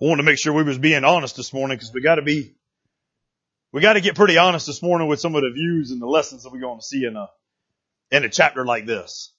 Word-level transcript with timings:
I 0.00 0.04
wanted 0.04 0.18
to 0.18 0.22
make 0.24 0.38
sure 0.38 0.52
we 0.52 0.62
was 0.62 0.78
being 0.78 1.04
honest 1.04 1.36
this 1.36 1.52
morning 1.52 1.76
because 1.76 1.92
we 1.92 2.02
got 2.02 2.16
to 2.16 2.22
be, 2.22 2.54
we 3.72 3.80
got 3.80 3.94
to 3.94 4.00
get 4.00 4.14
pretty 4.14 4.36
honest 4.36 4.66
this 4.66 4.82
morning 4.82 5.08
with 5.08 5.20
some 5.20 5.34
of 5.34 5.42
the 5.42 5.52
views 5.54 5.90
and 5.90 6.00
the 6.00 6.06
lessons 6.06 6.42
that 6.42 6.52
we're 6.52 6.60
going 6.60 6.78
to 6.78 6.84
see 6.84 7.04
in 7.04 7.16
a, 7.16 7.28
in 8.10 8.24
a 8.24 8.28
chapter 8.28 8.64
like 8.64 8.84
this. 8.86 9.32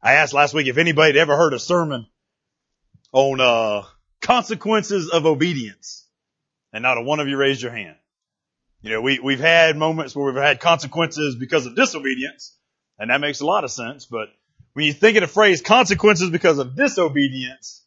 I 0.00 0.14
asked 0.14 0.32
last 0.32 0.54
week 0.54 0.68
if 0.68 0.78
anybody 0.78 1.08
had 1.08 1.16
ever 1.16 1.36
heard 1.36 1.54
a 1.54 1.58
sermon 1.58 2.06
on, 3.12 3.40
uh, 3.40 3.82
consequences 4.24 5.10
of 5.10 5.26
obedience. 5.26 6.06
And 6.72 6.82
not 6.82 6.98
a 6.98 7.02
one 7.02 7.20
of 7.20 7.28
you 7.28 7.36
raised 7.36 7.62
your 7.62 7.70
hand. 7.70 7.96
You 8.80 8.90
know, 8.90 9.00
we, 9.00 9.20
we've 9.20 9.40
had 9.40 9.76
moments 9.76 10.16
where 10.16 10.26
we've 10.26 10.42
had 10.42 10.60
consequences 10.60 11.36
because 11.36 11.66
of 11.66 11.76
disobedience. 11.76 12.56
And 12.98 13.10
that 13.10 13.20
makes 13.20 13.40
a 13.40 13.46
lot 13.46 13.64
of 13.64 13.70
sense. 13.70 14.06
But 14.06 14.28
when 14.72 14.86
you 14.86 14.92
think 14.92 15.16
of 15.16 15.20
the 15.20 15.28
phrase 15.28 15.62
consequences 15.62 16.30
because 16.30 16.58
of 16.58 16.74
disobedience, 16.74 17.83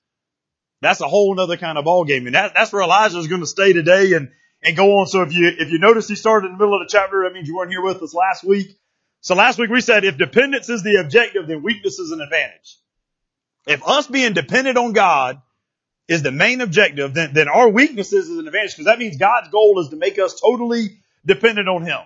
that's 0.82 1.02
a 1.02 1.08
whole 1.08 1.40
other 1.40 1.58
kind 1.58 1.78
of 1.78 1.86
ballgame. 1.86 2.26
And 2.26 2.36
that, 2.36 2.54
that's 2.54 2.72
where 2.72 2.84
Elijah 2.84 3.18
is 3.18 3.28
going 3.28 3.42
to 3.42 3.48
stay 3.48 3.74
today 3.74 4.14
and, 4.14 4.30
and 4.64 4.78
go 4.78 5.00
on. 5.00 5.08
So 5.08 5.24
if 5.24 5.34
you, 5.34 5.52
if 5.58 5.72
you 5.72 5.80
notice 5.80 6.08
he 6.08 6.16
started 6.16 6.48
in 6.48 6.54
the 6.54 6.58
middle 6.58 6.80
of 6.80 6.88
the 6.88 6.92
chapter, 6.92 7.24
that 7.24 7.34
means 7.34 7.48
you 7.48 7.56
weren't 7.56 7.72
here 7.72 7.84
with 7.84 8.02
us 8.02 8.14
last 8.14 8.44
week. 8.44 8.78
So 9.22 9.36
last 9.36 9.58
week 9.58 9.70
we 9.70 9.82
said 9.82 10.06
if 10.06 10.18
dependence 10.18 10.70
is 10.70 10.84
the 10.84 11.02
objective, 11.04 11.48
then 11.48 11.64
weakness 11.64 12.00
is 12.00 12.12
an 12.12 12.22
advantage. 12.22 12.78
If 13.66 13.86
us 13.86 14.08
being 14.08 14.34
dependent 14.34 14.78
on 14.78 14.94
God 14.94 15.42
is 16.08 16.24
the 16.24 16.32
main 16.32 16.62
objective, 16.62 17.14
then, 17.14 17.34
then 17.34 17.50
our 17.50 17.70
weaknesses 17.70 18.30
is 18.30 18.38
an 18.38 18.48
advantage 18.48 18.74
because 18.74 18.86
that 18.86 19.00
means 19.00 19.18
God's 19.18 19.50
goal 19.50 19.80
is 19.82 19.90
to 19.90 19.98
make 19.98 20.20
us 20.20 20.40
totally 20.40 21.00
dependent 21.26 21.68
on 21.68 21.84
Him. 21.84 22.00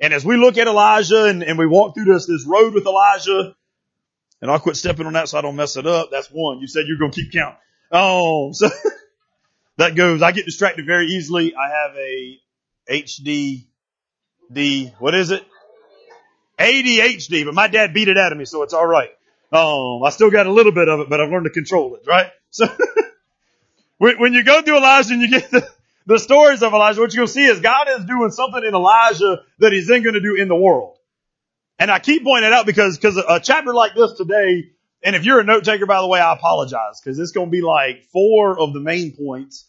And 0.00 0.12
as 0.12 0.24
we 0.24 0.36
look 0.36 0.58
at 0.58 0.66
Elijah 0.66 1.24
and, 1.26 1.42
and 1.42 1.58
we 1.58 1.66
walk 1.66 1.94
through 1.94 2.12
this, 2.12 2.26
this 2.26 2.44
road 2.46 2.74
with 2.74 2.84
Elijah, 2.84 3.54
and 4.42 4.50
I'll 4.50 4.58
quit 4.58 4.76
stepping 4.76 5.06
on 5.06 5.12
that 5.14 5.28
so 5.28 5.38
I 5.38 5.40
don't 5.40 5.56
mess 5.56 5.76
it 5.76 5.86
up. 5.86 6.10
That's 6.10 6.28
one. 6.28 6.60
You 6.60 6.66
said 6.66 6.84
you're 6.86 6.98
going 6.98 7.12
to 7.12 7.22
keep 7.22 7.32
count. 7.32 7.56
Oh, 7.92 8.52
so 8.52 8.68
that 9.76 9.94
goes. 9.94 10.22
I 10.22 10.32
get 10.32 10.46
distracted 10.46 10.86
very 10.86 11.06
easily. 11.06 11.54
I 11.54 11.68
have 11.68 11.96
a 11.96 12.40
HD, 12.90 13.66
D, 14.50 14.92
what 14.98 15.14
is 15.14 15.30
it? 15.30 15.44
ADHD, 16.58 17.44
but 17.44 17.54
my 17.54 17.68
dad 17.68 17.92
beat 17.92 18.08
it 18.08 18.18
out 18.18 18.32
of 18.32 18.38
me, 18.38 18.44
so 18.44 18.62
it's 18.62 18.74
all 18.74 18.86
right. 18.86 19.10
Um, 19.52 20.02
I 20.02 20.10
still 20.10 20.30
got 20.30 20.46
a 20.46 20.52
little 20.52 20.72
bit 20.72 20.88
of 20.88 21.00
it, 21.00 21.10
but 21.10 21.20
I've 21.20 21.30
learned 21.30 21.44
to 21.44 21.50
control 21.50 21.94
it, 21.96 22.02
right? 22.06 22.30
So 22.50 22.66
when, 23.98 24.18
when 24.18 24.32
you 24.32 24.44
go 24.44 24.62
through 24.62 24.78
Elijah 24.78 25.12
and 25.12 25.22
you 25.22 25.28
get 25.28 25.50
the, 25.50 25.68
the 26.06 26.18
stories 26.18 26.62
of 26.62 26.72
Elijah, 26.72 27.00
what 27.00 27.12
you're 27.12 27.20
going 27.20 27.28
to 27.28 27.32
see 27.32 27.44
is 27.44 27.60
God 27.60 27.88
is 27.90 28.04
doing 28.04 28.30
something 28.30 28.64
in 28.64 28.74
Elijah 28.74 29.42
that 29.58 29.72
he's 29.72 29.88
then 29.88 30.02
going 30.02 30.14
to 30.14 30.20
do 30.20 30.36
in 30.36 30.48
the 30.48 30.56
world. 30.56 30.96
And 31.78 31.90
I 31.90 31.98
keep 31.98 32.24
pointing 32.24 32.48
it 32.48 32.52
out 32.52 32.64
because, 32.64 32.96
because 32.96 33.16
a 33.16 33.40
chapter 33.40 33.74
like 33.74 33.94
this 33.94 34.12
today, 34.12 34.70
and 35.02 35.16
if 35.16 35.24
you're 35.24 35.40
a 35.40 35.44
note 35.44 35.64
taker, 35.64 35.86
by 35.86 36.00
the 36.00 36.06
way, 36.06 36.20
I 36.20 36.32
apologize 36.32 37.00
because 37.00 37.18
it's 37.18 37.32
going 37.32 37.48
to 37.48 37.50
be 37.50 37.62
like 37.62 38.04
four 38.12 38.58
of 38.58 38.72
the 38.72 38.80
main 38.80 39.12
points, 39.16 39.66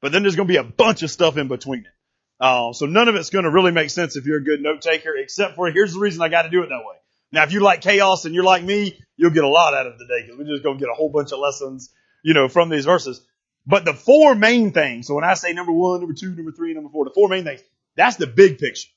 but 0.00 0.12
then 0.12 0.22
there's 0.22 0.36
going 0.36 0.48
to 0.48 0.52
be 0.52 0.58
a 0.58 0.64
bunch 0.64 1.02
of 1.02 1.10
stuff 1.10 1.36
in 1.36 1.48
between 1.48 1.80
it. 1.80 1.92
Uh, 2.40 2.72
so 2.72 2.86
none 2.86 3.08
of 3.08 3.14
it's 3.14 3.30
going 3.30 3.44
to 3.44 3.50
really 3.50 3.72
make 3.72 3.90
sense 3.90 4.16
if 4.16 4.26
you're 4.26 4.38
a 4.38 4.44
good 4.44 4.60
note 4.60 4.82
taker, 4.82 5.14
except 5.16 5.56
for 5.56 5.70
here's 5.70 5.94
the 5.94 6.00
reason 6.00 6.20
I 6.20 6.28
got 6.28 6.42
to 6.42 6.50
do 6.50 6.62
it 6.62 6.68
that 6.68 6.84
way. 6.84 6.96
Now, 7.32 7.44
if 7.44 7.52
you 7.52 7.60
like 7.60 7.80
chaos 7.80 8.24
and 8.24 8.34
you're 8.34 8.44
like 8.44 8.62
me, 8.62 8.98
you'll 9.16 9.30
get 9.30 9.44
a 9.44 9.48
lot 9.48 9.74
out 9.74 9.86
of 9.86 9.98
the 9.98 10.04
day 10.04 10.22
because 10.22 10.38
we're 10.38 10.52
just 10.52 10.62
going 10.62 10.78
to 10.78 10.84
get 10.84 10.90
a 10.90 10.94
whole 10.94 11.08
bunch 11.08 11.32
of 11.32 11.38
lessons, 11.38 11.90
you 12.22 12.34
know, 12.34 12.48
from 12.48 12.68
these 12.68 12.84
verses. 12.84 13.24
But 13.66 13.84
the 13.84 13.94
four 13.94 14.34
main 14.34 14.72
things, 14.72 15.06
so 15.06 15.14
when 15.14 15.24
I 15.24 15.34
say 15.34 15.52
number 15.52 15.72
one, 15.72 16.00
number 16.00 16.14
two, 16.14 16.34
number 16.34 16.52
three, 16.52 16.74
number 16.74 16.90
four, 16.90 17.04
the 17.04 17.12
four 17.14 17.28
main 17.28 17.44
things, 17.44 17.62
that's 17.96 18.16
the 18.16 18.26
big 18.26 18.58
picture. 18.58 18.88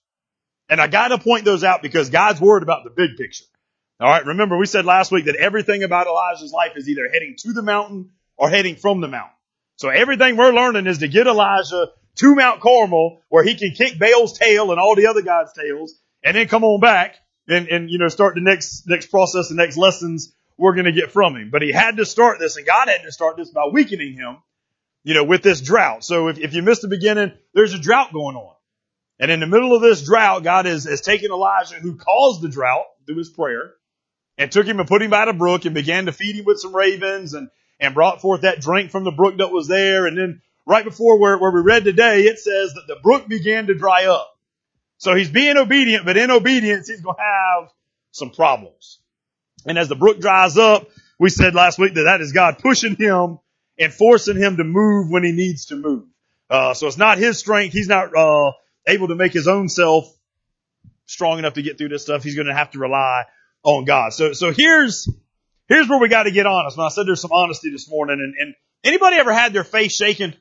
And 0.69 0.81
I 0.81 0.87
gotta 0.87 1.17
point 1.17 1.45
those 1.45 1.63
out 1.63 1.81
because 1.81 2.09
God's 2.09 2.41
word 2.41 2.63
about 2.63 2.83
the 2.83 2.89
big 2.89 3.15
picture. 3.15 3.45
Alright, 3.99 4.27
remember 4.27 4.57
we 4.57 4.67
said 4.67 4.85
last 4.85 5.11
week 5.11 5.25
that 5.25 5.35
everything 5.35 5.81
about 5.81 6.05
Elijah's 6.05 6.51
life 6.51 6.73
is 6.75 6.87
either 6.87 7.09
heading 7.11 7.35
to 7.39 7.53
the 7.53 7.63
mountain 7.63 8.11
or 8.37 8.47
heading 8.47 8.75
from 8.75 9.01
the 9.01 9.07
mountain. 9.07 9.33
So 9.77 9.89
everything 9.89 10.37
we're 10.37 10.53
learning 10.53 10.85
is 10.85 10.99
to 10.99 11.07
get 11.07 11.25
Elijah 11.25 11.87
to 12.17 12.35
Mount 12.35 12.61
Carmel 12.61 13.21
where 13.29 13.43
he 13.43 13.55
can 13.55 13.71
kick 13.71 13.97
Baal's 13.97 14.37
tail 14.37 14.69
and 14.69 14.79
all 14.79 14.95
the 14.95 15.07
other 15.07 15.23
guys' 15.23 15.51
tails 15.53 15.99
and 16.23 16.37
then 16.37 16.47
come 16.47 16.63
on 16.63 16.79
back 16.79 17.15
and, 17.47 17.67
and, 17.69 17.89
you 17.89 17.97
know, 17.97 18.07
start 18.07 18.35
the 18.35 18.41
next, 18.41 18.83
next 18.87 19.07
process, 19.07 19.49
the 19.49 19.55
next 19.55 19.77
lessons 19.77 20.31
we're 20.57 20.73
going 20.73 20.85
to 20.85 20.91
get 20.91 21.11
from 21.11 21.35
him. 21.35 21.49
But 21.51 21.63
he 21.63 21.71
had 21.71 21.97
to 21.97 22.05
start 22.05 22.37
this 22.37 22.55
and 22.57 22.67
God 22.67 22.89
had 22.89 23.01
to 23.01 23.11
start 23.11 23.35
this 23.35 23.49
by 23.49 23.65
weakening 23.71 24.13
him, 24.13 24.37
you 25.05 25.15
know, 25.15 25.23
with 25.23 25.41
this 25.41 25.59
drought. 25.59 26.03
So 26.03 26.27
if, 26.27 26.37
if 26.37 26.53
you 26.53 26.61
missed 26.61 26.83
the 26.83 26.87
beginning, 26.87 27.31
there's 27.55 27.73
a 27.73 27.79
drought 27.79 28.13
going 28.13 28.35
on. 28.35 28.53
And 29.19 29.31
in 29.31 29.39
the 29.39 29.47
middle 29.47 29.75
of 29.75 29.81
this 29.81 30.03
drought, 30.03 30.43
God 30.43 30.67
is, 30.67 30.85
is 30.85 31.01
taking 31.01 31.31
Elijah 31.31 31.75
who 31.77 31.95
caused 31.95 32.43
the 32.43 32.49
drought 32.49 32.85
through 33.07 33.17
his 33.17 33.29
prayer 33.29 33.73
and 34.37 34.51
took 34.51 34.65
him 34.65 34.79
and 34.79 34.87
put 34.87 35.01
him 35.01 35.09
by 35.09 35.25
the 35.25 35.33
brook 35.33 35.65
and 35.65 35.73
began 35.73 36.05
to 36.05 36.11
feed 36.11 36.35
him 36.35 36.45
with 36.45 36.59
some 36.59 36.75
ravens 36.75 37.33
and, 37.33 37.49
and 37.79 37.93
brought 37.93 38.21
forth 38.21 38.41
that 38.41 38.61
drink 38.61 38.91
from 38.91 39.03
the 39.03 39.11
brook 39.11 39.37
that 39.37 39.51
was 39.51 39.67
there. 39.67 40.05
And 40.05 40.17
then 40.17 40.41
right 40.65 40.83
before 40.83 41.19
where, 41.19 41.37
where 41.37 41.51
we 41.51 41.61
read 41.61 41.83
today, 41.83 42.21
it 42.21 42.39
says 42.39 42.73
that 42.73 42.85
the 42.87 42.97
brook 43.01 43.27
began 43.27 43.67
to 43.67 43.75
dry 43.75 44.05
up. 44.05 44.37
So 44.99 45.15
he's 45.15 45.29
being 45.29 45.57
obedient, 45.57 46.05
but 46.05 46.17
in 46.17 46.31
obedience, 46.31 46.87
he's 46.87 47.01
going 47.01 47.15
to 47.15 47.21
have 47.21 47.71
some 48.11 48.31
problems. 48.31 48.99
And 49.65 49.77
as 49.77 49.89
the 49.89 49.95
brook 49.95 50.19
dries 50.19 50.57
up, 50.57 50.87
we 51.19 51.29
said 51.29 51.55
last 51.55 51.77
week 51.79 51.93
that 51.95 52.03
that 52.03 52.21
is 52.21 52.31
God 52.31 52.59
pushing 52.59 52.95
him 52.95 53.39
and 53.79 53.93
forcing 53.93 54.37
him 54.37 54.57
to 54.57 54.63
move 54.63 55.09
when 55.09 55.23
he 55.23 55.31
needs 55.31 55.65
to 55.67 55.75
move. 55.75 56.05
Uh, 56.49 56.73
so 56.73 56.87
it's 56.87 56.97
not 56.97 57.17
his 57.17 57.37
strength. 57.37 57.73
He's 57.73 57.87
not, 57.87 58.15
uh, 58.15 58.51
able 58.87 59.09
to 59.09 59.15
make 59.15 59.33
his 59.33 59.47
own 59.47 59.69
self 59.69 60.11
strong 61.05 61.39
enough 61.39 61.53
to 61.53 61.61
get 61.61 61.77
through 61.77 61.89
this 61.89 62.03
stuff. 62.03 62.23
He's 62.23 62.35
going 62.35 62.47
to 62.47 62.53
have 62.53 62.71
to 62.71 62.79
rely 62.79 63.25
on 63.63 63.85
God. 63.85 64.13
So, 64.13 64.33
so 64.33 64.51
here's, 64.51 65.09
here's 65.67 65.89
where 65.89 65.99
we 65.99 66.09
got 66.09 66.23
to 66.23 66.31
get 66.31 66.45
honest. 66.45 66.77
When 66.77 66.85
I 66.85 66.89
said 66.89 67.05
there's 67.05 67.21
some 67.21 67.31
honesty 67.31 67.69
this 67.71 67.89
morning 67.89 68.19
and, 68.19 68.33
and 68.39 68.55
anybody 68.83 69.17
ever 69.17 69.33
had 69.33 69.53
their 69.53 69.63
face 69.63 69.95
shaken? 69.95 70.33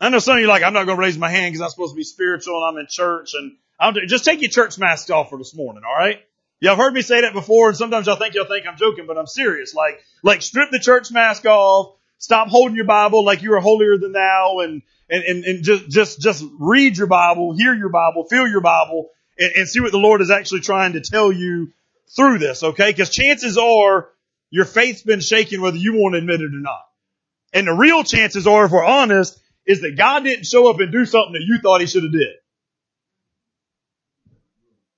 I 0.00 0.10
know 0.10 0.18
some 0.18 0.36
of 0.36 0.40
you 0.42 0.46
like, 0.46 0.62
I'm 0.62 0.74
not 0.74 0.84
going 0.84 0.98
to 0.98 1.00
raise 1.00 1.16
my 1.16 1.30
hand 1.30 1.52
because 1.52 1.62
I'm 1.62 1.70
supposed 1.70 1.94
to 1.94 1.96
be 1.96 2.04
spiritual 2.04 2.56
and 2.56 2.64
I'm 2.76 2.80
in 2.80 2.86
church 2.88 3.32
and 3.34 3.56
I'm 3.80 3.94
just 4.06 4.24
take 4.24 4.42
your 4.42 4.50
church 4.50 4.78
mask 4.78 5.10
off 5.10 5.30
for 5.30 5.38
this 5.38 5.54
morning. 5.54 5.82
All 5.86 5.96
right. 5.96 6.18
Y'all 6.60 6.76
heard 6.76 6.92
me 6.92 7.02
say 7.02 7.22
that 7.22 7.32
before 7.32 7.68
and 7.68 7.76
sometimes 7.76 8.06
y'all 8.06 8.16
think 8.16 8.34
y'all 8.34 8.46
think 8.46 8.66
I'm 8.66 8.76
joking, 8.76 9.06
but 9.06 9.18
I'm 9.18 9.26
serious. 9.26 9.74
Like, 9.74 10.00
like 10.22 10.42
strip 10.42 10.70
the 10.70 10.78
church 10.78 11.10
mask 11.10 11.44
off, 11.46 11.96
stop 12.18 12.48
holding 12.48 12.76
your 12.76 12.86
Bible 12.86 13.24
like 13.24 13.42
you 13.42 13.54
are 13.54 13.60
holier 13.60 13.98
than 13.98 14.12
thou 14.12 14.60
and, 14.60 14.82
and, 15.08 15.22
and, 15.22 15.44
and 15.44 15.64
just, 15.64 15.88
just, 15.88 16.20
just 16.20 16.44
read 16.58 16.96
your 16.96 17.06
Bible, 17.06 17.54
hear 17.54 17.74
your 17.74 17.90
Bible, 17.90 18.24
feel 18.28 18.48
your 18.48 18.62
Bible, 18.62 19.10
and, 19.38 19.52
and 19.56 19.68
see 19.68 19.80
what 19.80 19.92
the 19.92 19.98
Lord 19.98 20.20
is 20.20 20.30
actually 20.30 20.60
trying 20.60 20.94
to 20.94 21.00
tell 21.00 21.32
you 21.32 21.72
through 22.14 22.38
this, 22.38 22.62
okay? 22.62 22.90
Because 22.90 23.10
chances 23.10 23.58
are 23.58 24.08
your 24.50 24.64
faith's 24.64 25.02
been 25.02 25.20
shaken 25.20 25.60
whether 25.60 25.76
you 25.76 25.94
want 25.94 26.14
to 26.14 26.18
admit 26.18 26.40
it 26.40 26.54
or 26.54 26.60
not. 26.60 26.84
And 27.52 27.66
the 27.66 27.72
real 27.72 28.04
chances 28.04 28.46
are, 28.46 28.66
if 28.66 28.70
we're 28.70 28.84
honest, 28.84 29.38
is 29.66 29.80
that 29.80 29.96
God 29.96 30.24
didn't 30.24 30.46
show 30.46 30.70
up 30.70 30.78
and 30.78 30.92
do 30.92 31.04
something 31.04 31.32
that 31.32 31.42
you 31.42 31.58
thought 31.58 31.80
he 31.80 31.86
should 31.86 32.04
have 32.04 32.12
did. 32.12 32.36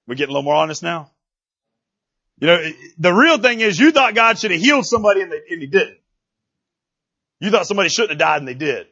We're 0.06 0.14
getting 0.14 0.30
a 0.30 0.32
little 0.32 0.42
more 0.42 0.54
honest 0.54 0.82
now? 0.82 1.10
You 2.40 2.46
know, 2.46 2.70
the 2.98 3.12
real 3.12 3.38
thing 3.38 3.60
is 3.60 3.78
you 3.78 3.90
thought 3.90 4.14
God 4.14 4.38
should 4.38 4.52
have 4.52 4.60
healed 4.60 4.86
somebody 4.86 5.22
and, 5.22 5.32
they, 5.32 5.40
and 5.50 5.60
he 5.60 5.66
didn't. 5.66 5.98
You 7.40 7.50
thought 7.50 7.66
somebody 7.66 7.88
shouldn't 7.88 8.12
have 8.12 8.18
died 8.18 8.38
and 8.38 8.48
they 8.48 8.54
did. 8.54 8.86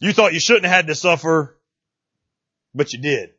You 0.00 0.12
thought 0.12 0.32
you 0.32 0.40
shouldn't 0.40 0.66
have 0.66 0.74
had 0.74 0.86
to 0.86 0.94
suffer, 0.94 1.56
but 2.74 2.92
you 2.92 3.00
did. 3.00 3.30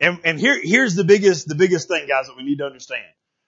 And, 0.00 0.20
and 0.24 0.38
here, 0.38 0.58
here's 0.62 0.94
the 0.94 1.04
biggest, 1.04 1.48
the 1.48 1.54
biggest 1.54 1.88
thing, 1.88 2.06
guys, 2.06 2.26
that 2.26 2.36
we 2.36 2.44
need 2.44 2.58
to 2.58 2.66
understand. 2.66 3.04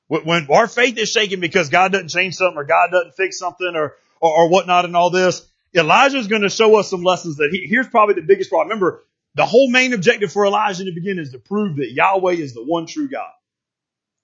When 0.09 0.51
our 0.51 0.67
faith 0.67 0.97
is 0.97 1.11
shaken 1.11 1.41
because 1.41 1.69
God 1.69 1.93
doesn't 1.93 2.09
change 2.09 2.35
something 2.37 2.57
or 2.57 2.65
God 2.65 2.91
doesn't 2.91 3.15
fix 3.15 3.39
something 3.39 3.73
or, 3.75 3.95
or, 4.21 4.35
or 4.35 4.49
whatnot 4.49 4.87
and 4.87 4.97
all 4.97 5.11
this, 5.11 5.47
Elijah's 5.75 6.29
going 6.29 6.43
to 6.43 6.49
show 6.49 6.79
us 6.79 6.89
some 6.89 7.03
lessons 7.03 7.37
that 7.37 7.51
he, 7.53 7.67
here's 7.69 7.89
probably 7.89 8.15
the 8.15 8.23
biggest 8.23 8.49
problem. 8.49 8.69
Remember, 8.69 9.05
the 9.35 9.45
whole 9.45 9.71
main 9.71 9.93
objective 9.93 10.33
for 10.33 10.47
Elijah 10.47 10.81
in 10.81 10.87
the 10.87 10.95
beginning 10.95 11.23
is 11.23 11.33
to 11.33 11.39
prove 11.39 11.77
that 11.77 11.93
Yahweh 11.93 12.33
is 12.33 12.55
the 12.55 12.65
one 12.65 12.87
true 12.87 13.09
God. 13.09 13.31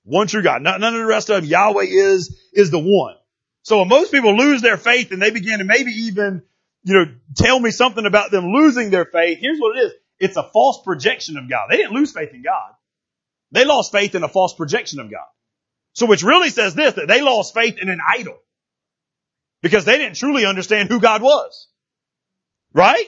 One 0.04 0.26
true 0.26 0.42
God. 0.42 0.62
None, 0.62 0.80
none 0.80 0.94
of 0.94 1.00
the 1.00 1.06
rest 1.06 1.28
of 1.28 1.42
them. 1.42 1.50
Yahweh 1.50 1.84
is, 1.86 2.40
is 2.54 2.70
the 2.70 2.78
one. 2.78 3.16
So 3.62 3.78
when 3.78 3.88
most 3.88 4.10
people 4.10 4.36
lose 4.36 4.62
their 4.62 4.78
faith 4.78 5.12
and 5.12 5.20
they 5.20 5.30
begin 5.30 5.58
to 5.58 5.64
maybe 5.64 5.90
even 5.90 6.42
you 6.82 6.94
know, 6.94 7.04
tell 7.34 7.58
me 7.60 7.70
something 7.70 8.04
about 8.06 8.30
them 8.30 8.52
losing 8.52 8.90
their 8.90 9.04
faith, 9.06 9.38
here's 9.40 9.58
what 9.58 9.76
it 9.76 9.80
is. 9.80 9.92
It's 10.18 10.36
a 10.36 10.42
false 10.42 10.82
projection 10.84 11.36
of 11.36 11.48
God. 11.48 11.68
They 11.70 11.76
didn't 11.76 11.92
lose 11.92 12.12
faith 12.12 12.32
in 12.32 12.42
God. 12.42 12.72
They 13.52 13.64
lost 13.64 13.92
faith 13.92 14.14
in 14.14 14.22
a 14.22 14.28
false 14.28 14.54
projection 14.54 15.00
of 15.00 15.10
God. 15.10 15.26
So 15.92 16.06
which 16.06 16.22
really 16.22 16.50
says 16.50 16.74
this, 16.74 16.94
that 16.94 17.08
they 17.08 17.22
lost 17.22 17.54
faith 17.54 17.78
in 17.78 17.88
an 17.88 18.00
idol. 18.06 18.36
Because 19.62 19.84
they 19.84 19.96
didn't 19.96 20.16
truly 20.16 20.44
understand 20.44 20.88
who 20.88 21.00
God 21.00 21.22
was. 21.22 21.68
Right? 22.72 23.06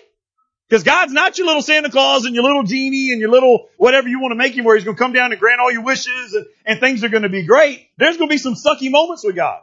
Because 0.69 0.83
God's 0.83 1.13
not 1.13 1.39
your 1.39 1.47
little 1.47 1.63
Santa 1.63 1.91
Claus 1.91 2.25
and 2.25 2.35
your 2.35 2.45
little 2.45 2.65
genie 2.65 3.13
and 3.13 3.21
your 3.21 3.31
little 3.31 3.69
whatever 3.77 4.09
you 4.09 4.21
want 4.21 4.33
to 4.33 4.37
make 4.37 4.55
him 4.55 4.65
where 4.65 4.75
he's 4.75 4.85
going 4.85 4.97
to 4.97 5.03
come 5.03 5.13
down 5.13 5.33
and 5.33 5.41
grant 5.41 5.61
all 5.61 5.71
your 5.71 5.83
wishes 5.83 6.35
and, 6.35 6.47
and 6.65 6.81
things 6.81 7.05
are 7.05 7.09
going 7.09 7.23
to 7.23 7.29
be 7.29 7.45
great. 7.45 7.89
There's 7.99 8.17
going 8.17 8.29
to 8.29 8.35
be 8.35 8.39
some 8.39 8.55
sucky 8.55 8.91
moments 8.91 9.25
with 9.25 9.37
God. 9.37 9.61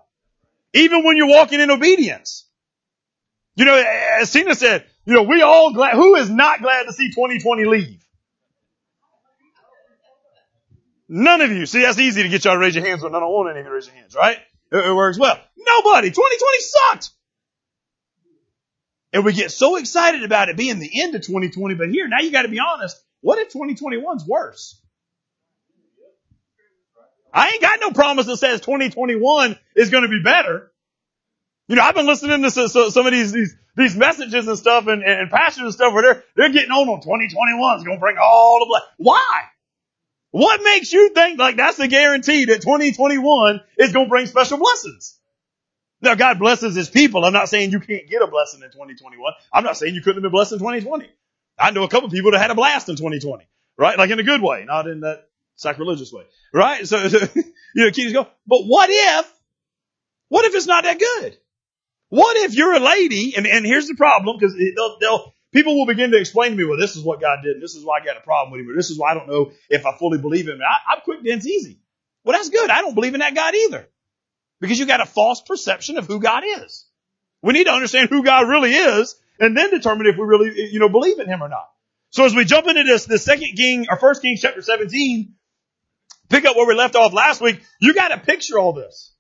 Even 0.74 1.04
when 1.04 1.18
you're 1.18 1.28
walking 1.28 1.60
in 1.60 1.72
obedience. 1.72 2.46
You 3.56 3.66
know, 3.66 3.84
as 4.20 4.32
Tina 4.32 4.56
said, 4.56 4.86
you 5.06 5.14
know, 5.14 5.24
we 5.24 5.42
all 5.42 5.74
glad, 5.74 5.96
who 5.96 6.16
is 6.16 6.30
not 6.30 6.62
glad 6.62 6.84
to 6.84 6.94
see 6.94 7.10
2020 7.10 7.66
leave? 7.66 8.06
None 11.10 11.42
of 11.42 11.52
you. 11.52 11.66
See, 11.66 11.82
that's 11.82 12.00
easy 12.00 12.24
to 12.24 12.30
get 12.30 12.46
y'all 12.46 12.54
to 12.54 12.60
raise 12.60 12.76
your 12.76 12.86
hands 12.86 13.04
when 13.04 13.14
I 13.14 13.20
don't 13.20 13.32
want 13.32 13.50
any 13.50 13.60
of 13.60 13.66
you 13.66 13.70
to 13.70 13.76
raise 13.76 13.86
your 13.88 13.96
hands, 13.96 14.16
right? 14.16 14.38
It, 14.72 14.78
it 14.78 14.94
works 14.94 15.20
well. 15.20 15.38
Nobody. 15.58 16.10
2020 16.10 16.60
sucked. 16.60 17.10
And 19.12 19.24
we 19.24 19.34
get 19.34 19.52
so 19.52 19.76
excited 19.76 20.24
about 20.24 20.50
it 20.50 20.58
being 20.58 20.80
the 20.80 21.02
end 21.02 21.14
of 21.14 21.22
2020, 21.22 21.76
but 21.76 21.90
here, 21.90 22.08
now 22.08 22.20
you 22.20 22.32
gotta 22.32 22.48
be 22.48 22.60
honest, 22.60 23.00
what 23.22 23.38
if 23.38 23.54
2021's 23.54 24.26
worse? 24.26 24.80
I 27.32 27.50
ain't 27.50 27.62
got 27.62 27.80
no 27.80 27.92
promise 27.92 28.26
that 28.26 28.38
says 28.38 28.62
2021 28.62 29.58
is 29.76 29.90
gonna 29.90 30.08
be 30.08 30.22
better. 30.24 30.72
You 31.68 31.76
know, 31.76 31.84
I've 31.84 31.96
been 31.96 32.08
listening 32.08 32.42
to 32.42 32.52
some 32.52 33.06
of 33.06 33.12
these, 33.12 33.32
these, 33.32 33.56
these 33.76 33.96
messages 33.96 34.48
and 34.48 34.58
stuff 34.58 34.88
and, 34.88 35.04
and 35.04 35.30
pastors 35.30 35.64
and 35.64 35.74
stuff 35.74 35.94
where 35.94 36.04
they're, 36.04 36.24
they're 36.36 36.50
getting 36.50 36.72
on 36.72 36.88
on 36.90 37.02
2021 37.02 37.78
is 37.78 37.84
going 37.84 37.98
to 37.98 38.00
bring 38.00 38.18
all 38.22 38.60
the 38.60 38.66
blood. 38.68 38.82
Why? 38.98 39.44
What 40.32 40.62
makes 40.64 40.92
you 40.92 41.10
think 41.10 41.40
like 41.40 41.58
that's 41.58 41.80
a 41.80 41.88
guarantee 41.88 42.46
that 42.46 42.62
2021 42.62 43.62
is 43.78 43.94
going 43.94 44.08
to 44.08 44.10
bring 44.10 44.26
special 44.26 44.58
blessings? 44.58 45.20
Now 46.02 46.16
God 46.16 46.40
blesses 46.40 46.76
his 46.76 46.90
people. 46.90 47.24
I'm 47.24 47.34
not 47.34 47.50
saying 47.50 47.72
you 47.72 47.80
can't 47.80 48.10
get 48.10 48.22
a 48.22 48.28
blessing 48.28 48.62
in 48.62 48.70
2021. 48.72 49.34
I'm 49.54 49.64
not 49.64 49.78
saying 49.78 49.96
you 49.96 50.02
couldn't 50.02 50.18
have 50.18 50.24
been 50.24 50.32
blessed 50.32 50.54
in 50.54 50.60
2020. 50.60 51.08
I 51.58 51.72
know 51.72 51.84
a 51.84 51.88
couple 51.88 52.10
people 52.10 52.32
that 52.32 52.40
had 52.40 52.52
a 52.52 52.56
blast 52.56 52.90
in 52.90 52.96
2020, 52.96 53.48
right? 53.78 53.98
Like 53.98 54.10
in 54.10 54.20
a 54.20 54.24
good 54.24 54.42
way, 54.42 54.66
not 54.66 54.88
in 54.88 55.02
that 55.02 55.30
sacrilegious 55.56 56.12
way, 56.12 56.24
right? 56.54 56.88
So, 56.88 57.08
so 57.08 57.20
you 57.36 57.44
know, 57.76 57.92
going. 57.92 58.28
But 58.48 58.64
what 58.66 58.90
if, 58.92 59.34
what 60.30 60.46
if 60.46 60.56
it's 60.56 60.68
not 60.68 60.84
that 60.84 61.00
good? 61.00 61.38
What 62.14 62.38
if 62.38 62.54
you're 62.54 62.74
a 62.74 62.80
lady, 62.80 63.34
and, 63.36 63.48
and 63.48 63.66
here's 63.66 63.88
the 63.88 63.96
problem, 63.96 64.38
because 64.38 64.56
they'll, 64.56 65.00
they'll, 65.00 65.34
people 65.52 65.76
will 65.76 65.88
begin 65.88 66.12
to 66.12 66.20
explain 66.20 66.52
to 66.52 66.56
me, 66.56 66.64
well, 66.64 66.78
this 66.78 66.96
is 66.96 67.04
what 67.04 67.20
God 67.20 67.40
did, 67.42 67.54
and 67.54 67.64
this 67.64 67.74
is 67.74 67.84
why 67.84 67.98
I 68.00 68.06
got 68.06 68.18
a 68.18 68.20
problem 68.20 68.52
with 68.52 68.62
him, 68.62 68.70
or 68.70 68.76
this 68.76 68.92
is 68.92 69.00
why 69.00 69.10
I 69.10 69.14
don't 69.16 69.28
know 69.28 69.52
if 69.68 69.84
I 69.84 69.98
fully 69.98 70.20
believe 70.20 70.48
him. 70.48 70.60
I, 70.62 70.94
I'm 70.94 71.02
quick 71.02 71.24
to 71.24 71.30
it's 71.32 71.48
easy. 71.48 71.80
Well, 72.24 72.38
that's 72.38 72.50
good. 72.50 72.70
I 72.70 72.82
don't 72.82 72.94
believe 72.94 73.16
in 73.16 73.22
that 73.22 73.34
God 73.34 73.56
either. 73.56 73.90
Because 74.62 74.78
you 74.78 74.86
got 74.86 75.02
a 75.02 75.08
false 75.08 75.42
perception 75.42 75.98
of 75.98 76.06
who 76.06 76.20
God 76.20 76.44
is. 76.46 76.86
We 77.42 77.54
need 77.54 77.64
to 77.64 77.74
understand 77.74 78.10
who 78.10 78.24
God 78.24 78.48
really 78.48 78.76
is, 78.76 79.16
and 79.40 79.58
then 79.58 79.72
determine 79.72 80.06
if 80.06 80.16
we 80.16 80.24
really, 80.24 80.70
you 80.72 80.78
know, 80.78 80.90
believe 80.90 81.18
in 81.18 81.26
him 81.26 81.42
or 81.42 81.50
not. 81.50 81.68
So 82.12 82.26
as 82.26 82.36
we 82.36 82.46
jump 82.46 82.68
into 82.68 82.84
this, 82.84 83.06
the 83.06 83.18
second 83.18 83.56
king, 83.56 83.88
or 83.90 83.98
first 83.98 84.22
Kings 84.22 84.40
chapter 84.40 84.62
17, 84.62 85.34
pick 86.30 86.46
up 86.46 86.56
where 86.56 86.68
we 86.68 86.76
left 86.76 86.96
off 86.96 87.12
last 87.12 87.42
week, 87.42 87.60
you 87.82 87.96
got 87.96 88.10
to 88.10 88.20
picture 88.20 88.60
all 88.60 88.74
this. 88.74 89.13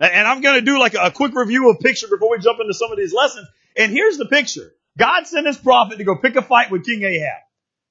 And 0.00 0.28
I'm 0.28 0.40
going 0.40 0.54
to 0.56 0.60
do 0.60 0.78
like 0.78 0.94
a 0.94 1.10
quick 1.10 1.34
review 1.34 1.70
of 1.70 1.80
picture 1.80 2.06
before 2.08 2.30
we 2.30 2.38
jump 2.38 2.60
into 2.60 2.74
some 2.74 2.92
of 2.92 2.98
these 2.98 3.12
lessons. 3.12 3.48
And 3.76 3.92
here's 3.92 4.16
the 4.16 4.26
picture. 4.26 4.72
God 4.96 5.26
sent 5.26 5.46
his 5.46 5.56
prophet 5.56 5.98
to 5.98 6.04
go 6.04 6.16
pick 6.16 6.36
a 6.36 6.42
fight 6.42 6.70
with 6.70 6.84
King 6.84 7.02
Ahab. 7.02 7.42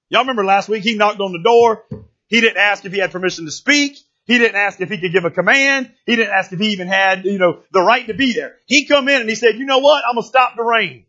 Y'all 0.10 0.22
remember 0.22 0.46
last 0.46 0.70
week 0.70 0.84
he 0.84 0.96
knocked 0.96 1.20
on 1.20 1.34
the 1.34 1.44
door. 1.44 1.84
He 2.28 2.42
didn't 2.42 2.58
ask 2.58 2.86
if 2.86 2.94
he 2.94 3.00
had 3.00 3.12
permission 3.12 3.46
to 3.46 3.52
speak. 3.52 3.98
He 4.26 4.38
didn't 4.38 4.58
ask 4.58 4.80
if 4.82 4.90
he 4.90 4.98
could 5.00 5.14
give 5.14 5.24
a 5.24 5.32
command. 5.32 5.92
He 6.06 6.16
didn't 6.16 6.34
ask 6.34 6.52
if 6.52 6.60
he 6.60 6.68
even 6.68 6.88
had, 6.88 7.26
you 7.26 7.40
know, 7.40 7.62
the 7.72 7.82
right 7.82 8.06
to 8.08 8.14
be 8.14 8.34
there. 8.34 8.56
He 8.66 8.86
come 8.86 9.08
in 9.08 9.22
and 9.22 9.30
he 9.30 9.36
said, 9.36 9.56
you 9.56 9.66
know 9.66 9.80
what? 9.80 10.04
I'm 10.08 10.16
going 10.16 10.24
to 10.24 10.28
stop 10.28 10.56
the 10.58 10.64
rain. 10.64 11.06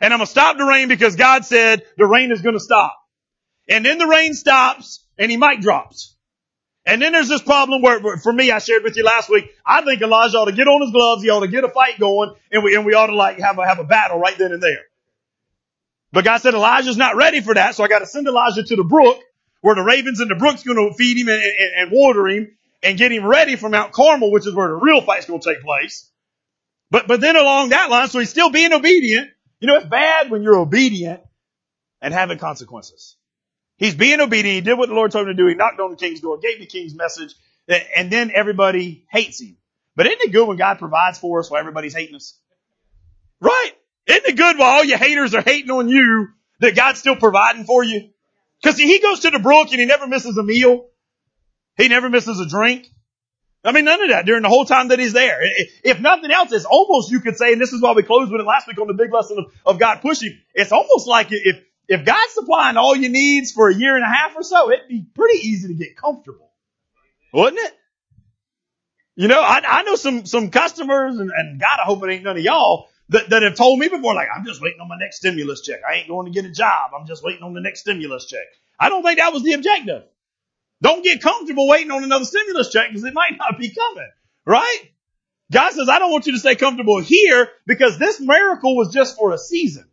And 0.00 0.12
I'm 0.12 0.18
going 0.18 0.26
to 0.26 0.30
stop 0.30 0.58
the 0.58 0.64
rain 0.64 0.88
because 0.88 1.16
God 1.16 1.44
said 1.44 1.82
the 1.96 2.06
rain 2.06 2.32
is 2.32 2.42
going 2.42 2.54
to 2.54 2.60
stop. 2.60 2.96
And 3.68 3.84
then 3.84 3.98
the 3.98 4.06
rain 4.06 4.34
stops 4.34 5.04
and 5.18 5.30
he 5.30 5.36
mic 5.36 5.60
drops. 5.60 6.09
And 6.86 7.00
then 7.00 7.12
there's 7.12 7.28
this 7.28 7.42
problem 7.42 7.82
where, 7.82 8.16
for 8.16 8.32
me, 8.32 8.50
I 8.50 8.58
shared 8.58 8.82
with 8.82 8.96
you 8.96 9.04
last 9.04 9.28
week. 9.28 9.50
I 9.64 9.82
think 9.82 10.00
Elijah 10.00 10.38
ought 10.38 10.46
to 10.46 10.52
get 10.52 10.66
on 10.66 10.80
his 10.80 10.90
gloves. 10.90 11.22
He 11.22 11.28
ought 11.28 11.40
to 11.40 11.48
get 11.48 11.62
a 11.62 11.68
fight 11.68 11.98
going, 11.98 12.34
and 12.50 12.64
we 12.64 12.74
and 12.74 12.86
we 12.86 12.94
ought 12.94 13.08
to 13.08 13.14
like 13.14 13.38
have 13.38 13.58
a 13.58 13.66
have 13.66 13.78
a 13.78 13.84
battle 13.84 14.18
right 14.18 14.36
then 14.36 14.52
and 14.52 14.62
there. 14.62 14.80
But 16.12 16.24
God 16.24 16.38
said 16.38 16.54
Elijah's 16.54 16.96
not 16.96 17.16
ready 17.16 17.40
for 17.40 17.54
that, 17.54 17.74
so 17.74 17.84
I 17.84 17.88
got 17.88 18.00
to 18.00 18.06
send 18.06 18.26
Elijah 18.26 18.62
to 18.62 18.76
the 18.76 18.84
brook 18.84 19.20
where 19.60 19.74
the 19.74 19.82
ravens 19.82 20.20
and 20.20 20.30
the 20.30 20.34
brook's 20.34 20.62
going 20.62 20.76
to 20.76 20.96
feed 20.96 21.18
him 21.18 21.28
and, 21.28 21.42
and, 21.42 21.70
and 21.76 21.90
water 21.92 22.26
him 22.28 22.56
and 22.82 22.96
get 22.96 23.12
him 23.12 23.26
ready 23.26 23.56
for 23.56 23.68
Mount 23.68 23.92
Carmel, 23.92 24.32
which 24.32 24.46
is 24.46 24.54
where 24.54 24.68
the 24.68 24.74
real 24.74 25.02
fight's 25.02 25.26
going 25.26 25.40
to 25.40 25.54
take 25.54 25.62
place. 25.62 26.10
But 26.90 27.06
but 27.06 27.20
then 27.20 27.36
along 27.36 27.68
that 27.68 27.90
line, 27.90 28.08
so 28.08 28.18
he's 28.18 28.30
still 28.30 28.50
being 28.50 28.72
obedient. 28.72 29.30
You 29.60 29.68
know, 29.68 29.76
it's 29.76 29.86
bad 29.86 30.30
when 30.30 30.42
you're 30.42 30.58
obedient 30.58 31.20
and 32.00 32.14
having 32.14 32.38
consequences. 32.38 33.16
He's 33.80 33.94
being 33.94 34.20
obedient. 34.20 34.54
He 34.54 34.60
did 34.60 34.76
what 34.76 34.90
the 34.90 34.94
Lord 34.94 35.10
told 35.10 35.26
him 35.26 35.34
to 35.34 35.42
do. 35.42 35.46
He 35.46 35.54
knocked 35.54 35.80
on 35.80 35.90
the 35.90 35.96
king's 35.96 36.20
door, 36.20 36.36
gave 36.36 36.60
the 36.60 36.66
king's 36.66 36.94
message, 36.94 37.34
and 37.96 38.10
then 38.10 38.30
everybody 38.32 39.06
hates 39.10 39.40
him. 39.40 39.56
But 39.96 40.06
isn't 40.06 40.20
it 40.20 40.32
good 40.32 40.46
when 40.46 40.58
God 40.58 40.78
provides 40.78 41.18
for 41.18 41.40
us 41.40 41.50
while 41.50 41.60
everybody's 41.60 41.94
hating 41.94 42.14
us? 42.14 42.38
Right. 43.40 43.72
Isn't 44.06 44.26
it 44.26 44.36
good 44.36 44.58
while 44.58 44.68
all 44.68 44.84
your 44.84 44.98
haters 44.98 45.34
are 45.34 45.40
hating 45.40 45.70
on 45.70 45.88
you 45.88 46.28
that 46.60 46.76
God's 46.76 46.98
still 46.98 47.16
providing 47.16 47.64
for 47.64 47.82
you? 47.82 48.10
Cause 48.62 48.76
see, 48.76 48.86
he 48.86 48.98
goes 48.98 49.20
to 49.20 49.30
the 49.30 49.38
brook 49.38 49.68
and 49.70 49.80
he 49.80 49.86
never 49.86 50.06
misses 50.06 50.36
a 50.36 50.42
meal. 50.42 50.86
He 51.78 51.88
never 51.88 52.10
misses 52.10 52.38
a 52.38 52.46
drink. 52.46 52.86
I 53.64 53.72
mean, 53.72 53.86
none 53.86 54.02
of 54.02 54.10
that 54.10 54.26
during 54.26 54.42
the 54.42 54.48
whole 54.50 54.66
time 54.66 54.88
that 54.88 54.98
he's 54.98 55.14
there. 55.14 55.38
If 55.84 56.00
nothing 56.00 56.30
else, 56.30 56.52
it's 56.52 56.66
almost, 56.66 57.10
you 57.10 57.20
could 57.20 57.36
say, 57.36 57.52
and 57.52 57.60
this 57.60 57.72
is 57.72 57.80
why 57.80 57.92
we 57.92 58.02
closed 58.02 58.30
with 58.30 58.42
it 58.42 58.46
last 58.46 58.66
week 58.66 58.78
on 58.78 58.88
the 58.88 58.94
big 58.94 59.10
lesson 59.10 59.38
of, 59.38 59.52
of 59.64 59.78
God 59.78 60.02
pushing. 60.02 60.38
It's 60.54 60.72
almost 60.72 61.06
like 61.06 61.28
if, 61.30 61.62
if 61.90 62.04
God's 62.04 62.32
supplying 62.34 62.76
all 62.76 62.94
your 62.94 63.10
needs 63.10 63.50
for 63.50 63.68
a 63.68 63.74
year 63.74 63.96
and 63.96 64.04
a 64.04 64.08
half 64.08 64.36
or 64.36 64.44
so, 64.44 64.70
it'd 64.70 64.88
be 64.88 65.04
pretty 65.12 65.46
easy 65.46 65.68
to 65.68 65.74
get 65.74 65.96
comfortable. 65.96 66.48
Wouldn't 67.34 67.60
it? 67.60 67.76
You 69.16 69.26
know, 69.26 69.40
I, 69.40 69.60
I 69.66 69.82
know 69.82 69.96
some, 69.96 70.24
some 70.24 70.50
customers 70.50 71.18
and, 71.18 71.32
and 71.36 71.60
God, 71.60 71.80
I 71.82 71.84
hope 71.84 72.04
it 72.04 72.10
ain't 72.10 72.22
none 72.22 72.36
of 72.36 72.44
y'all 72.44 72.88
that, 73.08 73.30
that 73.30 73.42
have 73.42 73.56
told 73.56 73.80
me 73.80 73.88
before, 73.88 74.14
like, 74.14 74.28
I'm 74.34 74.46
just 74.46 74.62
waiting 74.62 74.80
on 74.80 74.86
my 74.86 74.98
next 74.98 75.16
stimulus 75.16 75.62
check. 75.62 75.80
I 75.86 75.96
ain't 75.96 76.08
going 76.08 76.26
to 76.26 76.32
get 76.32 76.48
a 76.48 76.52
job. 76.52 76.92
I'm 76.96 77.08
just 77.08 77.24
waiting 77.24 77.42
on 77.42 77.54
the 77.54 77.60
next 77.60 77.80
stimulus 77.80 78.26
check. 78.26 78.46
I 78.78 78.88
don't 78.88 79.02
think 79.02 79.18
that 79.18 79.32
was 79.32 79.42
the 79.42 79.54
objective. 79.54 80.04
Don't 80.80 81.02
get 81.02 81.20
comfortable 81.20 81.66
waiting 81.66 81.90
on 81.90 82.04
another 82.04 82.24
stimulus 82.24 82.70
check 82.70 82.88
because 82.88 83.02
it 83.02 83.14
might 83.14 83.36
not 83.38 83.58
be 83.58 83.74
coming. 83.74 84.10
Right? 84.46 84.78
God 85.50 85.72
says, 85.72 85.88
I 85.88 85.98
don't 85.98 86.12
want 86.12 86.26
you 86.26 86.32
to 86.34 86.38
stay 86.38 86.54
comfortable 86.54 87.00
here 87.00 87.48
because 87.66 87.98
this 87.98 88.20
miracle 88.20 88.76
was 88.76 88.94
just 88.94 89.16
for 89.16 89.32
a 89.32 89.38
season. 89.38 89.89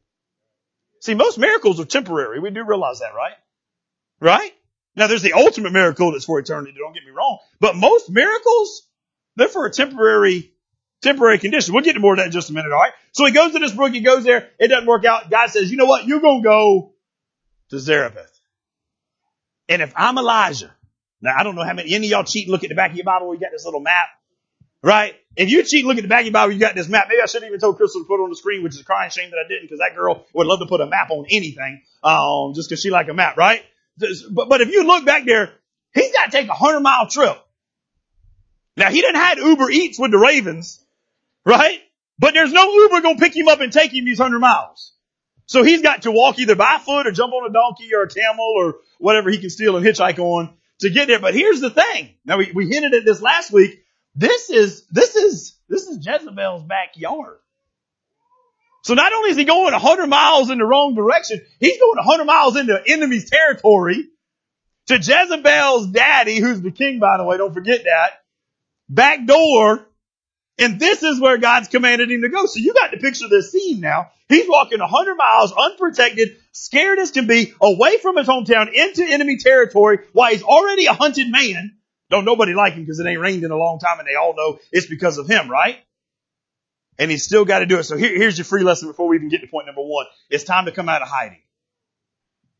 See, 1.01 1.13
most 1.13 1.37
miracles 1.37 1.79
are 1.79 1.85
temporary. 1.85 2.39
We 2.39 2.49
do 2.49 2.63
realize 2.63 2.99
that, 2.99 3.13
right? 3.15 3.33
Right? 4.19 4.51
Now 4.95 5.07
there's 5.07 5.21
the 5.21 5.33
ultimate 5.33 5.71
miracle 5.71 6.11
that's 6.11 6.25
for 6.25 6.39
eternity, 6.39 6.73
don't 6.77 6.93
get 6.93 7.05
me 7.05 7.11
wrong. 7.11 7.37
But 7.59 7.75
most 7.75 8.09
miracles, 8.09 8.87
they're 9.35 9.47
for 9.47 9.65
a 9.65 9.71
temporary, 9.71 10.51
temporary 11.03 11.37
condition. 11.37 11.73
We'll 11.73 11.83
get 11.83 11.93
to 11.93 11.99
more 11.99 12.13
of 12.13 12.17
that 12.17 12.25
in 12.25 12.31
just 12.31 12.49
a 12.49 12.53
minute, 12.53 12.71
alright? 12.71 12.93
So 13.11 13.25
he 13.25 13.31
goes 13.31 13.53
to 13.53 13.59
this 13.59 13.73
brook, 13.73 13.93
he 13.93 14.01
goes 14.01 14.23
there, 14.23 14.49
it 14.59 14.69
doesn't 14.69 14.87
work 14.87 15.05
out. 15.05 15.29
God 15.29 15.49
says, 15.49 15.69
you 15.69 15.77
know 15.77 15.85
what? 15.85 16.07
You're 16.07 16.19
gonna 16.19 16.41
go 16.41 16.93
to 17.69 17.79
Zarephath. 17.79 18.39
And 19.69 19.81
if 19.81 19.93
I'm 19.95 20.17
Elijah, 20.17 20.73
now 21.21 21.35
I 21.37 21.43
don't 21.43 21.55
know 21.55 21.63
how 21.63 21.73
many, 21.73 21.93
any 21.93 22.07
of 22.07 22.11
y'all 22.11 22.23
cheat 22.23 22.47
and 22.47 22.51
look 22.51 22.63
at 22.63 22.69
the 22.69 22.75
back 22.75 22.91
of 22.91 22.97
your 22.97 23.05
Bible 23.05 23.33
you 23.33 23.39
got 23.39 23.51
this 23.51 23.65
little 23.65 23.81
map. 23.81 24.07
Right? 24.87 25.15
If 25.35 25.49
you 25.49 25.63
cheat, 25.63 25.83
look 25.83 25.97
at 25.97 26.03
the 26.03 26.07
back 26.07 26.21
of 26.21 26.27
your 26.27 26.33
Bible, 26.33 26.53
you 26.53 26.59
got 26.59 26.73
this 26.73 26.87
map. 26.87 27.07
Maybe 27.09 27.21
I 27.21 27.25
should 27.25 27.43
have 27.43 27.49
even 27.49 27.59
told 27.59 27.75
Crystal 27.75 27.99
to 27.99 28.07
put 28.07 28.21
it 28.21 28.23
on 28.23 28.29
the 28.29 28.37
screen, 28.37 28.63
which 28.63 28.73
is 28.73 28.79
a 28.79 28.85
crying 28.85 29.09
shame 29.09 29.31
that 29.31 29.37
I 29.37 29.45
didn't, 29.45 29.63
because 29.63 29.79
that 29.79 29.97
girl 29.97 30.25
would 30.33 30.47
love 30.47 30.59
to 30.59 30.65
put 30.65 30.79
a 30.79 30.85
map 30.85 31.11
on 31.11 31.25
anything, 31.29 31.81
um, 32.05 32.53
just 32.55 32.69
because 32.69 32.81
she 32.81 32.89
like 32.89 33.09
a 33.09 33.13
map, 33.13 33.35
right? 33.35 33.65
But, 33.97 34.47
but 34.47 34.61
if 34.61 34.69
you 34.69 34.85
look 34.87 35.05
back 35.05 35.25
there, 35.25 35.51
he's 35.93 36.13
got 36.13 36.31
to 36.31 36.31
take 36.31 36.47
a 36.47 36.53
hundred 36.53 36.79
mile 36.79 37.05
trip. 37.09 37.37
Now 38.77 38.89
he 38.89 39.01
didn't 39.01 39.19
have 39.19 39.39
Uber 39.39 39.69
Eats 39.69 39.99
with 39.99 40.11
the 40.11 40.19
Ravens, 40.19 40.81
right? 41.43 41.81
But 42.17 42.33
there's 42.33 42.53
no 42.53 42.71
Uber 42.71 43.01
gonna 43.01 43.19
pick 43.19 43.35
him 43.35 43.49
up 43.49 43.59
and 43.59 43.73
take 43.73 43.91
him 43.91 44.05
these 44.05 44.19
hundred 44.19 44.39
miles. 44.39 44.93
So 45.47 45.63
he's 45.63 45.81
got 45.81 46.03
to 46.03 46.11
walk 46.11 46.39
either 46.39 46.55
by 46.55 46.77
foot 46.77 47.07
or 47.07 47.11
jump 47.11 47.33
on 47.33 47.49
a 47.49 47.51
donkey 47.51 47.93
or 47.93 48.03
a 48.03 48.07
camel 48.07 48.53
or 48.55 48.75
whatever 48.99 49.29
he 49.29 49.37
can 49.37 49.49
steal 49.49 49.75
and 49.75 49.85
hitchhike 49.85 50.19
on 50.19 50.53
to 50.79 50.89
get 50.89 51.07
there. 51.07 51.19
But 51.19 51.33
here's 51.33 51.59
the 51.59 51.71
thing. 51.71 52.11
Now 52.23 52.37
we, 52.37 52.53
we 52.53 52.67
hinted 52.69 52.93
at 52.93 53.03
this 53.03 53.21
last 53.21 53.51
week. 53.51 53.83
This 54.17 54.49
is, 54.49 54.83
this 54.87 55.15
is, 55.15 55.55
this 55.69 55.85
is 55.85 56.03
Jezebel's 56.03 56.63
backyard. 56.63 57.37
So 58.83 58.95
not 58.95 59.13
only 59.13 59.29
is 59.29 59.37
he 59.37 59.43
going 59.43 59.73
100 59.73 60.07
miles 60.07 60.49
in 60.49 60.57
the 60.57 60.65
wrong 60.65 60.95
direction, 60.95 61.39
he's 61.59 61.77
going 61.77 61.97
100 61.97 62.25
miles 62.25 62.55
into 62.55 62.81
enemy's 62.87 63.29
territory 63.29 64.07
to 64.87 64.95
Jezebel's 64.95 65.87
daddy, 65.87 66.39
who's 66.39 66.61
the 66.61 66.71
king, 66.71 66.99
by 66.99 67.17
the 67.17 67.25
way, 67.25 67.37
don't 67.37 67.53
forget 67.53 67.83
that, 67.83 68.23
back 68.89 69.25
door. 69.27 69.85
And 70.57 70.79
this 70.79 71.03
is 71.03 71.19
where 71.21 71.37
God's 71.37 71.67
commanded 71.67 72.09
him 72.09 72.23
to 72.23 72.29
go. 72.29 72.47
So 72.47 72.59
you 72.59 72.73
got 72.73 72.91
to 72.91 72.97
picture 72.97 73.27
this 73.29 73.51
scene 73.51 73.79
now. 73.79 74.07
He's 74.29 74.49
walking 74.49 74.79
100 74.79 75.15
miles 75.15 75.53
unprotected, 75.53 76.37
scared 76.51 76.97
as 76.97 77.11
can 77.11 77.27
be, 77.27 77.53
away 77.61 77.99
from 77.99 78.17
his 78.17 78.27
hometown 78.27 78.73
into 78.73 79.05
enemy 79.07 79.37
territory 79.37 79.99
while 80.13 80.31
he's 80.31 80.41
already 80.41 80.87
a 80.87 80.93
hunted 80.93 81.29
man. 81.29 81.76
Don't 82.09 82.25
nobody 82.25 82.53
like 82.53 82.73
him 82.73 82.83
because 82.83 82.99
it 82.99 83.07
ain't 83.07 83.19
rained 83.19 83.43
in 83.43 83.51
a 83.51 83.57
long 83.57 83.79
time 83.79 83.99
and 83.99 84.07
they 84.07 84.15
all 84.15 84.33
know 84.35 84.59
it's 84.71 84.87
because 84.87 85.17
of 85.17 85.27
him, 85.27 85.49
right? 85.49 85.77
And 86.97 87.11
he's 87.11 87.23
still 87.23 87.45
got 87.45 87.59
to 87.59 87.65
do 87.65 87.77
it. 87.79 87.83
So 87.83 87.97
here, 87.97 88.15
here's 88.15 88.37
your 88.37 88.45
free 88.45 88.63
lesson 88.63 88.87
before 88.87 89.07
we 89.07 89.17
even 89.17 89.29
get 89.29 89.41
to 89.41 89.47
point 89.47 89.67
number 89.67 89.81
one. 89.81 90.05
It's 90.29 90.43
time 90.43 90.65
to 90.65 90.71
come 90.71 90.89
out 90.89 91.01
of 91.01 91.09
hiding. 91.09 91.41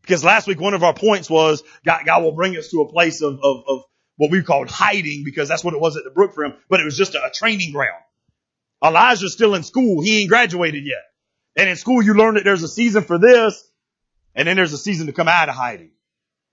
Because 0.02 0.24
last 0.24 0.48
week 0.48 0.60
one 0.60 0.74
of 0.74 0.84
our 0.84 0.94
points 0.94 1.30
was 1.30 1.64
God, 1.86 2.06
God 2.06 2.24
will 2.24 2.34
bring 2.34 2.56
us 2.58 2.70
to 2.70 2.82
a 2.82 2.92
place 2.92 3.22
of, 3.22 3.40
of, 3.42 3.64
of 3.68 3.82
what 4.18 4.32
we 4.32 4.44
called 4.44 4.70
hiding 4.70 5.24
because 5.24 5.48
that's 5.48 5.64
what 5.64 5.74
it 5.74 5.80
was 5.80 5.96
at 5.98 6.04
the 6.04 6.10
brook 6.12 6.34
for 6.34 6.44
him, 6.44 6.54
but 6.70 6.80
it 6.80 6.86
was 6.86 6.98
just 6.98 7.16
a, 7.16 7.26
a 7.26 7.32
training 7.32 7.72
ground. 7.72 8.04
Elijah's 8.84 9.34
still 9.34 9.56
in 9.56 9.64
school. 9.64 10.02
He 10.02 10.22
ain't 10.22 10.30
graduated 10.30 10.86
yet. 10.86 11.04
And 11.56 11.70
in 11.70 11.76
school 11.76 12.02
you 12.02 12.14
learn 12.14 12.36
that 12.36 12.44
there's 12.44 12.64
a 12.64 12.68
season 12.68 13.04
for 13.04 13.18
this 13.18 13.70
and 14.36 14.48
then 14.48 14.56
there's 14.56 14.74
a 14.74 14.78
season 14.78 15.08
to 15.08 15.14
come 15.14 15.28
out 15.28 15.50
of 15.50 15.56
hiding. 15.56 15.92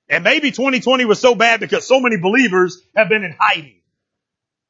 And 0.09 0.23
maybe 0.23 0.51
2020 0.51 1.05
was 1.05 1.21
so 1.21 1.35
bad 1.35 1.61
because 1.61 1.87
so 1.87 2.01
many 2.01 2.19
believers 2.19 2.83
have 2.95 3.09
been 3.09 3.25
in 3.25 3.35
hiding. 3.39 3.81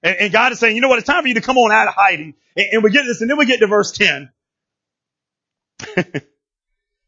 And, 0.03 0.17
and 0.17 0.33
God 0.33 0.53
is 0.53 0.61
saying, 0.61 0.77
you 0.77 0.83
know 0.83 0.89
what? 0.89 0.99
It's 0.99 1.07
time 1.07 1.23
for 1.23 1.29
you 1.29 1.35
to 1.35 1.41
come 1.41 1.59
on 1.59 1.73
out 1.73 1.89
of 1.89 1.95
hiding. 1.95 2.35
And, 2.57 2.67
and 2.73 2.85
we 2.85 2.91
get 2.91 3.05
this, 3.05 3.21
and 3.21 3.29
then 3.29 3.37
we 3.37 3.47
get 3.47 3.61
to 3.61 3.67
verse 3.67 3.93
10. 3.93 4.31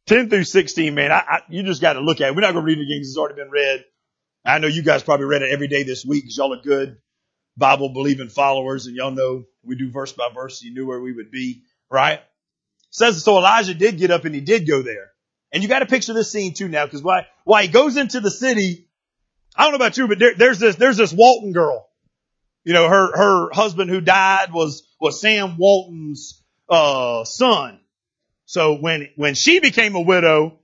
10 0.07 0.31
through 0.31 0.45
16, 0.45 0.95
man, 0.95 1.13
I, 1.13 1.17
I, 1.17 1.41
you 1.49 1.63
just 1.63 1.81
got 1.81 1.95
to 1.95 2.01
look 2.01 2.21
at 2.21 2.29
it. 2.29 2.35
We're 2.35 2.43
not 2.43 2.53
going 2.53 2.65
to 2.65 2.67
read 2.67 2.79
it 2.79 2.83
again 2.83 2.99
because 2.99 3.09
it's 3.09 3.19
already 3.19 3.37
been 3.37 3.51
read. 3.51 3.85
I 4.45 4.59
know 4.59 4.69
you 4.69 4.83
guys 4.83 5.03
probably 5.03 5.27
read 5.27 5.43
it 5.43 5.51
every 5.53 5.67
day 5.67 5.83
this 5.83 6.05
week 6.05 6.25
because 6.25 6.37
y'all 6.37 6.55
are 6.55 6.63
good 6.63 6.99
Bible 7.57 7.89
believing 7.89 8.29
followers 8.29 8.87
and 8.87 8.95
y'all 8.95 9.11
know 9.11 9.45
we 9.65 9.77
do 9.77 9.91
verse 9.91 10.13
by 10.13 10.29
verse. 10.33 10.61
So 10.61 10.67
you 10.67 10.75
knew 10.75 10.87
where 10.87 11.01
we 11.01 11.13
would 11.13 11.33
be, 11.33 11.63
right? 11.91 12.21
It 12.21 12.25
says, 12.91 13.25
so 13.25 13.37
Elijah 13.37 13.75
did 13.75 13.99
get 13.99 14.13
up 14.13 14.25
and 14.25 14.35
he 14.35 14.41
did 14.41 14.69
go 14.69 14.83
there. 14.83 15.11
And 15.53 15.63
you 15.63 15.69
got 15.69 15.81
to 15.81 15.87
picture 15.87 16.13
this 16.13 16.31
scene 16.31 16.55
too 16.55 16.69
now 16.69 16.85
because 16.85 17.03
why, 17.03 17.27
why 17.45 17.63
he 17.63 17.69
goes 17.69 17.97
into 17.97 18.21
the 18.21 18.31
city. 18.31 18.89
I 19.57 19.63
don't 19.63 19.73
know 19.73 19.77
about 19.77 19.97
you, 19.97 20.09
but 20.09 20.19
there, 20.19 20.35
there's 20.35 20.59
this, 20.59 20.77
there's 20.77 20.97
this 20.97 21.13
Walton 21.13 21.53
girl. 21.53 21.89
You 22.65 22.73
know, 22.73 22.89
her, 22.89 23.17
her 23.17 23.51
husband 23.53 23.91
who 23.91 24.01
died 24.01 24.53
was, 24.53 24.87
was 25.01 25.21
Sam 25.21 25.57
Walton's, 25.57 26.43
uh, 26.69 27.25
son. 27.25 27.79
So 28.45 28.75
when, 28.75 29.09
when 29.17 29.35
she 29.35 29.61
became 29.61 29.95
a 29.95 30.01
widow, 30.01 30.59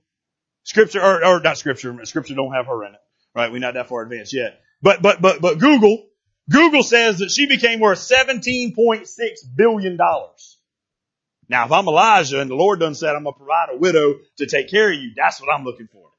scripture, 0.63 1.01
or, 1.01 1.25
or 1.25 1.39
not 1.39 1.57
scripture, 1.57 2.05
scripture 2.05 2.35
don't 2.35 2.53
have 2.53 2.67
her 2.67 2.85
in 2.85 2.93
it, 2.93 2.99
right? 3.33 3.51
We're 3.51 3.59
not 3.59 3.75
that 3.75 3.87
far 3.87 4.03
advanced 4.03 4.33
yet. 4.33 4.59
But, 4.81 5.01
but, 5.01 5.21
but, 5.21 5.41
but 5.41 5.59
Google, 5.59 6.05
Google 6.49 6.83
says 6.83 7.19
that 7.19 7.31
she 7.31 7.47
became 7.47 7.79
worth 7.79 7.99
$17.6 7.99 9.07
billion. 9.55 9.97
Now, 11.53 11.65
if 11.65 11.71
I'm 11.71 11.87
Elijah 11.87 12.41
and 12.41 12.49
the 12.49 12.55
Lord 12.55 12.79
done 12.79 12.95
said 12.95 13.15
I'm 13.15 13.25
going 13.25 13.35
to 13.35 13.37
provide 13.37 13.67
a 13.71 13.77
widow 13.77 14.15
to 14.37 14.47
take 14.47 14.71
care 14.71 14.91
of 14.91 14.99
you, 14.99 15.11
that's 15.15 15.39
what 15.39 15.53
I'm 15.53 15.63
looking 15.63 15.87
for. 15.87 16.09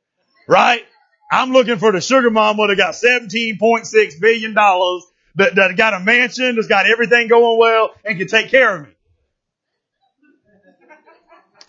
Right? 0.47 0.85
I'm 1.33 1.51
looking 1.51 1.79
for 1.79 1.91
the 1.91 2.01
sugar 2.01 2.31
mama 2.31 2.69
that 2.69 2.77
got 2.77 2.95
$17.6 2.95 4.21
billion 4.21 4.55
that, 4.55 5.57
that 5.57 5.75
got 5.77 5.93
a 5.93 5.99
mansion, 5.99 6.55
that's 6.55 6.69
got 6.69 6.87
everything 6.87 7.27
going 7.27 7.59
well 7.59 7.91
and 8.05 8.17
can 8.17 8.29
take 8.29 8.53
care 8.53 8.77
of 8.77 8.83
me. 8.87 8.95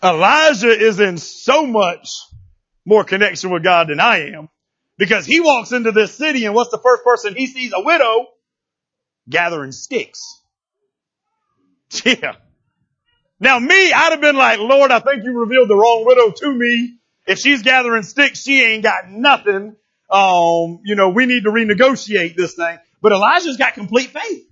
Elijah 0.00 0.68
is 0.68 1.00
in 1.00 1.18
so 1.18 1.66
much 1.66 2.08
more 2.84 3.02
connection 3.02 3.50
with 3.50 3.64
God 3.64 3.88
than 3.88 3.98
I 3.98 4.28
am 4.28 4.48
because 4.96 5.26
he 5.26 5.40
walks 5.40 5.72
into 5.72 5.90
this 5.90 6.14
city 6.14 6.44
and 6.44 6.54
what's 6.54 6.70
the 6.70 6.78
first 6.78 7.02
person 7.02 7.34
he 7.34 7.48
sees? 7.48 7.72
A 7.74 7.80
widow 7.80 8.28
gathering 9.28 9.72
sticks. 9.72 10.40
Yeah. 12.04 12.36
Now 13.38 13.58
me, 13.58 13.92
I'd 13.92 14.12
have 14.12 14.20
been 14.20 14.36
like, 14.36 14.58
Lord, 14.58 14.90
I 14.90 15.00
think 15.00 15.24
you 15.24 15.38
revealed 15.38 15.68
the 15.68 15.76
wrong 15.76 16.04
widow 16.06 16.30
to 16.30 16.52
me. 16.52 16.96
If 17.26 17.38
she's 17.38 17.62
gathering 17.62 18.02
sticks, 18.02 18.42
she 18.42 18.62
ain't 18.62 18.82
got 18.82 19.10
nothing. 19.10 19.76
Um, 20.08 20.80
you 20.84 20.94
know, 20.94 21.10
we 21.10 21.26
need 21.26 21.44
to 21.44 21.50
renegotiate 21.50 22.36
this 22.36 22.54
thing. 22.54 22.78
But 23.02 23.12
Elijah's 23.12 23.56
got 23.56 23.74
complete 23.74 24.10
faith. 24.10 24.46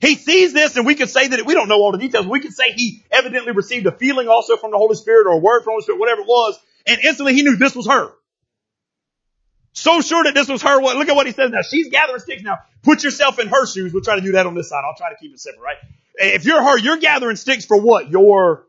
He 0.00 0.16
sees 0.16 0.52
this 0.52 0.76
and 0.76 0.84
we 0.84 0.94
could 0.94 1.08
say 1.08 1.28
that 1.28 1.46
we 1.46 1.54
don't 1.54 1.68
know 1.68 1.76
all 1.76 1.92
the 1.92 1.98
details. 1.98 2.26
We 2.26 2.40
could 2.40 2.52
say 2.52 2.72
he 2.74 3.02
evidently 3.10 3.52
received 3.52 3.86
a 3.86 3.92
feeling 3.92 4.28
also 4.28 4.56
from 4.56 4.72
the 4.72 4.76
Holy 4.76 4.94
Spirit 4.94 5.26
or 5.26 5.32
a 5.34 5.38
word 5.38 5.62
from 5.62 5.76
the 5.78 5.82
Spirit, 5.82 5.98
whatever 5.98 6.20
it 6.20 6.26
was. 6.26 6.58
And 6.86 7.00
instantly 7.02 7.34
he 7.34 7.42
knew 7.42 7.56
this 7.56 7.74
was 7.74 7.86
her. 7.86 8.12
So 9.76 10.00
sure 10.00 10.24
that 10.24 10.32
this 10.32 10.48
was 10.48 10.62
her. 10.62 10.80
Look 10.80 11.08
at 11.10 11.14
what 11.14 11.26
he 11.26 11.32
says 11.32 11.50
now. 11.50 11.60
She's 11.60 11.90
gathering 11.90 12.18
sticks 12.20 12.42
now. 12.42 12.60
Put 12.82 13.04
yourself 13.04 13.38
in 13.38 13.48
her 13.48 13.66
shoes. 13.66 13.92
We'll 13.92 14.02
try 14.02 14.16
to 14.16 14.22
do 14.22 14.32
that 14.32 14.46
on 14.46 14.54
this 14.54 14.70
side. 14.70 14.82
I'll 14.86 14.96
try 14.96 15.10
to 15.10 15.16
keep 15.16 15.34
it 15.34 15.38
separate, 15.38 15.60
right? 15.60 15.76
If 16.14 16.46
you're 16.46 16.62
her, 16.62 16.78
you're 16.78 16.96
gathering 16.96 17.36
sticks 17.36 17.66
for 17.66 17.78
what? 17.78 18.10
Your 18.10 18.66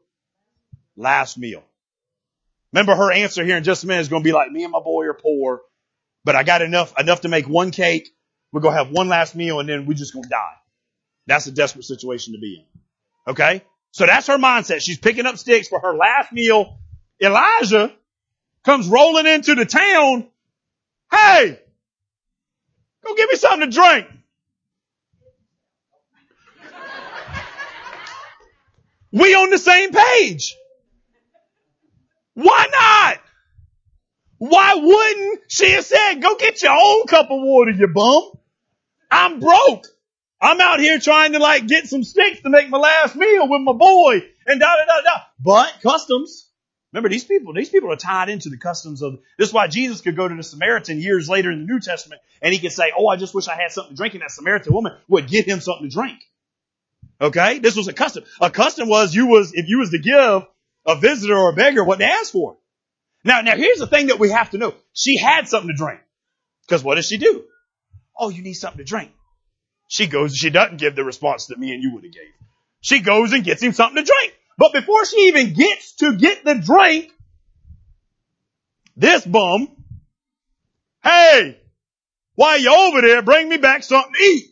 last 0.97 1.37
meal. 1.37 1.63
Remember 2.73 2.93
her 2.93 3.09
answer 3.09 3.45
here 3.45 3.55
in 3.55 3.63
just 3.63 3.85
a 3.85 3.87
minute 3.87 4.01
is 4.01 4.09
going 4.09 4.21
to 4.21 4.27
be 4.27 4.33
like, 4.33 4.51
me 4.51 4.65
and 4.65 4.71
my 4.73 4.81
boy 4.81 5.05
are 5.05 5.13
poor, 5.13 5.61
but 6.25 6.35
I 6.35 6.43
got 6.43 6.61
enough, 6.61 6.93
enough 6.99 7.21
to 7.21 7.29
make 7.29 7.47
one 7.47 7.71
cake. 7.71 8.09
We're 8.51 8.59
going 8.59 8.75
to 8.75 8.83
have 8.83 8.91
one 8.91 9.07
last 9.07 9.33
meal 9.33 9.61
and 9.61 9.69
then 9.69 9.85
we're 9.85 9.93
just 9.93 10.11
going 10.13 10.23
to 10.23 10.29
die. 10.29 10.55
That's 11.25 11.47
a 11.47 11.51
desperate 11.51 11.85
situation 11.85 12.33
to 12.33 12.39
be 12.39 12.57
in. 12.59 13.31
Okay? 13.31 13.61
So 13.91 14.05
that's 14.05 14.27
her 14.27 14.37
mindset. 14.37 14.81
She's 14.81 14.97
picking 14.97 15.25
up 15.25 15.37
sticks 15.37 15.69
for 15.69 15.79
her 15.79 15.95
last 15.95 16.33
meal. 16.33 16.79
Elijah 17.21 17.93
comes 18.65 18.89
rolling 18.89 19.25
into 19.25 19.55
the 19.55 19.65
town. 19.65 20.27
Hey, 21.11 21.59
go 23.05 23.15
give 23.15 23.29
me 23.29 23.35
something 23.35 23.69
to 23.69 23.75
drink. 23.75 24.07
We 29.11 29.33
on 29.35 29.49
the 29.49 29.57
same 29.57 29.91
page. 29.91 30.55
Why 32.33 32.67
not? 32.71 33.17
Why 34.39 34.75
wouldn't 34.75 35.51
she 35.51 35.71
have 35.71 35.85
said, 35.85 36.15
go 36.21 36.35
get 36.37 36.61
your 36.61 36.73
own 36.73 37.07
cup 37.07 37.31
of 37.31 37.41
water, 37.41 37.71
you 37.71 37.87
bum? 37.87 38.31
I'm 39.09 39.39
broke. 39.39 39.87
I'm 40.39 40.61
out 40.61 40.79
here 40.79 40.99
trying 40.99 41.33
to 41.33 41.39
like 41.39 41.65
get 41.67 41.87
some 41.87 42.03
sticks 42.03 42.41
to 42.41 42.49
make 42.49 42.69
my 42.69 42.77
last 42.77 43.15
meal 43.15 43.49
with 43.49 43.61
my 43.61 43.73
boy 43.73 44.21
and 44.45 44.59
da 44.59 44.67
da 44.67 44.85
da 44.85 45.01
da. 45.01 45.21
But 45.39 45.73
customs. 45.81 46.46
Remember 46.97 47.09
these 47.09 47.25
people, 47.25 47.53
these 47.53 47.69
people 47.69 47.91
are 47.91 47.95
tied 47.95 48.27
into 48.27 48.49
the 48.49 48.57
customs 48.57 49.03
of, 49.03 49.19
this 49.37 49.49
is 49.49 49.53
why 49.53 49.67
Jesus 49.67 50.01
could 50.01 50.15
go 50.15 50.27
to 50.27 50.33
the 50.33 50.41
Samaritan 50.41 50.99
years 50.99 51.29
later 51.29 51.51
in 51.51 51.59
the 51.59 51.71
New 51.71 51.79
Testament 51.79 52.23
and 52.41 52.51
he 52.51 52.59
could 52.59 52.71
say, 52.71 52.91
oh, 52.97 53.05
I 53.05 53.17
just 53.17 53.35
wish 53.35 53.47
I 53.47 53.53
had 53.53 53.71
something 53.71 53.91
to 53.91 53.95
drink 53.95 54.15
and 54.15 54.23
that 54.23 54.31
Samaritan 54.31 54.73
woman 54.73 54.93
would 55.07 55.27
get 55.27 55.45
him 55.45 55.59
something 55.59 55.87
to 55.87 55.93
drink. 55.93 56.17
Okay? 57.21 57.59
This 57.59 57.75
was 57.75 57.87
a 57.87 57.93
custom. 57.93 58.23
A 58.41 58.49
custom 58.49 58.89
was 58.89 59.13
you 59.13 59.27
was, 59.27 59.53
if 59.53 59.67
you 59.67 59.77
was 59.77 59.91
to 59.91 59.99
give 59.99 60.47
a 60.87 60.99
visitor 60.99 61.37
or 61.37 61.51
a 61.51 61.53
beggar 61.53 61.83
what 61.83 61.99
they 61.99 62.05
asked 62.05 62.31
for. 62.31 62.57
Now, 63.23 63.41
now 63.41 63.55
here's 63.55 63.77
the 63.77 63.85
thing 63.85 64.07
that 64.07 64.17
we 64.17 64.31
have 64.31 64.49
to 64.49 64.57
know. 64.57 64.73
She 64.93 65.17
had 65.17 65.47
something 65.47 65.69
to 65.69 65.77
drink. 65.77 65.99
Because 66.67 66.83
what 66.83 66.95
does 66.95 67.05
she 67.05 67.19
do? 67.19 67.43
Oh, 68.17 68.29
you 68.29 68.41
need 68.41 68.53
something 68.53 68.79
to 68.79 68.83
drink. 68.83 69.11
She 69.87 70.07
goes, 70.07 70.35
she 70.35 70.49
doesn't 70.49 70.77
give 70.77 70.95
the 70.95 71.03
response 71.03 71.45
that 71.47 71.59
me 71.59 71.75
and 71.75 71.83
you 71.83 71.93
would 71.93 72.05
have 72.05 72.13
gave. 72.13 72.33
She 72.81 73.01
goes 73.01 73.33
and 73.33 73.43
gets 73.43 73.61
him 73.61 73.73
something 73.73 74.03
to 74.03 74.11
drink. 74.11 74.33
But 74.57 74.73
before 74.73 75.05
she 75.05 75.17
even 75.27 75.53
gets 75.53 75.93
to 75.97 76.17
get 76.17 76.43
the 76.43 76.55
drink, 76.55 77.11
this 78.95 79.25
bum, 79.25 79.67
hey, 81.03 81.59
while 82.33 82.59
you 82.59 82.73
over 82.73 83.01
there, 83.01 83.21
bring 83.21 83.47
me 83.49 83.57
back 83.57 83.83
something 83.83 84.13
to 84.13 84.23
eat. 84.23 84.45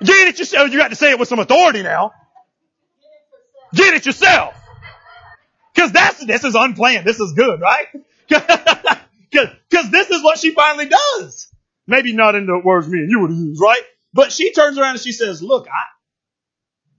Get 0.04 0.28
it 0.28 0.38
yourself. 0.38 0.72
You 0.72 0.78
got 0.78 0.88
to 0.88 0.96
say 0.96 1.10
it 1.10 1.18
with 1.18 1.28
some 1.28 1.38
authority 1.38 1.82
now. 1.82 2.12
Get 3.74 3.94
it 3.94 4.06
yourself. 4.06 4.54
Cause 5.76 5.92
that's, 5.92 6.24
this 6.24 6.42
is 6.42 6.54
unplanned. 6.54 7.06
This 7.06 7.20
is 7.20 7.32
good, 7.32 7.60
right? 7.60 7.86
Cause, 9.32 9.48
cause 9.72 9.90
this 9.92 10.10
is 10.10 10.24
what 10.24 10.38
she 10.38 10.50
finally 10.50 10.88
does. 10.88 11.48
Maybe 11.86 12.12
not 12.12 12.34
in 12.34 12.46
the 12.46 12.58
words 12.58 12.88
me 12.88 12.98
and 12.98 13.08
you 13.08 13.20
would 13.20 13.30
use, 13.30 13.60
right? 13.62 13.82
But 14.12 14.32
she 14.32 14.52
turns 14.52 14.76
around 14.76 14.92
and 14.92 15.00
she 15.00 15.12
says, 15.12 15.40
look, 15.40 15.68
I, 15.68 15.84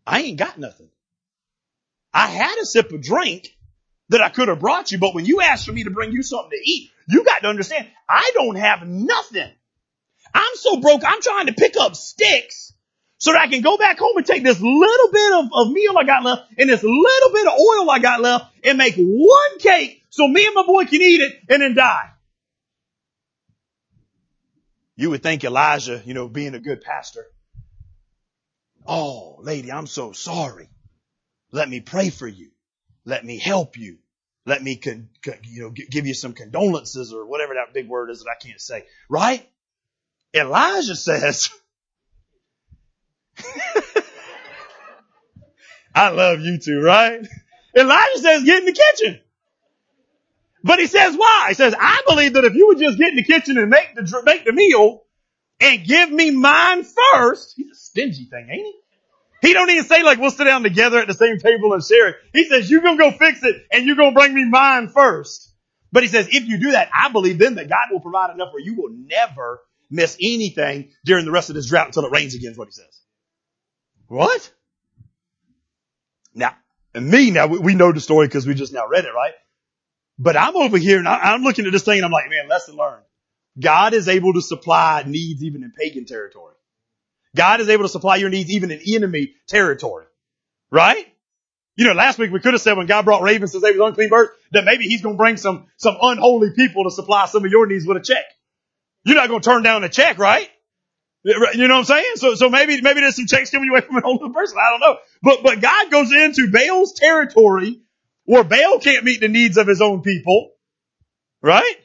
I 0.05 0.21
ain't 0.21 0.39
got 0.39 0.57
nothing. 0.57 0.89
I 2.13 2.27
had 2.27 2.57
a 2.57 2.65
sip 2.65 2.91
of 2.91 3.01
drink 3.01 3.55
that 4.09 4.21
I 4.21 4.29
could 4.29 4.49
have 4.49 4.59
brought 4.59 4.91
you, 4.91 4.99
but 4.99 5.15
when 5.15 5.25
you 5.25 5.41
asked 5.41 5.65
for 5.65 5.71
me 5.71 5.83
to 5.85 5.91
bring 5.91 6.11
you 6.11 6.23
something 6.23 6.51
to 6.51 6.69
eat, 6.69 6.91
you 7.07 7.23
got 7.23 7.41
to 7.43 7.47
understand, 7.47 7.87
I 8.07 8.31
don't 8.33 8.57
have 8.57 8.85
nothing. 8.85 9.49
I'm 10.33 10.55
so 10.55 10.79
broke, 10.81 11.03
I'm 11.05 11.21
trying 11.21 11.47
to 11.47 11.53
pick 11.53 11.75
up 11.79 11.95
sticks 11.95 12.73
so 13.17 13.31
that 13.31 13.41
I 13.41 13.47
can 13.47 13.61
go 13.61 13.77
back 13.77 13.99
home 13.99 14.17
and 14.17 14.25
take 14.25 14.43
this 14.43 14.59
little 14.59 15.11
bit 15.11 15.33
of, 15.33 15.45
of 15.53 15.71
meal 15.71 15.95
I 15.97 16.03
got 16.03 16.23
left 16.23 16.51
and 16.57 16.69
this 16.69 16.83
little 16.83 17.31
bit 17.31 17.47
of 17.47 17.53
oil 17.53 17.89
I 17.89 17.99
got 17.99 18.19
left 18.19 18.45
and 18.63 18.77
make 18.77 18.95
one 18.97 19.59
cake 19.59 20.03
so 20.09 20.27
me 20.27 20.45
and 20.45 20.55
my 20.55 20.65
boy 20.65 20.85
can 20.85 21.01
eat 21.01 21.21
it 21.21 21.33
and 21.49 21.61
then 21.61 21.75
die. 21.75 22.09
You 24.95 25.09
would 25.11 25.23
think 25.23 25.43
Elijah, 25.43 26.01
you 26.05 26.13
know, 26.13 26.27
being 26.27 26.53
a 26.53 26.59
good 26.59 26.81
pastor. 26.81 27.25
Oh, 28.85 29.37
lady, 29.41 29.71
I'm 29.71 29.87
so 29.87 30.11
sorry. 30.11 30.69
Let 31.51 31.69
me 31.69 31.79
pray 31.81 32.09
for 32.09 32.27
you. 32.27 32.51
Let 33.05 33.25
me 33.25 33.37
help 33.37 33.77
you. 33.77 33.97
Let 34.45 34.63
me, 34.63 34.75
con, 34.77 35.09
con, 35.23 35.35
you 35.43 35.63
know, 35.63 35.71
g- 35.71 35.87
give 35.89 36.07
you 36.07 36.13
some 36.13 36.33
condolences 36.33 37.13
or 37.13 37.25
whatever 37.25 37.53
that 37.55 37.73
big 37.73 37.87
word 37.87 38.09
is 38.09 38.19
that 38.19 38.29
I 38.29 38.35
can't 38.43 38.59
say. 38.59 38.85
Right? 39.09 39.47
Elijah 40.33 40.95
says, 40.95 41.49
I 45.93 46.09
love 46.09 46.39
you 46.39 46.57
too, 46.57 46.81
right? 46.81 47.25
Elijah 47.75 48.17
says, 48.17 48.43
get 48.43 48.59
in 48.59 48.65
the 48.65 48.73
kitchen. 48.73 49.19
But 50.63 50.79
he 50.79 50.87
says 50.87 51.15
why? 51.15 51.45
He 51.49 51.53
says, 51.55 51.75
I 51.77 52.01
believe 52.07 52.33
that 52.33 52.45
if 52.45 52.53
you 52.55 52.67
would 52.67 52.79
just 52.79 52.97
get 52.97 53.09
in 53.09 53.15
the 53.15 53.23
kitchen 53.23 53.57
and 53.57 53.69
make 53.69 53.95
the, 53.95 54.21
make 54.25 54.45
the 54.45 54.53
meal 54.53 55.03
and 55.59 55.85
give 55.85 56.11
me 56.11 56.31
mine 56.31 56.83
first, 56.83 57.59
stingy 57.91 58.25
thing, 58.25 58.47
ain't 58.49 58.65
he? 58.65 58.73
He 59.47 59.53
don't 59.53 59.69
even 59.69 59.85
say 59.85 60.03
like 60.03 60.19
we'll 60.19 60.31
sit 60.31 60.45
down 60.45 60.63
together 60.63 60.99
at 60.99 61.07
the 61.07 61.13
same 61.13 61.37
table 61.39 61.73
and 61.73 61.83
share 61.83 62.09
it. 62.09 62.15
He 62.33 62.45
says, 62.45 62.69
you're 62.69 62.81
gonna 62.81 62.97
go 62.97 63.11
fix 63.11 63.43
it 63.43 63.55
and 63.71 63.85
you're 63.85 63.95
gonna 63.95 64.13
bring 64.13 64.33
me 64.33 64.45
mine 64.45 64.89
first. 64.89 65.51
But 65.91 66.03
he 66.03 66.09
says, 66.09 66.27
if 66.31 66.47
you 66.47 66.57
do 66.57 66.71
that, 66.71 66.89
I 66.95 67.11
believe 67.11 67.37
then 67.37 67.55
that 67.55 67.67
God 67.67 67.87
will 67.91 67.99
provide 67.99 68.33
enough 68.33 68.53
where 68.53 68.63
you 68.63 68.75
will 68.75 68.91
never 68.91 69.61
miss 69.89 70.15
anything 70.21 70.91
during 71.03 71.25
the 71.25 71.31
rest 71.31 71.49
of 71.49 71.55
this 71.55 71.67
drought 71.67 71.87
until 71.87 72.05
it 72.05 72.11
rains 72.11 72.33
again 72.33 72.51
is 72.51 72.57
what 72.57 72.67
he 72.67 72.71
says. 72.71 73.01
What? 74.07 74.51
Now, 76.33 76.55
and 76.93 77.09
me, 77.09 77.31
now 77.31 77.47
we 77.47 77.75
know 77.75 77.91
the 77.91 77.99
story 77.99 78.27
because 78.27 78.47
we 78.47 78.53
just 78.53 78.73
now 78.73 78.87
read 78.87 79.05
it, 79.05 79.13
right? 79.13 79.33
But 80.17 80.37
I'm 80.37 80.55
over 80.55 80.77
here 80.77 80.99
and 80.99 81.07
I'm 81.07 81.41
looking 81.41 81.65
at 81.65 81.71
this 81.71 81.83
thing 81.83 81.97
and 81.97 82.05
I'm 82.05 82.11
like, 82.11 82.29
man, 82.29 82.47
lesson 82.47 82.75
learned. 82.75 83.03
God 83.59 83.93
is 83.93 84.07
able 84.07 84.33
to 84.33 84.41
supply 84.41 85.03
needs 85.05 85.43
even 85.43 85.63
in 85.63 85.71
pagan 85.71 86.05
territory. 86.05 86.53
God 87.35 87.61
is 87.61 87.69
able 87.69 87.83
to 87.83 87.89
supply 87.89 88.17
your 88.17 88.29
needs 88.29 88.49
even 88.49 88.71
in 88.71 88.81
enemy 88.87 89.33
territory. 89.47 90.05
Right? 90.71 91.07
You 91.75 91.87
know, 91.87 91.93
last 91.93 92.19
week 92.19 92.31
we 92.31 92.39
could 92.39 92.53
have 92.53 92.61
said 92.61 92.77
when 92.77 92.87
God 92.87 93.05
brought 93.05 93.21
ravens 93.21 93.51
since 93.51 93.63
they 93.63 93.71
was 93.71 93.79
unclean 93.79 94.09
birds, 94.09 94.31
that 94.51 94.65
maybe 94.65 94.85
he's 94.85 95.01
going 95.01 95.15
to 95.15 95.17
bring 95.17 95.37
some, 95.37 95.67
some 95.77 95.97
unholy 96.01 96.49
people 96.55 96.83
to 96.83 96.91
supply 96.91 97.25
some 97.25 97.45
of 97.45 97.51
your 97.51 97.65
needs 97.65 97.85
with 97.85 97.97
a 97.97 98.01
check. 98.01 98.25
You're 99.03 99.15
not 99.15 99.29
going 99.29 99.41
to 99.41 99.49
turn 99.49 99.63
down 99.63 99.83
a 99.83 99.89
check, 99.89 100.17
right? 100.17 100.49
You 101.23 101.67
know 101.67 101.75
what 101.75 101.79
I'm 101.79 101.85
saying? 101.85 102.11
So, 102.15 102.35
so 102.35 102.49
maybe, 102.49 102.81
maybe 102.81 102.99
there's 102.99 103.15
some 103.15 103.27
checks 103.27 103.51
coming 103.51 103.69
away 103.69 103.81
from 103.81 103.95
an 103.97 104.03
older 104.05 104.29
person. 104.29 104.57
I 104.57 104.71
don't 104.71 104.79
know. 104.79 104.97
But, 105.21 105.43
but 105.43 105.61
God 105.61 105.91
goes 105.91 106.11
into 106.11 106.51
Baal's 106.51 106.93
territory 106.93 107.81
where 108.25 108.43
Baal 108.43 108.79
can't 108.79 109.03
meet 109.03 109.21
the 109.21 109.27
needs 109.27 109.57
of 109.57 109.67
his 109.67 109.81
own 109.81 110.01
people. 110.01 110.51
Right? 111.41 111.75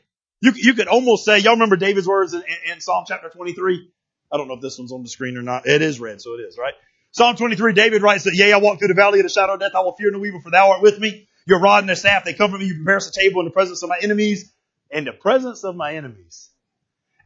You, 0.41 0.53
you 0.55 0.75
could 0.75 0.89
almost 0.89 1.25
say, 1.25 1.39
y'all 1.39 1.55
remember 1.55 1.77
David's 1.77 2.07
words 2.07 2.35
in, 2.35 2.43
in, 2.43 2.73
in 2.73 2.81
Psalm 2.81 3.05
chapter 3.07 3.29
23? 3.29 3.91
I 4.33 4.37
don't 4.37 4.49
know 4.49 4.55
if 4.55 4.61
this 4.61 4.79
one's 4.79 4.93
on 4.93 5.03
the 5.03 5.09
screen 5.09 5.37
or 5.37 5.43
not. 5.43 5.67
It 5.67 5.83
is 5.83 6.01
red, 6.01 6.21
so 6.21 6.35
it 6.35 6.43
is, 6.43 6.59
right? 6.59 6.75
Psalm 7.13 7.37
23, 7.37 7.73
David 7.73 8.03
writes 8.03 8.25
that, 8.25 8.35
yea, 8.35 8.53
I 8.53 8.59
walk 8.59 8.79
through 8.79 8.89
the 8.89 8.95
valley 8.95 9.21
of 9.21 9.25
the 9.25 9.31
shadow 9.31 9.55
of 9.55 9.61
death, 9.61 9.73
I 9.75 9.81
will 9.81 9.95
fear 9.95 10.11
no 10.11 10.25
evil, 10.25 10.41
for 10.41 10.51
thou 10.51 10.71
art 10.73 10.83
with 10.83 10.99
me. 10.99 11.29
Your 11.47 11.61
rod 11.61 11.79
and 11.79 11.87
your 11.87 11.97
staff, 11.97 12.25
they 12.25 12.35
comfort 12.35 12.59
me. 12.59 12.67
You 12.67 12.75
prepare 12.75 12.97
us 12.97 13.09
a 13.09 13.13
table 13.13 13.41
in 13.41 13.47
the 13.47 13.53
presence 13.53 13.83
of 13.83 13.89
my 13.89 13.99
enemies. 14.03 14.53
In 14.91 15.05
the 15.05 15.13
presence 15.13 15.65
of 15.65 15.77
my 15.77 15.95
enemies. 15.95 16.51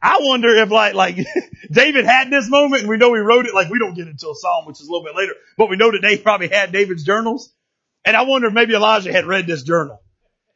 I 0.01 0.19
wonder 0.21 0.49
if 0.55 0.69
like, 0.69 0.93
like 0.93 1.17
David 1.71 2.05
had 2.05 2.29
this 2.29 2.49
moment 2.49 2.81
and 2.81 2.89
we 2.89 2.97
know 2.97 3.13
he 3.13 3.19
wrote 3.19 3.45
it, 3.45 3.53
like 3.53 3.69
we 3.69 3.79
don't 3.79 3.93
get 3.93 4.07
into 4.07 4.29
a 4.29 4.35
psalm, 4.35 4.65
which 4.65 4.79
is 4.79 4.87
a 4.87 4.91
little 4.91 5.05
bit 5.05 5.15
later, 5.15 5.33
but 5.57 5.69
we 5.69 5.75
know 5.75 5.91
that 5.91 6.01
Dave 6.01 6.23
probably 6.23 6.47
had 6.47 6.71
David's 6.71 7.03
journals. 7.03 7.53
And 8.03 8.15
I 8.15 8.23
wonder 8.23 8.47
if 8.47 8.53
maybe 8.53 8.73
Elijah 8.73 9.11
had 9.11 9.25
read 9.25 9.45
this 9.45 9.63
journal. 9.63 10.01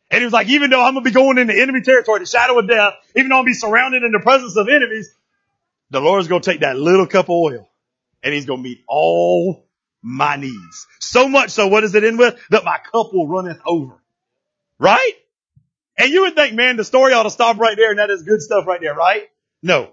And 0.10 0.20
he 0.20 0.26
was 0.26 0.34
like, 0.34 0.48
even 0.48 0.70
though 0.70 0.82
I'm 0.82 0.94
going 0.94 1.04
to 1.04 1.10
be 1.10 1.14
going 1.14 1.38
into 1.38 1.54
enemy 1.54 1.82
territory, 1.82 2.20
the 2.20 2.26
shadow 2.26 2.58
of 2.58 2.68
death, 2.68 2.94
even 3.16 3.30
though 3.30 3.40
I'm 3.40 3.46
be 3.46 3.54
surrounded 3.54 4.04
in 4.04 4.12
the 4.12 4.20
presence 4.20 4.56
of 4.56 4.68
enemies, 4.68 5.14
the 5.90 6.00
Lord's 6.00 6.28
going 6.28 6.42
to 6.42 6.52
take 6.52 6.62
that 6.62 6.78
little 6.78 7.08
cup 7.08 7.26
of 7.26 7.32
oil 7.32 7.70
and 8.24 8.34
he's 8.34 8.46
going 8.46 8.60
to 8.60 8.70
meet 8.70 8.84
all 8.88 9.68
my 10.02 10.36
needs. 10.36 10.88
So 11.00 11.28
much 11.28 11.52
so, 11.52 11.68
what 11.68 11.82
does 11.82 11.96
it 11.96 12.04
end 12.04 12.20
with? 12.20 12.40
That 12.50 12.64
my 12.64 12.78
cup 12.78 13.14
will 13.14 13.28
runneth 13.28 13.62
over. 13.66 14.02
Right? 14.80 15.14
And 15.98 16.12
you 16.12 16.22
would 16.22 16.36
think, 16.36 16.54
man, 16.54 16.76
the 16.76 16.84
story 16.84 17.14
ought 17.14 17.24
to 17.24 17.30
stop 17.30 17.58
right 17.58 17.78
there 17.78 17.92
and 17.92 18.00
that 18.00 18.10
is 18.10 18.24
good 18.24 18.42
stuff 18.42 18.68
right 18.68 18.82
there, 18.82 18.94
right? 18.94 19.30
No. 19.64 19.92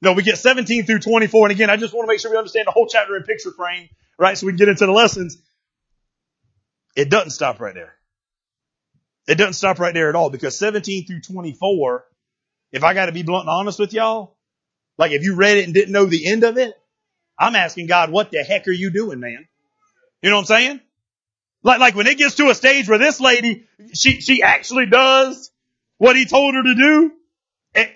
No, 0.00 0.12
we 0.12 0.22
get 0.22 0.38
17 0.38 0.86
through 0.86 1.00
24. 1.00 1.46
And 1.46 1.52
again, 1.52 1.70
I 1.70 1.76
just 1.76 1.92
want 1.94 2.06
to 2.06 2.12
make 2.12 2.20
sure 2.20 2.30
we 2.30 2.36
understand 2.36 2.66
the 2.66 2.72
whole 2.72 2.86
chapter 2.86 3.16
in 3.16 3.22
picture 3.22 3.50
frame, 3.50 3.88
right? 4.18 4.36
So 4.36 4.46
we 4.46 4.52
can 4.52 4.58
get 4.58 4.68
into 4.68 4.86
the 4.86 4.92
lessons. 4.92 5.38
It 6.94 7.10
doesn't 7.10 7.30
stop 7.30 7.60
right 7.60 7.74
there. 7.74 7.94
It 9.26 9.36
doesn't 9.36 9.54
stop 9.54 9.78
right 9.78 9.94
there 9.94 10.10
at 10.10 10.14
all 10.14 10.30
because 10.30 10.58
17 10.58 11.06
through 11.06 11.22
24, 11.22 12.04
if 12.72 12.84
I 12.84 12.94
got 12.94 13.06
to 13.06 13.12
be 13.12 13.22
blunt 13.22 13.48
and 13.48 13.50
honest 13.50 13.78
with 13.78 13.92
y'all, 13.92 14.36
like 14.98 15.12
if 15.12 15.22
you 15.22 15.34
read 15.34 15.58
it 15.58 15.64
and 15.64 15.74
didn't 15.74 15.92
know 15.92 16.06
the 16.06 16.26
end 16.26 16.44
of 16.44 16.58
it, 16.58 16.74
I'm 17.38 17.56
asking 17.56 17.86
God, 17.86 18.10
what 18.10 18.30
the 18.30 18.42
heck 18.42 18.68
are 18.68 18.72
you 18.72 18.90
doing, 18.90 19.20
man? 19.20 19.46
You 20.22 20.30
know 20.30 20.36
what 20.36 20.42
I'm 20.42 20.46
saying? 20.46 20.80
Like, 21.62 21.80
like 21.80 21.94
when 21.94 22.06
it 22.06 22.18
gets 22.18 22.36
to 22.36 22.50
a 22.50 22.54
stage 22.54 22.88
where 22.88 22.98
this 22.98 23.20
lady, 23.20 23.66
she, 23.94 24.20
she 24.20 24.42
actually 24.42 24.86
does 24.86 25.50
what 25.98 26.16
he 26.16 26.26
told 26.26 26.54
her 26.54 26.62
to 26.62 26.74
do, 26.74 27.12
and, 27.74 27.90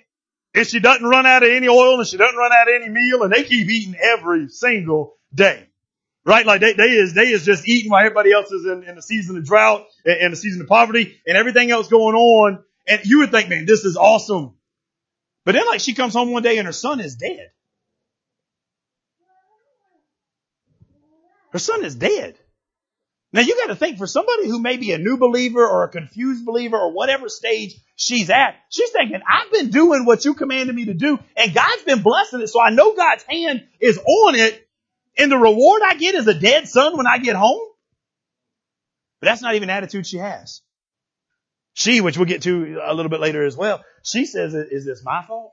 and 0.54 0.66
she 0.66 0.80
doesn't 0.80 1.06
run 1.06 1.26
out 1.26 1.42
of 1.42 1.50
any 1.50 1.68
oil 1.68 1.98
and 1.98 2.06
she 2.06 2.16
doesn't 2.16 2.36
run 2.36 2.50
out 2.52 2.68
of 2.68 2.74
any 2.82 2.88
meal 2.88 3.22
and 3.22 3.32
they 3.32 3.44
keep 3.44 3.68
eating 3.68 3.94
every 3.94 4.48
single 4.48 5.14
day. 5.34 5.64
Right? 6.24 6.44
Like 6.44 6.60
they, 6.60 6.72
they 6.72 6.90
is, 6.90 7.14
they 7.14 7.28
is 7.28 7.44
just 7.44 7.66
eating 7.68 7.90
while 7.90 8.04
everybody 8.04 8.32
else 8.32 8.50
is 8.50 8.66
in, 8.66 8.82
in 8.84 8.96
the 8.96 9.02
season 9.02 9.36
of 9.36 9.44
drought 9.44 9.86
and, 10.04 10.20
and 10.20 10.32
the 10.32 10.36
season 10.36 10.60
of 10.60 10.68
poverty 10.68 11.18
and 11.26 11.36
everything 11.36 11.70
else 11.70 11.88
going 11.88 12.16
on. 12.16 12.64
And 12.86 13.00
you 13.04 13.20
would 13.20 13.30
think, 13.30 13.48
man, 13.48 13.66
this 13.66 13.84
is 13.84 13.96
awesome. 13.96 14.54
But 15.44 15.52
then 15.52 15.66
like 15.66 15.80
she 15.80 15.94
comes 15.94 16.14
home 16.14 16.30
one 16.30 16.42
day 16.42 16.58
and 16.58 16.66
her 16.66 16.72
son 16.72 17.00
is 17.00 17.16
dead. 17.16 17.50
Her 21.52 21.58
son 21.58 21.84
is 21.84 21.94
dead. 21.94 22.38
Now 23.32 23.42
you 23.42 23.56
got 23.56 23.66
to 23.66 23.76
think 23.76 23.98
for 23.98 24.06
somebody 24.06 24.48
who 24.48 24.60
may 24.60 24.78
be 24.78 24.92
a 24.92 24.98
new 24.98 25.18
believer 25.18 25.66
or 25.66 25.84
a 25.84 25.88
confused 25.88 26.46
believer 26.46 26.76
or 26.78 26.92
whatever 26.92 27.28
stage 27.28 27.74
she's 27.94 28.30
at, 28.30 28.56
she's 28.70 28.90
thinking, 28.90 29.20
I've 29.28 29.52
been 29.52 29.70
doing 29.70 30.06
what 30.06 30.24
you 30.24 30.34
commanded 30.34 30.74
me 30.74 30.86
to 30.86 30.94
do 30.94 31.18
and 31.36 31.54
God's 31.54 31.82
been 31.82 32.02
blessing 32.02 32.40
it. 32.40 32.48
So 32.48 32.60
I 32.60 32.70
know 32.70 32.94
God's 32.94 33.24
hand 33.24 33.66
is 33.80 33.98
on 33.98 34.34
it 34.34 34.66
and 35.18 35.30
the 35.30 35.36
reward 35.36 35.82
I 35.84 35.94
get 35.94 36.14
is 36.14 36.26
a 36.26 36.38
dead 36.38 36.68
son 36.68 36.96
when 36.96 37.06
I 37.06 37.18
get 37.18 37.36
home. 37.36 37.66
But 39.20 39.26
that's 39.26 39.42
not 39.42 39.56
even 39.56 39.68
the 39.68 39.74
attitude 39.74 40.06
she 40.06 40.18
has. 40.18 40.62
She, 41.74 42.00
which 42.00 42.16
we'll 42.16 42.26
get 42.26 42.42
to 42.42 42.80
a 42.84 42.94
little 42.94 43.10
bit 43.10 43.20
later 43.20 43.44
as 43.44 43.56
well, 43.56 43.84
she 44.02 44.26
says, 44.26 44.54
is 44.54 44.84
this 44.84 45.04
my 45.04 45.22
fault? 45.22 45.52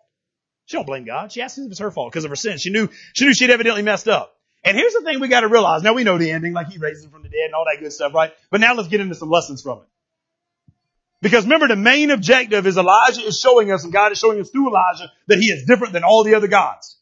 She 0.65 0.77
don't 0.77 0.87
blame 0.87 1.05
God. 1.05 1.31
She 1.31 1.41
asks 1.41 1.57
if 1.59 1.69
it's 1.69 1.79
her 1.79 1.91
fault 1.91 2.11
because 2.11 2.25
of 2.25 2.31
her 2.31 2.35
sin. 2.35 2.57
She 2.57 2.71
knew, 2.71 2.89
she 3.13 3.25
knew 3.25 3.33
she'd 3.33 3.51
evidently 3.51 3.83
messed 3.83 4.07
up. 4.07 4.35
And 4.63 4.75
here's 4.75 4.93
the 4.93 5.01
thing 5.01 5.19
we 5.19 5.27
got 5.27 5.41
to 5.41 5.47
realize. 5.47 5.83
Now 5.83 5.93
we 5.93 6.03
know 6.03 6.17
the 6.17 6.31
ending, 6.31 6.53
like 6.53 6.69
he 6.69 6.79
raises 6.79 7.05
him 7.05 7.11
from 7.11 7.21
the 7.21 7.29
dead 7.29 7.45
and 7.45 7.53
all 7.53 7.65
that 7.71 7.79
good 7.79 7.93
stuff, 7.93 8.15
right? 8.15 8.33
But 8.49 8.61
now 8.61 8.73
let's 8.73 8.89
get 8.89 8.99
into 8.99 9.13
some 9.13 9.29
lessons 9.29 9.61
from 9.61 9.79
it. 9.79 9.87
Because 11.21 11.43
remember, 11.43 11.67
the 11.67 11.75
main 11.75 12.09
objective 12.09 12.65
is 12.65 12.77
Elijah 12.77 13.21
is 13.21 13.39
showing 13.39 13.71
us, 13.71 13.83
and 13.83 13.93
God 13.93 14.11
is 14.11 14.17
showing 14.17 14.39
us 14.39 14.49
through 14.49 14.69
Elijah 14.69 15.11
that 15.27 15.37
he 15.37 15.47
is 15.47 15.65
different 15.65 15.93
than 15.93 16.03
all 16.03 16.23
the 16.23 16.33
other 16.33 16.47
gods. 16.47 16.97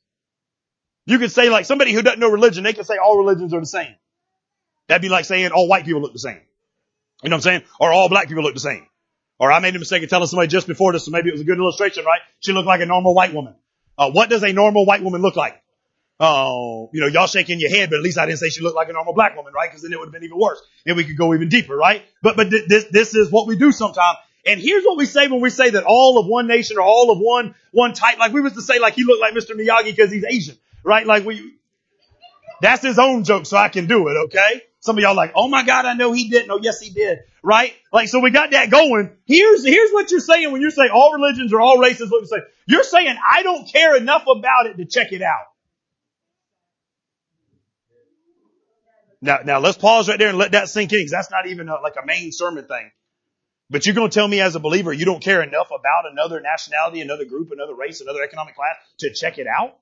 You 1.05 1.19
could 1.19 1.31
say 1.31 1.49
like 1.49 1.65
somebody 1.65 1.93
who 1.93 2.01
doesn't 2.01 2.19
know 2.19 2.29
religion, 2.29 2.63
they 2.63 2.73
could 2.73 2.85
say 2.85 2.95
all 2.97 3.17
religions 3.17 3.53
are 3.53 3.59
the 3.59 3.65
same. 3.65 3.95
That'd 4.87 5.01
be 5.01 5.09
like 5.09 5.25
saying 5.25 5.51
all 5.51 5.67
white 5.67 5.85
people 5.85 6.01
look 6.01 6.13
the 6.13 6.19
same. 6.19 6.39
You 7.23 7.29
know 7.29 7.35
what 7.35 7.39
I'm 7.39 7.41
saying? 7.41 7.63
Or 7.79 7.91
all 7.91 8.09
black 8.09 8.27
people 8.27 8.43
look 8.43 8.53
the 8.53 8.59
same. 8.59 8.87
Or 9.43 9.51
I 9.51 9.59
made 9.59 9.75
a 9.75 9.79
mistake 9.79 10.01
of 10.01 10.09
telling 10.09 10.25
somebody 10.27 10.47
just 10.47 10.67
before 10.67 10.93
this, 10.93 11.03
so 11.03 11.11
maybe 11.11 11.27
it 11.27 11.33
was 11.33 11.41
a 11.41 11.43
good 11.43 11.57
illustration, 11.57 12.05
right? 12.05 12.21
She 12.39 12.53
looked 12.53 12.65
like 12.65 12.79
a 12.79 12.85
normal 12.85 13.13
white 13.13 13.33
woman. 13.33 13.55
Uh, 13.97 14.09
what 14.09 14.29
does 14.29 14.41
a 14.41 14.53
normal 14.53 14.85
white 14.85 15.03
woman 15.03 15.21
look 15.21 15.35
like? 15.35 15.61
Oh, 16.17 16.89
you 16.93 17.01
know, 17.01 17.07
y'all 17.07 17.27
shaking 17.27 17.59
your 17.59 17.69
head, 17.69 17.89
but 17.89 17.97
at 17.97 18.03
least 18.03 18.17
I 18.17 18.25
didn't 18.25 18.39
say 18.39 18.47
she 18.47 18.61
looked 18.61 18.77
like 18.77 18.87
a 18.87 18.93
normal 18.93 19.13
black 19.13 19.35
woman, 19.35 19.51
right? 19.53 19.69
Because 19.69 19.81
then 19.81 19.91
it 19.91 19.99
would 19.99 20.05
have 20.05 20.13
been 20.13 20.23
even 20.23 20.39
worse, 20.39 20.61
and 20.85 20.95
we 20.95 21.03
could 21.03 21.17
go 21.17 21.33
even 21.33 21.49
deeper, 21.49 21.75
right? 21.75 22.03
But 22.21 22.37
but 22.37 22.49
this 22.49 22.85
this 22.85 23.15
is 23.15 23.29
what 23.29 23.45
we 23.45 23.57
do 23.57 23.73
sometimes. 23.73 24.17
And 24.45 24.61
here's 24.61 24.85
what 24.85 24.95
we 24.95 25.05
say 25.05 25.27
when 25.27 25.41
we 25.41 25.49
say 25.49 25.71
that 25.71 25.83
all 25.85 26.17
of 26.19 26.25
one 26.25 26.47
nation 26.47 26.77
or 26.77 26.83
all 26.83 27.11
of 27.11 27.19
one 27.19 27.53
one 27.71 27.91
type, 27.91 28.19
like 28.19 28.31
we 28.31 28.39
was 28.39 28.53
to 28.53 28.61
say, 28.61 28.79
like 28.79 28.93
he 28.93 29.03
looked 29.03 29.19
like 29.19 29.33
Mr. 29.33 29.59
Miyagi 29.59 29.93
because 29.93 30.09
he's 30.09 30.23
Asian, 30.23 30.55
right? 30.85 31.05
Like 31.05 31.25
we, 31.25 31.55
that's 32.61 32.81
his 32.81 32.97
own 32.97 33.25
joke, 33.25 33.45
so 33.45 33.57
I 33.57 33.67
can 33.67 33.87
do 33.87 34.07
it, 34.07 34.13
okay? 34.27 34.61
Some 34.83 34.97
of 34.97 35.01
y'all 35.01 35.15
like, 35.15 35.31
oh 35.33 35.47
my 35.47 35.63
God, 35.63 35.85
I 35.85 35.93
know 35.93 36.11
he 36.11 36.27
didn't. 36.27 36.51
Oh 36.51 36.59
yes, 36.61 36.81
he 36.81 36.89
did, 36.89 37.19
right? 37.41 37.73
Like 37.93 38.09
so, 38.09 38.19
we 38.19 38.31
got 38.31 38.51
that 38.51 38.69
going. 38.69 39.15
Here's 39.25 39.65
here's 39.65 39.91
what 39.91 40.11
you're 40.11 40.19
saying 40.19 40.51
when 40.51 40.59
you're 40.59 40.71
saying 40.71 40.89
all 40.93 41.13
religions 41.13 41.53
or 41.53 41.61
all 41.61 41.77
races 41.77 42.11
look 42.11 42.23
the 42.23 42.27
same. 42.27 42.41
You're 42.65 42.83
saying 42.83 43.15
I 43.31 43.43
don't 43.43 43.65
care 43.71 43.95
enough 43.95 44.23
about 44.23 44.65
it 44.65 44.75
to 44.75 44.85
check 44.85 45.13
it 45.13 45.21
out. 45.21 45.45
Now, 49.21 49.39
now 49.45 49.59
let's 49.59 49.77
pause 49.77 50.09
right 50.09 50.19
there 50.19 50.27
and 50.27 50.37
let 50.37 50.51
that 50.51 50.67
sink 50.67 50.91
in 50.91 50.99
because 50.99 51.11
that's 51.11 51.31
not 51.31 51.47
even 51.47 51.69
a, 51.69 51.75
like 51.75 51.95
a 51.95 52.05
main 52.05 52.33
sermon 52.33 52.65
thing. 52.67 52.91
But 53.69 53.85
you're 53.85 53.95
going 53.95 54.09
to 54.09 54.13
tell 54.13 54.27
me 54.27 54.41
as 54.41 54.55
a 54.55 54.59
believer 54.59 54.91
you 54.91 55.05
don't 55.05 55.23
care 55.23 55.41
enough 55.41 55.67
about 55.67 56.11
another 56.11 56.41
nationality, 56.41 56.99
another 56.99 57.23
group, 57.23 57.51
another 57.53 57.73
race, 57.73 58.01
another 58.01 58.21
economic 58.21 58.55
class 58.55 58.75
to 58.99 59.13
check 59.13 59.37
it 59.37 59.47
out? 59.47 59.77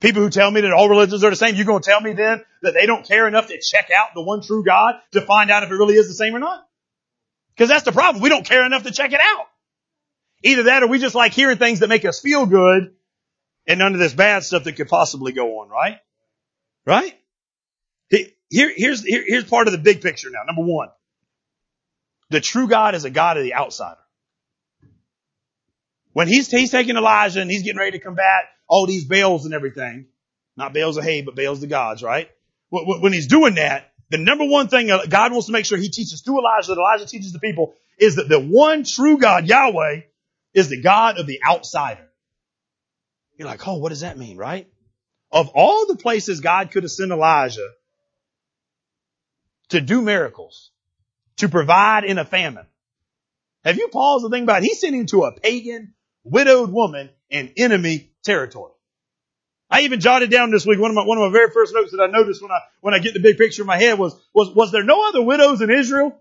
People 0.00 0.22
who 0.22 0.30
tell 0.30 0.50
me 0.50 0.60
that 0.60 0.72
all 0.72 0.88
religions 0.88 1.24
are 1.24 1.30
the 1.30 1.36
same, 1.36 1.56
you're 1.56 1.64
going 1.64 1.82
to 1.82 1.90
tell 1.90 2.00
me 2.00 2.12
then 2.12 2.44
that 2.62 2.74
they 2.74 2.86
don't 2.86 3.06
care 3.06 3.26
enough 3.26 3.48
to 3.48 3.60
check 3.60 3.90
out 3.96 4.14
the 4.14 4.22
one 4.22 4.42
true 4.42 4.64
God 4.64 4.94
to 5.12 5.20
find 5.20 5.50
out 5.50 5.64
if 5.64 5.70
it 5.70 5.74
really 5.74 5.94
is 5.94 6.06
the 6.06 6.14
same 6.14 6.36
or 6.36 6.38
not? 6.38 6.64
Because 7.54 7.68
that's 7.68 7.84
the 7.84 7.92
problem. 7.92 8.22
We 8.22 8.28
don't 8.28 8.46
care 8.46 8.64
enough 8.64 8.84
to 8.84 8.92
check 8.92 9.12
it 9.12 9.20
out. 9.20 9.46
Either 10.44 10.64
that 10.64 10.84
or 10.84 10.86
we 10.86 11.00
just 11.00 11.16
like 11.16 11.32
hearing 11.32 11.58
things 11.58 11.80
that 11.80 11.88
make 11.88 12.04
us 12.04 12.20
feel 12.20 12.46
good 12.46 12.94
and 13.66 13.78
none 13.80 13.92
of 13.92 13.98
this 13.98 14.14
bad 14.14 14.44
stuff 14.44 14.64
that 14.64 14.74
could 14.74 14.88
possibly 14.88 15.32
go 15.32 15.60
on, 15.60 15.68
right? 15.68 15.98
Right? 16.86 17.18
Here, 18.50 18.72
here's, 18.74 19.04
here, 19.04 19.24
here's 19.26 19.44
part 19.44 19.66
of 19.66 19.72
the 19.72 19.78
big 19.78 20.00
picture 20.00 20.30
now. 20.30 20.44
Number 20.46 20.62
one. 20.62 20.88
The 22.30 22.40
true 22.40 22.68
God 22.68 22.94
is 22.94 23.04
a 23.04 23.10
God 23.10 23.36
of 23.36 23.42
the 23.42 23.54
outsider. 23.54 23.98
When 26.12 26.28
he's, 26.28 26.50
he's 26.50 26.70
taking 26.70 26.96
Elijah 26.96 27.40
and 27.40 27.50
he's 27.50 27.62
getting 27.62 27.78
ready 27.78 27.98
to 27.98 28.04
combat 28.04 28.44
all 28.68 28.86
these 28.86 29.04
Baals 29.04 29.44
and 29.44 29.54
everything, 29.54 30.06
not 30.56 30.72
Baals 30.72 30.96
of 30.96 31.04
hay, 31.04 31.22
but 31.22 31.34
Baals 31.34 31.60
the 31.60 31.66
gods, 31.66 32.02
right? 32.02 32.30
When 32.70 33.12
he's 33.12 33.26
doing 33.26 33.54
that, 33.54 33.92
the 34.10 34.18
number 34.18 34.44
one 34.44 34.68
thing 34.68 34.88
God 35.08 35.32
wants 35.32 35.46
to 35.46 35.52
make 35.52 35.64
sure 35.64 35.78
he 35.78 35.88
teaches 35.88 36.20
through 36.22 36.38
Elijah, 36.38 36.74
that 36.74 36.78
Elijah 36.78 37.06
teaches 37.06 37.32
the 37.32 37.38
people, 37.38 37.74
is 37.98 38.16
that 38.16 38.28
the 38.28 38.40
one 38.40 38.84
true 38.84 39.18
God, 39.18 39.46
Yahweh, 39.46 40.02
is 40.54 40.68
the 40.68 40.80
God 40.80 41.18
of 41.18 41.26
the 41.26 41.40
outsider. 41.46 42.08
You're 43.36 43.48
like, 43.48 43.66
oh, 43.66 43.78
what 43.78 43.90
does 43.90 44.00
that 44.00 44.18
mean, 44.18 44.36
right? 44.36 44.68
Of 45.30 45.50
all 45.54 45.86
the 45.86 45.96
places 45.96 46.40
God 46.40 46.70
could 46.70 46.84
have 46.84 46.92
sent 46.92 47.12
Elijah, 47.12 47.68
to 49.68 49.80
do 49.80 50.00
miracles, 50.00 50.70
to 51.36 51.48
provide 51.48 52.04
in 52.04 52.18
a 52.18 52.24
famine. 52.24 52.66
Have 53.64 53.76
you 53.76 53.88
paused 53.88 54.24
to 54.24 54.30
think 54.30 54.44
about 54.44 54.62
it? 54.62 54.66
He's 54.66 54.80
sending 54.80 55.06
to 55.06 55.24
a 55.24 55.32
pagan, 55.38 55.92
widowed 56.24 56.70
woman 56.72 57.10
in 57.30 57.52
enemy 57.56 58.10
territory. 58.24 58.72
I 59.70 59.82
even 59.82 60.00
jotted 60.00 60.30
down 60.30 60.50
this 60.50 60.66
week 60.66 60.78
one 60.78 60.90
of 60.90 60.94
my 60.94 61.04
one 61.04 61.18
of 61.18 61.30
my 61.30 61.32
very 61.32 61.50
first 61.50 61.74
notes 61.74 61.92
that 61.92 62.02
I 62.02 62.06
noticed 62.06 62.42
when 62.42 62.50
I 62.50 62.60
when 62.80 62.94
I 62.94 63.00
get 63.00 63.14
the 63.14 63.20
big 63.20 63.38
picture 63.38 63.62
in 63.62 63.66
my 63.66 63.78
head 63.78 63.98
was 63.98 64.14
was 64.34 64.54
was 64.54 64.72
there 64.72 64.84
no 64.84 65.08
other 65.08 65.22
widows 65.22 65.60
in 65.60 65.70
Israel? 65.70 66.18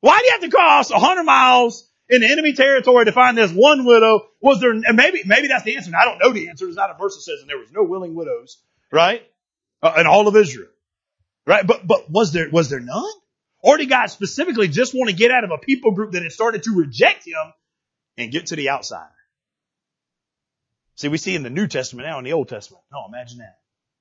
Why 0.00 0.18
do 0.18 0.24
you 0.26 0.32
have 0.32 0.40
to 0.42 0.50
cross 0.50 0.90
a 0.90 0.98
hundred 0.98 1.24
miles 1.24 1.88
in 2.08 2.24
enemy 2.24 2.54
territory 2.54 3.04
to 3.06 3.12
find 3.12 3.38
this 3.38 3.52
one 3.52 3.84
widow? 3.84 4.26
Was 4.40 4.60
there 4.60 4.72
and 4.72 4.96
maybe 4.96 5.22
maybe 5.24 5.48
that's 5.48 5.64
the 5.64 5.76
answer. 5.76 5.88
And 5.88 5.96
I 5.96 6.04
don't 6.04 6.18
know 6.18 6.32
the 6.32 6.48
answer. 6.48 6.66
There's 6.66 6.76
not 6.76 6.90
a 6.90 6.94
verse 6.94 7.16
that 7.16 7.22
says 7.22 7.40
and 7.40 7.50
there 7.50 7.58
was 7.58 7.72
no 7.72 7.84
willing 7.84 8.14
widows, 8.14 8.58
right? 8.90 9.22
uh, 9.82 9.94
in 9.98 10.06
all 10.06 10.28
of 10.28 10.36
Israel. 10.36 10.68
Right? 11.46 11.66
But, 11.66 11.86
but 11.86 12.10
was 12.10 12.32
there, 12.32 12.48
was 12.50 12.70
there 12.70 12.80
none? 12.80 13.04
Or 13.62 13.76
did 13.76 13.88
God 13.88 14.06
specifically 14.06 14.68
just 14.68 14.94
want 14.94 15.10
to 15.10 15.16
get 15.16 15.30
out 15.30 15.44
of 15.44 15.50
a 15.50 15.58
people 15.58 15.92
group 15.92 16.12
that 16.12 16.22
had 16.22 16.32
started 16.32 16.64
to 16.64 16.74
reject 16.74 17.26
him 17.26 17.52
and 18.16 18.30
get 18.30 18.46
to 18.46 18.56
the 18.56 18.70
outsider? 18.70 19.08
See, 20.96 21.08
we 21.08 21.18
see 21.18 21.34
in 21.34 21.42
the 21.42 21.50
New 21.50 21.66
Testament 21.66 22.06
now 22.06 22.18
in 22.18 22.24
the 22.24 22.32
Old 22.32 22.48
Testament. 22.48 22.84
No, 22.92 23.04
imagine 23.08 23.38
that. 23.38 23.58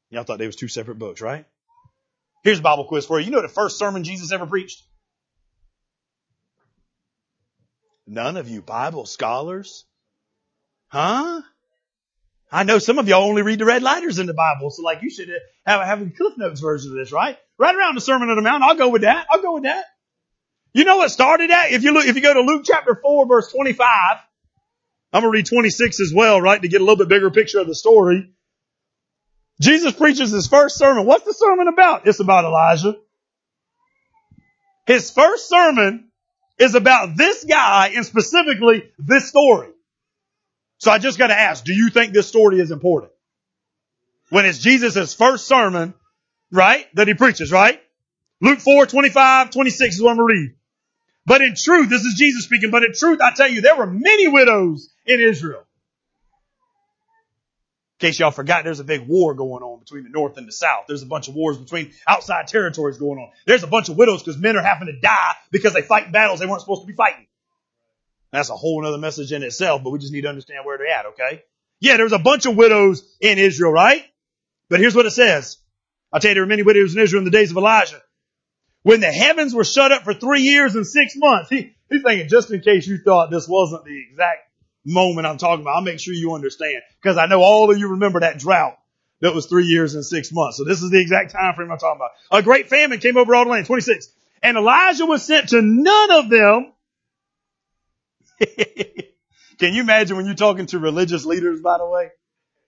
Y'all 0.10 0.24
thought 0.24 0.39
they 0.39 0.45
was 0.45 0.56
two 0.56 0.67
separate 0.67 1.00
books, 1.00 1.21
right? 1.21 1.45
Here's 2.43 2.60
a 2.60 2.62
Bible 2.62 2.86
quiz 2.86 3.06
for 3.06 3.19
you. 3.19 3.26
You 3.26 3.32
know 3.32 3.41
the 3.41 3.47
first 3.47 3.78
sermon 3.78 4.04
Jesus 4.04 4.32
ever 4.32 4.45
preached? 4.45 4.84
None 8.08 8.36
of 8.36 8.50
you 8.50 8.62
Bible 8.62 9.06
scholars? 9.06 9.86
Huh? 10.89 11.41
I 12.52 12.63
know 12.63 12.80
some 12.80 13.00
of 13.00 13.08
y'all 13.08 13.24
only 13.24 13.43
read 13.43 13.60
the 13.60 13.65
red 13.65 13.82
lighters 13.82 14.19
in 14.19 14.26
the 14.26 14.34
Bible, 14.34 14.69
so 14.69 14.84
like 14.84 15.02
you 15.02 15.10
should 15.10 15.30
have, 15.65 15.88
have 15.88 16.02
a 16.02 16.10
Cliff 16.10 16.34
Notes 16.38 16.60
version 16.60 16.91
of 16.91 16.97
this, 16.97 17.13
right? 17.13 17.38
Right 17.58 17.74
around 17.74 17.95
the 17.95 18.02
Sermon 18.02 18.30
on 18.30 18.36
the 18.36 18.41
Mount. 18.41 18.63
I'll 18.63 18.76
go 18.76 18.89
with 18.89 19.04
that. 19.04 19.28
I'll 19.32 19.41
go 19.41 19.54
with 19.54 19.63
that. 19.63 19.86
You 20.73 20.86
know 20.86 20.97
what 20.97 21.12
started 21.12 21.49
that? 21.49 21.71
If 21.71 21.84
you 21.84 21.93
look, 21.93 22.05
if 22.05 22.15
you 22.15 22.21
go 22.21 22.34
to 22.34 22.41
Luke 22.41 22.63
chapter 22.65 22.95
4 22.95 23.27
verse 23.27 23.51
25, 23.51 23.88
I'm 25.13 25.21
going 25.21 25.31
to 25.31 25.38
read 25.38 25.45
26 25.45 25.99
as 25.99 26.13
well, 26.15 26.39
right, 26.39 26.62
to 26.62 26.67
get 26.67 26.79
a 26.79 26.84
little 26.84 26.95
bit 26.95 27.10
bigger 27.10 27.29
picture 27.29 27.60
of 27.60 27.67
the 27.67 27.75
story. 27.75 28.31
Jesus 29.60 29.93
preaches 29.93 30.31
his 30.31 30.47
first 30.47 30.77
sermon. 30.77 31.05
What's 31.05 31.25
the 31.25 31.34
sermon 31.34 31.67
about? 31.67 32.07
It's 32.07 32.19
about 32.19 32.45
Elijah. 32.45 32.97
His 34.88 35.12
first 35.12 35.49
sermon 35.49 36.10
is 36.57 36.73
about 36.75 37.17
this 37.17 37.43
guy 37.43 37.91
and 37.95 38.05
specifically 38.05 38.89
this 38.97 39.27
story. 39.27 39.69
So 40.77 40.89
I 40.89 40.97
just 40.97 41.19
got 41.19 41.27
to 41.27 41.39
ask, 41.39 41.63
do 41.63 41.73
you 41.73 41.89
think 41.89 42.13
this 42.13 42.27
story 42.27 42.60
is 42.60 42.71
important? 42.71 43.12
When 44.29 44.45
it's 44.45 44.57
Jesus' 44.57 45.13
first 45.13 45.47
sermon, 45.47 45.93
right, 46.51 46.88
that 46.95 47.07
he 47.07 47.13
preaches, 47.13 47.51
right? 47.51 47.79
Luke 48.39 48.60
4, 48.60 48.88
25, 48.88 49.51
26 49.51 49.95
is 49.95 50.01
what 50.01 50.12
I'm 50.12 50.17
going 50.17 50.27
to 50.27 50.34
read. 50.34 50.55
But 51.25 51.41
in 51.41 51.55
truth, 51.55 51.89
this 51.89 52.01
is 52.01 52.15
Jesus 52.17 52.45
speaking, 52.45 52.71
but 52.71 52.84
in 52.84 52.93
truth, 52.93 53.19
I 53.21 53.31
tell 53.34 53.49
you, 53.49 53.62
there 53.62 53.75
were 53.75 53.88
many 53.88 54.27
widows 54.27 54.89
in 55.05 55.19
Israel. 55.19 55.63
In 57.99 58.07
case 58.07 58.19
y'all 58.19 58.31
forgot, 58.31 58.63
there's 58.63 58.79
a 58.79 58.84
big 58.84 59.07
war 59.07 59.36
going 59.36 59.62
on 59.62 59.79
between 59.79 60.03
the 60.03 60.10
north 60.10 60.38
and 60.38 60.47
the 60.47 60.51
south. 60.51 60.86
There's 60.88 61.03
a 61.03 61.07
bunch 61.07 61.27
of 61.27 61.36
wars 61.36 61.60
between 61.60 61.91
outside 62.07 62.47
territories 62.47 62.97
going 62.97 63.19
on. 63.19 63.29
There's 63.45 63.62
a 63.62 63.67
bunch 63.67 63.89
of 63.89 63.97
widows 63.97 64.23
because 64.23 64.41
men 64.41 64.57
are 64.57 64.63
having 64.63 64.88
to 64.88 64.99
die 64.99 65.36
because 65.51 65.73
they 65.73 65.84
fight 65.84 66.12
battles 66.12 66.39
they 66.39 66.47
weren't 66.47 66.62
supposed 66.62 66.81
to 66.81 66.88
be 66.88 66.93
fighting. 66.93 67.27
That's 68.31 68.49
a 68.49 68.55
whole 68.55 68.84
other 68.86 68.97
message 68.97 69.31
in 69.31 69.43
itself, 69.43 69.84
but 69.84 69.91
we 69.91 69.99
just 69.99 70.13
need 70.13 70.21
to 70.21 70.29
understand 70.29 70.65
where 70.65 70.79
they're 70.79 70.88
at, 70.88 71.05
okay? 71.07 71.43
Yeah, 71.79 71.97
there's 71.97 72.13
a 72.13 72.19
bunch 72.19 72.47
of 72.47 72.55
widows 72.55 73.03
in 73.19 73.38
Israel, 73.38 73.71
right? 73.71 74.03
But 74.69 74.79
here's 74.79 74.95
what 74.95 75.05
it 75.05 75.12
says. 75.12 75.57
I'll 76.12 76.19
tell 76.19 76.29
you, 76.29 76.36
there 76.36 76.43
were 76.43 76.47
many 76.47 76.63
widows 76.63 76.95
in 76.95 77.01
Israel 77.01 77.19
in 77.19 77.25
the 77.25 77.31
days 77.31 77.51
of 77.51 77.57
Elijah. 77.57 78.01
When 78.84 79.00
the 79.00 79.12
heavens 79.12 79.54
were 79.54 79.63
shut 79.63 79.91
up 79.91 80.04
for 80.04 80.13
three 80.13 80.41
years 80.41 80.76
and 80.76 80.86
six 80.86 81.15
months, 81.15 81.50
he, 81.50 81.76
he's 81.89 82.02
thinking, 82.02 82.28
just 82.28 82.52
in 82.52 82.62
case 82.62 82.88
you 82.88 82.98
thought 82.98 83.30
this 83.30 83.48
wasn't 83.48 83.86
the 83.86 84.04
exact 84.10 84.39
moment 84.84 85.28
I'm 85.28 85.38
talking 85.38 85.62
about, 85.62 85.76
I'll 85.76 85.82
make 85.82 86.00
sure 86.00 86.13
you 86.13 86.34
understand. 86.34 86.82
Because 87.02 87.17
I 87.17 87.28
know 87.28 87.41
all 87.41 87.72
of 87.72 87.78
you 87.78 87.89
remember 87.89 88.22
that 88.22 88.39
drought 88.39 88.78
that 89.22 89.36
was 89.36 89.46
three 89.46 89.65
years 89.65 89.94
and 89.94 90.04
six 90.04 90.32
months. 90.32 90.58
So 90.58 90.63
this 90.63 90.82
is 90.82 90.89
the 90.89 91.00
exact 91.00 91.32
time 91.32 91.54
frame 91.54 91.72
I'm 91.72 91.78
talking 91.78 92.00
about. 92.00 92.12
A 92.32 92.44
great 92.44 92.70
famine 92.70 93.00
came 93.00 93.17
over 93.17 93.36
all 93.36 93.46
the 93.46 93.52
land, 93.52 93.67
26. 93.67 94.10
And 94.41 94.58
Elijah 94.58 95.06
was 95.06 95.24
sent 95.24 95.50
to 95.50 95.62
none 95.62 96.12
of 96.12 96.30
them. 96.30 96.74
Can 99.60 99.76
you 99.76 99.82
imagine 99.82 100.17
when 100.17 100.26
you're 100.26 100.34
talking 100.34 100.65
to 100.67 100.80
religious 100.80 101.24
leaders, 101.26 101.62
by 101.62 101.78
the 101.78 101.86
way? 101.86 102.10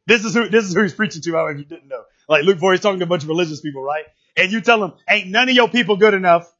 This 0.05 0.23
is 0.23 0.35
who, 0.35 0.47
this 0.49 0.65
is 0.65 0.75
who 0.75 0.83
he's 0.83 0.93
preaching 0.93 1.23
to, 1.23 1.47
if 1.47 1.57
you 1.57 1.65
didn't 1.65 1.87
know. 1.87 2.03
Like 2.29 2.43
Luke 2.43 2.59
4, 2.59 2.73
he's 2.73 2.81
talking 2.81 2.99
to 2.99 3.05
a 3.05 3.07
bunch 3.07 3.23
of 3.23 3.29
religious 3.29 3.61
people, 3.61 3.81
right? 3.81 4.03
And 4.35 4.51
you 4.51 4.61
tell 4.61 4.79
them, 4.79 4.93
ain't 5.09 5.27
none 5.27 5.49
of 5.49 5.55
your 5.55 5.69
people 5.69 5.97
good 5.97 6.13
enough. 6.13 6.51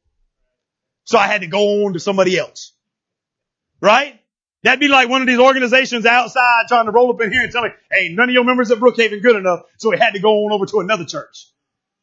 So 1.05 1.17
I 1.17 1.27
had 1.27 1.41
to 1.41 1.47
go 1.47 1.85
on 1.85 1.93
to 1.93 1.99
somebody 1.99 2.37
else. 2.37 2.71
Right? 3.81 4.19
That'd 4.63 4.79
be 4.79 4.87
like 4.87 5.09
one 5.09 5.21
of 5.21 5.27
these 5.27 5.39
organizations 5.39 6.05
outside 6.05 6.65
trying 6.69 6.85
to 6.85 6.91
roll 6.91 7.11
up 7.11 7.19
in 7.21 7.31
here 7.31 7.41
and 7.41 7.51
tell 7.51 7.63
me, 7.63 7.69
hey, 7.91 8.09
none 8.09 8.29
of 8.29 8.33
your 8.33 8.45
members 8.45 8.71
at 8.71 8.77
Brookhaven 8.77 9.21
good 9.21 9.35
enough, 9.35 9.63
so 9.77 9.89
we 9.89 9.97
had 9.97 10.13
to 10.13 10.19
go 10.19 10.45
on 10.45 10.53
over 10.53 10.65
to 10.65 10.79
another 10.79 11.03
church. 11.03 11.49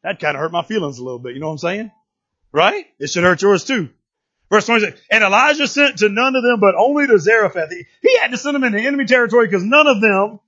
That 0.02 0.20
kind 0.20 0.36
of 0.36 0.42
hurt 0.42 0.52
my 0.52 0.62
feelings 0.62 0.98
a 0.98 1.04
little 1.04 1.18
bit, 1.18 1.34
you 1.34 1.40
know 1.40 1.46
what 1.46 1.52
I'm 1.52 1.58
saying? 1.58 1.90
Right? 2.52 2.86
It 2.98 3.08
should 3.08 3.24
hurt 3.24 3.40
yours 3.40 3.64
too. 3.64 3.88
Verse 4.50 4.66
26, 4.66 5.00
and 5.10 5.24
Elijah 5.24 5.68
sent 5.68 5.98
to 5.98 6.08
none 6.08 6.36
of 6.36 6.42
them, 6.42 6.60
but 6.60 6.74
only 6.74 7.06
to 7.06 7.18
Zarephath. 7.18 7.70
He, 7.70 7.86
he 8.02 8.18
had 8.18 8.32
to 8.32 8.36
send 8.36 8.56
them 8.56 8.64
into 8.64 8.80
enemy 8.80 9.06
territory 9.06 9.46
because 9.46 9.64
none 9.64 9.86
of 9.86 10.00
them 10.02 10.40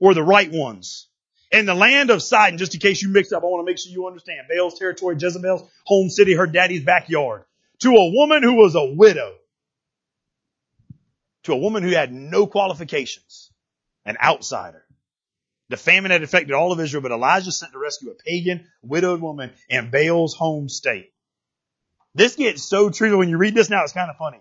were 0.00 0.14
the 0.14 0.22
right 0.22 0.50
ones. 0.50 1.06
In 1.54 1.66
the 1.66 1.74
land 1.74 2.10
of 2.10 2.20
Sidon, 2.20 2.58
just 2.58 2.74
in 2.74 2.80
case 2.80 3.00
you 3.00 3.08
mix 3.08 3.32
up, 3.32 3.44
I 3.44 3.46
want 3.46 3.64
to 3.64 3.70
make 3.70 3.78
sure 3.78 3.92
you 3.92 4.06
understand. 4.08 4.48
Baal's 4.48 4.78
territory, 4.78 5.16
Jezebel's 5.18 5.62
home 5.84 6.10
city, 6.10 6.34
her 6.34 6.48
daddy's 6.48 6.84
backyard. 6.84 7.44
To 7.82 7.90
a 7.90 8.12
woman 8.12 8.42
who 8.42 8.54
was 8.54 8.74
a 8.74 8.84
widow 8.84 9.34
to 11.44 11.52
a 11.52 11.56
woman 11.56 11.82
who 11.82 11.90
had 11.90 12.12
no 12.12 12.46
qualifications, 12.46 13.52
an 14.04 14.16
outsider. 14.22 14.84
The 15.68 15.76
famine 15.76 16.10
had 16.10 16.22
affected 16.22 16.52
all 16.52 16.72
of 16.72 16.80
Israel, 16.80 17.02
but 17.02 17.12
Elijah 17.12 17.52
sent 17.52 17.72
to 17.72 17.78
rescue 17.78 18.10
a 18.10 18.14
pagan, 18.14 18.66
widowed 18.82 19.20
woman 19.20 19.52
in 19.68 19.90
Baal's 19.90 20.34
home 20.34 20.68
state. 20.68 21.12
This 22.14 22.36
gets 22.36 22.62
so 22.62 22.90
true 22.90 23.18
when 23.18 23.28
you 23.28 23.38
read 23.38 23.54
this 23.54 23.70
now, 23.70 23.82
it's 23.82 23.92
kind 23.92 24.10
of 24.10 24.16
funny. 24.16 24.40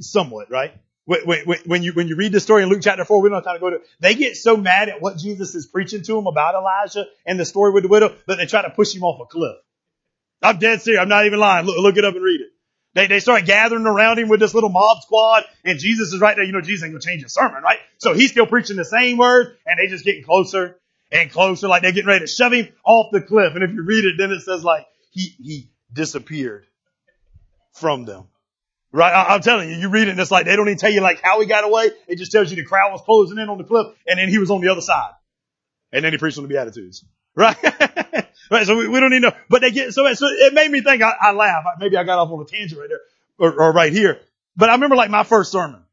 Somewhat, 0.00 0.50
right? 0.50 0.74
When, 1.08 1.46
when, 1.46 1.58
when 1.64 1.82
you, 1.82 1.94
when 1.94 2.06
you 2.06 2.16
read 2.16 2.32
the 2.32 2.40
story 2.40 2.62
in 2.62 2.68
Luke 2.68 2.80
chapter 2.82 3.02
4, 3.02 3.22
we 3.22 3.30
don't 3.30 3.36
have 3.36 3.44
time 3.44 3.56
to 3.56 3.60
go 3.60 3.70
to 3.70 3.80
They 3.98 4.14
get 4.14 4.36
so 4.36 4.58
mad 4.58 4.90
at 4.90 5.00
what 5.00 5.16
Jesus 5.16 5.54
is 5.54 5.66
preaching 5.66 6.02
to 6.02 6.12
them 6.12 6.26
about 6.26 6.54
Elijah 6.54 7.06
and 7.24 7.40
the 7.40 7.46
story 7.46 7.72
with 7.72 7.84
the 7.84 7.88
widow 7.88 8.14
that 8.26 8.36
they 8.36 8.44
try 8.44 8.60
to 8.60 8.68
push 8.68 8.94
him 8.94 9.02
off 9.02 9.18
a 9.18 9.24
cliff. 9.24 9.56
I'm 10.42 10.58
dead 10.58 10.82
serious. 10.82 11.00
I'm 11.00 11.08
not 11.08 11.24
even 11.24 11.38
lying. 11.38 11.64
Look, 11.64 11.78
look 11.78 11.96
it 11.96 12.04
up 12.04 12.14
and 12.14 12.22
read 12.22 12.42
it. 12.42 12.48
They, 12.92 13.06
they 13.06 13.20
start 13.20 13.46
gathering 13.46 13.86
around 13.86 14.18
him 14.18 14.28
with 14.28 14.38
this 14.38 14.52
little 14.52 14.68
mob 14.68 15.00
squad 15.00 15.44
and 15.64 15.78
Jesus 15.78 16.12
is 16.12 16.20
right 16.20 16.36
there. 16.36 16.44
You 16.44 16.52
know, 16.52 16.60
Jesus 16.60 16.84
ain't 16.84 16.92
gonna 16.92 17.00
change 17.00 17.22
his 17.22 17.32
sermon, 17.32 17.62
right? 17.62 17.78
So 17.96 18.12
he's 18.12 18.30
still 18.30 18.46
preaching 18.46 18.76
the 18.76 18.84
same 18.84 19.16
words 19.16 19.48
and 19.64 19.78
they 19.78 19.86
just 19.86 20.04
getting 20.04 20.24
closer 20.24 20.78
and 21.10 21.30
closer, 21.30 21.68
like 21.68 21.80
they're 21.80 21.92
getting 21.92 22.08
ready 22.08 22.26
to 22.26 22.30
shove 22.30 22.52
him 22.52 22.68
off 22.84 23.12
the 23.12 23.22
cliff. 23.22 23.54
And 23.54 23.64
if 23.64 23.70
you 23.70 23.82
read 23.82 24.04
it, 24.04 24.16
then 24.18 24.30
it 24.30 24.42
says 24.42 24.62
like, 24.62 24.84
he, 25.10 25.34
he 25.42 25.70
disappeared 25.90 26.66
from 27.72 28.04
them. 28.04 28.24
Right? 28.90 29.12
I, 29.12 29.34
am 29.34 29.42
telling 29.42 29.68
you, 29.68 29.76
you 29.76 29.90
read 29.90 30.08
it 30.08 30.12
and 30.12 30.20
it's 30.20 30.30
like, 30.30 30.46
they 30.46 30.56
don't 30.56 30.66
even 30.68 30.78
tell 30.78 30.90
you 30.90 31.00
like 31.00 31.20
how 31.22 31.40
he 31.40 31.46
got 31.46 31.64
away. 31.64 31.90
It 32.06 32.16
just 32.16 32.32
tells 32.32 32.50
you 32.50 32.56
the 32.56 32.64
crowd 32.64 32.90
was 32.90 33.02
closing 33.02 33.38
in 33.38 33.48
on 33.48 33.58
the 33.58 33.64
cliff 33.64 33.86
and 34.06 34.18
then 34.18 34.28
he 34.28 34.38
was 34.38 34.50
on 34.50 34.60
the 34.60 34.68
other 34.68 34.80
side. 34.80 35.12
And 35.92 36.04
then 36.04 36.12
he 36.12 36.18
preached 36.18 36.38
on 36.38 36.44
the 36.44 36.48
Beatitudes. 36.48 37.04
Right? 37.38 37.56
right? 38.50 38.66
So 38.66 38.76
we, 38.76 38.88
we, 38.88 38.98
don't 38.98 39.12
to 39.12 39.20
know. 39.20 39.32
But 39.48 39.60
they 39.60 39.70
get, 39.70 39.94
so, 39.94 40.12
so 40.14 40.26
it 40.26 40.54
made 40.54 40.68
me 40.68 40.80
think, 40.80 41.02
I, 41.02 41.12
I 41.20 41.30
laugh. 41.30 41.64
Maybe 41.78 41.96
I 41.96 42.02
got 42.02 42.18
off 42.18 42.32
on 42.32 42.40
a 42.40 42.44
tangent 42.44 42.80
right 42.80 42.88
there, 42.88 42.98
or, 43.38 43.60
or 43.62 43.72
right 43.72 43.92
here. 43.92 44.18
But 44.56 44.70
I 44.70 44.72
remember 44.72 44.96
like 44.96 45.08
my 45.08 45.22
first 45.22 45.52
sermon. 45.52 45.84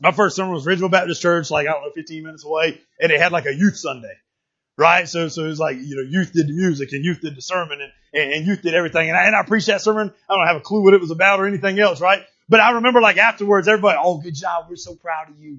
My 0.00 0.12
first 0.12 0.34
sermon 0.34 0.54
was 0.54 0.64
Ridgeville 0.64 0.90
Baptist 0.90 1.20
Church, 1.20 1.50
like, 1.50 1.66
I 1.66 1.72
don't 1.72 1.82
know, 1.82 1.90
15 1.94 2.22
minutes 2.22 2.42
away, 2.42 2.80
and 2.98 3.10
they 3.10 3.18
had 3.18 3.32
like 3.32 3.44
a 3.44 3.54
youth 3.54 3.76
Sunday. 3.76 4.14
Right? 4.78 5.06
So, 5.06 5.28
so 5.28 5.44
it 5.44 5.48
was 5.48 5.58
like, 5.58 5.76
you 5.76 5.96
know, 5.96 6.02
youth 6.02 6.32
did 6.32 6.48
the 6.48 6.52
music 6.54 6.92
and 6.92 7.04
youth 7.04 7.20
did 7.20 7.36
the 7.36 7.42
sermon 7.42 7.80
and, 7.82 7.92
and, 8.14 8.32
and 8.32 8.46
youth 8.46 8.62
did 8.62 8.74
everything. 8.74 9.10
And 9.10 9.18
I, 9.18 9.24
and 9.24 9.36
I 9.36 9.42
preached 9.42 9.66
that 9.66 9.82
sermon. 9.82 10.10
I 10.30 10.36
don't 10.36 10.46
have 10.46 10.56
a 10.56 10.60
clue 10.60 10.82
what 10.84 10.94
it 10.94 11.00
was 11.00 11.10
about 11.10 11.40
or 11.40 11.46
anything 11.46 11.78
else, 11.78 12.00
right? 12.00 12.22
But 12.48 12.60
I 12.60 12.70
remember 12.70 13.02
like 13.02 13.18
afterwards, 13.18 13.68
everybody, 13.68 13.98
oh, 14.00 14.18
good 14.18 14.34
job. 14.34 14.66
We're 14.70 14.76
so 14.76 14.94
proud 14.94 15.28
of 15.28 15.38
you. 15.38 15.58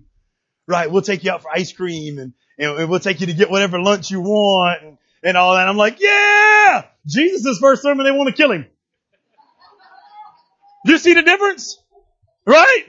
Right? 0.67 0.89
We'll 0.89 1.01
take 1.01 1.23
you 1.23 1.31
out 1.31 1.43
for 1.43 1.51
ice 1.51 1.71
cream 1.73 2.17
and, 2.17 2.33
and 2.57 2.89
we'll 2.89 2.99
take 2.99 3.19
you 3.19 3.27
to 3.27 3.33
get 3.33 3.51
whatever 3.51 3.79
lunch 3.79 4.09
you 4.09 4.21
want. 4.21 4.81
And, 4.83 4.97
and 5.23 5.37
all 5.37 5.55
that. 5.55 5.67
I'm 5.67 5.77
like, 5.77 5.99
yeah! 5.99 6.85
Jesus' 7.05 7.59
first 7.59 7.81
sermon, 7.81 8.05
they 8.05 8.11
want 8.11 8.27
to 8.27 8.35
kill 8.35 8.51
him. 8.51 8.65
You 10.85 10.97
see 10.97 11.13
the 11.13 11.23
difference? 11.23 11.77
Right? 12.45 12.85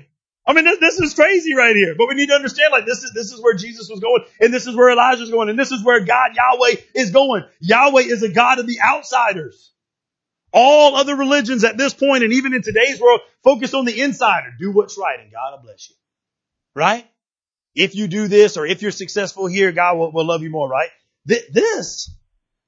I 0.51 0.53
mean, 0.53 0.65
this, 0.65 0.81
this, 0.81 1.01
is 1.01 1.15
crazy 1.15 1.55
right 1.55 1.77
here. 1.77 1.95
But 1.97 2.09
we 2.09 2.17
need 2.17 2.27
to 2.27 2.35
understand, 2.35 2.73
like, 2.73 2.85
this 2.85 3.05
is, 3.05 3.13
this 3.13 3.31
is 3.31 3.41
where 3.41 3.55
Jesus 3.55 3.89
was 3.89 4.01
going, 4.01 4.25
and 4.41 4.53
this 4.53 4.67
is 4.67 4.75
where 4.75 4.91
Elijah's 4.91 5.31
going, 5.31 5.49
and 5.49 5.57
this 5.57 5.71
is 5.71 5.85
where 5.85 6.01
God, 6.01 6.33
Yahweh, 6.35 6.75
is 6.97 7.13
going. 7.13 7.45
Yahweh 7.61 8.03
is 8.03 8.25
a 8.25 8.29
God 8.29 8.59
of 8.59 8.67
the 8.67 8.81
outsiders. 8.81 9.71
All 10.53 10.97
other 10.97 11.15
religions 11.15 11.63
at 11.63 11.77
this 11.77 11.95
point, 11.95 12.25
and 12.25 12.33
even 12.33 12.53
in 12.53 12.63
today's 12.63 13.01
world, 13.01 13.21
focus 13.45 13.75
on 13.75 13.85
the 13.85 14.01
insider. 14.01 14.49
Do 14.59 14.73
what's 14.73 14.99
right, 14.99 15.21
and 15.21 15.31
God 15.31 15.53
will 15.53 15.63
bless 15.63 15.89
you. 15.89 15.95
Right? 16.75 17.07
If 17.77 17.95
you 17.95 18.09
do 18.09 18.27
this, 18.27 18.57
or 18.57 18.67
if 18.67 18.83
you're 18.83 18.91
successful 18.91 19.47
here, 19.47 19.71
God 19.71 19.99
will, 19.99 20.11
will 20.11 20.27
love 20.27 20.43
you 20.43 20.51
more, 20.51 20.69
right? 20.69 20.91
This 21.27 22.11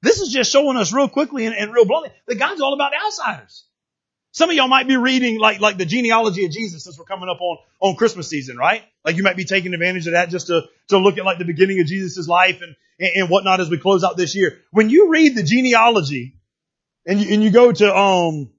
this 0.01 0.21
is 0.21 0.31
just 0.31 0.51
showing 0.51 0.77
us 0.77 0.93
real 0.93 1.09
quickly 1.09 1.45
and, 1.45 1.55
and 1.55 1.73
real 1.73 1.85
bluntly 1.85 2.11
that 2.27 2.35
God's 2.35 2.61
all 2.61 2.73
about 2.73 2.93
outsiders. 2.93 3.65
Some 4.33 4.49
of 4.49 4.55
y'all 4.55 4.67
might 4.67 4.87
be 4.87 4.97
reading 4.97 5.39
like, 5.39 5.59
like 5.59 5.77
the 5.77 5.85
genealogy 5.85 6.43
of 6.45 6.51
Jesus 6.51 6.83
since 6.83 6.97
we're 6.97 7.05
coming 7.05 7.29
up 7.29 7.39
on, 7.39 7.57
on 7.79 7.95
Christmas 7.95 8.27
season, 8.27 8.57
right? 8.57 8.83
Like 9.05 9.15
you 9.15 9.21
might 9.21 9.37
be 9.37 9.45
taking 9.45 9.73
advantage 9.73 10.07
of 10.07 10.13
that 10.13 10.29
just 10.29 10.47
to, 10.47 10.63
to 10.89 10.97
look 10.97 11.19
at 11.19 11.25
like 11.25 11.37
the 11.37 11.45
beginning 11.45 11.79
of 11.79 11.85
Jesus' 11.85 12.27
life 12.27 12.61
and, 12.61 12.75
and, 12.99 13.11
and 13.15 13.29
whatnot 13.29 13.59
as 13.59 13.69
we 13.69 13.77
close 13.77 14.03
out 14.03 14.17
this 14.17 14.35
year. 14.35 14.57
When 14.71 14.89
you 14.89 15.09
read 15.09 15.35
the 15.35 15.43
genealogy 15.43 16.35
and 17.05 17.21
you, 17.21 17.31
and 17.31 17.43
you 17.43 17.51
go 17.51 17.71
to, 17.71 17.95
um, 17.95 18.49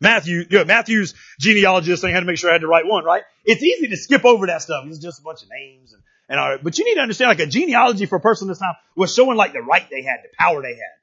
Matthew, 0.00 0.44
you 0.48 0.58
know, 0.58 0.64
Matthew's 0.64 1.14
genealogy, 1.38 1.90
this 1.90 2.00
thing 2.00 2.10
I 2.10 2.14
had 2.14 2.20
to 2.20 2.26
make 2.26 2.38
sure 2.38 2.48
I 2.48 2.54
had 2.54 2.62
the 2.62 2.66
right 2.66 2.86
one, 2.86 3.04
right? 3.04 3.24
It's 3.44 3.62
easy 3.62 3.88
to 3.88 3.96
skip 3.96 4.24
over 4.24 4.46
that 4.46 4.62
stuff. 4.62 4.84
It's 4.86 4.98
just 4.98 5.20
a 5.20 5.22
bunch 5.22 5.42
of 5.42 5.48
names 5.50 5.92
and 5.92 6.02
and 6.28 6.40
all, 6.40 6.58
but 6.60 6.78
you 6.78 6.84
need 6.84 6.94
to 6.94 7.00
understand 7.00 7.28
like 7.28 7.40
a 7.40 7.46
genealogy 7.46 8.06
for 8.06 8.16
a 8.16 8.20
person 8.20 8.48
this 8.48 8.58
time 8.58 8.74
was 8.96 9.14
showing 9.14 9.36
like 9.36 9.52
the 9.52 9.60
right 9.60 9.86
they 9.90 10.02
had, 10.02 10.20
the 10.24 10.28
power 10.38 10.60
they 10.60 10.74
had. 10.74 10.96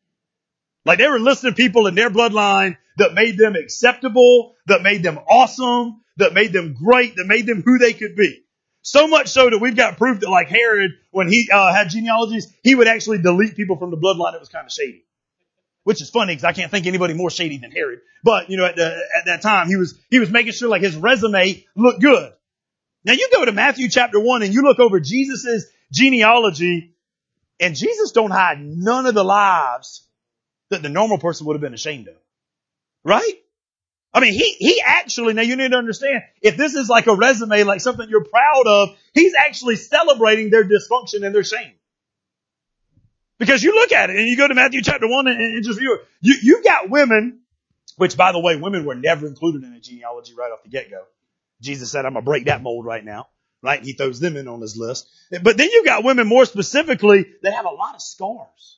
Like 0.85 0.99
they 0.99 1.07
were 1.07 1.19
listing 1.19 1.53
people 1.53 1.87
in 1.87 1.95
their 1.95 2.09
bloodline 2.09 2.77
that 2.97 3.13
made 3.13 3.37
them 3.37 3.55
acceptable, 3.55 4.55
that 4.67 4.81
made 4.81 5.03
them 5.03 5.17
awesome, 5.17 6.01
that 6.17 6.33
made 6.33 6.53
them 6.53 6.73
great, 6.73 7.15
that 7.15 7.25
made 7.25 7.45
them 7.45 7.63
who 7.63 7.77
they 7.77 7.93
could 7.93 8.15
be. 8.15 8.43
So 8.81 9.07
much 9.07 9.29
so 9.29 9.49
that 9.49 9.59
we've 9.59 9.75
got 9.75 9.97
proof 9.97 10.19
that 10.19 10.29
like 10.29 10.49
Herod, 10.49 10.91
when 11.11 11.29
he 11.29 11.49
uh, 11.51 11.73
had 11.73 11.89
genealogies, 11.89 12.53
he 12.63 12.75
would 12.75 12.87
actually 12.87 13.19
delete 13.21 13.55
people 13.55 13.77
from 13.77 13.91
the 13.91 13.97
bloodline 13.97 14.33
that 14.33 14.41
was 14.41 14.49
kind 14.49 14.65
of 14.65 14.73
shady. 14.73 15.05
Which 15.85 16.01
is 16.01 16.09
funny 16.09 16.33
because 16.33 16.43
I 16.43 16.53
can't 16.53 16.69
think 16.69 16.85
anybody 16.85 17.13
more 17.13 17.29
shady 17.29 17.57
than 17.57 17.71
Herod. 17.71 17.99
But, 18.23 18.49
you 18.49 18.57
know, 18.57 18.65
at, 18.65 18.75
the, 18.75 18.85
at 18.87 19.25
that 19.25 19.41
time, 19.41 19.67
he 19.67 19.75
was, 19.75 19.99
he 20.09 20.19
was 20.19 20.29
making 20.29 20.53
sure 20.53 20.69
like 20.69 20.81
his 20.81 20.95
resume 20.95 21.65
looked 21.75 22.01
good. 22.01 22.33
Now 23.05 23.13
you 23.13 23.29
go 23.31 23.43
to 23.43 23.51
Matthew 23.51 23.89
chapter 23.89 24.19
one 24.19 24.43
and 24.43 24.53
you 24.53 24.61
look 24.61 24.79
over 24.79 24.99
Jesus's 24.99 25.69
genealogy 25.91 26.95
and 27.59 27.75
Jesus 27.75 28.11
don't 28.11 28.31
hide 28.31 28.59
none 28.61 29.05
of 29.05 29.13
the 29.13 29.23
lives 29.23 30.07
that 30.69 30.81
the 30.81 30.89
normal 30.89 31.17
person 31.17 31.45
would 31.45 31.53
have 31.53 31.61
been 31.61 31.73
ashamed 31.73 32.07
of. 32.07 32.15
Right? 33.03 33.33
I 34.13 34.19
mean, 34.19 34.33
he, 34.33 34.55
he 34.59 34.81
actually, 34.85 35.33
now 35.33 35.41
you 35.41 35.55
need 35.55 35.71
to 35.71 35.77
understand, 35.77 36.23
if 36.41 36.55
this 36.55 36.75
is 36.75 36.87
like 36.87 37.07
a 37.07 37.15
resume, 37.15 37.63
like 37.63 37.81
something 37.81 38.07
you're 38.09 38.23
proud 38.23 38.67
of, 38.67 38.89
he's 39.13 39.33
actually 39.37 39.75
celebrating 39.75 40.49
their 40.49 40.63
dysfunction 40.63 41.25
and 41.25 41.33
their 41.33 41.43
shame. 41.43 41.73
Because 43.39 43.63
you 43.63 43.73
look 43.73 43.91
at 43.91 44.09
it 44.09 44.15
and 44.15 44.27
you 44.27 44.37
go 44.37 44.47
to 44.47 44.53
Matthew 44.53 44.81
chapter 44.83 45.07
one 45.07 45.27
and, 45.27 45.39
and 45.41 45.63
just 45.63 45.79
view 45.79 45.95
it. 45.95 46.07
You, 46.21 46.35
you've 46.41 46.63
got 46.63 46.89
women, 46.89 47.39
which 47.97 48.15
by 48.15 48.31
the 48.31 48.39
way, 48.39 48.55
women 48.55 48.85
were 48.85 48.95
never 48.95 49.27
included 49.27 49.63
in 49.63 49.73
a 49.73 49.79
genealogy 49.79 50.33
right 50.37 50.51
off 50.51 50.63
the 50.63 50.69
get-go. 50.69 51.03
Jesus 51.61 51.91
said, 51.91 52.05
I'm 52.05 52.13
going 52.13 52.23
to 52.23 52.29
break 52.29 52.45
that 52.45 52.61
mold 52.61 52.85
right 52.85 53.03
now. 53.03 53.27
Right? 53.63 53.79
And 53.79 53.87
he 53.87 53.93
throws 53.93 54.19
them 54.19 54.35
in 54.35 54.49
on 54.49 54.59
his 54.59 54.75
list. 54.75 55.09
But 55.41 55.55
then 55.55 55.69
you've 55.71 55.85
got 55.85 56.03
women 56.03 56.27
more 56.27 56.43
specifically 56.45 57.25
that 57.43 57.53
have 57.53 57.65
a 57.65 57.69
lot 57.69 57.95
of 57.95 58.01
scars. 58.01 58.77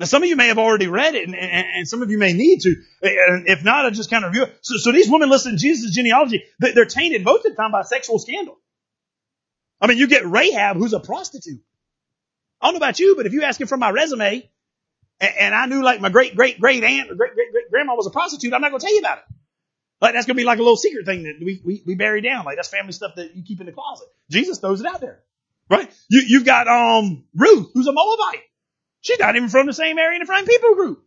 Now, 0.00 0.06
some 0.06 0.22
of 0.22 0.30
you 0.30 0.34
may 0.34 0.48
have 0.48 0.56
already 0.56 0.86
read 0.86 1.14
it, 1.14 1.26
and, 1.26 1.36
and, 1.36 1.66
and, 1.76 1.86
some 1.86 2.00
of 2.00 2.10
you 2.10 2.16
may 2.16 2.32
need 2.32 2.62
to. 2.62 2.74
And 3.02 3.46
if 3.46 3.62
not, 3.62 3.84
I'll 3.84 3.90
just 3.90 4.08
kind 4.08 4.24
of 4.24 4.30
review 4.30 4.44
it. 4.44 4.58
So, 4.62 4.78
so 4.78 4.92
these 4.92 5.10
women 5.10 5.28
listen 5.28 5.52
to 5.52 5.58
Jesus' 5.58 5.90
genealogy. 5.90 6.42
They're 6.58 6.86
tainted 6.86 7.22
most 7.22 7.44
of 7.44 7.52
the 7.52 7.56
time 7.56 7.70
by 7.70 7.82
sexual 7.82 8.18
scandal. 8.18 8.56
I 9.78 9.88
mean, 9.88 9.98
you 9.98 10.08
get 10.08 10.26
Rahab, 10.26 10.78
who's 10.78 10.94
a 10.94 11.00
prostitute. 11.00 11.60
I 12.62 12.66
don't 12.66 12.74
know 12.74 12.78
about 12.78 12.98
you, 12.98 13.14
but 13.14 13.26
if 13.26 13.34
you 13.34 13.42
ask 13.42 13.60
him 13.60 13.66
for 13.66 13.76
my 13.76 13.90
resume, 13.90 14.50
and, 15.20 15.34
and 15.38 15.54
I 15.54 15.66
knew 15.66 15.82
like 15.82 16.00
my 16.00 16.08
great 16.08 16.34
great 16.34 16.58
great 16.58 16.82
aunt 16.82 17.10
or 17.10 17.14
great 17.14 17.34
great 17.34 17.52
great 17.52 17.70
grandma 17.70 17.94
was 17.94 18.06
a 18.06 18.10
prostitute, 18.10 18.54
I'm 18.54 18.62
not 18.62 18.70
going 18.70 18.80
to 18.80 18.86
tell 18.86 18.94
you 18.94 19.00
about 19.00 19.18
it. 19.18 19.24
Like 20.00 20.14
that's 20.14 20.24
going 20.24 20.36
to 20.36 20.40
be 20.40 20.46
like 20.46 20.60
a 20.60 20.62
little 20.62 20.78
secret 20.78 21.04
thing 21.04 21.24
that 21.24 21.34
we, 21.44 21.60
we, 21.62 21.82
we 21.86 21.94
bury 21.94 22.22
down. 22.22 22.46
Like 22.46 22.56
that's 22.56 22.68
family 22.68 22.92
stuff 22.92 23.16
that 23.16 23.36
you 23.36 23.42
keep 23.42 23.60
in 23.60 23.66
the 23.66 23.72
closet. 23.72 24.08
Jesus 24.30 24.58
throws 24.60 24.80
it 24.80 24.86
out 24.86 25.02
there. 25.02 25.20
Right? 25.68 25.90
You, 26.08 26.22
you've 26.26 26.46
got, 26.46 26.68
um, 26.68 27.24
Ruth, 27.34 27.70
who's 27.74 27.86
a 27.86 27.92
Moabite. 27.92 28.44
She's 29.02 29.18
not 29.18 29.36
even 29.36 29.48
from 29.48 29.66
the 29.66 29.72
same 29.72 29.98
area 29.98 30.16
in 30.16 30.20
the 30.20 30.26
Frank 30.26 30.48
people 30.48 30.74
group. 30.74 31.04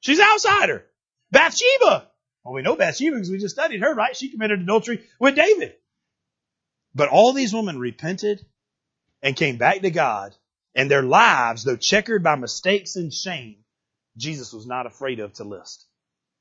She's 0.00 0.18
an 0.18 0.26
outsider. 0.32 0.84
Bathsheba. 1.30 2.08
Well, 2.44 2.54
we 2.54 2.62
know 2.62 2.76
Bathsheba 2.76 3.16
because 3.16 3.30
we 3.30 3.38
just 3.38 3.54
studied 3.54 3.80
her, 3.80 3.94
right? 3.94 4.16
She 4.16 4.28
committed 4.30 4.60
adultery 4.60 5.04
with 5.18 5.34
David. 5.34 5.74
But 6.94 7.08
all 7.08 7.32
these 7.32 7.54
women 7.54 7.78
repented 7.78 8.44
and 9.22 9.34
came 9.34 9.56
back 9.56 9.80
to 9.80 9.90
God 9.90 10.34
and 10.74 10.90
their 10.90 11.02
lives, 11.02 11.64
though 11.64 11.76
checkered 11.76 12.22
by 12.22 12.36
mistakes 12.36 12.96
and 12.96 13.12
shame, 13.12 13.56
Jesus 14.16 14.52
was 14.52 14.66
not 14.66 14.86
afraid 14.86 15.20
of 15.20 15.32
to 15.34 15.44
list. 15.44 15.86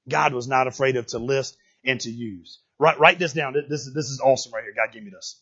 God 0.08 0.34
was 0.34 0.48
not 0.48 0.68
afraid 0.68 0.96
of 0.98 1.08
to 1.08 1.20
list 1.20 1.58
and 1.86 2.00
to 2.02 2.12
use. 2.12 2.60
Write, 2.80 3.00
write 3.00 3.20
this 3.20 3.34
down. 3.34 3.54
This 3.54 3.90
this 3.94 4.10
is 4.10 4.22
awesome 4.24 4.54
right 4.54 4.64
here. 4.64 4.74
God 4.76 4.94
gave 4.94 5.04
me 5.04 5.12
this. 5.12 5.42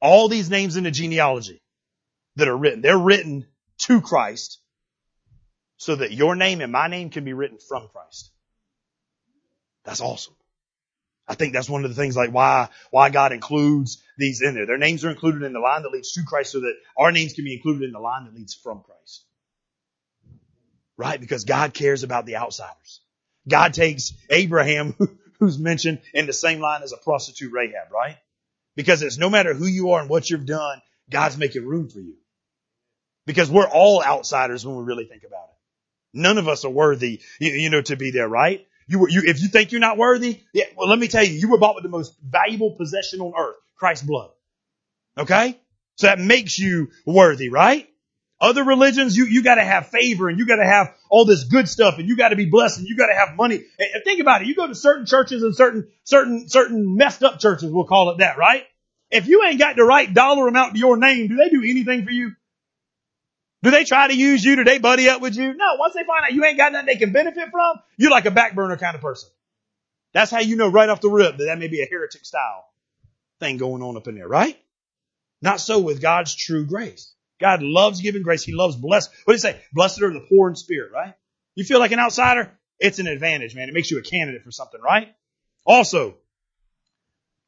All 0.00 0.28
these 0.28 0.50
names 0.50 0.76
in 0.76 0.84
the 0.84 0.90
genealogy 0.90 1.60
that 2.36 2.48
are 2.48 2.56
written, 2.56 2.82
they're 2.82 2.98
written 2.98 3.46
to 3.86 4.00
Christ 4.00 4.58
so 5.76 5.96
that 5.96 6.12
your 6.12 6.34
name 6.34 6.60
and 6.60 6.72
my 6.72 6.88
name 6.88 7.10
can 7.10 7.24
be 7.24 7.32
written 7.32 7.58
from 7.58 7.88
Christ. 7.88 8.30
That's 9.84 10.00
awesome. 10.00 10.34
I 11.26 11.34
think 11.34 11.54
that's 11.54 11.70
one 11.70 11.84
of 11.84 11.90
the 11.90 11.96
things 11.96 12.16
like 12.16 12.30
why, 12.30 12.68
why 12.90 13.10
God 13.10 13.32
includes 13.32 14.02
these 14.18 14.42
in 14.42 14.54
there. 14.54 14.66
Their 14.66 14.78
names 14.78 15.04
are 15.04 15.10
included 15.10 15.42
in 15.42 15.52
the 15.52 15.60
line 15.60 15.82
that 15.82 15.92
leads 15.92 16.12
to 16.12 16.24
Christ 16.24 16.52
so 16.52 16.60
that 16.60 16.74
our 16.98 17.12
names 17.12 17.32
can 17.32 17.44
be 17.44 17.54
included 17.54 17.84
in 17.84 17.92
the 17.92 18.00
line 18.00 18.24
that 18.24 18.34
leads 18.34 18.54
from 18.54 18.82
Christ. 18.82 19.24
Right? 20.96 21.20
Because 21.20 21.44
God 21.44 21.72
cares 21.72 22.02
about 22.02 22.26
the 22.26 22.36
outsiders. 22.36 23.00
God 23.48 23.74
takes 23.74 24.12
Abraham, 24.30 24.94
who's 25.38 25.58
mentioned 25.58 26.00
in 26.12 26.26
the 26.26 26.32
same 26.32 26.60
line 26.60 26.82
as 26.82 26.92
a 26.92 26.98
prostitute 26.98 27.52
Rahab, 27.52 27.90
right? 27.92 28.16
Because 28.76 29.02
it's 29.02 29.18
no 29.18 29.30
matter 29.30 29.54
who 29.54 29.66
you 29.66 29.92
are 29.92 30.00
and 30.00 30.10
what 30.10 30.28
you've 30.28 30.46
done, 30.46 30.80
God's 31.10 31.38
making 31.38 31.66
room 31.66 31.88
for 31.88 32.00
you. 32.00 32.16
Because 33.26 33.50
we're 33.50 33.68
all 33.68 34.02
outsiders 34.02 34.66
when 34.66 34.76
we 34.76 34.84
really 34.84 35.06
think 35.06 35.22
about 35.24 35.44
it. 35.44 36.18
None 36.20 36.38
of 36.38 36.46
us 36.46 36.64
are 36.64 36.70
worthy, 36.70 37.20
you, 37.40 37.50
you 37.52 37.70
know, 37.70 37.82
to 37.82 37.96
be 37.96 38.10
there, 38.10 38.28
right? 38.28 38.66
You 38.86 39.00
were, 39.00 39.08
you, 39.08 39.22
if 39.24 39.40
you 39.40 39.48
think 39.48 39.72
you're 39.72 39.80
not 39.80 39.96
worthy, 39.96 40.40
yeah, 40.52 40.64
well, 40.76 40.88
let 40.88 40.98
me 40.98 41.08
tell 41.08 41.24
you, 41.24 41.32
you 41.32 41.48
were 41.48 41.58
bought 41.58 41.74
with 41.74 41.84
the 41.84 41.90
most 41.90 42.14
valuable 42.22 42.72
possession 42.72 43.20
on 43.20 43.32
earth, 43.36 43.56
Christ's 43.76 44.06
blood. 44.06 44.30
Okay? 45.16 45.58
So 45.96 46.06
that 46.06 46.18
makes 46.18 46.58
you 46.58 46.90
worthy, 47.06 47.48
right? 47.48 47.88
Other 48.40 48.64
religions, 48.64 49.16
you, 49.16 49.24
you 49.24 49.42
gotta 49.42 49.64
have 49.64 49.88
favor 49.88 50.28
and 50.28 50.38
you 50.38 50.46
gotta 50.46 50.66
have 50.66 50.94
all 51.08 51.24
this 51.24 51.44
good 51.44 51.68
stuff 51.68 51.98
and 51.98 52.08
you 52.08 52.16
gotta 52.16 52.36
be 52.36 52.46
blessed 52.46 52.78
and 52.78 52.86
you 52.86 52.96
gotta 52.96 53.14
have 53.14 53.36
money. 53.36 53.62
And 53.78 54.04
think 54.04 54.20
about 54.20 54.42
it. 54.42 54.48
You 54.48 54.54
go 54.54 54.66
to 54.66 54.74
certain 54.74 55.06
churches 55.06 55.42
and 55.42 55.54
certain, 55.54 55.88
certain, 56.02 56.48
certain 56.48 56.96
messed 56.96 57.22
up 57.22 57.38
churches, 57.38 57.70
we'll 57.72 57.86
call 57.86 58.10
it 58.10 58.18
that, 58.18 58.36
right? 58.36 58.64
If 59.10 59.28
you 59.28 59.44
ain't 59.44 59.58
got 59.58 59.76
the 59.76 59.84
right 59.84 60.12
dollar 60.12 60.48
amount 60.48 60.74
to 60.74 60.78
your 60.78 60.96
name, 60.96 61.28
do 61.28 61.36
they 61.36 61.48
do 61.48 61.62
anything 61.62 62.04
for 62.04 62.10
you? 62.10 62.32
Do 63.64 63.70
they 63.70 63.84
try 63.84 64.08
to 64.08 64.14
use 64.14 64.44
you? 64.44 64.56
Do 64.56 64.64
they 64.64 64.78
buddy 64.78 65.08
up 65.08 65.22
with 65.22 65.34
you? 65.36 65.54
No. 65.54 65.76
Once 65.78 65.94
they 65.94 66.04
find 66.04 66.22
out 66.22 66.34
you 66.34 66.44
ain't 66.44 66.58
got 66.58 66.72
nothing 66.72 66.86
they 66.86 66.96
can 66.96 67.12
benefit 67.12 67.48
from, 67.50 67.80
you're 67.96 68.10
like 68.10 68.26
a 68.26 68.30
back 68.30 68.54
burner 68.54 68.76
kind 68.76 68.94
of 68.94 69.00
person. 69.00 69.30
That's 70.12 70.30
how 70.30 70.40
you 70.40 70.56
know 70.56 70.68
right 70.68 70.88
off 70.88 71.00
the 71.00 71.08
rip 71.08 71.38
that 71.38 71.44
that 71.44 71.58
may 71.58 71.68
be 71.68 71.80
a 71.80 71.86
heretic 71.86 72.26
style 72.26 72.66
thing 73.40 73.56
going 73.56 73.82
on 73.82 73.96
up 73.96 74.06
in 74.06 74.16
there, 74.16 74.28
right? 74.28 74.58
Not 75.40 75.60
so 75.60 75.80
with 75.80 76.02
God's 76.02 76.34
true 76.34 76.66
grace. 76.66 77.14
God 77.40 77.62
loves 77.62 78.02
giving 78.02 78.22
grace. 78.22 78.44
He 78.44 78.52
loves 78.52 78.76
blessed. 78.76 79.10
What 79.24 79.32
did 79.32 79.38
he 79.38 79.40
say? 79.40 79.60
Blessed 79.72 80.02
are 80.02 80.12
the 80.12 80.26
poor 80.28 80.50
in 80.50 80.56
spirit, 80.56 80.92
right? 80.92 81.14
You 81.54 81.64
feel 81.64 81.78
like 81.78 81.92
an 81.92 81.98
outsider? 81.98 82.52
It's 82.78 82.98
an 82.98 83.06
advantage, 83.06 83.54
man. 83.54 83.70
It 83.70 83.74
makes 83.74 83.90
you 83.90 83.98
a 83.98 84.02
candidate 84.02 84.42
for 84.42 84.50
something, 84.50 84.80
right? 84.80 85.08
Also, 85.64 86.08
in 86.08 86.14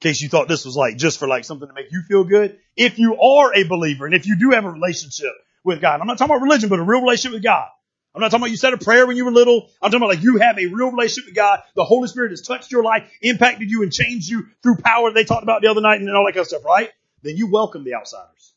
case 0.01 0.23
you 0.23 0.31
thought 0.31 0.49
this 0.49 0.65
was 0.65 0.77
like 0.77 0.97
just 0.97 1.19
for 1.19 1.29
like 1.29 1.45
something 1.45 1.69
to 1.69 1.75
make 1.75 1.93
you 1.93 2.03
feel 2.09 2.25
good, 2.25 2.59
if 2.75 2.99
you 2.99 3.21
are 3.21 3.55
a 3.55 3.65
believer 3.65 4.07
and 4.07 4.15
if 4.15 4.27
you 4.27 4.39
do 4.39 4.53
have 4.53 4.65
a 4.65 4.71
relationship 4.71 5.33
with 5.67 5.81
God, 5.81 6.01
I'm 6.01 6.07
not 6.07 6.19
talking 6.19 6.35
about 6.35 6.43
religion, 6.43 6.69
but 6.69 6.79
a 6.79 6.83
real 6.83 7.01
relationship 7.01 7.35
with 7.35 7.43
God. 7.43 7.69
I'm 8.15 8.23
not 8.23 8.31
talking 8.31 8.45
about 8.45 8.51
you 8.51 8.57
said 8.57 8.73
a 8.73 8.79
prayer 8.79 9.07
when 9.07 9.19
you 9.19 9.27
were 9.27 9.31
little. 9.31 9.69
I'm 9.83 9.91
talking 9.91 9.99
about 9.99 10.15
like 10.15 10.23
you 10.23 10.39
have 10.39 10.59
a 10.59 10.67
real 10.67 10.91
relationship 10.91 11.27
with 11.27 11.35
God. 11.35 11.61
The 11.75 11.85
Holy 11.85 12.09
Spirit 12.09 12.31
has 12.31 12.41
touched 12.41 12.73
your 12.73 12.83
life, 12.83 13.11
impacted 13.21 13.71
you, 13.71 13.83
and 13.83 13.93
changed 13.93 14.31
you 14.31 14.47
through 14.63 14.77
power 14.77 15.13
they 15.13 15.25
talked 15.25 15.43
about 15.43 15.61
the 15.61 15.69
other 15.69 15.83
night 15.83 16.01
and 16.01 16.09
all 16.09 16.25
that 16.25 16.33
kind 16.33 16.41
of 16.41 16.47
stuff, 16.47 16.65
right? 16.65 16.91
Then 17.23 17.37
you 17.37 17.51
welcome 17.51 17.85
the 17.85 17.95
outsiders. 17.95 18.55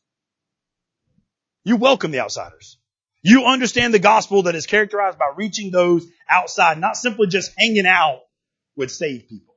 You 1.64 1.76
welcome 1.76 2.10
the 2.10 2.20
outsiders. 2.20 2.78
You 3.22 3.44
understand 3.44 3.92
the 3.92 3.98
gospel 3.98 4.44
that 4.44 4.54
is 4.54 4.64
characterized 4.64 5.18
by 5.18 5.30
reaching 5.36 5.70
those 5.70 6.06
outside, 6.28 6.78
not 6.78 6.96
simply 6.96 7.26
just 7.26 7.52
hanging 7.58 7.86
out 7.86 8.20
with 8.76 8.90
saved 8.90 9.28
people. 9.28 9.54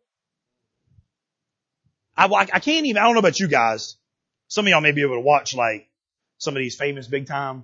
I, 2.17 2.25
I 2.25 2.59
can't 2.59 2.85
even, 2.85 2.97
I 3.01 3.05
don't 3.05 3.13
know 3.13 3.19
about 3.19 3.39
you 3.39 3.47
guys. 3.47 3.95
Some 4.49 4.65
of 4.65 4.69
y'all 4.69 4.81
may 4.81 4.91
be 4.91 5.01
able 5.01 5.15
to 5.15 5.21
watch 5.21 5.55
like 5.55 5.87
some 6.43 6.55
of 6.55 6.59
these 6.59 6.75
famous 6.75 7.07
big 7.07 7.25
time 7.25 7.63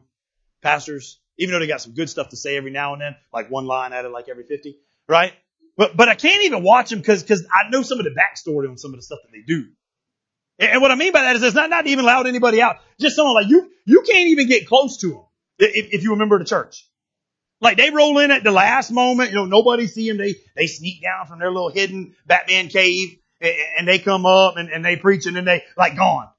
pastors, 0.61 1.19
even 1.37 1.53
though 1.53 1.59
they 1.59 1.67
got 1.67 1.81
some 1.81 1.93
good 1.93 2.09
stuff 2.09 2.29
to 2.29 2.37
say 2.37 2.57
every 2.57 2.71
now 2.71 2.93
and 2.93 3.01
then, 3.01 3.15
like 3.33 3.51
one 3.51 3.65
line 3.65 3.93
out 3.93 4.05
of 4.05 4.11
like 4.11 4.29
every 4.29 4.45
50, 4.45 4.77
right? 5.07 5.33
But, 5.77 5.95
but 5.95 6.09
I 6.09 6.15
can't 6.15 6.43
even 6.43 6.63
watch 6.63 6.89
them 6.89 6.99
because, 6.99 7.21
because 7.21 7.45
I 7.45 7.69
know 7.69 7.81
some 7.81 7.99
of 7.99 8.05
the 8.05 8.11
backstory 8.11 8.69
on 8.69 8.77
some 8.77 8.93
of 8.93 8.97
the 8.97 9.03
stuff 9.03 9.19
that 9.23 9.31
they 9.31 9.43
do. 9.45 9.67
And 10.59 10.81
what 10.81 10.91
I 10.91 10.95
mean 10.95 11.13
by 11.13 11.21
that 11.23 11.35
is 11.37 11.43
it's 11.43 11.55
not, 11.55 11.69
not 11.69 11.87
even 11.87 12.03
allowed 12.03 12.27
anybody 12.27 12.61
out. 12.61 12.77
Just 12.99 13.15
someone 13.15 13.35
like 13.35 13.47
you, 13.47 13.71
you 13.85 14.01
can't 14.01 14.27
even 14.29 14.47
get 14.47 14.67
close 14.67 14.97
to 14.97 15.09
them 15.11 15.23
if, 15.57 15.93
if 15.93 16.03
you 16.03 16.11
remember 16.11 16.37
the 16.37 16.45
church. 16.45 16.85
Like 17.61 17.77
they 17.77 17.91
roll 17.91 18.19
in 18.19 18.31
at 18.31 18.43
the 18.43 18.51
last 18.51 18.91
moment, 18.91 19.29
you 19.29 19.35
know, 19.35 19.45
nobody 19.45 19.87
see 19.87 20.07
them. 20.07 20.17
They, 20.17 20.35
they 20.55 20.67
sneak 20.67 21.01
down 21.01 21.27
from 21.27 21.39
their 21.39 21.51
little 21.51 21.69
hidden 21.69 22.15
Batman 22.25 22.67
cave 22.67 23.17
and, 23.39 23.53
and 23.79 23.87
they 23.87 23.99
come 23.99 24.25
up 24.25 24.55
and, 24.57 24.69
and 24.69 24.83
they 24.83 24.97
preach 24.97 25.25
and 25.27 25.35
then 25.35 25.45
they 25.45 25.63
like 25.77 25.95
gone. 25.95 26.29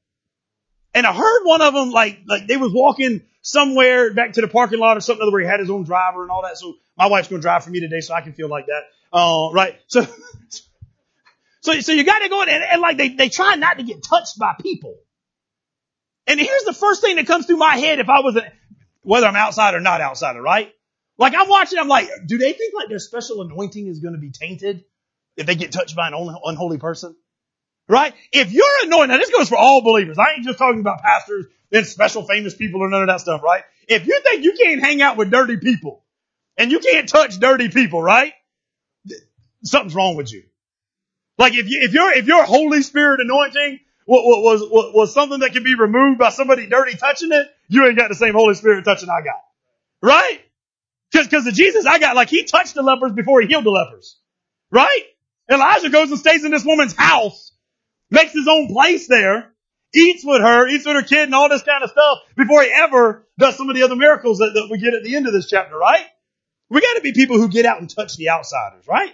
And 0.94 1.06
I 1.06 1.12
heard 1.12 1.44
one 1.44 1.62
of 1.62 1.72
them 1.74 1.90
like, 1.90 2.20
like 2.26 2.46
they 2.46 2.56
was 2.56 2.72
walking 2.72 3.22
somewhere 3.42 4.12
back 4.12 4.32
to 4.34 4.40
the 4.40 4.48
parking 4.48 4.78
lot 4.78 4.96
or 4.96 5.00
something 5.00 5.30
where 5.30 5.40
he 5.40 5.46
had 5.46 5.60
his 5.60 5.70
own 5.70 5.84
driver 5.84 6.22
and 6.22 6.30
all 6.30 6.42
that. 6.42 6.58
So 6.58 6.74
my 6.96 7.06
wife's 7.06 7.28
going 7.28 7.40
to 7.40 7.44
drive 7.44 7.64
for 7.64 7.70
me 7.70 7.80
today 7.80 8.00
so 8.00 8.14
I 8.14 8.20
can 8.20 8.32
feel 8.32 8.48
like 8.48 8.66
that. 8.66 8.82
Uh, 9.12 9.50
right. 9.52 9.78
So, 9.88 10.06
so, 11.62 11.80
so 11.80 11.92
you 11.92 12.04
got 12.04 12.20
to 12.20 12.30
go 12.30 12.42
in 12.42 12.48
and, 12.48 12.64
and 12.64 12.80
like 12.80 12.96
they, 12.96 13.10
they 13.10 13.28
try 13.28 13.54
not 13.56 13.76
to 13.76 13.82
get 13.82 14.02
touched 14.02 14.38
by 14.38 14.54
people. 14.62 14.96
And 16.26 16.40
here's 16.40 16.62
the 16.62 16.72
first 16.72 17.02
thing 17.02 17.16
that 17.16 17.26
comes 17.26 17.44
through 17.44 17.58
my 17.58 17.76
head 17.76 17.98
if 17.98 18.08
I 18.08 18.20
was, 18.20 18.36
a, 18.36 18.50
whether 19.02 19.26
I'm 19.26 19.36
outside 19.36 19.74
or 19.74 19.80
not 19.80 20.00
outsider, 20.00 20.40
right? 20.40 20.72
Like 21.18 21.34
I'm 21.36 21.48
watching, 21.50 21.78
I'm 21.78 21.88
like, 21.88 22.08
do 22.26 22.38
they 22.38 22.52
think 22.54 22.72
like 22.74 22.88
their 22.88 22.98
special 22.98 23.42
anointing 23.42 23.86
is 23.86 24.00
going 24.00 24.14
to 24.14 24.20
be 24.20 24.30
tainted 24.30 24.84
if 25.36 25.46
they 25.46 25.54
get 25.54 25.70
touched 25.70 25.94
by 25.94 26.08
an 26.08 26.14
unholy 26.14 26.78
person? 26.78 27.14
Right? 27.90 28.14
If 28.32 28.52
you're 28.52 28.84
anointed, 28.84 29.10
now 29.10 29.16
this 29.18 29.30
goes 29.30 29.48
for 29.48 29.58
all 29.58 29.82
believers. 29.82 30.16
I 30.16 30.34
ain't 30.34 30.44
just 30.44 30.58
talking 30.58 30.78
about 30.78 31.02
pastors 31.02 31.46
and 31.72 31.84
special 31.84 32.22
famous 32.22 32.54
people 32.54 32.82
or 32.82 32.88
none 32.88 33.02
of 33.02 33.08
that 33.08 33.20
stuff, 33.20 33.42
right? 33.42 33.64
If 33.88 34.06
you 34.06 34.20
think 34.22 34.44
you 34.44 34.52
can't 34.52 34.80
hang 34.80 35.02
out 35.02 35.16
with 35.16 35.32
dirty 35.32 35.56
people 35.56 36.04
and 36.56 36.70
you 36.70 36.78
can't 36.78 37.08
touch 37.08 37.40
dirty 37.40 37.68
people, 37.68 38.00
right? 38.00 38.32
Something's 39.64 39.96
wrong 39.96 40.14
with 40.14 40.32
you. 40.32 40.44
Like 41.36 41.54
if 41.54 41.68
you, 41.68 41.80
if 41.82 41.92
your, 41.92 42.12
if 42.12 42.28
Holy 42.46 42.82
Spirit 42.82 43.20
anointing 43.22 43.80
was, 44.06 44.60
was, 44.70 44.94
was 44.94 45.12
something 45.12 45.40
that 45.40 45.52
can 45.52 45.64
be 45.64 45.74
removed 45.74 46.20
by 46.20 46.30
somebody 46.30 46.68
dirty 46.68 46.96
touching 46.96 47.32
it, 47.32 47.48
you 47.68 47.84
ain't 47.86 47.98
got 47.98 48.08
the 48.08 48.14
same 48.14 48.34
Holy 48.34 48.54
Spirit 48.54 48.84
touching 48.84 49.08
I 49.08 49.20
got. 49.22 49.42
Right? 50.00 50.40
Cause, 51.12 51.26
cause 51.26 51.44
the 51.44 51.50
Jesus 51.50 51.86
I 51.86 51.98
got, 51.98 52.14
like 52.14 52.28
he 52.28 52.44
touched 52.44 52.74
the 52.74 52.82
lepers 52.82 53.12
before 53.12 53.40
he 53.40 53.48
healed 53.48 53.64
the 53.64 53.70
lepers. 53.70 54.16
Right? 54.70 55.02
Elijah 55.50 55.90
goes 55.90 56.10
and 56.10 56.18
stays 56.20 56.44
in 56.44 56.52
this 56.52 56.64
woman's 56.64 56.94
house, 56.94 57.49
makes 58.10 58.32
his 58.32 58.48
own 58.48 58.68
place 58.68 59.06
there, 59.08 59.52
eats 59.94 60.24
with 60.24 60.40
her, 60.40 60.68
eats 60.68 60.86
with 60.86 60.96
her 60.96 61.02
kid 61.02 61.24
and 61.24 61.34
all 61.34 61.48
this 61.48 61.62
kind 61.62 61.82
of 61.82 61.90
stuff 61.90 62.18
before 62.36 62.62
he 62.62 62.70
ever 62.72 63.26
does 63.38 63.56
some 63.56 63.68
of 63.68 63.76
the 63.76 63.82
other 63.82 63.96
miracles 63.96 64.38
that, 64.38 64.52
that 64.54 64.68
we 64.70 64.78
get 64.78 64.94
at 64.94 65.02
the 65.02 65.16
end 65.16 65.26
of 65.26 65.32
this 65.32 65.48
chapter, 65.48 65.76
right? 65.76 66.04
We 66.68 66.80
gotta 66.80 67.00
be 67.00 67.12
people 67.12 67.38
who 67.38 67.48
get 67.48 67.66
out 67.66 67.80
and 67.80 67.90
touch 67.90 68.16
the 68.16 68.30
outsiders, 68.30 68.86
right? 68.86 69.12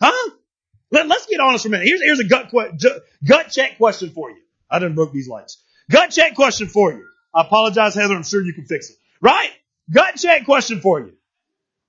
Huh? 0.00 0.30
Let, 0.90 1.10
us 1.10 1.26
get 1.26 1.40
honest 1.40 1.62
for 1.64 1.68
a 1.68 1.70
minute. 1.72 1.86
Here's, 1.86 2.02
here's 2.02 2.20
a 2.20 2.24
gut, 2.24 2.52
gut 3.24 3.50
check 3.50 3.78
question 3.78 4.10
for 4.10 4.30
you. 4.30 4.38
I 4.70 4.78
done 4.78 4.94
broke 4.94 5.12
these 5.12 5.28
lights. 5.28 5.62
Gut 5.90 6.10
check 6.10 6.34
question 6.34 6.68
for 6.68 6.92
you. 6.92 7.06
I 7.34 7.42
apologize, 7.42 7.94
Heather. 7.94 8.14
I'm 8.14 8.22
sure 8.22 8.42
you 8.42 8.52
can 8.52 8.64
fix 8.64 8.90
it. 8.90 8.96
Right? 9.20 9.50
Gut 9.90 10.16
check 10.16 10.44
question 10.44 10.80
for 10.80 11.00
you. 11.00 11.12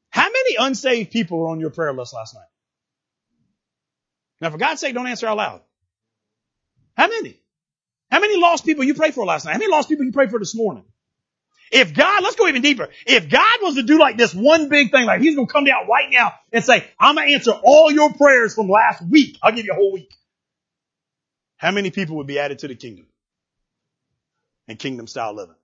How 0.10 0.26
many 0.26 0.56
unsaved 0.60 1.12
people 1.12 1.40
were 1.40 1.50
on 1.50 1.60
your 1.60 1.70
prayer 1.70 1.94
list 1.94 2.14
last 2.14 2.36
night? 2.36 2.48
Now, 4.42 4.52
for 4.52 4.58
God's 4.58 4.82
sake, 4.82 4.94
don't 4.94 5.08
answer 5.08 5.28
out 5.28 5.38
loud. 5.38 5.62
How 6.98 7.08
many? 7.08 7.40
How 8.10 8.20
many 8.20 8.38
lost 8.38 8.66
people 8.66 8.84
you 8.84 8.96
prayed 8.96 9.14
for 9.14 9.26
last 9.26 9.46
night? 9.46 9.54
How 9.54 9.60
many 9.60 9.72
lost 9.72 9.88
people 9.88 10.06
you 10.06 10.12
prayed 10.12 10.32
for 10.32 10.40
this 10.40 10.56
morning? 10.56 10.84
If 11.72 11.94
God, 11.94 12.24
let's 12.24 12.36
go 12.36 12.48
even 12.48 12.62
deeper. 12.62 12.90
If 13.06 13.30
God 13.30 13.60
was 13.62 13.76
to 13.76 13.84
do 13.84 14.00
like 14.00 14.18
this 14.18 14.34
one 14.34 14.70
big 14.70 14.92
thing, 14.92 15.06
like 15.06 15.22
He's 15.22 15.36
going 15.36 15.48
to 15.48 15.54
come 15.54 15.66
down 15.66 15.88
right 15.88 16.10
now 16.10 16.34
and 16.52 16.64
say, 16.64 16.90
I'm 17.00 17.16
going 17.16 17.28
to 17.28 17.34
answer 17.36 17.52
all 17.52 17.92
your 17.92 18.14
prayers 18.14 18.56
from 18.56 18.70
last 18.70 19.04
week. 19.04 19.38
I'll 19.44 19.52
give 19.52 19.66
you 19.66 19.74
a 19.74 19.76
whole 19.76 19.94
week. 19.94 20.12
How 21.58 21.72
many 21.72 21.92
people 21.92 22.18
would 22.18 22.28
be 22.28 22.40
added 22.40 22.60
to 22.60 22.68
the 22.68 22.76
kingdom 22.76 23.06
and 24.68 24.80
kingdom 24.80 25.08
style 25.08 25.34
living? 25.34 25.56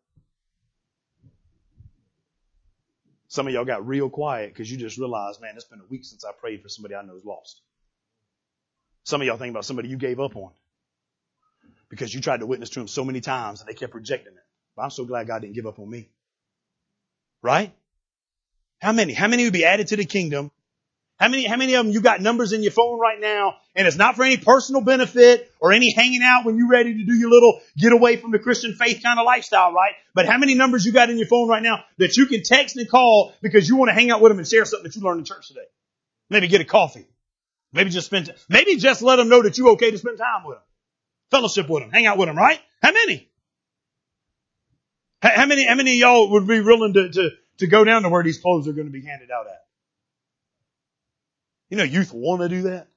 Some 3.30 3.48
of 3.48 3.54
y'all 3.54 3.66
got 3.66 3.88
real 3.88 4.10
quiet 4.10 4.54
because 4.54 4.70
you 4.70 4.78
just 4.78 4.98
realized, 4.98 5.42
man, 5.42 5.54
it's 5.56 5.66
been 5.66 5.80
a 5.80 5.90
week 5.90 6.06
since 6.06 6.26
I 6.26 6.32
prayed 6.34 6.62
for 6.62 6.70
somebody 6.70 6.96
I 6.96 7.02
know 7.02 7.16
is 7.16 7.26
lost. 7.26 7.62
Some 9.06 9.22
of 9.22 9.28
y'all 9.28 9.38
think 9.38 9.52
about 9.52 9.66
somebody 9.66 9.88
you 9.88 9.98
gave 9.98 10.20
up 10.20 10.36
on 10.36 10.52
because 11.94 12.12
you 12.12 12.22
tried 12.22 12.40
to 12.40 12.48
witness 12.48 12.72
to 12.72 12.80
them 12.80 12.88
so 12.88 13.06
many 13.06 13.22
times 13.22 13.62
and 13.62 13.70
they 13.70 13.76
kept 13.76 13.94
rejecting 13.94 14.34
it. 14.34 14.44
But 14.76 14.82
I'm 14.82 14.90
so 14.90 15.06
glad 15.06 15.28
God 15.28 15.44
didn't 15.44 15.54
give 15.54 15.68
up 15.68 15.78
on 15.78 15.88
me. 15.88 16.10
Right? 17.44 17.72
How 18.82 18.94
many? 18.94 19.14
How 19.14 19.28
many 19.28 19.44
would 19.44 19.54
be 19.54 19.64
added 19.64 19.88
to 19.88 19.96
the 19.96 20.06
kingdom? 20.06 20.50
How 21.20 21.28
many, 21.30 21.46
how 21.46 21.56
many 21.56 21.76
of 21.76 21.86
them 21.86 21.94
you 21.94 22.02
got 22.02 22.20
numbers 22.20 22.52
in 22.52 22.64
your 22.64 22.72
phone 22.72 23.00
right 23.00 23.20
now 23.22 23.58
and 23.76 23.88
it's 23.88 23.96
not 23.96 24.16
for 24.16 24.24
any 24.24 24.38
personal 24.38 24.82
benefit 24.82 25.52
or 25.60 25.72
any 25.72 25.94
hanging 25.94 26.24
out 26.24 26.46
when 26.46 26.58
you're 26.58 26.68
ready 26.68 26.96
to 26.96 27.06
do 27.06 27.14
your 27.14 27.30
little 27.30 27.62
get 27.78 27.94
away 27.94 28.18
from 28.18 28.32
the 28.32 28.40
Christian 28.40 28.74
faith 28.74 29.04
kind 29.04 29.20
of 29.20 29.26
lifestyle, 29.26 29.72
right? 29.72 29.94
But 30.16 30.26
how 30.26 30.40
many 30.40 30.56
numbers 30.56 30.84
you 30.84 30.92
got 30.92 31.12
in 31.12 31.18
your 31.18 31.28
phone 31.28 31.48
right 31.48 31.62
now 31.62 31.84
that 32.00 32.18
you 32.18 32.26
can 32.26 32.42
text 32.42 32.76
and 32.76 32.90
call 32.90 33.34
because 33.44 33.70
you 33.70 33.76
want 33.76 33.90
to 33.90 33.94
hang 33.94 34.10
out 34.10 34.20
with 34.20 34.32
them 34.32 34.40
and 34.40 34.48
share 34.48 34.66
something 34.66 34.90
that 34.90 34.96
you 34.96 35.04
learned 35.04 35.20
in 35.20 35.26
church 35.26 35.48
today? 35.48 35.68
Maybe 36.32 36.48
get 36.48 36.62
a 36.62 36.66
coffee. 36.66 37.06
Maybe 37.72 37.92
just 37.92 38.08
spend, 38.08 38.34
maybe 38.50 38.78
just 38.78 39.04
let 39.04 39.18
them 39.18 39.30
know 39.30 39.44
that 39.44 39.58
you're 39.58 39.70
okay 39.72 39.92
to 39.92 39.98
spend 39.98 40.18
time 40.18 40.46
with 40.46 40.58
them. 40.58 40.64
Fellowship 41.34 41.68
with 41.68 41.82
them. 41.82 41.92
Hang 41.92 42.06
out 42.06 42.20
with 42.20 42.28
them, 42.28 42.38
right? 42.38 42.60
How 42.80 42.92
many? 42.92 43.28
How 45.20 45.48
many, 45.48 45.66
how 45.66 45.74
many 45.74 45.94
of 45.94 45.98
y'all 45.98 46.30
would 46.30 46.46
be 46.46 46.62
willing 46.62 46.94
to, 46.94 47.10
to, 47.10 47.30
to 47.58 47.68
go 47.68 47.84
down 47.84 48.04
to 48.04 48.10
where 48.10 48.22
these 48.22 48.38
clothes 48.38 48.68
are 48.68 48.74
going 48.74 48.86
to 48.86 48.94
be 48.94 49.02
handed 49.02 49.32
out 49.32 49.48
at? 49.48 49.66
You 51.70 51.78
know, 51.78 51.86
youth 51.86 52.14
want 52.14 52.42
to 52.42 52.50
do 52.50 52.62
that. 52.64 52.88